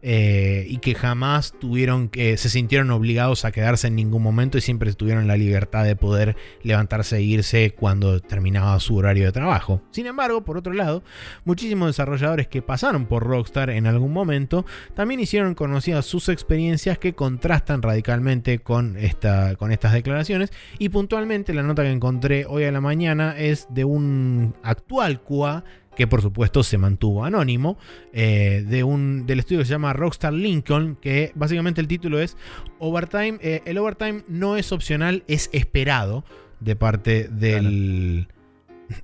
Eh, 0.01 0.65
y 0.69 0.77
que 0.77 0.95
jamás 0.95 1.53
tuvieron 1.59 2.07
que 2.07 2.37
se 2.37 2.49
sintieron 2.49 2.89
obligados 2.91 3.43
a 3.43 3.51
quedarse 3.51 3.87
en 3.87 3.97
ningún 3.97 4.23
momento 4.23 4.57
y 4.57 4.61
siempre 4.61 4.93
tuvieron 4.93 5.27
la 5.27 5.35
libertad 5.35 5.83
de 5.83 5.97
poder 5.97 6.37
levantarse 6.63 7.17
e 7.17 7.21
irse 7.21 7.71
cuando 7.71 8.21
terminaba 8.21 8.79
su 8.79 8.95
horario 8.95 9.25
de 9.25 9.33
trabajo. 9.33 9.81
Sin 9.91 10.05
embargo, 10.05 10.45
por 10.45 10.57
otro 10.57 10.71
lado, 10.71 11.03
muchísimos 11.43 11.89
desarrolladores 11.89 12.47
que 12.47 12.61
pasaron 12.61 13.07
por 13.07 13.23
Rockstar 13.23 13.69
en 13.71 13.87
algún 13.87 14.13
momento 14.13 14.65
también 14.93 15.19
hicieron 15.19 15.53
conocidas 15.53 16.05
sus 16.05 16.29
experiencias 16.29 16.97
que 16.97 17.13
contrastan 17.13 17.81
radicalmente 17.81 18.59
con, 18.59 18.95
esta, 18.95 19.55
con 19.55 19.73
estas 19.73 19.91
declaraciones 19.91 20.53
y 20.77 20.89
puntualmente 20.89 21.53
la 21.53 21.63
nota 21.63 21.83
que 21.83 21.91
encontré 21.91 22.45
hoy 22.45 22.63
a 22.63 22.71
la 22.71 22.79
mañana 22.79 23.37
es 23.37 23.67
de 23.69 23.83
un 23.83 24.55
actual 24.63 25.21
QA 25.21 25.65
que 25.95 26.07
por 26.07 26.21
supuesto 26.21 26.63
se 26.63 26.77
mantuvo 26.77 27.25
anónimo, 27.25 27.77
eh, 28.13 28.63
de 28.65 28.83
un, 28.83 29.25
del 29.25 29.39
estudio 29.39 29.59
que 29.59 29.65
se 29.65 29.71
llama 29.71 29.93
Rockstar 29.93 30.33
Lincoln, 30.33 30.97
que 31.01 31.31
básicamente 31.35 31.81
el 31.81 31.87
título 31.87 32.19
es 32.19 32.37
Overtime, 32.79 33.39
eh, 33.41 33.61
el 33.65 33.77
overtime 33.77 34.23
no 34.27 34.55
es 34.55 34.71
opcional, 34.71 35.23
es 35.27 35.49
esperado 35.51 36.23
de 36.59 36.75
parte 36.75 37.27
del, 37.27 38.27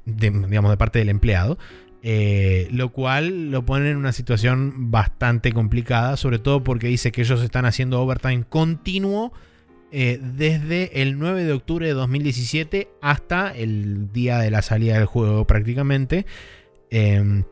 digamos, 0.06 0.72
de 0.72 0.78
parte 0.78 1.00
del 1.00 1.10
empleado. 1.10 1.58
Eh, 2.08 2.68
lo 2.70 2.92
cual 2.92 3.50
lo 3.50 3.66
pone 3.66 3.90
en 3.90 3.98
una 3.98 4.12
situación 4.12 4.92
bastante 4.92 5.52
complicada, 5.52 6.18
sobre 6.18 6.38
todo 6.38 6.64
porque 6.64 6.88
dice 6.88 7.12
que 7.12 7.22
ellos 7.22 7.42
están 7.42 7.66
haciendo 7.66 8.00
overtime 8.00 8.44
continuo 8.48 9.34
desde 9.92 11.02
el 11.02 11.18
9 11.18 11.46
de 11.46 11.54
octubre 11.54 11.88
de 11.88 11.94
2017 11.94 12.90
hasta 13.02 13.56
el 13.56 14.12
día 14.12 14.40
de 14.40 14.52
la 14.52 14.62
salida 14.62 14.96
del 14.96 15.06
juego 15.06 15.48
prácticamente. 15.48 16.26
Em, 16.98 17.44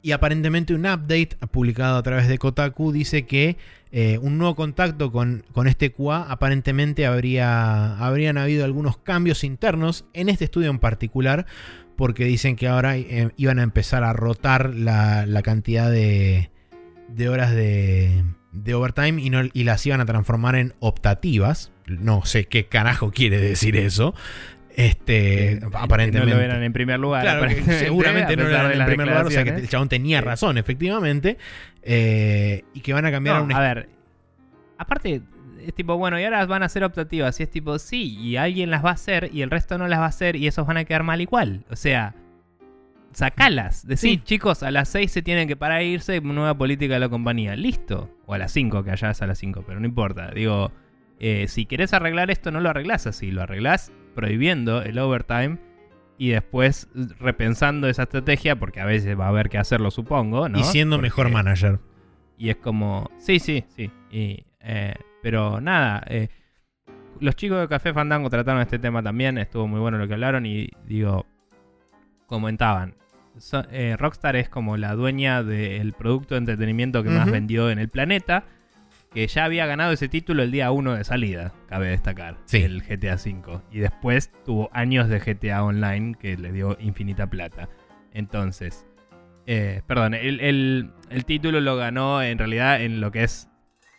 y 0.00 0.12
aparentemente 0.12 0.72
un 0.72 0.86
update 0.86 1.36
publicado 1.50 1.98
a 1.98 2.02
través 2.02 2.28
de 2.28 2.38
Kotaku 2.38 2.92
dice 2.92 3.26
que 3.26 3.58
eh, 3.92 4.16
un 4.22 4.38
nuevo 4.38 4.56
contacto 4.56 5.12
con, 5.12 5.44
este 5.66 5.92
QA 5.92 6.22
aparentemente 6.30 7.04
habría, 7.04 7.98
habrían 7.98 8.38
habido 8.38 8.64
algunos 8.64 8.96
cambios 8.96 9.44
internos 9.44 10.06
en 10.14 10.30
este 10.30 10.46
estudio 10.46 10.70
en 10.70 10.78
particular 10.78 11.44
porque 11.94 12.24
dicen 12.24 12.56
que 12.56 12.68
ahora 12.68 12.96
eh, 12.96 13.28
iban 13.36 13.58
a 13.58 13.64
empezar 13.64 14.02
a 14.02 14.14
rotar 14.14 14.74
la, 14.74 15.26
cantidad 15.44 15.90
de, 15.90 16.50
horas 17.28 17.54
de, 17.54 18.24
overtime 18.72 19.20
y, 19.20 19.30
y 19.52 19.64
las 19.64 19.84
iban 19.84 20.00
a 20.00 20.06
transformar 20.06 20.56
en 20.56 20.72
optativas. 20.80 21.70
No 21.86 22.24
sé 22.24 22.46
qué 22.46 22.64
carajo 22.64 23.10
quiere 23.10 23.38
decir 23.38 23.76
eso. 23.76 24.14
Este, 24.76 25.60
aparentemente. 25.74 26.30
No 26.30 26.38
lo 26.38 26.42
eran 26.42 26.62
en 26.62 26.72
primer 26.72 26.98
lugar. 27.00 27.50
seguramente 27.64 28.36
no 28.36 28.44
lo 28.44 28.50
eran 28.50 28.80
en 28.80 28.86
primer 28.86 29.08
lugar. 29.08 29.26
O 29.26 29.30
sea 29.30 29.44
que 29.44 29.50
el 29.50 29.68
chabón 29.68 29.88
tenía 29.88 30.20
razón, 30.20 30.58
efectivamente. 30.58 31.38
Eh, 31.82 32.64
y 32.74 32.80
que 32.80 32.92
van 32.92 33.06
a 33.06 33.10
cambiar 33.10 33.36
a 33.36 33.42
un. 33.42 33.52
A 33.52 33.60
ver. 33.60 33.88
Aparte, 34.78 35.22
es 35.66 35.74
tipo, 35.74 35.96
bueno, 35.96 36.18
y 36.18 36.24
ahora 36.24 36.44
van 36.46 36.62
a 36.62 36.68
ser 36.68 36.84
optativas. 36.84 37.38
Y 37.40 37.42
es 37.42 37.50
tipo, 37.50 37.78
sí, 37.78 38.16
y 38.18 38.36
alguien 38.36 38.70
las 38.70 38.84
va 38.84 38.90
a 38.90 38.94
hacer 38.94 39.30
y 39.32 39.42
el 39.42 39.50
resto 39.50 39.78
no 39.78 39.88
las 39.88 40.00
va 40.00 40.04
a 40.04 40.08
hacer 40.08 40.36
y 40.36 40.46
esos 40.46 40.66
van 40.66 40.76
a 40.76 40.84
quedar 40.84 41.02
mal 41.02 41.20
igual. 41.20 41.64
O 41.70 41.76
sea, 41.76 42.14
sacalas. 43.12 43.86
Decir, 43.86 44.22
chicos, 44.22 44.62
a 44.62 44.70
las 44.70 44.88
6 44.88 45.10
se 45.10 45.22
tienen 45.22 45.48
que 45.48 45.56
parar 45.56 45.78
a 45.78 45.82
irse, 45.82 46.20
nueva 46.20 46.56
política 46.56 46.94
de 46.94 47.00
la 47.00 47.08
compañía. 47.08 47.56
Listo. 47.56 48.10
O 48.26 48.34
a 48.34 48.38
las 48.38 48.52
5, 48.52 48.84
que 48.84 48.90
allá 48.90 49.10
es 49.10 49.22
a 49.22 49.26
las 49.26 49.38
5, 49.38 49.64
pero 49.66 49.80
no 49.80 49.86
importa. 49.86 50.30
Digo, 50.30 50.72
eh, 51.18 51.46
si 51.48 51.66
querés 51.66 51.92
arreglar 51.92 52.30
esto, 52.30 52.50
no 52.50 52.60
lo 52.60 52.70
arreglás 52.70 53.06
así. 53.06 53.30
Lo 53.30 53.42
arreglás 53.42 53.92
prohibiendo 54.20 54.82
el 54.82 54.98
overtime 54.98 55.56
y 56.18 56.28
después 56.28 56.88
repensando 57.18 57.88
esa 57.88 58.02
estrategia, 58.02 58.54
porque 58.56 58.78
a 58.78 58.84
veces 58.84 59.18
va 59.18 59.24
a 59.24 59.28
haber 59.28 59.48
que 59.48 59.56
hacerlo, 59.56 59.90
supongo, 59.90 60.46
¿no? 60.50 60.58
Y 60.58 60.62
siendo 60.62 60.98
mejor 60.98 61.30
manager. 61.30 61.80
Y 62.36 62.50
es 62.50 62.56
como, 62.56 63.10
sí, 63.16 63.38
sí, 63.38 63.64
sí. 63.74 63.90
Eh, 64.10 64.94
pero 65.22 65.62
nada, 65.62 66.04
eh, 66.06 66.28
los 67.18 67.34
chicos 67.34 67.60
de 67.60 67.68
Café 67.68 67.94
Fandango 67.94 68.28
trataron 68.28 68.60
este 68.60 68.78
tema 68.78 69.02
también, 69.02 69.38
estuvo 69.38 69.66
muy 69.66 69.80
bueno 69.80 69.96
lo 69.96 70.06
que 70.06 70.12
hablaron 70.12 70.44
y 70.44 70.68
digo, 70.86 71.24
comentaban, 72.26 72.96
eh, 73.70 73.96
Rockstar 73.98 74.36
es 74.36 74.50
como 74.50 74.76
la 74.76 74.94
dueña 74.94 75.42
del 75.42 75.94
producto 75.94 76.34
de 76.34 76.40
entretenimiento 76.40 77.02
que 77.02 77.08
más 77.08 77.30
vendió 77.30 77.70
en 77.70 77.78
el 77.78 77.88
planeta 77.88 78.44
que 79.12 79.26
ya 79.26 79.44
había 79.44 79.66
ganado 79.66 79.92
ese 79.92 80.08
título 80.08 80.42
el 80.42 80.52
día 80.52 80.70
1 80.70 80.94
de 80.94 81.04
salida, 81.04 81.52
cabe 81.68 81.88
destacar, 81.88 82.38
el 82.52 82.82
GTA 82.82 83.14
V. 83.14 83.60
Y 83.72 83.80
después 83.80 84.30
tuvo 84.44 84.70
años 84.72 85.08
de 85.08 85.18
GTA 85.18 85.64
Online 85.64 86.14
que 86.18 86.36
le 86.36 86.52
dio 86.52 86.76
infinita 86.80 87.28
plata. 87.28 87.68
Entonces, 88.12 88.86
eh, 89.46 89.82
perdón, 89.86 90.14
el, 90.14 90.92
título 91.26 91.60
lo 91.60 91.76
ganó 91.76 92.22
en 92.22 92.38
realidad 92.38 92.82
en 92.82 93.00
lo 93.00 93.10
que 93.10 93.24
es 93.24 93.48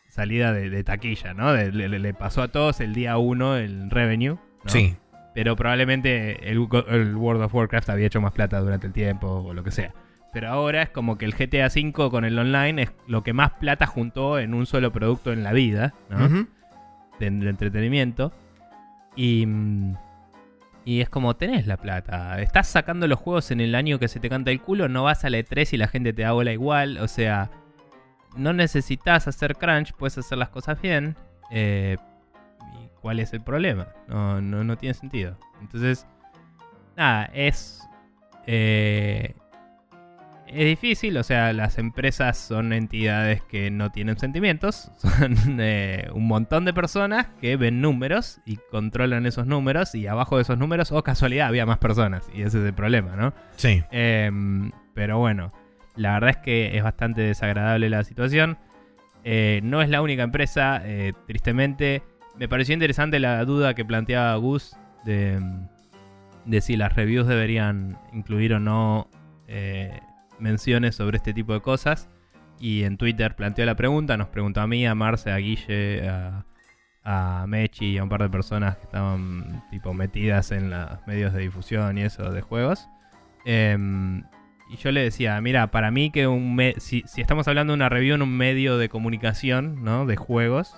salida 0.08 0.54
de, 0.54 0.84
taquilla, 0.84 1.34
¿no? 1.34 1.54
le, 1.54 2.14
pasó 2.14 2.42
a 2.42 2.48
todos 2.50 2.80
el 2.80 2.94
día 2.94 3.18
1 3.18 3.58
el 3.58 3.90
revenue. 3.90 4.38
Sí. 4.66 4.96
Pero 5.34 5.56
probablemente 5.56 6.50
el 6.50 6.60
World 6.60 7.44
of 7.44 7.54
Warcraft 7.54 7.90
había 7.90 8.08
hecho 8.08 8.22
más 8.22 8.34
plata 8.34 8.60
durante 8.60 8.88
el 8.88 8.94
tiempo 8.94 9.28
o 9.28 9.54
lo 9.54 9.64
que 9.64 9.72
sea. 9.72 9.94
Pero 10.34 10.50
ahora 10.50 10.84
es 10.84 10.90
como 10.90 11.18
que 11.18 11.26
el 11.26 11.34
GTA 11.34 11.68
V 11.68 12.10
con 12.10 12.24
el 12.24 12.40
online 12.40 12.84
es 12.84 12.92
lo 13.08 13.24
que 13.24 13.34
más 13.34 13.52
plata 13.54 13.86
juntó 13.86 14.40
en 14.40 14.54
un 14.54 14.66
solo 14.66 14.92
producto 14.92 15.34
en 15.34 15.44
la 15.44 15.52
vida, 15.52 15.94
¿no? 16.10 16.48
de, 17.20 17.28
entretenimiento. 17.28 18.32
Y, 19.16 19.46
y 20.86 21.02
es 21.02 21.10
como 21.10 21.36
tenés 21.36 21.68
la 21.68 21.78
plata. 21.78 22.42
Estás 22.42 22.68
sacando 22.68 23.08
los 23.08 23.20
juegos 23.20 23.52
en 23.52 23.60
el 23.60 23.76
año 23.76 24.00
que 24.00 24.08
se 24.08 24.20
te 24.20 24.30
canta 24.30 24.52
el 24.52 24.62
culo, 24.62 24.88
no 24.88 25.04
vas 25.04 25.26
a 25.26 25.30
la 25.30 25.40
E3 25.40 25.74
y 25.74 25.78
la 25.78 25.88
gente 25.88 26.14
te 26.14 26.22
da 26.22 26.32
bola 26.32 26.54
igual. 26.54 26.98
O 27.00 27.08
sea, 27.08 27.52
no 28.36 28.54
necesitas 28.54 29.28
hacer 29.28 29.56
crunch, 29.56 29.94
puedes 29.94 30.18
hacer 30.18 30.38
las 30.38 30.50
cosas 30.50 30.82
bien. 30.82 31.16
Eh, 31.52 31.98
¿Y 32.82 32.88
cuál 33.02 33.20
es 33.20 33.34
el 33.34 33.42
problema? 33.42 33.90
No, 34.08 34.42
no, 34.42 34.64
no 34.64 34.78
tiene 34.78 34.94
sentido. 34.94 35.38
Entonces, 35.60 36.08
nada, 36.96 37.26
es... 37.34 37.88
Eh, 38.48 39.36
es 40.54 40.66
difícil, 40.66 41.18
o 41.18 41.24
sea, 41.24 41.54
las 41.54 41.78
empresas 41.78 42.38
son 42.38 42.74
entidades 42.74 43.42
que 43.44 43.72
no 43.72 43.92
tienen 43.92 44.18
sentimientos, 44.18 44.92
son 44.98 45.60
eh, 45.60 46.10
un 46.14 46.28
montón 46.28 46.66
de 46.66 46.74
personas 46.74 47.28
que 47.40 47.56
ven 47.56 47.82
números 47.82 48.42
y 48.46 48.58
controlan 48.70 49.26
esos 49.26 49.48
números 49.48 49.96
y 49.96 50.08
abajo 50.08 50.36
de 50.36 50.44
esos 50.44 50.58
números, 50.58 50.92
o 50.92 50.98
oh, 50.98 51.04
casualidad, 51.04 51.48
había 51.48 51.66
más 51.66 51.78
personas 51.78 52.30
y 52.34 52.42
ese 52.42 52.60
es 52.60 52.66
el 52.66 52.74
problema, 52.74 53.16
¿no? 53.16 53.34
Sí. 53.56 53.84
Em, 53.92 54.72
pero 54.94 55.20
bueno, 55.20 55.54
la 55.96 56.14
verdad 56.14 56.32
es 56.32 56.38
que 56.38 56.78
es 56.78 56.84
bastante 56.84 57.22
desagradable 57.22 57.90
la 57.90 58.04
situación. 58.04 58.58
Eh, 59.24 59.62
no 59.64 59.82
es 59.82 59.90
la 59.90 60.02
única 60.02 60.24
empresa, 60.24 60.82
eh, 60.84 61.14
tristemente. 61.28 62.04
Me 62.38 62.50
pareció 62.50 62.74
interesante 62.74 63.20
la 63.20 63.44
duda 63.46 63.74
que 63.74 63.86
planteaba 63.86 64.36
Gus 64.36 64.76
de, 65.06 65.40
de 66.46 66.62
si 66.62 66.76
las 66.76 66.94
reviews 66.96 67.28
deberían 67.28 67.98
incluir 68.14 68.54
o 68.54 68.60
no 68.60 69.08
menciones 70.42 70.96
sobre 70.96 71.18
este 71.18 71.34
tipo 71.34 71.54
de 71.54 71.62
cosas. 71.62 72.10
Y 72.60 72.84
en 72.84 72.98
Twitter 72.98 73.36
planteó 73.36 73.66
la 73.66 73.76
pregunta, 73.76 74.18
nos 74.18 74.28
preguntó 74.28 74.62
a 74.62 74.68
mí, 74.68 74.86
a 74.86 74.94
Marce, 74.94 75.32
a 75.32 75.38
Guille, 75.38 76.08
a, 77.04 77.46
Mechi 77.48 77.94
y 77.94 77.98
a 77.98 78.04
un 78.04 78.10
par 78.10 78.22
de 78.22 78.30
personas 78.30 78.78
que 78.78 78.84
estaban 78.84 79.64
tipo 79.72 79.94
metidas 79.94 80.52
en 80.52 80.70
los 80.70 81.08
medios 81.08 81.34
de 81.34 81.40
difusión 81.40 81.98
y 81.98 82.04
eso 82.04 82.32
de 82.32 82.42
juegos. 82.42 82.88
Em, 83.46 84.24
y 84.70 84.78
yo 84.78 84.92
le 84.92 85.02
decía, 85.02 85.42
mira, 85.42 85.72
para 85.72 85.90
mí 85.90 86.12
que 86.12 86.28
un 86.28 86.58
si, 86.78 87.04
si, 87.08 87.22
estamos 87.22 87.48
hablando 87.48 87.74
de 87.74 87.76
una 87.76 87.90
review 87.90 88.16
en 88.16 88.22
un 88.22 88.38
medio 88.38 88.78
de 88.78 88.90
comunicación, 88.90 89.84
¿no? 89.84 90.06
De 90.06 90.16
juegos, 90.16 90.76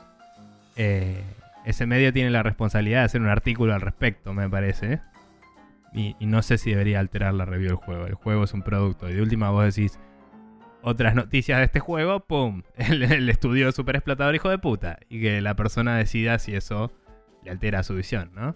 eh, 0.78 1.22
ese 1.66 1.86
medio 1.86 2.12
tiene 2.14 2.30
la 2.30 2.44
responsabilidad 2.44 3.00
de 3.00 3.06
hacer 3.06 3.22
un 3.22 3.28
artículo 3.28 3.74
al 3.74 3.82
respecto, 3.82 4.34
me 4.34 4.50
parece. 4.50 5.02
Y, 5.94 6.16
no 6.22 6.42
sé 6.42 6.58
si 6.58 6.72
debería 6.72 7.00
alterar 7.00 7.34
la 7.34 7.46
review 7.46 7.70
del 7.70 7.78
juego. 7.78 8.08
El 8.08 8.16
juego 8.16 8.44
es 8.44 8.54
un 8.54 8.64
producto. 8.64 9.10
Y 9.10 9.14
de 9.14 9.22
última 9.22 9.52
vos 9.52 9.76
decís 9.76 10.00
otras 10.82 11.16
noticias 11.16 11.60
de 11.60 11.66
este 11.66 11.80
juego, 11.80 12.22
¡pum! 12.22 12.64
El, 12.78 13.30
estudio 13.30 13.72
super 13.72 13.96
explotador 13.96 14.36
hijo 14.36 14.50
de 14.50 14.58
puta. 14.58 15.00
Y 15.10 15.22
que 15.22 15.42
la 15.42 15.56
persona 15.56 15.98
decida 15.98 16.40
si 16.40 16.56
eso 16.56 16.92
le 17.44 17.52
altera 17.52 17.84
su 17.84 17.96
visión, 17.96 18.32
¿no? 18.34 18.56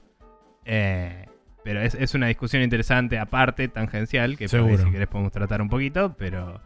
Eh, 0.65 1.25
pero 1.63 1.81
es, 1.81 2.15
una 2.15 2.27
discusión 2.27 2.63
interesante, 2.63 3.19
aparte, 3.19 3.67
tangencial, 3.67 4.37
que 4.37 4.47
si 4.47 4.57
querés 4.57 5.07
podemos 5.07 5.33
tratar 5.33 5.61
un 5.61 5.67
poquito, 5.67 6.15
pero. 6.17 6.61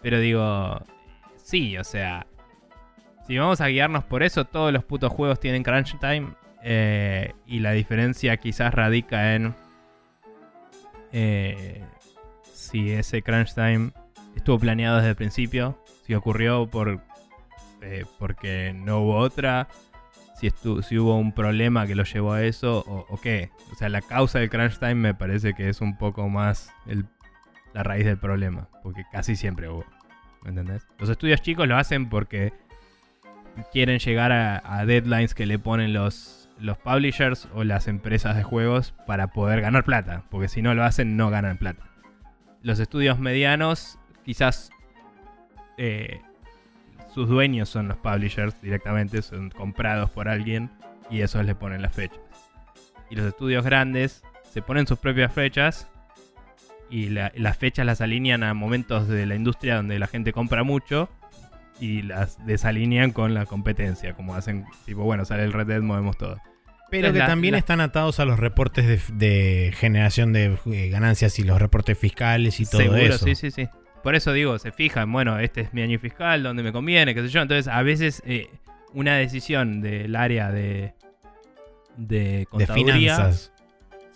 Pero 0.00 0.18
digo. 0.18 0.82
Sí, 1.36 1.76
o 1.76 1.84
sea. 1.84 2.26
Si 3.26 3.36
vamos 3.36 3.60
a 3.60 3.66
guiarnos 3.66 4.04
por 4.04 4.22
eso, 4.22 4.46
todos 4.46 4.72
los 4.72 4.82
putos 4.82 5.12
juegos 5.12 5.40
tienen 5.40 5.62
crunch 5.62 5.98
time. 6.00 6.28
Eh, 6.62 7.32
y 7.46 7.60
la 7.60 7.72
diferencia 7.72 8.38
quizás 8.38 8.72
radica 8.72 9.34
en. 9.34 9.54
Eh, 11.12 11.84
si 12.52 12.90
ese 12.90 13.22
crunch 13.22 13.54
time 13.54 13.92
estuvo 14.36 14.58
planeado 14.58 14.96
desde 14.96 15.10
el 15.10 15.16
principio. 15.16 15.82
Si 16.06 16.14
ocurrió 16.14 16.66
por. 16.68 17.02
Eh, 17.82 18.04
porque 18.18 18.72
no 18.74 19.00
hubo 19.00 19.16
otra 19.16 19.68
si, 20.40 20.50
si 20.82 20.98
hubo 20.98 21.16
un 21.18 21.32
problema 21.32 21.86
que 21.86 21.94
lo 21.94 22.04
llevó 22.04 22.32
a 22.32 22.42
eso 22.42 22.82
o, 22.86 23.20
qué. 23.20 23.50
O 23.72 23.74
sea, 23.74 23.88
la 23.90 24.00
causa 24.00 24.38
del 24.38 24.48
crunch 24.48 24.78
time 24.78 24.94
me 24.94 25.14
parece 25.14 25.52
que 25.52 25.68
es 25.68 25.80
un 25.82 25.98
poco 25.98 26.28
más 26.28 26.72
la 27.74 27.82
raíz 27.82 28.06
del 28.06 28.16
problema, 28.16 28.68
porque 28.82 29.04
casi 29.12 29.36
siempre 29.36 29.68
hubo. 29.68 29.84
¿Me 30.42 30.50
entendés? 30.50 30.86
Los 30.98 31.10
estudios 31.10 31.42
chicos 31.42 31.68
lo 31.68 31.76
hacen 31.76 32.08
porque 32.08 32.54
quieren 33.70 33.98
llegar 33.98 34.32
a, 34.32 34.84
deadlines 34.86 35.34
que 35.34 35.44
le 35.44 35.58
ponen 35.58 35.92
los, 35.92 36.39
los 36.60 36.78
publishers 36.78 37.48
o 37.54 37.64
las 37.64 37.88
empresas 37.88 38.36
de 38.36 38.42
juegos 38.42 38.92
para 39.06 39.28
poder 39.28 39.60
ganar 39.60 39.84
plata, 39.84 40.24
porque 40.30 40.48
si 40.48 40.62
no 40.62 40.74
lo 40.74 40.84
hacen 40.84 41.16
no 41.16 41.30
ganan 41.30 41.58
plata. 41.58 41.84
Los 42.62 42.78
estudios 42.78 43.18
medianos 43.18 43.98
quizás 44.24 44.70
eh, 45.78 46.20
sus 47.14 47.28
dueños 47.28 47.68
son 47.68 47.88
los 47.88 47.96
publishers 47.96 48.60
directamente, 48.62 49.22
son 49.22 49.50
comprados 49.50 50.10
por 50.10 50.28
alguien 50.28 50.70
y 51.10 51.22
esos 51.22 51.44
le 51.44 51.54
ponen 51.54 51.82
las 51.82 51.94
fechas. 51.94 52.20
Y 53.10 53.16
los 53.16 53.26
estudios 53.26 53.64
grandes 53.64 54.22
se 54.50 54.62
ponen 54.62 54.86
sus 54.86 54.98
propias 54.98 55.32
fechas 55.32 55.88
y 56.90 57.08
las 57.08 57.56
fechas 57.56 57.86
las 57.86 58.00
alinean 58.00 58.42
a 58.42 58.52
momentos 58.52 59.08
de 59.08 59.24
la 59.26 59.36
industria 59.36 59.76
donde 59.76 59.98
la 59.98 60.06
gente 60.06 60.32
compra 60.32 60.64
mucho 60.64 61.08
y 61.80 62.02
las 62.02 62.44
desalinean 62.46 63.12
con 63.12 63.32
la 63.32 63.46
competencia, 63.46 64.14
como 64.14 64.34
hacen, 64.34 64.66
tipo, 64.84 65.02
bueno, 65.02 65.24
sale 65.24 65.44
el 65.44 65.52
Red 65.52 65.66
Dead, 65.66 65.80
movemos 65.80 66.18
todo. 66.18 66.36
Pero 66.90 67.12
que 67.12 67.20
también 67.20 67.54
están 67.54 67.80
atados 67.80 68.20
a 68.20 68.24
los 68.24 68.38
reportes 68.38 69.10
de, 69.12 69.72
generación 69.76 70.32
de 70.32 70.58
eh, 70.66 70.88
ganancias 70.88 71.38
y 71.38 71.44
los 71.44 71.60
reportes 71.60 71.98
fiscales 71.98 72.60
y 72.60 72.66
todo 72.66 72.80
Seguro, 72.80 73.00
eso. 73.00 73.24
Sí, 73.24 73.34
sí, 73.34 73.50
sí. 73.50 73.68
Por 74.02 74.14
eso 74.14 74.32
digo, 74.32 74.58
se 74.58 74.72
fijan, 74.72 75.12
bueno, 75.12 75.38
este 75.38 75.60
es 75.60 75.74
mi 75.74 75.82
año 75.82 75.98
fiscal, 75.98 76.42
donde 76.42 76.62
me 76.62 76.72
conviene, 76.72 77.14
qué 77.14 77.22
sé 77.22 77.28
yo. 77.28 77.42
Entonces, 77.42 77.68
a 77.68 77.82
veces 77.82 78.22
eh, 78.26 78.48
una 78.94 79.16
decisión 79.16 79.80
del 79.80 80.16
área 80.16 80.50
de, 80.50 80.94
de 81.96 82.46
contaduría. 82.50 82.86
De 82.86 82.98
finanzas. 82.98 83.52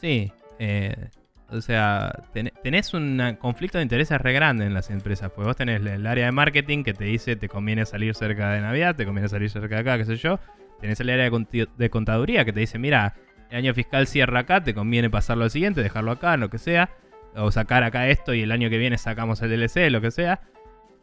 Sí. 0.00 0.32
Eh, 0.58 1.08
o 1.50 1.60
sea, 1.60 2.24
tenés 2.62 2.94
un 2.94 3.36
conflicto 3.38 3.78
de 3.78 3.82
intereses 3.82 4.20
re 4.20 4.32
grande 4.32 4.64
en 4.64 4.74
las 4.74 4.90
empresas. 4.90 5.30
Pues 5.34 5.46
vos 5.46 5.56
tenés 5.56 5.84
el 5.84 6.06
área 6.06 6.26
de 6.26 6.32
marketing 6.32 6.82
que 6.82 6.94
te 6.94 7.04
dice 7.04 7.36
te 7.36 7.48
conviene 7.48 7.86
salir 7.86 8.14
cerca 8.14 8.50
de 8.52 8.60
Navidad, 8.60 8.96
te 8.96 9.04
conviene 9.04 9.28
salir 9.28 9.50
cerca 9.50 9.76
de 9.76 9.80
acá, 9.82 9.98
qué 9.98 10.04
sé 10.04 10.16
yo. 10.16 10.40
Tenés 10.80 11.00
el 11.00 11.10
área 11.10 11.30
de, 11.30 11.90
contaduría 11.90 12.44
que 12.44 12.52
te 12.52 12.60
dice, 12.60 12.78
mira, 12.78 13.14
el 13.50 13.58
año 13.58 13.74
fiscal 13.74 14.06
cierra 14.06 14.40
acá, 14.40 14.62
te 14.62 14.74
conviene 14.74 15.10
pasarlo 15.10 15.44
al 15.44 15.50
siguiente, 15.50 15.82
dejarlo 15.82 16.12
acá, 16.12 16.36
lo 16.36 16.50
que 16.50 16.58
sea 16.58 16.90
o 17.36 17.50
sacar 17.50 17.82
acá 17.82 18.08
esto 18.08 18.34
y 18.34 18.42
el 18.42 18.52
año 18.52 18.70
que 18.70 18.78
viene 18.78 18.98
sacamos 18.98 19.42
el 19.42 19.50
DLC, 19.50 19.90
lo 19.90 20.00
que 20.00 20.10
sea. 20.10 20.40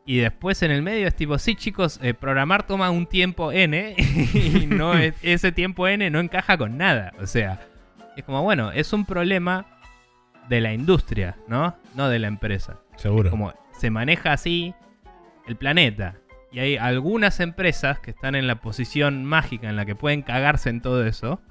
Y 0.05 0.17
después 0.17 0.63
en 0.63 0.71
el 0.71 0.81
medio 0.81 1.07
es 1.07 1.15
tipo, 1.15 1.37
sí 1.37 1.55
chicos, 1.55 1.99
eh, 2.01 2.13
programar 2.13 2.65
toma 2.65 2.89
un 2.89 3.05
tiempo 3.05 3.51
N 3.51 3.95
y 4.33 4.65
no 4.65 4.93
ese 5.21 5.51
tiempo 5.51 5.87
N 5.87 6.09
no 6.09 6.19
encaja 6.19 6.57
con 6.57 6.77
nada. 6.77 7.13
O 7.19 7.27
sea, 7.27 7.59
es 8.15 8.23
como, 8.23 8.41
bueno, 8.43 8.71
es 8.71 8.93
un 8.93 9.05
problema 9.05 9.65
de 10.49 10.61
la 10.61 10.73
industria, 10.73 11.37
¿no? 11.47 11.75
No 11.95 12.09
de 12.09 12.19
la 12.19 12.27
empresa. 12.27 12.79
Seguro. 12.95 13.29
como 13.29 13.53
se 13.71 13.89
maneja 13.89 14.33
así 14.33 14.73
el 15.47 15.55
planeta. 15.55 16.15
Y 16.51 16.59
hay 16.59 16.77
algunas 16.77 17.39
empresas 17.39 17.99
que 17.99 18.11
están 18.11 18.35
en 18.35 18.47
la 18.47 18.61
posición 18.61 19.23
mágica 19.23 19.69
en 19.69 19.75
la 19.75 19.85
que 19.85 19.95
pueden 19.95 20.21
cagarse 20.21 20.69
en 20.69 20.81
todo 20.81 21.05
eso 21.05 21.41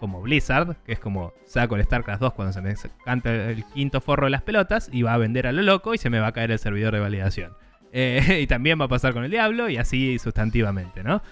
como 0.00 0.22
Blizzard, 0.22 0.76
que 0.84 0.92
es 0.92 1.00
como 1.00 1.32
saco 1.44 1.76
el 1.76 1.84
StarCraft 1.84 2.20
2 2.20 2.34
cuando 2.34 2.52
se 2.52 2.62
me 2.62 2.74
canta 3.04 3.30
el 3.32 3.64
quinto 3.66 4.00
forro 4.00 4.26
de 4.26 4.30
las 4.30 4.42
pelotas 4.42 4.88
y 4.92 5.02
va 5.02 5.14
a 5.14 5.18
vender 5.18 5.46
a 5.46 5.52
lo 5.52 5.62
loco 5.62 5.94
y 5.94 5.98
se 5.98 6.10
me 6.10 6.20
va 6.20 6.28
a 6.28 6.32
caer 6.32 6.50
el 6.50 6.58
servidor 6.58 6.94
de 6.94 7.00
validación. 7.00 7.52
Eh, 7.92 8.38
y 8.42 8.46
también 8.46 8.80
va 8.80 8.86
a 8.86 8.88
pasar 8.88 9.12
con 9.12 9.24
el 9.24 9.30
Diablo 9.30 9.68
y 9.68 9.76
así 9.76 10.18
sustantivamente, 10.18 11.02
¿no? 11.02 11.22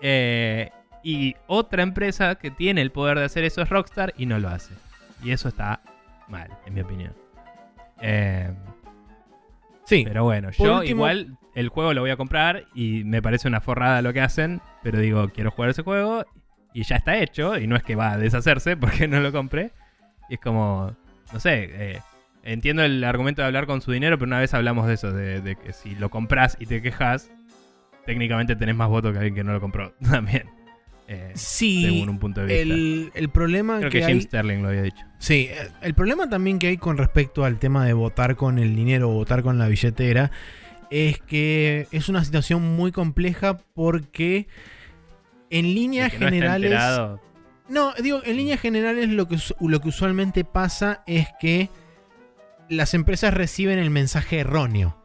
Eh, 0.00 0.70
y 1.02 1.36
otra 1.46 1.82
empresa 1.82 2.34
que 2.36 2.50
tiene 2.50 2.80
el 2.80 2.90
poder 2.90 3.18
de 3.18 3.24
hacer 3.24 3.44
eso 3.44 3.62
es 3.62 3.68
Rockstar 3.68 4.12
y 4.16 4.26
no 4.26 4.38
lo 4.38 4.48
hace. 4.48 4.74
Y 5.22 5.30
eso 5.30 5.48
está 5.48 5.80
mal, 6.28 6.50
en 6.66 6.74
mi 6.74 6.80
opinión. 6.80 7.12
Eh, 8.00 8.50
sí. 9.84 10.02
Pero 10.04 10.24
bueno, 10.24 10.50
yo 10.50 10.82
igual 10.82 11.38
el 11.56 11.70
juego 11.70 11.94
lo 11.94 12.02
voy 12.02 12.10
a 12.10 12.16
comprar 12.16 12.66
y 12.74 13.02
me 13.04 13.22
parece 13.22 13.48
una 13.48 13.62
forrada 13.62 14.02
lo 14.02 14.12
que 14.12 14.20
hacen, 14.20 14.60
pero 14.82 15.00
digo, 15.00 15.30
quiero 15.30 15.50
jugar 15.50 15.70
ese 15.70 15.82
juego 15.82 16.24
y 16.74 16.84
ya 16.84 16.96
está 16.96 17.16
hecho, 17.16 17.58
y 17.58 17.66
no 17.66 17.76
es 17.76 17.82
que 17.82 17.96
va 17.96 18.12
a 18.12 18.18
deshacerse 18.18 18.76
porque 18.76 19.08
no 19.08 19.20
lo 19.20 19.32
compré. 19.32 19.72
Y 20.28 20.34
es 20.34 20.40
como, 20.40 20.94
no 21.32 21.40
sé, 21.40 21.70
eh, 21.72 22.00
entiendo 22.42 22.82
el 22.82 23.02
argumento 23.02 23.40
de 23.40 23.46
hablar 23.46 23.66
con 23.66 23.80
su 23.80 23.90
dinero, 23.90 24.18
pero 24.18 24.26
una 24.28 24.38
vez 24.38 24.52
hablamos 24.52 24.86
de 24.86 24.94
eso, 24.94 25.12
de, 25.12 25.56
que 25.56 25.72
si 25.72 25.94
lo 25.94 26.10
compras 26.10 26.58
y 26.60 26.66
te 26.66 26.82
quejas, 26.82 27.30
técnicamente 28.04 28.54
tenés 28.54 28.76
más 28.76 28.90
votos 28.90 29.12
que 29.12 29.18
alguien 29.18 29.34
que 29.34 29.44
no 29.44 29.54
lo 29.54 29.60
compró 29.60 29.94
también. 30.10 30.44
Eh, 31.08 31.30
sí, 31.34 31.84
según 31.84 32.10
un 32.10 32.18
punto 32.18 32.42
de 32.42 32.46
vista. 32.48 32.74
El, 32.74 33.12
el 33.14 33.28
problema 33.30 33.78
Creo 33.78 33.90
que, 33.90 34.04
Jim 34.04 34.20
Sterling 34.20 34.60
lo 34.60 34.68
había 34.68 34.82
dicho. 34.82 35.06
Sí, 35.18 35.48
el 35.80 35.94
problema 35.94 36.28
también 36.28 36.58
que 36.58 36.66
hay 36.66 36.76
con 36.76 36.98
respecto 36.98 37.46
al 37.46 37.58
tema 37.58 37.86
de 37.86 37.94
votar 37.94 38.36
con 38.36 38.58
el 38.58 38.76
dinero 38.76 39.08
o 39.08 39.12
votar 39.14 39.42
con 39.42 39.56
la 39.56 39.68
billetera 39.68 40.32
es 40.90 41.18
que 41.20 41.88
es 41.90 42.08
una 42.08 42.24
situación 42.24 42.76
muy 42.76 42.92
compleja 42.92 43.58
porque 43.74 44.48
en 45.50 45.74
líneas 45.74 46.12
generales. 46.12 46.80
No, 47.68 47.92
digo, 47.94 48.20
en 48.24 48.36
líneas 48.36 48.60
generales 48.60 49.08
lo 49.08 49.26
que, 49.26 49.38
lo 49.60 49.80
que 49.80 49.88
usualmente 49.88 50.44
pasa 50.44 51.02
es 51.06 51.28
que 51.40 51.68
las 52.68 52.94
empresas 52.94 53.34
reciben 53.34 53.78
el 53.78 53.90
mensaje 53.90 54.40
erróneo. 54.40 54.96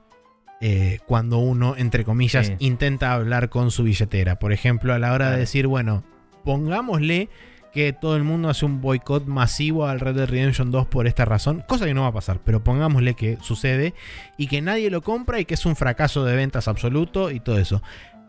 Eh, 0.64 0.99
cuando 1.08 1.40
uno, 1.40 1.76
entre 1.76 2.06
comillas, 2.06 2.53
intenta 2.60 3.14
hablar 3.14 3.49
con 3.49 3.72
su 3.72 3.84
billetera. 3.84 4.38
Por 4.38 4.53
ejemplo, 4.53 4.94
a 4.94 4.99
la 4.99 5.14
hora 5.14 5.32
de 5.32 5.40
decir, 5.40 5.66
bueno, 5.66 6.03
pongámosle 6.44 7.30
que 7.72 7.93
todo 7.93 8.15
el 8.15 8.23
mundo 8.23 8.49
hace 8.49 8.65
un 8.65 8.81
boicot 8.81 9.26
masivo 9.26 9.88
al 9.88 9.99
Red 9.99 10.15
Dead 10.15 10.30
Redemption 10.30 10.72
2 10.72 10.88
por 10.88 11.07
esta 11.07 11.26
razón, 11.26 11.64
cosa 11.68 11.85
que 11.85 11.93
no 11.93 12.02
va 12.02 12.07
a 12.07 12.14
pasar, 12.14 12.39
pero 12.43 12.64
pongámosle 12.64 13.14
que 13.14 13.38
sucede 13.41 13.93
y 14.38 14.48
que 14.48 14.61
nadie 14.61 14.89
lo 14.89 15.02
compra 15.02 15.39
y 15.39 15.45
que 15.45 15.53
es 15.53 15.65
un 15.65 15.76
fracaso 15.76 16.26
de 16.26 16.35
ventas 16.35 16.68
absoluto 16.68 17.31
y 17.31 17.39
todo 17.39 17.57
eso. 17.57 17.81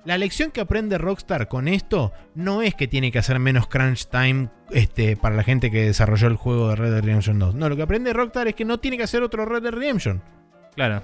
La 0.05 0.19
lección 0.19 0.51
que 0.51 0.61
aprende 0.61 0.99
Rockstar 0.99 1.47
con 1.47 1.69
esto 1.69 2.13
no 2.35 2.63
es 2.63 2.75
que 2.75 2.89
tiene 2.89 3.13
que 3.13 3.21
hacer 3.21 3.39
menos 3.39 3.69
crunch 3.69 4.09
time 4.09 4.49
este, 4.71 5.17
para 5.17 5.37
la 5.37 5.45
gente 5.45 5.71
que 5.71 5.87
desarrolló 5.87 6.27
el 6.27 6.37
juego 6.37 6.71
de 6.71 6.77
Red 6.77 6.91
Dead 6.91 7.05
Redemption 7.05 7.39
2. 7.39 7.55
No, 7.55 7.69
lo 7.69 7.77
que 7.77 7.83
aprende 7.83 8.13
Rockstar 8.13 8.49
es 8.49 8.57
que 8.57 8.65
no 8.65 8.79
tiene 8.79 8.97
que 8.97 9.05
hacer 9.05 9.23
otro 9.23 9.45
Red 9.45 9.63
Dead 9.63 9.73
Redemption. 9.73 10.21
Claro, 10.75 11.03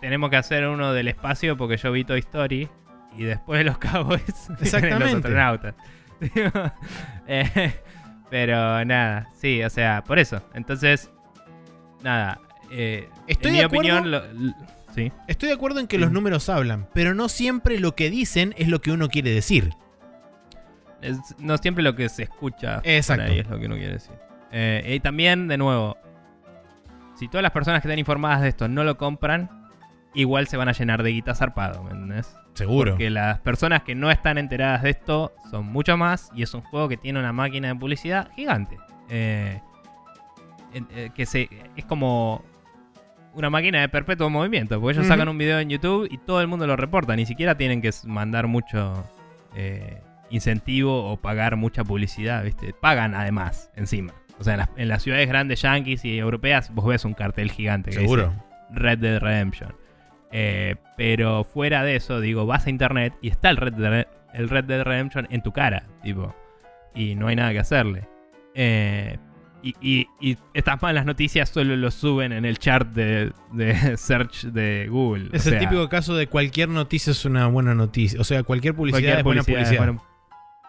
tenemos 0.00 0.30
que 0.30 0.36
hacer 0.36 0.66
uno 0.66 0.92
del 0.92 1.08
espacio 1.08 1.56
porque 1.56 1.76
yo 1.76 1.92
vi 1.92 2.04
Toy 2.04 2.20
Story 2.20 2.68
y 3.16 3.22
después 3.24 3.58
de 3.58 3.64
los 3.64 3.78
Cowboys 3.78 4.48
Exactamente. 4.60 5.04
los 5.04 5.14
astronautas. 5.14 5.74
Eh, 7.32 7.72
pero 8.28 8.84
nada, 8.84 9.28
sí, 9.34 9.62
o 9.62 9.70
sea, 9.70 10.02
por 10.02 10.18
eso. 10.18 10.42
Entonces, 10.54 11.10
nada. 12.02 12.40
Eh, 12.72 13.08
Estoy 13.28 13.52
en 13.52 13.56
mi 13.58 13.64
opinión, 13.64 14.54
Estoy 15.28 15.48
de 15.48 15.54
acuerdo 15.54 15.78
en 15.78 15.86
que 15.86 15.98
los 15.98 16.10
números 16.10 16.48
hablan, 16.48 16.88
pero 16.92 17.14
no 17.14 17.28
siempre 17.28 17.78
lo 17.78 17.94
que 17.94 18.10
dicen 18.10 18.54
es 18.58 18.66
lo 18.68 18.80
que 18.80 18.90
uno 18.90 19.08
quiere 19.08 19.30
decir. 19.30 19.70
no 21.38 21.56
siempre 21.58 21.84
lo 21.84 21.94
que 21.94 22.08
se 22.08 22.24
escucha 22.24 22.80
Exacto. 22.84 23.24
es 23.26 23.48
lo 23.48 23.58
que 23.60 23.66
uno 23.66 23.76
quiere 23.76 23.92
decir. 23.92 24.14
Eh, 24.50 24.94
y 24.96 25.00
también, 25.00 25.46
de 25.46 25.56
nuevo, 25.56 25.96
si 27.16 27.28
todas 27.28 27.42
las 27.42 27.52
personas 27.52 27.80
que 27.82 27.88
están 27.88 27.98
informadas 28.00 28.42
de 28.42 28.48
esto 28.48 28.66
no 28.66 28.82
lo 28.82 28.96
compran, 28.96 29.59
igual 30.14 30.46
se 30.46 30.56
van 30.56 30.68
a 30.68 30.72
llenar 30.72 31.02
de 31.02 31.10
guita 31.10 31.34
zarpado, 31.34 31.82
¿me 31.84 31.90
entendés? 31.90 32.36
Seguro. 32.54 32.92
Porque 32.92 33.10
las 33.10 33.38
personas 33.40 33.82
que 33.82 33.94
no 33.94 34.10
están 34.10 34.38
enteradas 34.38 34.82
de 34.82 34.90
esto 34.90 35.32
son 35.50 35.66
mucho 35.66 35.96
más 35.96 36.30
y 36.34 36.42
es 36.42 36.52
un 36.54 36.62
juego 36.62 36.88
que 36.88 36.96
tiene 36.96 37.18
una 37.18 37.32
máquina 37.32 37.68
de 37.68 37.74
publicidad 37.76 38.30
gigante. 38.34 38.76
Eh, 39.08 39.60
eh, 40.72 41.10
que 41.14 41.26
se, 41.26 41.48
es 41.76 41.84
como 41.84 42.44
una 43.34 43.50
máquina 43.50 43.80
de 43.80 43.88
perpetuo 43.88 44.28
movimiento, 44.30 44.80
porque 44.80 44.98
ellos 44.98 45.06
sacan 45.06 45.28
un 45.28 45.38
video 45.38 45.58
en 45.58 45.68
YouTube 45.68 46.08
y 46.10 46.18
todo 46.18 46.40
el 46.40 46.48
mundo 46.48 46.66
lo 46.66 46.76
reporta, 46.76 47.14
ni 47.16 47.26
siquiera 47.26 47.56
tienen 47.56 47.80
que 47.80 47.90
mandar 48.04 48.46
mucho 48.46 49.04
eh, 49.54 50.00
incentivo 50.30 51.10
o 51.10 51.16
pagar 51.16 51.56
mucha 51.56 51.84
publicidad, 51.84 52.44
¿viste? 52.44 52.72
Pagan 52.72 53.14
además, 53.14 53.70
encima. 53.76 54.14
O 54.38 54.44
sea, 54.44 54.68
en 54.76 54.88
las, 54.88 55.02
ciudades 55.02 55.28
grandes 55.28 55.62
yankees 55.62 56.04
y 56.04 56.18
europeas 56.18 56.72
vos 56.74 56.86
ves 56.86 57.04
un 57.04 57.14
cartel 57.14 57.50
gigante 57.50 57.90
que 57.90 57.96
¿Seguro? 57.96 58.28
dice 58.28 58.42
Red 58.70 58.98
Dead 58.98 59.20
Redemption. 59.20 59.74
Eh, 60.32 60.76
pero 60.96 61.44
fuera 61.44 61.82
de 61.82 61.96
eso, 61.96 62.20
digo, 62.20 62.46
vas 62.46 62.66
a 62.66 62.70
internet 62.70 63.14
y 63.20 63.28
está 63.28 63.50
el 63.50 63.56
Red, 63.56 63.74
Dead, 63.74 64.06
el 64.32 64.48
Red 64.48 64.64
Dead 64.64 64.82
Redemption 64.82 65.26
en 65.30 65.42
tu 65.42 65.52
cara, 65.52 65.84
tipo. 66.02 66.34
Y 66.94 67.14
no 67.14 67.28
hay 67.28 67.36
nada 67.36 67.52
que 67.52 67.58
hacerle. 67.58 68.08
Eh, 68.54 69.18
y, 69.62 70.06
estas 70.54 70.80
malas 70.80 71.04
noticias 71.04 71.48
solo 71.50 71.76
lo 71.76 71.90
suben 71.90 72.32
en 72.32 72.44
el 72.44 72.58
chart 72.58 72.88
de, 72.92 73.32
search 73.96 74.44
de 74.44 74.88
Google. 74.88 75.28
Es 75.32 75.46
el 75.46 75.58
típico 75.58 75.88
caso 75.88 76.14
de 76.14 76.26
cualquier 76.26 76.68
noticia 76.68 77.10
es 77.10 77.24
una 77.24 77.46
buena 77.46 77.74
noticia. 77.74 78.20
O 78.20 78.24
sea, 78.24 78.42
cualquier 78.42 78.74
publicidad 78.74 79.18
es 79.18 79.24
buena 79.24 79.42
publicidad. 79.42 79.94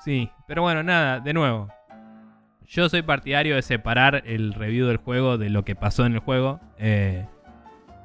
sí, 0.04 0.30
pero 0.48 0.62
bueno, 0.64 0.84
nada, 0.84 1.20
de 1.20 1.34
nuevo. 1.34 1.70
Yo 2.68 2.88
soy 2.88 3.02
partidario 3.02 3.56
de 3.56 3.62
separar 3.62 4.24
el 4.26 4.54
review 4.54 4.88
del 4.88 4.98
juego 4.98 5.38
de 5.38 5.50
lo 5.50 5.66
que 5.66 5.76
pasó 5.76 6.06
en 6.06 6.14
el 6.14 6.20
juego. 6.20 6.62
Eh, 6.78 7.26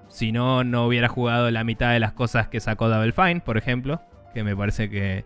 si 0.09 0.33
no, 0.33 0.65
no 0.65 0.87
hubiera 0.87 1.09
jugado 1.09 1.51
la 1.51 1.65
mitad 1.65 1.93
de 1.93 2.01
las 2.01 2.13
cosas 2.13 2.49
que 2.49 2.61
sacó 2.61 2.89
Double 2.89 3.13
Fine, 3.13 3.41
por 3.41 3.57
ejemplo. 3.57 4.01
Que 4.35 4.45
me 4.45 4.55
parece 4.55 4.91
que 4.91 5.25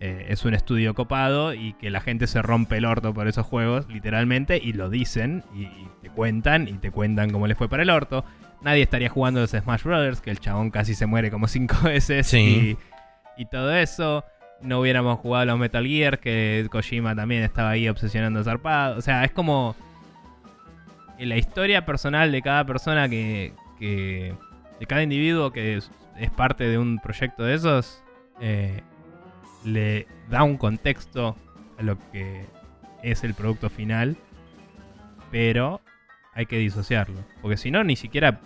eh, 0.00 0.26
es 0.28 0.44
un 0.44 0.54
estudio 0.54 0.94
copado 0.94 1.54
y 1.54 1.74
que 1.74 1.90
la 1.90 2.00
gente 2.00 2.26
se 2.26 2.42
rompe 2.42 2.76
el 2.78 2.84
orto 2.84 3.14
por 3.14 3.28
esos 3.28 3.46
juegos, 3.46 3.88
literalmente, 3.88 4.60
y 4.62 4.72
lo 4.72 4.90
dicen 4.90 5.44
y, 5.54 5.68
te 6.02 6.10
cuentan 6.10 6.68
y 6.68 6.74
te 6.74 6.90
cuentan 6.90 7.30
cómo 7.30 7.46
les 7.46 7.56
fue 7.56 7.68
para 7.68 7.82
el 7.82 7.90
orto. 7.90 8.24
Nadie 8.62 8.82
estaría 8.82 9.08
jugando 9.08 9.40
los 9.40 9.50
Smash 9.50 9.82
Brothers, 9.84 10.20
que 10.20 10.30
el 10.30 10.40
chabón 10.40 10.70
casi 10.70 10.94
se 10.94 11.06
muere 11.06 11.30
como 11.30 11.46
cinco 11.48 11.76
veces 11.84 12.32
y, 12.34 12.76
y 13.36 13.46
todo 13.46 13.72
eso 13.74 14.24
no 14.60 14.80
hubiéramos 14.80 15.18
jugado 15.20 15.46
los 15.46 15.58
Metal 15.58 15.86
Gear, 15.86 16.18
que 16.18 16.66
Kojima 16.70 17.14
también 17.14 17.42
estaba 17.42 17.70
ahí 17.70 17.88
obsesionando 17.88 18.42
zarpado. 18.42 18.98
O 18.98 19.00
sea, 19.00 19.24
es 19.24 19.30
como 19.32 19.76
la 21.18 21.36
historia 21.36 21.84
personal 21.84 22.32
de 22.32 22.42
cada 22.42 22.64
persona 22.64 23.08
que, 23.08 23.52
que 23.78 24.34
de 24.80 24.86
cada 24.86 25.02
individuo 25.02 25.52
que 25.52 25.76
es, 25.76 25.90
parte 26.36 26.64
de 26.64 26.78
un 26.78 26.98
proyecto 26.98 27.44
de 27.44 27.54
esos, 27.54 28.02
eh, 28.40 28.82
le 29.64 30.06
da 30.28 30.42
un 30.42 30.56
contexto 30.56 31.36
a 31.78 31.82
lo 31.82 31.98
que 32.10 32.44
es 33.02 33.24
el 33.24 33.34
producto 33.34 33.70
final, 33.70 34.16
pero 35.30 35.80
hay 36.34 36.46
que 36.46 36.58
disociarlo, 36.58 37.20
porque 37.40 37.56
si 37.56 37.70
no, 37.70 37.84
ni 37.84 37.96
siquiera, 37.96 38.40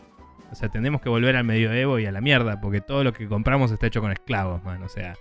o 0.50 0.54
sea, 0.54 0.68
tenemos 0.68 1.00
que 1.00 1.08
volver 1.08 1.36
al 1.36 1.44
medioevo 1.44 1.98
y 1.98 2.06
a 2.06 2.12
la 2.12 2.20
mierda, 2.20 2.60
porque 2.60 2.80
todo 2.80 3.04
lo 3.04 3.12
que 3.12 3.26
compramos 3.26 3.70
está 3.70 3.86
hecho 3.86 4.00
con 4.00 4.12
esclavos, 4.12 4.62
man, 4.64 4.82
o 4.82 4.88
sea 4.88 5.14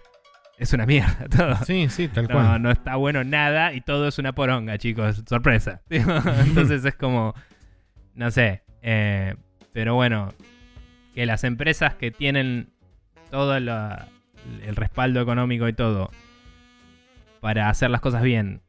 es 0.62 0.74
una 0.74 0.86
mierda 0.86 1.28
todo. 1.36 1.56
Sí, 1.66 1.90
sí, 1.90 2.08
tal 2.08 2.28
no, 2.28 2.36
cual. 2.36 2.62
No 2.62 2.72
está 2.72 2.96
bueno 2.96 3.24
nada 3.24 3.74
y 3.74 3.82
todo 3.82 4.08
es 4.08 4.20
una 4.20 4.34
poronga, 4.34 4.78
chicos. 4.78 5.24
Sorpresa. 5.28 5.82
Entonces 5.90 6.86
es 6.86 6.96
como, 6.96 7.34
no 8.14 8.30
sé. 8.30 8.62
Eh, 8.84 9.36
pero 9.74 9.96
bueno, 9.96 10.30
que 11.14 11.26
las 11.26 11.44
empresas 11.44 11.96
que 11.96 12.12
tienen 12.12 12.70
todo 13.30 13.56
el 13.56 13.70
respaldo 14.76 15.22
económico 15.22 15.68
y 15.68 15.74
todo 15.74 16.10
para 17.40 17.70
hacer 17.70 17.90
las 17.90 18.02
cosas 18.02 18.24
bien, 18.24 18.62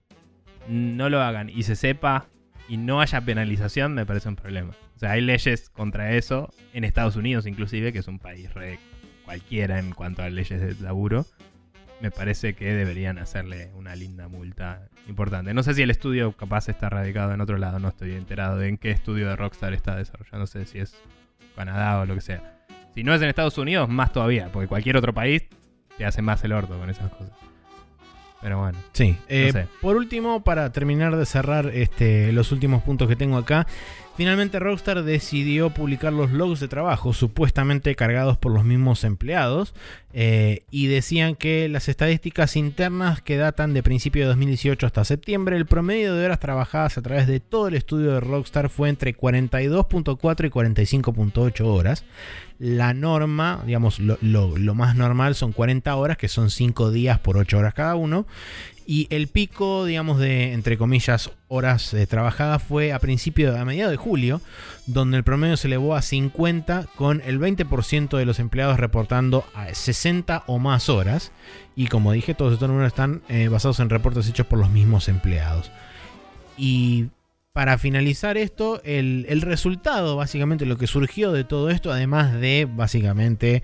no 0.69 1.09
lo 1.09 1.21
hagan 1.21 1.51
y 1.51 1.65
se 1.65 1.77
sepa 1.77 2.27
y 2.69 2.77
no 2.77 3.01
haya 3.01 3.21
penalización, 3.21 3.95
me 3.95 4.07
parece 4.07 4.29
un 4.29 4.37
problema. 4.37 4.73
O 4.97 4.99
sea, 4.99 5.13
hay 5.13 5.21
leyes 5.21 5.69
contra 5.71 6.13
eso 6.13 6.55
en 6.73 6.85
Estados 6.85 7.17
Unidos 7.17 7.47
inclusive, 7.47 7.93
que 7.93 7.99
es 7.99 8.09
un 8.09 8.19
país 8.19 8.53
re 8.55 8.79
cualquiera 9.25 9.79
en 9.79 9.93
cuanto 9.93 10.23
a 10.23 10.31
leyes 10.31 10.61
de 10.61 10.83
laburo 10.83 11.27
me 12.03 12.11
parece 12.11 12.55
que 12.55 12.75
deberían 12.75 13.17
hacerle 13.19 13.71
una 13.77 13.95
linda 13.95 14.27
multa 14.27 14.89
importante. 15.07 15.55
No 15.55 15.63
sé 15.63 15.73
si 15.75 15.83
el 15.83 15.91
estudio 15.91 16.33
capaz 16.33 16.69
está 16.69 16.91
radicado 16.91 17.33
en 17.33 17.41
otro 17.41 17.59
lado, 17.59 17.79
no 17.79 17.89
estoy 17.89 18.13
enterado 18.15 18.59
de 18.59 18.69
en 18.69 18.77
qué 18.77 18.91
estudio 18.91 19.29
de 19.29 19.37
Rockstar 19.37 19.73
está 19.73 19.95
desarrollando, 19.95 20.41
no 20.41 20.47
sé 20.49 20.67
si 20.67 20.81
es 20.81 20.97
Canadá 21.55 22.01
o 22.01 22.05
lo 22.05 22.17
que 22.17 22.21
sea. 22.21 22.65
Si 22.93 23.05
no 23.05 23.15
es 23.15 23.23
en 23.23 23.29
Estados 23.29 23.57
Unidos, 23.57 23.89
más 23.89 24.13
todavía, 24.13 24.51
porque 24.53 24.67
cualquier 24.67 24.97
otro 24.97 25.15
país 25.15 25.45
te 25.97 26.05
hace 26.05 26.23
más 26.23 26.43
el 26.43 26.53
orto 26.53 26.77
con 26.77 26.91
esas 26.91 27.09
cosas. 27.13 27.31
Pero 28.41 28.59
bueno. 28.59 28.77
Sí. 28.93 29.17
Eh, 29.29 29.67
por 29.81 29.97
último, 29.97 30.43
para 30.43 30.73
terminar 30.73 31.15
de 31.15 31.25
cerrar 31.25 31.69
este, 31.69 32.33
los 32.33 32.51
últimos 32.51 32.83
puntos 32.83 33.09
que 33.09 33.15
tengo 33.15 33.37
acá, 33.37 33.69
finalmente 34.17 34.59
Rockstar 34.59 35.03
decidió 35.03 35.71
publicar 35.71 36.13
los 36.13 36.31
logs 36.33 36.61
de 36.61 36.69
trabajo, 36.69 37.13
supuestamente 37.13 37.95
cargados 37.95 38.39
por 38.39 38.53
los 38.53 38.65
mismos 38.65 39.05
empleados, 39.05 39.75
eh, 40.13 40.65
y 40.71 40.87
decían 40.89 41.35
que 41.37 41.69
las 41.69 41.89
estadísticas 41.89 42.57
internas 42.57 43.23
que 43.23 43.37
datan 43.37 43.73
de 43.73 43.83
principio 43.83 44.23
de 44.23 44.29
2018 44.29 44.87
hasta 44.87 45.05
septiembre, 45.05 45.57
el 45.57 45.67
promedio 45.67 46.15
de 46.15 46.25
horas 46.25 46.41
trabajadas 46.41 46.99
a 46.99 47.03
través 47.03 47.27
de 47.27 47.41
todo 47.41 47.69
el 47.69 47.75
estudio 47.75 48.13
de 48.13 48.21
Rockstar 48.21 48.69
fue 48.69 48.89
entre 48.89 49.17
42.4 49.17 50.47
y 50.47 50.51
45.8 50.51 51.65
horas. 51.65 52.05
La 52.59 52.95
norma, 52.95 53.63
digamos, 53.67 53.99
lo, 53.99 54.19
lo, 54.21 54.75
más 54.75 54.95
normal 54.95 55.35
son 55.35 55.53
40 55.53 55.97
horas, 55.97 56.17
que 56.17 56.29
son 56.29 56.49
5 56.49 56.93
días 56.93 57.19
por 57.19 57.37
8 57.37 57.59
horas 57.59 57.75
cada 57.75 57.97
uno. 57.97 58.27
Y 58.87 59.07
el 59.11 59.29
pico, 59.29 59.85
digamos, 59.85 60.19
de, 60.19 60.53
entre 60.53 60.77
comillas, 60.77 61.31
horas 61.49 61.95
eh, 61.95 62.07
trabajadas 62.07 62.63
fue 62.63 62.93
a 62.93 62.99
principio, 62.99 63.57
a 63.57 63.65
mediados 63.65 63.93
de 63.93 63.97
julio, 63.97 64.41
donde 64.87 65.17
el 65.17 65.25
promedio 65.25 65.57
se 65.57 65.69
elevó 65.69 65.95
a 65.95 66.03
50, 66.03 66.87
con 66.97 67.21
el 67.25 67.39
20% 67.39 68.17
de 68.17 68.27
los 68.27 68.39
empleados 68.39 68.79
reportando 68.79 69.45
a 69.55 69.73
60 69.75 70.45
o 70.47 70.59
más 70.59 70.89
horas. 70.89 71.33
Y 71.77 71.87
como 71.87 72.13
dije, 72.13 72.35
todos 72.35 72.55
estos 72.55 72.69
números 72.69 72.89
están 72.89 73.23
eh, 73.29 73.49
basados 73.49 73.81
en 73.81 73.91
reportes 73.91 74.29
hechos 74.29 74.47
por 74.47 74.59
los 74.59 74.71
mismos 74.71 75.09
empleados. 75.09 75.71
Y 76.57 77.09
para 77.53 77.79
finalizar 77.79 78.37
esto, 78.37 78.81
el, 78.85 79.27
el 79.29 79.43
resultado, 79.43 80.17
básicamente 80.17 80.67
lo 80.67 80.79
que 80.79 80.87
surgió 80.87 81.33
de 81.33 81.45
todo 81.45 81.71
esto, 81.71 81.93
además 81.93 82.33
de 82.33 82.67
básicamente 82.71 83.63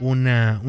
una, 0.00 0.60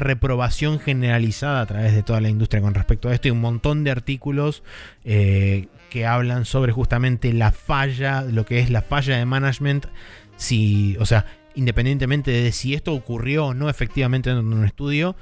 reprobación 0.00 0.78
generalizada 0.78 1.60
a 1.60 1.66
través 1.66 1.94
de 1.94 2.02
toda 2.02 2.20
la 2.20 2.28
industria 2.28 2.62
con 2.62 2.74
respecto 2.74 3.08
a 3.08 3.14
esto 3.14 3.28
y 3.28 3.30
un 3.30 3.40
montón 3.40 3.84
de 3.84 3.90
artículos 3.90 4.62
eh, 5.04 5.66
que 5.90 6.06
hablan 6.06 6.44
sobre 6.44 6.72
justamente 6.72 7.32
la 7.32 7.52
falla, 7.52 8.22
lo 8.22 8.44
que 8.46 8.60
es 8.60 8.70
la 8.70 8.82
falla 8.82 9.16
de 9.16 9.24
management, 9.24 9.86
si, 10.36 10.96
o 10.98 11.06
sea, 11.06 11.26
independientemente 11.54 12.30
de 12.30 12.52
si 12.52 12.74
esto 12.74 12.94
ocurrió 12.94 13.46
o 13.46 13.54
no 13.54 13.68
efectivamente 13.68 14.30
en 14.30 14.38
un 14.38 14.64
estudio, 14.64 15.16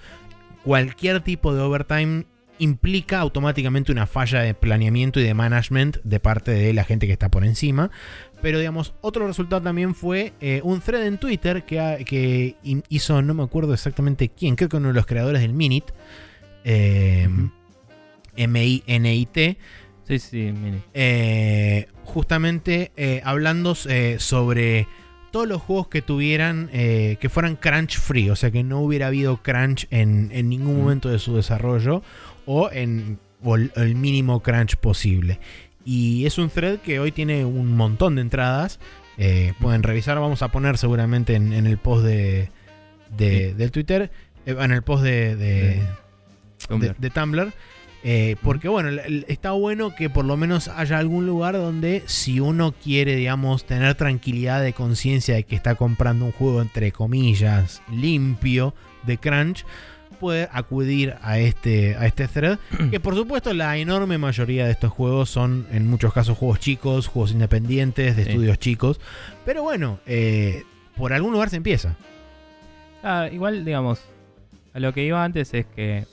cualquier 0.62 1.20
tipo 1.20 1.54
de 1.54 1.62
overtime 1.62 2.26
implica 2.58 3.20
automáticamente 3.20 3.92
una 3.92 4.06
falla 4.06 4.40
de 4.40 4.54
planeamiento 4.54 5.20
y 5.20 5.22
de 5.22 5.34
management 5.34 5.98
de 6.02 6.20
parte 6.20 6.50
de 6.50 6.72
la 6.72 6.84
gente 6.84 7.06
que 7.06 7.12
está 7.12 7.30
por 7.30 7.44
encima. 7.44 7.90
Pero 8.40 8.58
digamos, 8.58 8.94
otro 9.00 9.26
resultado 9.26 9.62
también 9.62 9.94
fue 9.94 10.32
eh, 10.40 10.60
un 10.62 10.80
thread 10.80 11.06
en 11.06 11.18
Twitter 11.18 11.64
que, 11.64 12.04
que, 12.06 12.56
hizo, 12.88 13.20
no 13.22 13.34
me 13.34 13.42
acuerdo 13.42 13.74
exactamente 13.74 14.28
quién, 14.28 14.54
creo 14.54 14.68
que 14.68 14.76
uno 14.76 14.88
de 14.88 14.94
los 14.94 15.06
creadores 15.06 15.42
del 15.42 15.52
Minit. 15.52 15.84
Eh, 16.64 17.28
M-I-N-I-T. 18.36 19.58
Sí, 20.04 20.18
sí, 20.20 20.52
Minit. 20.52 20.82
Eh, 20.94 21.88
justamente 22.04 22.92
hablando 23.24 23.74
sobre 23.74 24.86
todos 25.32 25.48
los 25.48 25.60
juegos 25.60 25.88
que 25.88 26.00
tuvieran, 26.00 26.68
que 26.68 27.28
fueran 27.28 27.56
crunch 27.56 27.98
free, 27.98 28.30
o 28.30 28.36
sea 28.36 28.50
que 28.50 28.62
no 28.62 28.80
hubiera 28.80 29.08
habido 29.08 29.42
crunch 29.42 29.88
en, 29.90 30.30
en 30.32 30.48
ningún 30.48 30.78
momento 30.78 31.08
de 31.08 31.18
su 31.18 31.34
desarrollo 31.34 32.02
o 32.46 32.70
en 32.70 33.18
el 33.76 33.94
mínimo 33.94 34.40
crunch 34.40 34.76
posible. 34.76 35.40
Y 35.90 36.26
es 36.26 36.36
un 36.36 36.50
thread 36.50 36.80
que 36.80 37.00
hoy 37.00 37.12
tiene 37.12 37.46
un 37.46 37.74
montón 37.74 38.16
de 38.16 38.20
entradas. 38.20 38.78
Eh, 39.16 39.54
pueden 39.58 39.82
revisar, 39.82 40.20
vamos 40.20 40.42
a 40.42 40.48
poner 40.48 40.76
seguramente 40.76 41.34
en, 41.34 41.50
el 41.54 41.78
post 41.78 42.04
de, 42.04 42.50
del 43.16 43.70
Twitter, 43.70 44.10
eh, 44.44 44.54
en 44.60 44.70
el 44.70 44.82
post 44.82 45.02
de, 45.02 45.34
de, 45.34 47.10
Tumblr. 47.10 47.54
Eh, 48.04 48.36
porque 48.42 48.68
bueno, 48.68 49.00
está 49.28 49.52
bueno 49.52 49.94
que 49.96 50.10
por 50.10 50.26
lo 50.26 50.36
menos 50.36 50.68
haya 50.68 50.98
algún 50.98 51.26
lugar 51.26 51.54
donde 51.54 52.02
si 52.04 52.38
uno 52.38 52.72
quiere, 52.72 53.16
digamos, 53.16 53.64
tener 53.64 53.94
tranquilidad 53.94 54.60
de 54.60 54.74
conciencia 54.74 55.36
de 55.36 55.44
que 55.44 55.56
está 55.56 55.74
comprando 55.74 56.26
un 56.26 56.32
juego 56.32 56.60
entre 56.60 56.92
comillas 56.92 57.80
limpio 57.90 58.74
de 59.04 59.16
crunch, 59.16 59.64
puede 60.18 60.48
acudir 60.52 61.14
a 61.22 61.38
este, 61.38 61.96
a 61.96 62.06
este 62.06 62.28
thread. 62.28 62.58
Que 62.90 63.00
por 63.00 63.14
supuesto 63.14 63.52
la 63.54 63.76
enorme 63.76 64.18
mayoría 64.18 64.66
de 64.66 64.72
estos 64.72 64.90
juegos 64.90 65.30
son 65.30 65.66
en 65.72 65.88
muchos 65.88 66.12
casos 66.12 66.36
juegos 66.36 66.60
chicos, 66.60 67.06
juegos 67.06 67.32
independientes, 67.32 68.16
de 68.16 68.22
estudios 68.22 68.58
chicos. 68.58 69.00
Pero 69.44 69.62
bueno, 69.62 70.00
eh, 70.06 70.64
por 70.96 71.12
algún 71.12 71.32
lugar 71.32 71.50
se 71.50 71.56
empieza. 71.56 71.96
Ah, 73.02 73.28
igual, 73.30 73.64
digamos, 73.64 74.00
a 74.74 74.80
lo 74.80 74.92
que 74.92 75.04
iba 75.04 75.22
antes 75.22 75.54
es 75.54 75.66
que, 75.66 76.06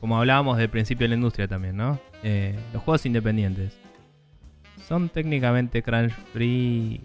como 0.00 0.18
hablábamos 0.18 0.58
del 0.58 0.70
principio 0.70 1.04
de 1.04 1.10
la 1.10 1.14
industria 1.16 1.48
también, 1.48 1.76
¿no? 1.76 2.00
Eh, 2.22 2.58
los 2.72 2.82
juegos 2.82 3.04
independientes 3.06 3.72
son 4.88 5.08
técnicamente 5.08 5.82
crunch 5.82 6.12
free 6.32 7.00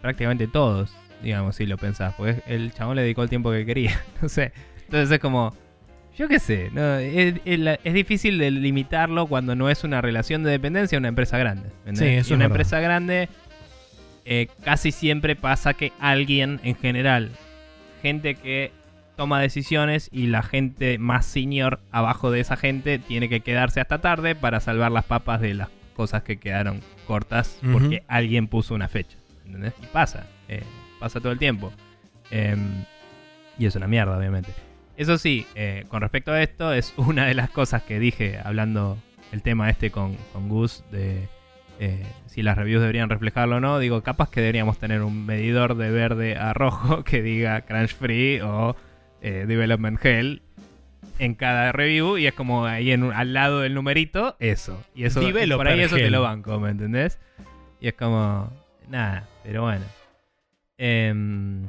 prácticamente 0.00 0.46
todos, 0.46 0.94
digamos, 1.22 1.56
si 1.56 1.66
lo 1.66 1.76
pensás, 1.76 2.14
porque 2.14 2.42
el 2.46 2.72
chabón 2.72 2.96
le 2.96 3.02
dedicó 3.02 3.22
el 3.22 3.28
tiempo 3.28 3.50
que 3.50 3.66
quería, 3.66 4.00
no 4.22 4.28
sé. 4.28 4.52
Entonces 4.88 5.10
es 5.10 5.18
como, 5.18 5.54
yo 6.16 6.28
qué 6.28 6.38
sé, 6.38 6.70
es, 7.44 7.94
difícil 7.94 8.38
de 8.38 8.50
limitarlo 8.50 9.26
cuando 9.26 9.54
no 9.54 9.68
es 9.68 9.84
una 9.84 10.00
relación 10.00 10.42
de 10.42 10.50
dependencia 10.50 10.96
a 10.96 11.00
una 11.00 11.08
empresa 11.08 11.36
grande. 11.36 11.68
Sí, 11.92 12.06
eso 12.06 12.32
y 12.32 12.36
una 12.36 12.46
empresa 12.46 12.80
grande 12.80 13.28
eh, 14.24 14.48
casi 14.64 14.92
siempre 14.92 15.36
pasa 15.36 15.74
que 15.74 15.92
alguien 16.00 16.58
en 16.64 16.74
general, 16.74 17.30
gente 18.02 18.34
que 18.34 18.72
toma 19.14 19.40
decisiones 19.40 20.08
y 20.10 20.28
la 20.28 20.42
gente 20.42 20.96
más 20.96 21.26
senior 21.26 21.80
abajo 21.90 22.30
de 22.30 22.40
esa 22.40 22.56
gente 22.56 22.98
tiene 22.98 23.28
que 23.28 23.40
quedarse 23.40 23.80
hasta 23.80 24.00
tarde 24.00 24.34
para 24.34 24.60
salvar 24.60 24.90
las 24.90 25.04
papas 25.04 25.40
de 25.40 25.52
las 25.52 25.68
cosas 25.94 26.22
que 26.22 26.38
quedaron 26.38 26.80
cortas 27.06 27.58
porque 27.72 28.04
alguien 28.08 28.48
puso 28.48 28.74
una 28.74 28.88
fecha. 28.88 29.18
¿entendés? 29.44 29.74
Y 29.82 29.86
pasa, 29.86 30.26
eh, 30.48 30.62
pasa 30.98 31.20
todo 31.20 31.32
el 31.32 31.38
tiempo. 31.38 31.72
Em, 32.30 32.84
y 33.58 33.66
es 33.66 33.74
una 33.76 33.86
mierda, 33.86 34.16
obviamente. 34.16 34.52
Eso 34.98 35.16
sí, 35.16 35.46
eh, 35.54 35.84
con 35.88 36.00
respecto 36.00 36.32
a 36.32 36.42
esto, 36.42 36.72
es 36.72 36.92
una 36.98 37.26
de 37.26 37.34
las 37.34 37.50
cosas 37.50 37.82
que 37.84 38.00
dije 38.00 38.38
hablando 38.44 38.98
el 39.32 39.42
tema 39.42 39.70
este 39.70 39.90
con, 39.90 40.16
con 40.32 40.48
Gus 40.48 40.82
de 40.90 41.28
eh, 41.78 42.04
si 42.26 42.42
las 42.42 42.58
reviews 42.58 42.80
deberían 42.80 43.08
reflejarlo 43.08 43.56
o 43.56 43.60
no, 43.60 43.78
digo, 43.78 44.02
capaz 44.02 44.30
que 44.30 44.40
deberíamos 44.40 44.78
tener 44.78 45.02
un 45.02 45.24
medidor 45.24 45.76
de 45.76 45.92
verde 45.92 46.36
a 46.36 46.52
rojo 46.52 47.04
que 47.04 47.22
diga 47.22 47.60
Crunch 47.60 47.94
Free 47.94 48.40
o 48.40 48.74
eh, 49.22 49.44
Development 49.46 50.04
Hell 50.04 50.42
en 51.20 51.34
cada 51.34 51.70
review 51.70 52.18
y 52.18 52.26
es 52.26 52.34
como 52.34 52.66
ahí 52.66 52.90
en, 52.90 53.12
al 53.12 53.32
lado 53.32 53.60
del 53.60 53.74
numerito, 53.74 54.34
eso. 54.40 54.82
Y 54.96 55.04
eso 55.04 55.20
por 55.56 55.68
ahí 55.68 55.80
eso 55.80 55.94
te 55.94 56.10
lo 56.10 56.22
banco, 56.22 56.58
¿me 56.58 56.70
entendés? 56.70 57.20
Y 57.80 57.86
es 57.86 57.94
como, 57.94 58.50
nada, 58.88 59.28
pero 59.44 59.62
bueno. 59.62 59.84
Em, 60.76 61.68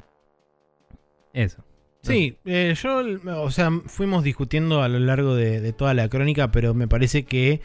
eso. 1.33 1.63
Sí, 2.01 2.37
eh, 2.45 2.75
yo, 2.81 3.03
o 3.43 3.51
sea, 3.51 3.71
fuimos 3.85 4.23
discutiendo 4.23 4.81
a 4.81 4.87
lo 4.87 4.99
largo 4.99 5.35
de 5.35 5.73
toda 5.73 5.93
la 5.93 6.07
crónica, 6.07 6.51
pero 6.51 6.73
me 6.73 6.87
parece 6.87 7.23
que 7.23 7.61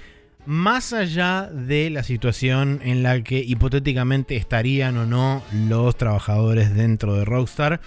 más 0.47 0.93
allá 0.93 1.49
de 1.51 1.91
la 1.91 2.03
situación 2.03 2.81
en 2.83 3.03
la 3.03 3.23
que 3.23 3.39
hipotéticamente 3.39 4.37
estarían 4.37 4.97
o 4.99 5.07
no 5.07 5.43
los 5.53 5.97
trabajadores 5.97 6.75
dentro 6.75 7.15
de 7.15 7.25
Rockstar, 7.25 7.81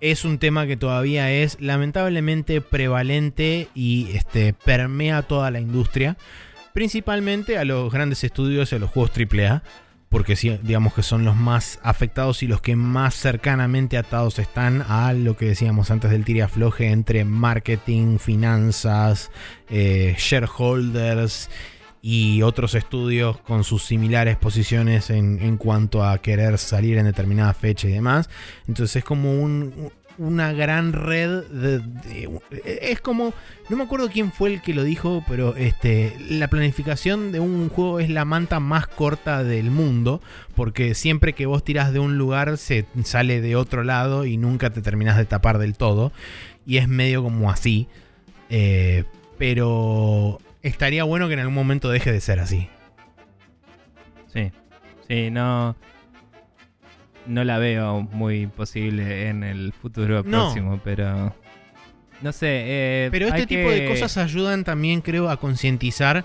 es 0.00 0.24
un 0.24 0.38
tema 0.38 0.66
que 0.66 0.76
todavía 0.76 1.30
es 1.30 1.60
lamentablemente 1.60 2.60
prevalente 2.60 3.68
y 3.74 4.08
este, 4.14 4.52
permea 4.52 5.22
toda 5.22 5.50
la 5.50 5.60
industria, 5.60 6.16
principalmente 6.72 7.58
a 7.58 7.64
los 7.64 7.92
grandes 7.92 8.24
estudios 8.24 8.72
y 8.72 8.76
a 8.76 8.78
los 8.78 8.90
juegos 8.90 9.12
AAA, 9.16 9.62
porque 10.12 10.34
digamos 10.62 10.92
que 10.92 11.02
son 11.02 11.24
los 11.24 11.34
más 11.34 11.80
afectados 11.82 12.42
y 12.42 12.46
los 12.46 12.60
que 12.60 12.76
más 12.76 13.14
cercanamente 13.14 13.96
atados 13.96 14.38
están 14.38 14.84
a 14.86 15.14
lo 15.14 15.38
que 15.38 15.46
decíamos 15.46 15.90
antes 15.90 16.10
del 16.10 16.26
tira 16.26 16.48
floje 16.48 16.90
entre 16.90 17.24
marketing, 17.24 18.18
finanzas, 18.18 19.30
eh, 19.70 20.14
shareholders 20.18 21.48
y 22.02 22.42
otros 22.42 22.74
estudios 22.74 23.38
con 23.38 23.64
sus 23.64 23.84
similares 23.84 24.36
posiciones 24.36 25.08
en, 25.08 25.56
cuanto 25.56 26.04
a 26.04 26.18
querer 26.18 26.58
salir 26.58 26.98
en 26.98 27.06
determinada 27.06 27.54
fecha 27.54 27.88
y 27.88 27.92
demás. 27.92 28.28
Entonces 28.68 28.96
es 28.96 29.04
como 29.04 29.32
una 30.26 30.52
gran 30.52 30.92
red 30.92 31.44
de, 31.44 32.30
es 32.64 33.00
como 33.00 33.34
no 33.68 33.76
me 33.76 33.84
acuerdo 33.84 34.08
quién 34.08 34.32
fue 34.32 34.52
el 34.52 34.62
que 34.62 34.74
lo 34.74 34.84
dijo 34.84 35.24
pero 35.28 35.56
este 35.56 36.16
la 36.28 36.48
planificación 36.48 37.32
de 37.32 37.40
un 37.40 37.68
juego 37.68 38.00
es 38.00 38.08
la 38.08 38.24
manta 38.24 38.60
más 38.60 38.86
corta 38.86 39.44
del 39.44 39.70
mundo 39.70 40.20
porque 40.54 40.94
siempre 40.94 41.32
que 41.32 41.46
vos 41.46 41.64
tirás 41.64 41.92
de 41.92 41.98
un 41.98 42.18
lugar 42.18 42.56
se 42.56 42.86
sale 43.04 43.40
de 43.40 43.56
otro 43.56 43.84
lado 43.84 44.24
y 44.24 44.36
nunca 44.36 44.70
te 44.70 44.82
terminas 44.82 45.16
de 45.16 45.24
tapar 45.24 45.58
del 45.58 45.76
todo 45.76 46.12
y 46.66 46.76
es 46.76 46.88
medio 46.88 47.22
como 47.22 47.50
así 47.50 47.88
eh, 48.54 49.04
pero 49.38 50.38
estaría 50.62 51.04
bueno 51.04 51.26
que 51.26 51.34
en 51.34 51.40
algún 51.40 51.54
momento 51.54 51.90
deje 51.90 52.12
de 52.12 52.20
ser 52.20 52.38
así. 52.38 52.68
Sí, 54.32 54.52
sí, 55.08 55.30
no. 55.30 55.74
No 57.26 57.44
la 57.44 57.58
veo 57.58 58.02
muy 58.02 58.46
posible 58.46 59.28
en 59.28 59.44
el 59.44 59.72
futuro 59.72 60.24
próximo, 60.24 60.80
pero. 60.82 61.34
No 62.20 62.32
sé. 62.32 62.46
Eh, 62.48 63.08
pero 63.10 63.26
este 63.26 63.46
tipo 63.46 63.70
de 63.70 63.88
cosas 63.88 64.16
ayudan 64.16 64.64
también, 64.64 65.00
creo, 65.00 65.28
a 65.28 65.38
concientizar 65.38 66.24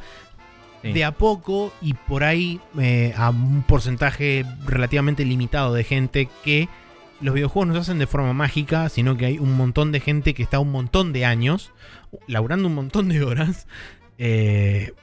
de 0.83 1.03
a 1.03 1.11
poco 1.11 1.73
y 1.81 1.95
por 1.95 2.23
ahí 2.23 2.61
eh, 2.79 3.13
a 3.17 3.31
un 3.31 3.63
porcentaje 3.63 4.45
relativamente 4.65 5.25
limitado 5.25 5.73
de 5.73 5.83
gente 5.83 6.29
que 6.45 6.69
los 7.19 7.33
videojuegos 7.33 7.67
no 7.67 7.73
se 7.73 7.79
hacen 7.81 7.99
de 7.99 8.07
forma 8.07 8.31
mágica, 8.31 8.87
sino 8.87 9.17
que 9.17 9.25
hay 9.25 9.37
un 9.37 9.53
montón 9.57 9.91
de 9.91 9.99
gente 9.99 10.33
que 10.33 10.43
está 10.43 10.59
un 10.59 10.71
montón 10.71 11.11
de 11.11 11.25
años, 11.25 11.73
laburando 12.27 12.69
un 12.69 12.75
montón 12.75 13.09
de 13.09 13.21
horas, 13.23 13.67
eh, 14.17 14.93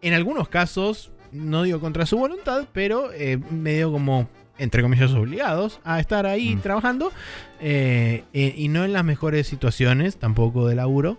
en 0.00 0.14
algunos 0.14 0.48
casos, 0.48 1.10
no 1.32 1.64
digo 1.64 1.80
contra 1.80 2.06
su 2.06 2.16
voluntad, 2.16 2.68
pero 2.72 3.10
medio 3.50 3.90
como, 3.90 4.28
entre 4.60 4.82
comillas, 4.82 5.10
obligados 5.12 5.80
a 5.84 5.98
estar 5.98 6.26
ahí 6.26 6.54
mm. 6.54 6.60
trabajando. 6.60 7.12
Eh, 7.60 8.24
y 8.32 8.68
no 8.68 8.84
en 8.84 8.92
las 8.92 9.04
mejores 9.04 9.46
situaciones, 9.46 10.16
tampoco 10.16 10.68
de 10.68 10.76
laburo. 10.76 11.18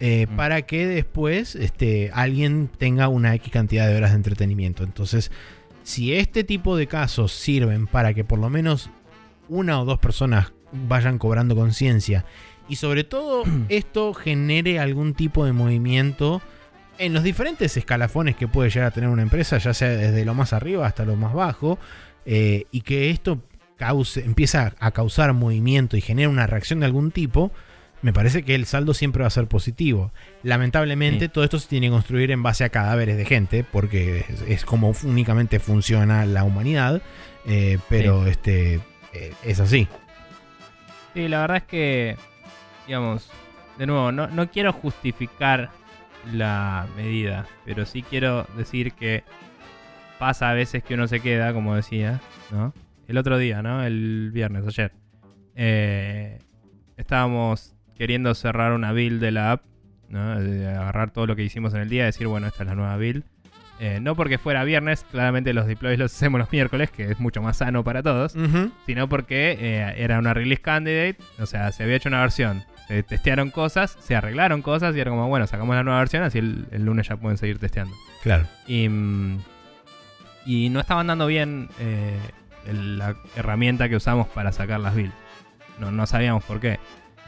Mm. 0.00 0.36
Para 0.36 0.62
que 0.62 0.86
después 0.86 1.56
este, 1.56 2.10
alguien 2.14 2.70
tenga 2.78 3.08
una 3.08 3.34
X 3.34 3.52
cantidad 3.52 3.86
de 3.88 3.96
horas 3.96 4.10
de 4.12 4.16
entretenimiento. 4.16 4.84
Entonces, 4.84 5.30
si 5.82 6.14
este 6.14 6.44
tipo 6.44 6.76
de 6.76 6.86
casos 6.86 7.32
sirven 7.32 7.86
para 7.86 8.12
que 8.14 8.22
por 8.22 8.38
lo 8.38 8.50
menos 8.50 8.90
una 9.48 9.80
o 9.80 9.84
dos 9.84 9.98
personas 9.98 10.52
vayan 10.70 11.16
cobrando 11.18 11.56
conciencia 11.56 12.26
y 12.68 12.76
sobre 12.76 13.04
todo 13.04 13.44
esto 13.70 14.12
genere 14.12 14.78
algún 14.78 15.14
tipo 15.14 15.46
de 15.46 15.52
movimiento 15.52 16.42
en 16.98 17.14
los 17.14 17.22
diferentes 17.22 17.76
escalafones 17.76 18.36
que 18.36 18.48
puede 18.48 18.68
llegar 18.70 18.88
a 18.88 18.90
tener 18.90 19.08
una 19.08 19.22
empresa, 19.22 19.56
ya 19.58 19.72
sea 19.72 19.88
desde 19.88 20.24
lo 20.24 20.34
más 20.34 20.52
arriba 20.52 20.86
hasta 20.86 21.04
lo 21.04 21.16
más 21.16 21.32
bajo, 21.32 21.78
eh, 22.26 22.64
y 22.70 22.82
que 22.82 23.10
esto 23.10 23.40
cause, 23.76 24.24
empieza 24.24 24.74
a 24.78 24.90
causar 24.90 25.32
movimiento 25.32 25.96
y 25.96 26.00
genera 26.00 26.28
una 26.28 26.46
reacción 26.46 26.80
de 26.80 26.86
algún 26.86 27.10
tipo, 27.10 27.52
me 28.02 28.12
parece 28.12 28.44
que 28.44 28.54
el 28.54 28.66
saldo 28.66 28.94
siempre 28.94 29.22
va 29.22 29.26
a 29.26 29.30
ser 29.30 29.46
positivo. 29.46 30.12
Lamentablemente 30.42 31.28
todo 31.28 31.44
esto 31.44 31.58
se 31.58 31.68
tiene 31.68 31.88
que 31.88 31.92
construir 31.92 32.30
en 32.30 32.42
base 32.42 32.64
a 32.64 32.68
cadáveres 32.68 33.16
de 33.16 33.24
gente, 33.24 33.64
porque 33.64 34.24
es, 34.46 34.64
como 34.64 34.92
únicamente 35.04 35.58
funciona 35.58 36.24
la 36.26 36.44
humanidad, 36.44 37.02
eh, 37.46 37.78
pero 37.88 38.26
este 38.26 38.80
eh, 39.12 39.32
es 39.44 39.60
así. 39.60 39.88
Sí, 41.14 41.28
la 41.28 41.40
verdad 41.40 41.56
es 41.58 41.64
que 41.64 42.16
digamos, 42.88 43.28
de 43.78 43.86
nuevo, 43.86 44.10
no, 44.12 44.26
no 44.28 44.50
quiero 44.50 44.72
justificar 44.72 45.70
la 46.32 46.86
medida, 46.96 47.46
pero 47.64 47.86
sí 47.86 48.02
quiero 48.02 48.46
decir 48.56 48.92
que 48.92 49.24
pasa 50.18 50.50
a 50.50 50.54
veces 50.54 50.82
que 50.82 50.94
uno 50.94 51.08
se 51.08 51.20
queda, 51.20 51.52
como 51.52 51.74
decía, 51.74 52.20
¿no? 52.50 52.74
El 53.06 53.18
otro 53.18 53.38
día, 53.38 53.62
¿no? 53.62 53.82
El 53.84 54.30
viernes, 54.32 54.66
ayer. 54.66 54.92
Eh, 55.54 56.38
estábamos 56.96 57.74
queriendo 57.96 58.34
cerrar 58.34 58.72
una 58.72 58.92
build 58.92 59.20
de 59.20 59.30
la 59.32 59.52
app, 59.52 59.62
¿no? 60.08 60.32
agarrar 60.32 61.10
todo 61.10 61.26
lo 61.26 61.36
que 61.36 61.42
hicimos 61.42 61.74
en 61.74 61.80
el 61.80 61.88
día 61.88 62.02
y 62.02 62.06
decir, 62.06 62.26
bueno, 62.26 62.46
esta 62.46 62.62
es 62.62 62.68
la 62.68 62.74
nueva 62.74 62.96
build. 62.96 63.24
Eh, 63.80 64.00
no 64.00 64.16
porque 64.16 64.38
fuera 64.38 64.64
viernes, 64.64 65.04
claramente 65.10 65.52
los 65.52 65.66
deploys 65.66 65.98
los 65.98 66.12
hacemos 66.12 66.40
los 66.40 66.50
miércoles, 66.50 66.90
que 66.90 67.10
es 67.12 67.20
mucho 67.20 67.40
más 67.42 67.58
sano 67.58 67.84
para 67.84 68.02
todos, 68.02 68.34
sino 68.86 69.08
porque 69.08 69.56
eh, 69.60 69.94
era 69.96 70.18
una 70.18 70.34
release 70.34 70.60
candidate, 70.60 71.16
o 71.38 71.46
sea, 71.46 71.70
se 71.70 71.84
había 71.84 71.96
hecho 71.96 72.08
una 72.08 72.20
versión 72.20 72.64
se 72.88 73.02
testearon 73.02 73.50
cosas, 73.50 73.98
se 74.00 74.16
arreglaron 74.16 74.62
cosas 74.62 74.96
y 74.96 75.00
era 75.00 75.10
como, 75.10 75.28
bueno, 75.28 75.46
sacamos 75.46 75.76
la 75.76 75.84
nueva 75.84 75.98
versión, 75.98 76.22
así 76.22 76.38
el, 76.38 76.66
lunes 76.84 77.06
ya 77.06 77.16
pueden 77.16 77.36
seguir 77.36 77.58
testeando. 77.58 77.94
Claro. 78.22 78.46
Y, 78.66 78.88
mm, 78.88 79.38
y 80.48 80.70
no 80.70 80.80
estaban 80.80 81.06
dando 81.06 81.26
bien 81.26 81.68
eh, 81.78 82.18
la 82.72 83.14
herramienta 83.36 83.90
que 83.90 83.96
usamos 83.96 84.26
para 84.28 84.50
sacar 84.50 84.80
las 84.80 84.94
builds. 84.94 85.12
No, 85.78 85.92
no 85.92 86.06
sabíamos 86.06 86.42
por 86.42 86.58
qué. 86.58 86.80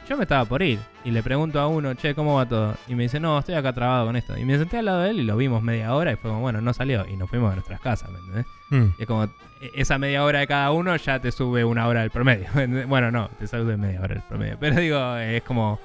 Yo 0.09 0.17
me 0.17 0.23
estaba 0.23 0.43
por 0.45 0.63
ir 0.63 0.79
y 1.05 1.11
le 1.11 1.21
pregunto 1.21 1.59
a 1.59 1.67
uno, 1.67 1.93
che, 1.93 2.15
¿cómo 2.15 2.37
va 2.37 2.47
todo? 2.47 2.75
Y 2.87 2.95
me 2.95 3.03
dice, 3.03 3.19
no, 3.19 3.37
estoy 3.37 3.53
acá 3.53 3.73
trabado 3.73 4.07
con 4.07 4.15
esto. 4.15 4.35
Y 4.39 4.43
me 4.43 4.57
senté 4.57 4.79
al 4.79 4.85
lado 4.85 5.01
de 5.01 5.11
él 5.11 5.19
y 5.19 5.23
lo 5.23 5.37
vimos 5.37 5.61
media 5.61 5.93
hora 5.93 6.11
y 6.11 6.15
fue 6.15 6.31
como, 6.31 6.41
bueno, 6.41 6.61
no 6.61 6.73
salió. 6.73 7.05
Y 7.07 7.15
nos 7.15 7.29
fuimos 7.29 7.51
a 7.51 7.55
nuestras 7.55 7.79
casas, 7.79 8.09
¿me 8.09 8.17
entendés? 8.17 8.45
Mm. 8.71 8.85
Y 8.97 9.01
es 9.03 9.07
como, 9.07 9.25
e, 9.25 9.29
esa 9.75 9.99
media 9.99 10.23
hora 10.23 10.39
de 10.39 10.47
cada 10.47 10.71
uno 10.71 10.95
ya 10.95 11.19
te 11.19 11.31
sube 11.31 11.63
una 11.63 11.87
hora 11.87 12.01
del 12.01 12.09
promedio. 12.09 12.47
bueno, 12.87 13.11
no, 13.11 13.29
te 13.37 13.45
sube 13.45 13.77
media 13.77 14.01
hora 14.01 14.15
del 14.15 14.23
promedio. 14.23 14.57
Pero 14.59 14.77
digo, 14.77 15.15
es 15.17 15.43
como, 15.43 15.79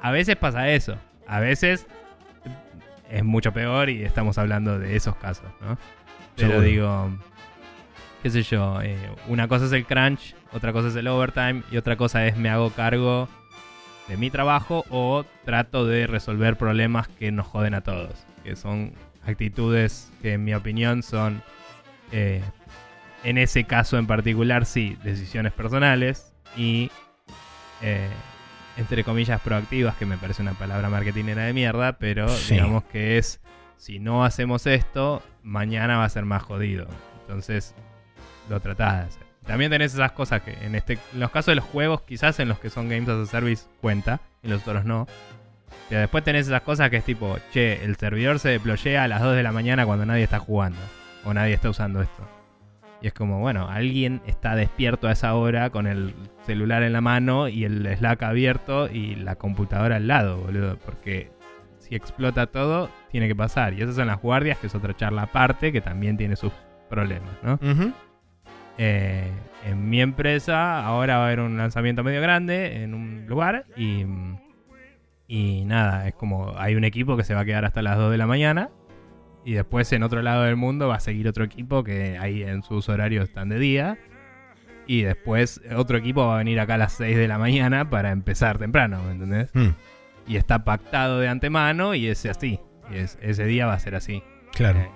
a 0.00 0.10
veces 0.10 0.36
pasa 0.36 0.70
eso. 0.70 0.96
A 1.26 1.38
veces 1.38 1.86
es 3.10 3.24
mucho 3.24 3.52
peor 3.52 3.90
y 3.90 4.02
estamos 4.04 4.38
hablando 4.38 4.78
de 4.78 4.96
esos 4.96 5.14
casos, 5.16 5.46
¿no? 5.60 5.76
Pero 6.38 6.60
digo, 6.60 7.10
qué 8.22 8.30
sé 8.30 8.42
yo, 8.42 8.80
eh, 8.80 8.96
una 9.26 9.48
cosa 9.48 9.66
es 9.66 9.72
el 9.72 9.84
crunch 9.84 10.34
otra 10.52 10.72
cosa 10.72 10.88
es 10.88 10.96
el 10.96 11.06
overtime 11.08 11.62
y 11.70 11.76
otra 11.76 11.96
cosa 11.96 12.26
es 12.26 12.36
me 12.36 12.48
hago 12.48 12.70
cargo 12.70 13.28
de 14.08 14.16
mi 14.16 14.30
trabajo 14.30 14.84
o 14.88 15.24
trato 15.44 15.86
de 15.86 16.06
resolver 16.06 16.56
problemas 16.56 17.08
que 17.08 17.30
nos 17.30 17.46
joden 17.46 17.74
a 17.74 17.82
todos. 17.82 18.24
Que 18.42 18.56
son 18.56 18.92
actitudes 19.26 20.10
que 20.22 20.34
en 20.34 20.44
mi 20.44 20.54
opinión 20.54 21.02
son 21.02 21.42
eh, 22.12 22.42
en 23.24 23.36
ese 23.36 23.64
caso 23.64 23.98
en 23.98 24.06
particular, 24.06 24.64
sí, 24.64 24.96
decisiones 25.02 25.52
personales 25.52 26.32
y, 26.56 26.90
eh, 27.82 28.08
entre 28.78 29.04
comillas, 29.04 29.40
proactivas, 29.42 29.96
que 29.96 30.06
me 30.06 30.16
parece 30.16 30.40
una 30.40 30.54
palabra 30.54 30.88
marketingera 30.88 31.42
de 31.42 31.52
mierda, 31.52 31.98
pero 31.98 32.26
digamos 32.48 32.84
que 32.84 33.18
es, 33.18 33.40
si 33.78 34.00
no 34.00 34.24
hacemos 34.24 34.66
esto, 34.66 35.22
mañana 35.42 35.96
va 35.96 36.04
a 36.04 36.08
ser 36.08 36.24
más 36.24 36.42
jodido. 36.42 36.86
Entonces, 37.22 37.74
lo 38.50 38.60
tratás 38.60 38.94
de 38.94 39.00
hacer. 39.06 39.28
También 39.46 39.70
tenés 39.70 39.94
esas 39.94 40.12
cosas 40.12 40.42
que 40.42 40.52
en, 40.64 40.74
este, 40.74 40.98
en 41.14 41.20
los 41.20 41.30
casos 41.30 41.52
de 41.52 41.54
los 41.54 41.64
juegos, 41.64 42.02
quizás 42.02 42.38
en 42.40 42.48
los 42.48 42.58
que 42.58 42.68
son 42.68 42.88
Games 42.88 43.08
as 43.08 43.28
a 43.28 43.30
Service 43.30 43.66
cuenta, 43.80 44.20
en 44.42 44.50
los 44.50 44.66
otros 44.66 44.84
no. 44.84 45.06
Pero 45.88 46.02
después 46.02 46.22
tenés 46.22 46.48
esas 46.48 46.62
cosas 46.62 46.90
que 46.90 46.96
es 46.98 47.04
tipo, 47.04 47.38
che, 47.52 47.84
el 47.84 47.96
servidor 47.96 48.40
se 48.40 48.50
deployea 48.50 49.04
a 49.04 49.08
las 49.08 49.22
2 49.22 49.36
de 49.36 49.42
la 49.42 49.52
mañana 49.52 49.86
cuando 49.86 50.04
nadie 50.04 50.24
está 50.24 50.38
jugando. 50.38 50.78
O 51.24 51.32
nadie 51.32 51.54
está 51.54 51.70
usando 51.70 52.02
esto. 52.02 52.28
Y 53.00 53.06
es 53.06 53.14
como, 53.14 53.38
bueno, 53.38 53.68
alguien 53.68 54.20
está 54.26 54.56
despierto 54.56 55.06
a 55.06 55.12
esa 55.12 55.34
hora 55.34 55.70
con 55.70 55.86
el 55.86 56.14
celular 56.44 56.82
en 56.82 56.92
la 56.92 57.00
mano 57.00 57.48
y 57.48 57.64
el 57.64 57.86
Slack 57.96 58.24
abierto 58.24 58.88
y 58.90 59.14
la 59.14 59.36
computadora 59.36 59.96
al 59.96 60.08
lado, 60.08 60.38
boludo. 60.38 60.76
Porque 60.78 61.30
si 61.88 61.94
explota 61.94 62.46
todo, 62.46 62.90
tiene 63.10 63.28
que 63.28 63.36
pasar. 63.36 63.74
Y 63.74 63.82
esas 63.82 63.96
son 63.96 64.06
las 64.06 64.20
guardias, 64.20 64.58
que 64.58 64.66
es 64.66 64.74
otra 64.74 64.94
charla 64.94 65.22
aparte, 65.22 65.72
que 65.72 65.80
también 65.80 66.16
tiene 66.16 66.36
sus 66.36 66.52
problemas, 66.88 67.30
¿no? 67.42 67.58
Eh, 68.78 69.30
en 69.66 69.90
mi 69.90 70.00
empresa 70.00 70.84
ahora 70.84 71.16
va 71.16 71.24
a 71.24 71.26
haber 71.26 71.40
un 71.40 71.56
lanzamiento 71.56 72.04
medio 72.04 72.20
grande 72.20 72.82
en 72.82 72.94
un 72.94 73.26
lugar 73.26 73.64
y, 73.76 74.04
y 75.26 75.64
nada, 75.64 76.06
es 76.06 76.14
como 76.14 76.54
hay 76.56 76.76
un 76.76 76.84
equipo 76.84 77.16
que 77.16 77.24
se 77.24 77.34
va 77.34 77.40
a 77.40 77.44
quedar 77.44 77.64
hasta 77.64 77.82
las 77.82 77.96
2 77.96 78.12
de 78.12 78.18
la 78.18 78.28
mañana 78.28 78.70
y 79.48 79.54
después 79.54 79.90
en 79.92 80.02
otro 80.02 80.20
lado 80.20 80.42
del 80.42 80.56
mundo 80.56 80.88
va 80.88 80.96
a 80.96 81.00
seguir 81.00 81.26
otro 81.26 81.42
equipo 81.42 81.82
que 81.82 82.18
ahí 82.18 82.42
en 82.42 82.62
sus 82.62 82.88
horarios 82.88 83.28
están 83.28 83.48
de 83.48 83.58
día. 83.58 83.98
Y 84.86 85.02
después 85.02 85.60
otro 85.74 85.98
equipo 85.98 86.26
va 86.26 86.34
a 86.34 86.38
venir 86.38 86.60
acá 86.60 86.74
a 86.74 86.78
las 86.78 86.92
6 86.94 87.16
de 87.16 87.28
la 87.28 87.38
mañana 87.38 87.88
para 87.88 88.10
empezar 88.10 88.58
temprano, 88.58 89.02
¿me 89.02 89.12
entendés? 89.12 89.50
Hmm. 89.54 89.70
Y 90.28 90.36
está 90.36 90.64
pactado 90.64 91.18
de 91.18 91.28
antemano 91.28 91.94
y 91.94 92.06
es 92.06 92.24
así. 92.26 92.60
Y 92.90 92.96
ese 92.96 93.44
día 93.44 93.66
va 93.66 93.74
a 93.74 93.78
ser 93.78 93.94
así. 93.94 94.22
Claro. 94.52 94.80
Eh, 94.80 94.90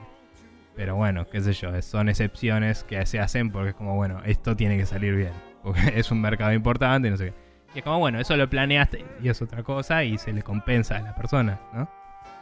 pero 0.76 0.96
bueno, 0.96 1.26
qué 1.28 1.40
sé 1.40 1.52
yo, 1.52 1.80
son 1.82 2.08
excepciones 2.08 2.84
que 2.84 3.04
se 3.06 3.20
hacen 3.20 3.50
porque 3.50 3.70
es 3.70 3.74
como, 3.74 3.94
bueno, 3.94 4.22
esto 4.24 4.56
tiene 4.56 4.76
que 4.76 4.86
salir 4.86 5.14
bien. 5.14 5.32
Porque 5.62 5.80
es 5.96 6.10
un 6.10 6.20
mercado 6.20 6.52
importante 6.52 7.08
y 7.08 7.10
no 7.10 7.16
sé 7.16 7.26
qué. 7.26 7.34
Y 7.74 7.78
es 7.78 7.84
como, 7.84 7.98
bueno, 7.98 8.20
eso 8.20 8.36
lo 8.36 8.48
planeaste 8.48 9.04
y 9.22 9.28
es 9.28 9.40
otra 9.40 9.62
cosa 9.62 10.04
y 10.04 10.18
se 10.18 10.32
le 10.32 10.42
compensa 10.42 10.98
a 10.98 11.00
la 11.00 11.14
persona, 11.14 11.58
¿no? 11.72 11.88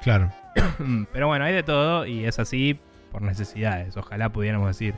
Claro. 0.02 0.30
Pero 1.12 1.28
bueno, 1.28 1.44
hay 1.44 1.54
de 1.54 1.62
todo 1.62 2.06
y 2.06 2.24
es 2.24 2.38
así 2.38 2.80
por 3.12 3.22
necesidades. 3.22 3.96
Ojalá 3.96 4.30
pudiéramos 4.30 4.68
decir, 4.68 4.94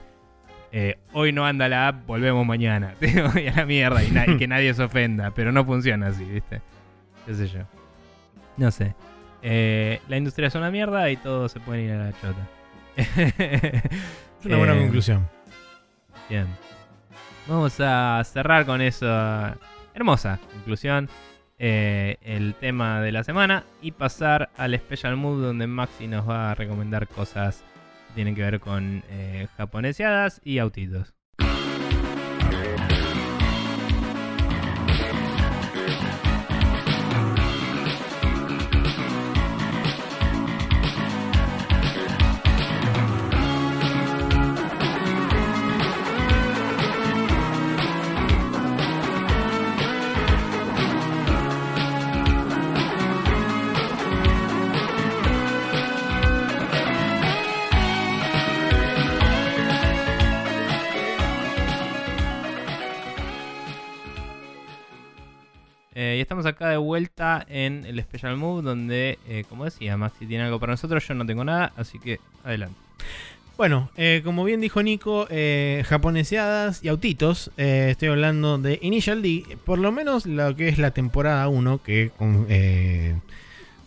eh, 0.70 0.98
hoy 1.12 1.32
no 1.32 1.44
anda 1.44 1.68
la 1.68 1.88
app, 1.88 2.06
volvemos 2.06 2.46
mañana. 2.46 2.94
y 3.00 3.46
a 3.46 3.56
la 3.56 3.66
mierda 3.66 4.02
y, 4.02 4.38
que 4.38 4.48
nadie 4.48 4.72
se 4.72 4.82
ofenda. 4.82 5.32
Pero 5.32 5.52
no 5.52 5.64
funciona 5.64 6.08
así, 6.08 6.24
¿viste? 6.24 6.62
¿Qué 7.26 7.34
sé 7.34 7.48
yo? 7.48 7.60
No 8.56 8.70
sé. 8.70 8.94
Eh, 9.42 10.00
la 10.08 10.16
industria 10.16 10.48
es 10.48 10.54
una 10.54 10.70
mierda 10.70 11.10
y 11.10 11.16
todos 11.16 11.52
se 11.52 11.60
pueden 11.60 11.86
ir 11.86 11.92
a 11.92 12.04
la 12.04 12.12
chota. 12.12 12.48
es 12.96 14.46
una 14.46 14.58
buena 14.58 14.74
eh, 14.74 14.80
conclusión. 14.80 15.28
Bien. 16.28 16.46
Vamos 17.48 17.78
a 17.80 18.22
cerrar 18.24 18.64
con 18.66 18.80
eso. 18.80 19.06
Hermosa 19.94 20.38
conclusión. 20.52 21.08
Eh, 21.58 22.16
el 22.22 22.54
tema 22.54 23.00
de 23.00 23.12
la 23.12 23.22
semana 23.22 23.64
y 23.80 23.92
pasar 23.92 24.50
al 24.56 24.76
Special 24.76 25.16
Mood 25.16 25.42
donde 25.42 25.66
Maxi 25.66 26.08
nos 26.08 26.28
va 26.28 26.50
a 26.50 26.54
recomendar 26.54 27.06
cosas 27.06 27.62
que 28.08 28.14
tienen 28.14 28.34
que 28.34 28.42
ver 28.42 28.58
con 28.58 29.02
japoneseadas 29.56 30.40
y 30.44 30.58
autitos. 30.58 31.14
Estamos 66.22 66.46
acá 66.46 66.70
de 66.70 66.76
vuelta 66.76 67.44
en 67.48 67.84
el 67.84 68.00
Special 68.02 68.36
Move, 68.36 68.62
donde, 68.62 69.18
eh, 69.28 69.44
como 69.48 69.64
decía, 69.64 69.96
Maxi 69.96 70.26
tiene 70.26 70.44
algo 70.44 70.58
para 70.58 70.72
nosotros, 70.72 71.06
yo 71.06 71.14
no 71.14 71.26
tengo 71.26 71.44
nada, 71.44 71.72
así 71.76 71.98
que 71.98 72.18
adelante. 72.44 72.76
Bueno, 73.56 73.90
eh, 73.96 74.22
como 74.24 74.44
bien 74.44 74.60
dijo 74.60 74.82
Nico, 74.82 75.28
japoneseadas 75.84 76.82
y 76.82 76.88
autitos, 76.88 77.50
estoy 77.56 78.08
hablando 78.08 78.58
de 78.58 78.78
Initial 78.82 79.20
D, 79.20 79.58
por 79.64 79.78
lo 79.78 79.92
menos 79.92 80.24
lo 80.26 80.56
que 80.56 80.68
es 80.68 80.78
la 80.78 80.92
temporada 80.92 81.46
1, 81.48 81.82
que 81.82 82.10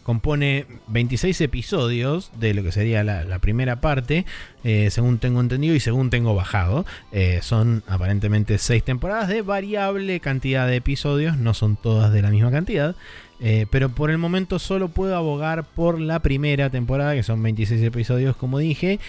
compone 0.05 0.67
26 0.89 1.41
episodios 1.41 2.29
de 2.39 2.53
lo 2.53 2.61
que 2.61 2.71
sería 2.71 3.03
la, 3.03 3.39
primera 3.39 3.81
parte, 3.81 4.23
eh, 4.63 4.91
según 4.91 5.17
tengo 5.17 5.41
entendido 5.41 5.73
y 5.73 5.79
según 5.79 6.11
tengo 6.11 6.35
bajado. 6.35 6.85
Eh, 7.11 7.39
son 7.41 7.81
aparentemente 7.87 8.59
6 8.59 8.83
temporadas 8.83 9.29
de 9.29 9.41
variable 9.41 10.19
cantidad 10.19 10.67
de 10.67 10.75
episodios, 10.75 11.37
no 11.37 11.55
son 11.55 11.75
todas 11.75 12.13
de 12.13 12.21
la 12.21 12.29
misma 12.29 12.51
cantidad. 12.51 12.95
Eh, 13.39 13.65
pero 13.71 13.89
por 13.89 14.11
el 14.11 14.19
momento 14.19 14.59
solo 14.59 14.89
puedo 14.89 15.15
abogar 15.15 15.63
por 15.63 15.99
la 15.99 16.19
primera 16.19 16.69
temporada, 16.69 17.15
que 17.15 17.23
son 17.23 17.41
26 17.41 17.81
episodios 17.81 18.35
como 18.35 18.59
dije. 18.59 18.99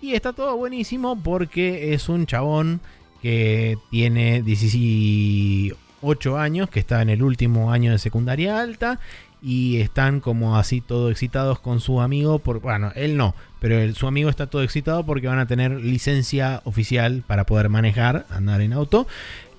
Y 0.00 0.14
está 0.14 0.34
todo 0.34 0.56
buenísimo 0.56 1.20
porque 1.20 1.94
es 1.94 2.08
un 2.08 2.26
chabón 2.26 2.80
que 3.22 3.76
tiene 3.90 4.40
18 4.40 6.38
años, 6.38 6.70
que 6.70 6.78
está 6.78 7.02
en 7.02 7.10
el 7.10 7.24
último 7.24 7.72
año 7.72 7.90
de 7.90 7.98
secundaria 7.98 8.60
alta 8.60 9.00
y 9.44 9.80
están 9.82 10.20
como 10.20 10.56
así 10.56 10.80
todo 10.80 11.10
excitados 11.10 11.60
con 11.60 11.80
su 11.80 12.00
amigo. 12.00 12.38
Por, 12.38 12.60
bueno, 12.60 12.92
él 12.96 13.18
no, 13.18 13.34
pero 13.60 13.94
su 13.94 14.06
amigo 14.06 14.30
está 14.30 14.46
todo 14.46 14.62
excitado 14.62 15.04
porque 15.04 15.26
van 15.26 15.38
a 15.38 15.46
tener 15.46 15.72
licencia 15.72 16.62
oficial 16.64 17.22
para 17.26 17.44
poder 17.44 17.68
manejar, 17.68 18.24
andar 18.30 18.62
en 18.62 18.72
auto. 18.72 19.06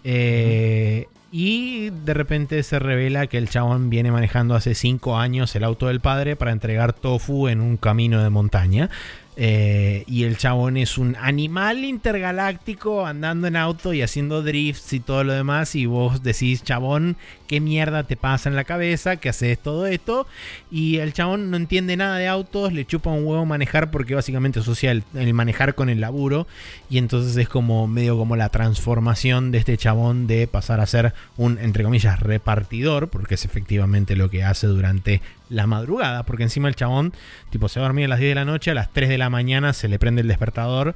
Eh, 0.04 1.08
y 1.32 1.92
de 1.92 2.14
repente 2.16 2.64
se 2.64 2.80
revela 2.80 3.28
que 3.28 3.38
el 3.38 3.48
chabón 3.50 3.92
viene 3.92 4.12
manejando 4.12 4.56
hace 4.56 4.74
5 4.74 5.18
años 5.18 5.56
el 5.56 5.64
auto 5.64 5.88
del 5.88 6.00
padre 6.00 6.36
para 6.36 6.52
entregar 6.52 6.94
tofu 6.94 7.48
en 7.48 7.62
un 7.62 7.78
camino 7.78 8.24
de 8.24 8.30
montaña. 8.32 8.90
Eh, 9.38 10.06
y 10.08 10.24
el 10.24 10.38
chabón 10.38 10.78
es 10.78 10.98
un 10.98 11.18
animal 11.20 11.84
intergaláctico 11.84 13.06
andando 13.06 13.48
en 13.48 13.58
auto 13.58 13.94
y 13.94 14.02
haciendo 14.02 14.42
drifts 14.42 14.94
y 14.94 15.00
todo 15.00 15.24
lo 15.24 15.34
demás. 15.34 15.76
Y 15.76 15.86
vos 15.86 16.24
decís, 16.24 16.64
chabón, 16.64 17.18
¿qué 17.48 17.60
mierda 17.60 18.04
te 18.04 18.16
pasa 18.16 18.50
en 18.50 18.56
la 18.56 18.64
cabeza? 18.64 19.18
Que 19.18 19.30
haces 19.30 19.60
todo 19.60 19.88
esto. 19.88 20.26
Y 20.72 20.98
el 20.98 21.14
chabón 21.14 21.52
no 21.52 21.58
entiende 21.58 21.98
nada 21.98 22.18
de 22.18 22.28
autos, 22.28 22.72
le 22.72 22.86
chupa 22.86 23.10
un 23.10 23.26
huevo 23.26 23.46
manejar 23.46 23.92
porque 23.92 24.16
básicamente 24.16 24.60
asocia 24.60 24.92
el, 24.92 25.04
el 25.14 25.34
manejar 25.34 25.76
con 25.76 25.90
el 25.90 26.02
laburo. 26.02 26.48
Y 26.90 26.98
entonces 26.98 27.36
es 27.38 27.50
como 27.50 27.88
medio 27.88 28.18
como 28.18 28.36
la 28.36 28.50
transformación 28.50 29.52
de 29.52 29.58
este 29.58 29.78
chabón 29.78 30.28
de 30.28 30.48
pasar 30.48 30.80
a 30.80 30.86
ser 30.86 31.14
un, 31.38 31.58
entre 31.60 31.84
comillas, 31.84 32.20
repartidor, 32.20 33.10
porque 33.10 33.36
es 33.36 33.46
efectivamente 33.46 34.16
lo 34.16 34.30
que 34.30 34.44
hace 34.44 34.68
durante 34.68 35.22
la 35.50 35.68
madrugada, 35.68 36.24
porque 36.24 36.44
encima 36.44 36.68
el 36.68 36.76
chabón, 36.76 37.14
tipo, 37.50 37.70
se 37.70 37.80
va 37.80 37.86
a 37.86 37.90
dormir 37.90 38.06
a 38.06 38.10
las 38.10 38.20
10 38.20 38.32
de 38.32 38.36
la 38.36 38.46
noche, 38.46 38.72
a 38.72 38.74
las 38.74 38.92
3 38.92 39.10
de 39.10 39.18
la 39.18 39.30
mañana 39.30 39.74
se 39.74 39.88
le 39.88 40.00
prende 40.00 40.22
el 40.22 40.28
despertador 40.28 40.96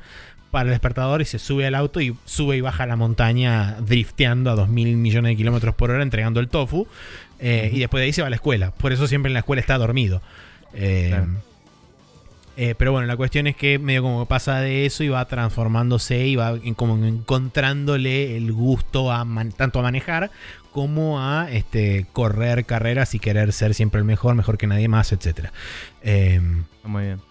para 0.52 0.64
el 0.64 0.72
despertador 0.72 1.22
y 1.22 1.26
se 1.26 1.40
sube 1.40 1.68
al 1.68 1.76
auto 1.76 2.02
y 2.02 2.16
sube 2.26 2.58
y 2.58 2.62
baja 2.62 2.86
la 2.86 2.96
montaña 2.96 3.78
drifteando 3.82 4.50
a 4.50 4.56
2 4.56 4.70
mil 4.70 4.98
millones 4.98 5.32
de 5.32 5.36
kilómetros 5.36 5.76
por 5.76 5.92
hora 5.92 6.02
entregando 6.02 6.40
el 6.40 6.48
tofu. 6.48 6.88
Eh, 7.40 7.70
y 7.74 7.80
después 7.80 8.02
de 8.02 8.06
ahí 8.06 8.14
se 8.14 8.22
va 8.22 8.28
a 8.28 8.30
la 8.30 8.36
escuela. 8.36 8.72
Por 8.72 8.92
eso 8.92 9.08
siempre 9.08 9.30
en 9.30 9.34
la 9.34 9.40
escuela 9.40 9.62
está 9.62 9.78
dormido. 9.78 10.22
Eh, 10.74 11.24
eh, 12.58 12.76
pero 12.78 12.92
bueno, 12.92 13.08
la 13.08 13.16
cuestión 13.16 13.48
es 13.48 13.56
que 13.56 13.80
medio 13.80 14.02
como 14.02 14.26
pasa 14.26 14.60
de 14.60 14.86
eso 14.86 15.04
y 15.04 15.08
va 15.08 15.24
transformándose 15.26 16.28
y 16.28 16.36
va 16.36 16.58
como 16.76 17.06
encontrándole 17.06 18.36
el 18.36 18.52
gusto 18.52 19.14
a 19.14 19.26
tanto 19.56 19.80
a 19.80 19.82
manejar 19.82 20.30
como 20.72 21.20
a 21.20 21.50
este, 21.52 22.06
correr 22.14 22.66
carreras 22.66 23.16
y 23.16 23.20
querer 23.20 23.54
ser 23.54 23.74
siempre 23.74 24.00
el 24.00 24.06
mejor, 24.06 24.36
mejor 24.36 24.58
que 24.58 24.68
nadie 24.68 24.88
más, 24.88 25.12
etc. 25.12 25.50
Em, 26.02 26.66
Muy 26.84 27.04
bien. 27.06 27.28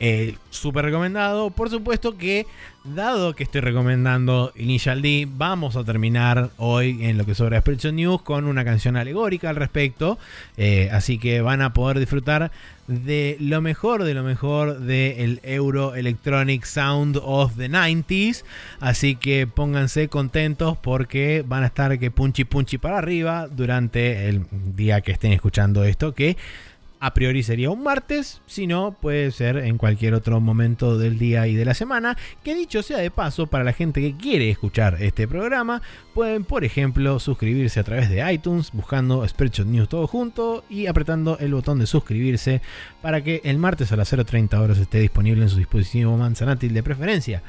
Eh, 0.00 0.36
Súper 0.50 0.84
recomendado. 0.84 1.50
Por 1.50 1.70
supuesto 1.70 2.16
que, 2.16 2.46
dado 2.82 3.34
que 3.34 3.44
estoy 3.44 3.60
recomendando 3.60 4.52
Initial 4.56 5.02
D, 5.02 5.28
vamos 5.30 5.76
a 5.76 5.84
terminar 5.84 6.50
hoy 6.56 7.04
en 7.04 7.18
lo 7.18 7.26
que 7.26 7.34
sobra 7.34 7.60
Spreadshot 7.60 7.92
News 7.92 8.22
con 8.22 8.46
una 8.46 8.64
canción 8.64 8.96
alegórica 8.96 9.50
al 9.50 9.56
respecto. 9.56 10.18
Eh, 10.56 10.88
así 10.90 11.18
que 11.18 11.42
van 11.42 11.62
a 11.62 11.74
poder 11.74 11.98
disfrutar 11.98 12.50
de 12.88 13.36
lo 13.38 13.60
mejor 13.60 14.02
de 14.04 14.14
lo 14.14 14.22
mejor 14.22 14.80
del 14.80 15.40
Euro 15.42 15.94
Electronic 15.94 16.64
Sound 16.64 17.20
of 17.22 17.56
the 17.56 17.68
90s. 17.68 18.44
Así 18.80 19.16
que 19.16 19.46
pónganse 19.46 20.08
contentos 20.08 20.78
porque 20.78 21.44
van 21.46 21.62
a 21.62 21.66
estar 21.66 21.98
que 21.98 22.10
punchi 22.10 22.44
punchi 22.44 22.78
para 22.78 22.98
arriba 22.98 23.46
durante 23.48 24.28
el 24.28 24.46
día 24.74 25.02
que 25.02 25.12
estén 25.12 25.32
escuchando 25.32 25.84
esto. 25.84 26.14
Que 26.14 26.36
a 27.00 27.14
priori 27.14 27.42
sería 27.42 27.70
un 27.70 27.82
martes, 27.82 28.42
si 28.46 28.66
no, 28.66 28.92
puede 28.92 29.30
ser 29.30 29.58
en 29.58 29.78
cualquier 29.78 30.14
otro 30.14 30.40
momento 30.40 30.98
del 30.98 31.18
día 31.18 31.46
y 31.46 31.54
de 31.54 31.64
la 31.64 31.74
semana. 31.74 32.16
Que 32.42 32.54
dicho 32.54 32.82
sea 32.82 32.98
de 32.98 33.10
paso, 33.10 33.46
para 33.46 33.64
la 33.64 33.72
gente 33.72 34.00
que 34.00 34.16
quiere 34.16 34.50
escuchar 34.50 34.96
este 35.00 35.28
programa, 35.28 35.80
pueden, 36.12 36.44
por 36.44 36.64
ejemplo, 36.64 37.20
suscribirse 37.20 37.78
a 37.78 37.84
través 37.84 38.10
de 38.10 38.32
iTunes, 38.32 38.72
buscando 38.72 39.26
Spreadshot 39.26 39.66
News 39.66 39.88
todo 39.88 40.06
junto 40.06 40.64
y 40.68 40.86
apretando 40.86 41.38
el 41.38 41.54
botón 41.54 41.78
de 41.78 41.86
suscribirse 41.86 42.62
para 43.00 43.22
que 43.22 43.40
el 43.44 43.58
martes 43.58 43.92
a 43.92 43.96
las 43.96 44.12
0.30 44.12 44.58
horas 44.58 44.78
esté 44.78 44.98
disponible 44.98 45.42
en 45.42 45.50
su 45.50 45.58
dispositivo 45.58 46.16
manzanátil 46.16 46.74
de 46.74 46.82
preferencia. 46.82 47.42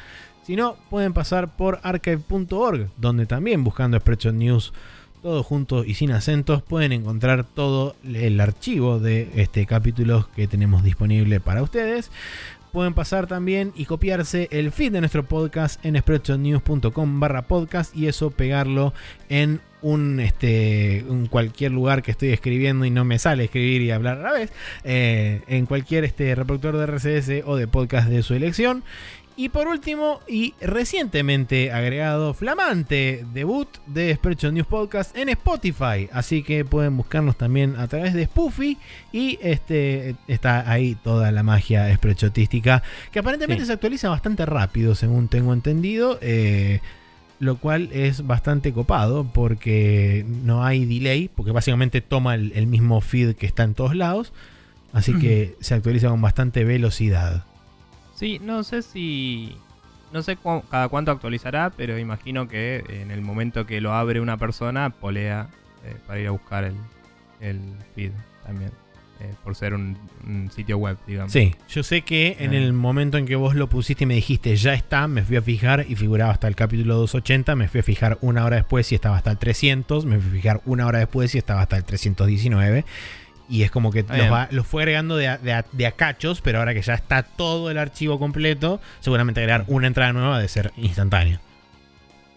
Si 0.44 0.56
no, 0.56 0.78
pueden 0.90 1.14
pasar 1.14 1.56
por 1.56 1.80
archive.org, 1.84 2.90
donde 2.98 3.26
también 3.26 3.64
buscando 3.64 4.00
Spreadshot 4.00 4.34
News 4.34 4.74
todo 5.22 5.44
junto 5.44 5.84
y 5.84 5.96
sin 5.96 6.12
acentos, 6.12 6.62
pueden 6.62 6.92
encontrar 6.92 7.44
todo 7.44 7.96
el 8.04 8.40
archivo 8.40 9.00
de 9.00 9.30
este 9.36 9.66
capítulo 9.66 10.30
que 10.36 10.48
tenemos 10.48 10.84
disponible 10.84 11.40
para 11.40 11.64
ustedes. 11.64 12.12
Pueden 12.72 12.94
pasar 12.94 13.26
también 13.26 13.74
y 13.76 13.86
copiarse 13.86 14.48
el 14.52 14.72
feed 14.72 14.92
de 14.92 15.00
nuestro 15.00 15.26
podcast 15.26 15.84
en 15.84 15.98
spreadshotnews.com 16.00 17.20
barra 17.20 17.42
podcast 17.48 17.96
y 17.96 18.08
eso 18.08 18.30
pegarlo 18.30 18.94
en 19.28 19.60
un 19.82 20.20
este 20.20 21.06
cualquier 21.30 21.72
lugar 21.72 22.04
que 22.04 22.12
estoy 22.12 22.30
escribiendo 22.30 22.86
y 22.86 22.90
no 22.90 23.06
me 23.06 23.18
sale 23.18 23.46
escribir 23.46 23.82
y 23.82 23.92
hablar 23.92 24.20
a 24.20 24.24
la 24.24 24.32
vez 24.34 24.52
eh, 24.84 25.42
en 25.48 25.66
cualquier 25.66 26.04
este 26.04 26.36
reproductor 26.36 26.78
de 26.78 26.84
RCS 26.86 27.48
o 27.48 27.56
de 27.56 27.68
podcast 27.68 28.10
de 28.10 28.22
su 28.22 28.34
elección 28.34 28.84
y 29.40 29.48
por 29.48 29.70
último, 29.70 30.20
y 30.28 30.54
recientemente 30.60 31.72
agregado, 31.72 32.34
flamante 32.34 33.26
debut 33.34 33.70
de 33.86 34.14
Spreadshot 34.14 34.52
News 34.52 34.68
Podcast 34.68 35.16
en 35.16 35.30
Spotify. 35.30 36.10
Así 36.12 36.44
que 36.44 36.66
pueden 36.66 36.98
buscarnos 36.98 37.38
también 37.38 37.78
a 37.78 37.88
través 37.88 38.14
de 38.14 38.26
Spoofy. 38.26 38.78
Y 39.14 39.40
este 39.42 40.18
está 40.28 40.70
ahí 40.70 40.96
toda 40.96 41.32
la 41.32 41.42
magia 41.44 41.96
spreadshotística. 41.96 42.84
Que 43.14 43.20
aparentemente 43.20 43.66
se 43.66 43.72
actualiza 43.72 44.10
bastante 44.10 44.46
rápido, 44.46 44.94
según 44.94 45.30
tengo 45.30 45.54
entendido. 45.54 46.20
Eh, 46.22 46.82
lo 47.40 47.60
cual 47.60 47.88
es 47.94 48.28
bastante 48.28 48.74
copado 48.74 49.24
porque 49.24 50.26
no 50.28 50.66
hay 50.66 50.84
delay, 50.84 51.30
porque 51.34 51.54
básicamente 51.54 52.02
toma 52.02 52.36
el, 52.36 52.52
el 52.56 52.68
mismo 52.68 53.00
feed 53.00 53.36
que 53.36 53.46
está 53.46 53.64
en 53.64 53.74
todos 53.74 53.96
lados. 53.96 54.34
Así 54.92 55.14
que 55.18 55.56
se 55.62 55.76
actualiza 55.76 56.10
con 56.10 56.22
bastante 56.22 56.66
velocidad. 56.66 57.46
Sí, 58.20 58.38
no 58.44 58.64
sé 58.64 58.82
si. 58.82 59.56
No 60.12 60.24
sé 60.24 60.38
cada 60.70 60.90
cuánto 60.90 61.12
actualizará, 61.12 61.70
pero 61.70 61.98
imagino 61.98 62.50
que 62.50 62.84
en 62.90 63.12
el 63.12 63.22
momento 63.22 63.66
que 63.66 63.80
lo 63.80 63.94
abre 63.94 64.20
una 64.20 64.36
persona, 64.36 64.90
polea 64.90 65.48
eh, 65.86 65.96
para 66.06 66.20
ir 66.20 66.28
a 66.28 66.32
buscar 66.32 66.66
el, 66.66 66.76
el 67.40 67.62
feed 67.96 68.12
también. 68.44 68.72
Eh, 69.22 69.34
por 69.44 69.56
ser 69.56 69.74
un, 69.74 69.98
sitio 70.54 70.78
web, 70.78 70.98
digamos. 71.06 71.32
Sí, 71.34 71.54
yo 71.68 71.84
sé 71.84 72.02
que 72.02 72.38
en 72.40 72.54
el 72.54 72.72
momento 72.72 73.18
en 73.18 73.26
que 73.26 73.36
vos 73.36 73.54
lo 73.54 73.68
pusiste 73.68 74.06
y 74.06 74.08
me 74.08 74.14
dijiste 74.16 74.56
ya 74.56 74.74
está, 74.74 75.10
me 75.10 75.24
fui 75.24 75.36
a 75.36 75.42
fijar 75.42 75.86
y 75.90 75.96
figuraba 75.96 76.32
hasta 76.32 76.48
el 76.48 76.56
capítulo 76.56 76.96
280, 76.96 77.56
me 77.56 77.68
fui 77.68 77.82
a 77.82 77.84
fijar 77.84 78.18
una 78.22 78.46
hora 78.46 78.56
después 78.56 78.90
y 78.94 78.96
estaba 78.96 79.18
hasta 79.18 79.32
el 79.32 79.38
300, 79.38 80.06
me 80.06 80.20
fui 80.20 80.30
a 80.30 80.34
fijar 80.34 80.62
una 80.66 80.88
hora 80.88 81.00
después 81.00 81.36
y 81.36 81.38
estaba 81.38 81.62
hasta 81.62 81.76
el 81.76 81.84
319. 81.84 82.86
Y 83.50 83.64
es 83.64 83.72
como 83.72 83.92
que 83.92 84.06
los, 84.52 84.68
fue 84.68 84.84
agregando 84.84 85.16
de 85.18 85.28
a, 85.28 85.92
cachos, 85.96 86.42
pero 86.42 86.60
ahora 86.60 86.74
que 86.74 86.84
ya 86.84 86.94
está 86.94 87.24
todo 87.24 87.72
el 87.72 87.80
archivo 87.80 88.20
completo, 88.20 88.80
seguramente 89.00 89.40
agregar 89.42 89.66
una 89.68 89.88
entrada 89.88 90.14
nueva 90.14 90.38
debe 90.38 90.48
ser 90.48 90.72
instantánea. 90.78 91.42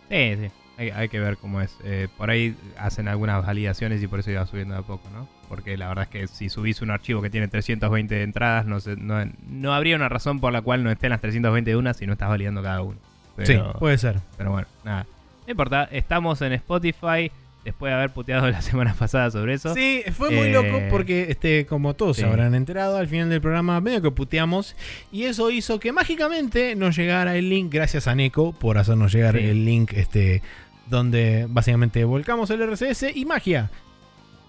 Sí, 0.08 0.36
sí. 0.40 0.50
Hay, 0.78 1.08
que 1.10 1.20
ver 1.20 1.36
cómo 1.36 1.60
es. 1.60 1.76
Eh, 1.84 2.08
por 2.16 2.30
ahí 2.30 2.56
hacen 2.76 3.06
algunas 3.06 3.44
validaciones 3.44 4.02
y 4.02 4.08
por 4.08 4.20
eso 4.20 4.30
iba 4.30 4.44
subiendo 4.46 4.74
de 4.74 4.80
a 4.80 4.82
poco, 4.82 5.08
¿no? 5.10 5.28
Porque 5.48 5.76
la 5.76 5.86
verdad 5.86 6.04
es 6.04 6.10
que 6.10 6.26
si 6.26 6.48
subís 6.48 6.80
un 6.80 6.90
archivo 6.90 7.20
que 7.22 7.30
tiene 7.30 7.46
320 7.46 8.22
entradas, 8.22 8.64
no, 8.66 8.78
no, 8.96 9.30
no, 9.48 9.74
habría 9.74 9.94
una 9.94 10.08
razón 10.08 10.40
por 10.40 10.52
la 10.52 10.62
cual 10.62 10.82
no 10.82 10.90
estén 10.90 11.10
las 11.10 11.20
320 11.20 11.70
de 11.70 11.76
una 11.76 11.94
si 11.94 12.06
no 12.06 12.14
estás 12.14 12.30
validando 12.30 12.62
cada 12.62 12.80
uno. 12.80 12.98
sí, 13.44 13.58
puede 13.78 13.98
ser. 13.98 14.18
Pero 14.38 14.50
bueno, 14.50 14.66
nada. 14.82 15.06
No 15.46 15.50
importa, 15.50 15.88
estamos 15.92 16.40
en 16.40 16.52
Spotify 16.54 17.30
después 17.64 17.90
de 17.90 17.96
haber 17.96 18.12
puteado 18.12 18.50
la 18.50 18.62
semana 18.62 18.94
pasada 18.94 19.30
sobre 19.30 19.54
eso. 19.54 19.74
Sí, 19.74 20.02
fue 20.12 20.30
muy 20.30 20.50
loco 20.50 20.76
eh, 20.76 20.88
porque, 20.90 21.26
este, 21.30 21.66
como 21.66 21.94
todos 21.94 22.16
se 22.16 22.24
habrán 22.24 22.54
enterado, 22.54 22.96
al 22.96 23.08
final 23.08 23.28
del 23.28 23.40
programa 23.40 23.80
medio 23.80 24.02
que 24.02 24.10
puteamos 24.10 24.76
y 25.10 25.24
eso 25.24 25.50
hizo 25.50 25.80
que 25.80 25.92
mágicamente 25.92 26.74
nos 26.74 26.96
llegara 26.96 27.36
el 27.36 27.48
link, 27.48 27.72
gracias 27.72 28.06
a 28.06 28.14
Neko 28.14 28.52
por 28.52 28.78
hacernos 28.78 29.12
llegar 29.12 29.36
el 29.36 29.64
link 29.64 29.92
este, 29.94 30.42
donde 30.88 31.46
básicamente 31.48 32.04
volcamos 32.04 32.50
el 32.50 32.62
RCS 32.62 33.14
y 33.14 33.24
magia. 33.24 33.70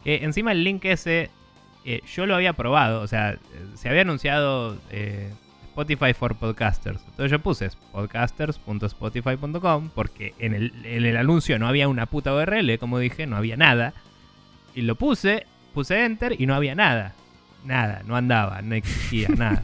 encima 0.06 0.52
el 0.52 0.64
link 0.64 0.86
ese 0.86 1.30
eh, 1.86 2.02
yo 2.16 2.26
lo 2.26 2.36
había 2.36 2.54
probado, 2.54 3.02
o 3.02 3.08
sea, 3.08 3.38
se 3.76 3.90
había 3.90 4.02
anunciado 4.02 4.78
eh, 4.90 5.30
Spotify 5.74 6.14
for 6.14 6.36
Podcasters. 6.36 7.02
Entonces 7.10 7.32
yo 7.32 7.40
puse 7.40 7.72
podcasters.spotify.com 7.92 9.90
porque 9.94 10.36
en 10.38 10.54
el, 10.54 10.72
en 10.86 11.04
el, 11.06 11.18
anuncio 11.18 11.58
no 11.58 11.68
había 11.68 11.88
una 11.88 12.06
puta 12.06 12.34
URL, 12.34 12.78
como 12.78 13.00
dije, 13.00 13.26
no 13.26 13.38
había 13.38 13.58
nada. 13.58 13.96
Y 14.76 14.84
lo 14.84 14.94
puse, 14.96 15.48
puse 15.74 16.06
enter 16.06 16.40
y 16.40 16.46
no 16.46 16.54
había 16.54 16.76
nada. 16.76 17.16
Nada, 17.66 18.04
no 18.06 18.16
andaba, 18.16 18.62
no 18.62 18.76
existía 18.76 19.30
nada. 19.36 19.64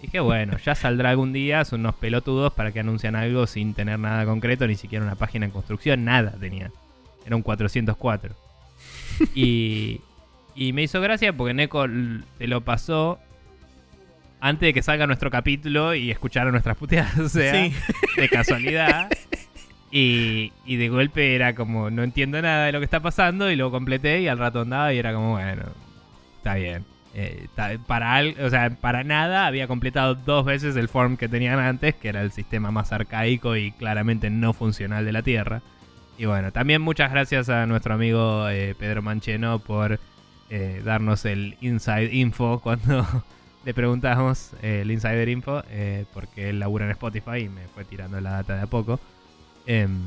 Dije, 0.00 0.20
bueno, 0.20 0.56
ya 0.64 0.74
saldrá 0.74 1.10
algún 1.10 1.34
día, 1.34 1.66
son 1.66 1.80
unos 1.80 1.94
pelotudos 1.96 2.54
para 2.54 2.72
que 2.72 2.80
anuncian 2.80 3.14
algo 3.14 3.46
sin 3.46 3.74
tener 3.74 3.98
nada 3.98 4.24
concreto, 4.24 4.66
ni 4.66 4.76
siquiera 4.76 5.04
una 5.04 5.16
página 5.16 5.44
en 5.44 5.52
construcción, 5.52 6.06
nada 6.06 6.32
tenía. 6.40 6.70
Era 7.26 7.36
un 7.36 7.42
404. 7.42 8.34
y, 9.34 10.00
y 10.54 10.72
me 10.72 10.84
hizo 10.84 11.02
gracia 11.02 11.34
porque 11.34 11.52
Neko 11.52 11.84
te 12.38 12.46
lo 12.46 12.62
pasó 12.62 13.18
antes 14.40 14.68
de 14.68 14.74
que 14.74 14.82
salga 14.82 15.06
nuestro 15.06 15.30
capítulo 15.30 15.94
y 15.94 16.10
escuchar 16.10 16.50
nuestras 16.50 16.76
puteadas, 16.76 17.18
o 17.18 17.28
sea, 17.28 17.52
de 17.52 18.28
casualidad. 18.28 19.08
Y, 19.92 20.52
de 20.66 20.88
golpe 20.88 21.34
era 21.34 21.54
como, 21.54 21.90
no 21.90 22.02
entiendo 22.02 22.40
nada 22.40 22.66
de 22.66 22.72
lo 22.72 22.78
que 22.78 22.84
está 22.84 23.00
pasando 23.00 23.50
y 23.50 23.56
lo 23.56 23.70
completé 23.70 24.20
y 24.20 24.28
al 24.28 24.38
rato 24.38 24.60
andaba 24.60 24.94
y 24.94 24.98
era 24.98 25.12
como, 25.12 25.32
bueno, 25.32 25.64
está 26.36 26.54
bien. 26.54 26.84
Eh, 27.12 27.48
para, 27.88 28.22
o 28.40 28.50
sea, 28.50 28.70
para 28.70 29.02
nada 29.02 29.48
había 29.48 29.66
completado 29.66 30.14
dos 30.14 30.44
veces 30.44 30.76
el 30.76 30.88
form 30.88 31.16
que 31.16 31.28
tenían 31.28 31.58
antes, 31.58 31.96
que 31.96 32.08
era 32.08 32.22
el 32.22 32.30
sistema 32.30 32.70
más 32.70 32.92
arcaico 32.92 33.56
y 33.56 33.72
claramente 33.72 34.30
no 34.30 34.52
funcional 34.52 35.04
de 35.04 35.12
la 35.12 35.22
Tierra. 35.22 35.60
Y 36.18 36.26
bueno, 36.26 36.52
también 36.52 36.82
muchas 36.82 37.10
gracias 37.10 37.48
a 37.48 37.66
nuestro 37.66 37.94
amigo 37.94 38.48
eh, 38.48 38.76
Pedro 38.78 39.02
Mancheno 39.02 39.58
por 39.58 39.98
eh, 40.50 40.82
darnos 40.84 41.24
el 41.24 41.56
inside 41.60 42.14
info 42.14 42.60
cuando 42.60 43.06
le 43.64 43.74
preguntamos 43.74 44.52
eh, 44.62 44.80
el 44.82 44.90
Insider 44.90 45.28
Info, 45.28 45.62
eh, 45.70 46.06
porque 46.14 46.48
él 46.48 46.60
labura 46.60 46.86
en 46.86 46.92
Spotify 46.92 47.40
y 47.40 47.48
me 47.48 47.66
fue 47.68 47.84
tirando 47.84 48.20
la 48.20 48.30
data 48.32 48.56
de 48.56 48.62
a 48.62 48.66
poco. 48.66 48.98
Em, 49.66 50.00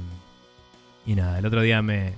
y 1.06 1.16
nada, 1.16 1.40
el 1.40 1.46
otro 1.46 1.62
día 1.62 1.82
me, 1.82 2.14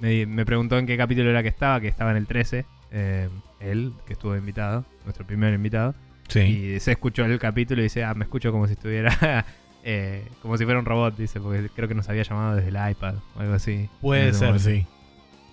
me, 0.00 0.44
preguntó 0.46 0.78
en 0.78 0.86
qué 0.86 0.96
capítulo 0.96 1.30
era 1.30 1.42
que 1.42 1.48
estaba, 1.48 1.80
que 1.80 1.88
estaba 1.88 2.12
en 2.12 2.16
el 2.16 2.26
13. 2.26 2.64
Em, 2.92 3.30
él, 3.60 3.92
que 4.06 4.12
estuvo 4.12 4.36
invitado, 4.36 4.84
nuestro 5.04 5.26
primer 5.26 5.52
invitado. 5.54 5.94
Sí. 6.28 6.40
Y 6.40 6.80
se 6.80 6.92
escuchó 6.92 7.24
el 7.24 7.38
capítulo 7.38 7.80
y 7.80 7.84
dice, 7.84 8.04
ah, 8.04 8.14
me 8.14 8.24
escucho 8.24 8.52
como 8.52 8.66
si 8.66 8.74
estuviera... 8.74 9.44
Eh, 9.84 10.24
como 10.40 10.56
si 10.56 10.64
fuera 10.64 10.78
un 10.78 10.86
robot, 10.86 11.16
dice, 11.16 11.40
porque 11.40 11.68
creo 11.74 11.88
que 11.88 11.96
nos 11.96 12.08
había 12.08 12.22
llamado 12.22 12.54
desde 12.54 12.68
el 12.68 12.90
iPad 12.92 13.16
o 13.34 13.40
algo 13.40 13.54
así. 13.54 13.88
Puede 14.00 14.32
ser, 14.32 14.60
sí. 14.60 14.86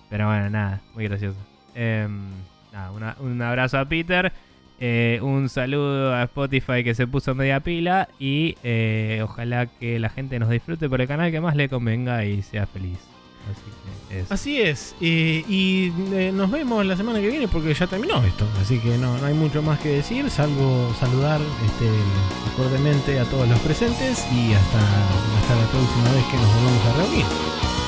Pero 0.08 0.28
bueno, 0.28 0.48
nada, 0.50 0.80
muy 0.94 1.08
gracioso. 1.08 1.36
Em, 1.74 2.30
nada, 2.72 3.16
un 3.18 3.42
abrazo 3.42 3.76
a 3.76 3.86
Peter. 3.86 4.32
Eh, 4.82 5.20
un 5.22 5.50
saludo 5.50 6.14
a 6.14 6.22
Spotify 6.22 6.82
que 6.82 6.94
se 6.94 7.06
puso 7.06 7.34
media 7.34 7.60
pila 7.60 8.08
y 8.18 8.56
eh, 8.62 9.20
ojalá 9.22 9.66
que 9.66 9.98
la 9.98 10.08
gente 10.08 10.38
nos 10.38 10.48
disfrute 10.48 10.88
por 10.88 11.02
el 11.02 11.06
canal 11.06 11.30
que 11.30 11.38
más 11.38 11.54
le 11.54 11.68
convenga 11.68 12.24
y 12.24 12.40
sea 12.40 12.66
feliz. 12.66 12.98
Así, 14.28 14.60
es. 14.60 14.94
y 15.00 15.92
eh, 16.12 16.30
nos 16.32 16.50
vemos 16.50 16.84
la 16.84 16.96
semana 16.96 17.20
que 17.20 17.28
viene 17.28 17.46
porque 17.46 17.74
ya 17.74 17.86
terminó 17.86 18.22
esto. 18.24 18.46
Así 18.60 18.78
que 18.78 18.96
no, 18.96 19.18
no 19.18 19.26
hay 19.26 19.34
mucho 19.34 19.62
más 19.62 19.78
que 19.80 19.88
decir, 19.88 20.30
salvo 20.30 20.92
saludar 20.98 21.40
este, 21.64 21.88
acordemente 22.52 23.18
a 23.18 23.24
todos 23.24 23.48
los 23.48 23.58
presentes 23.60 24.26
y 24.32 24.52
hasta, 24.54 24.78
hasta 24.78 25.56
la 25.56 25.66
próxima 25.70 26.12
vez 26.12 26.24
que 26.30 26.36
nos 26.36 26.54
volvamos 26.54 26.86
a 26.86 26.92
reunir. 27.02 27.79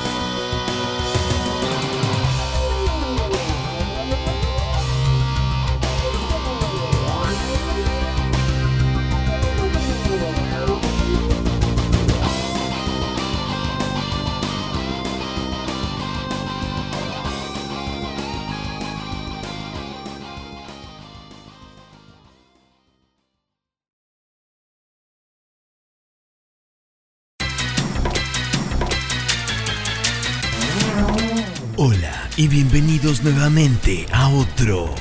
Bienvenidos 32.52 33.22
nuevamente 33.24 34.06
a 34.12 34.28
otro 34.28 34.94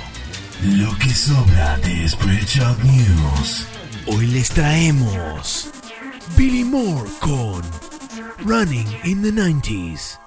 Lo 0.64 0.98
que 1.00 1.14
sobra 1.14 1.78
de 1.80 2.08
Spreadshot 2.08 2.82
News. 2.82 3.68
Hoy 4.08 4.28
les 4.28 4.48
traemos 4.52 5.70
Billy 6.38 6.64
Moore 6.64 7.10
con 7.20 7.62
Running 8.46 8.88
in 9.04 9.22
the 9.22 9.32
90s. 9.34 10.18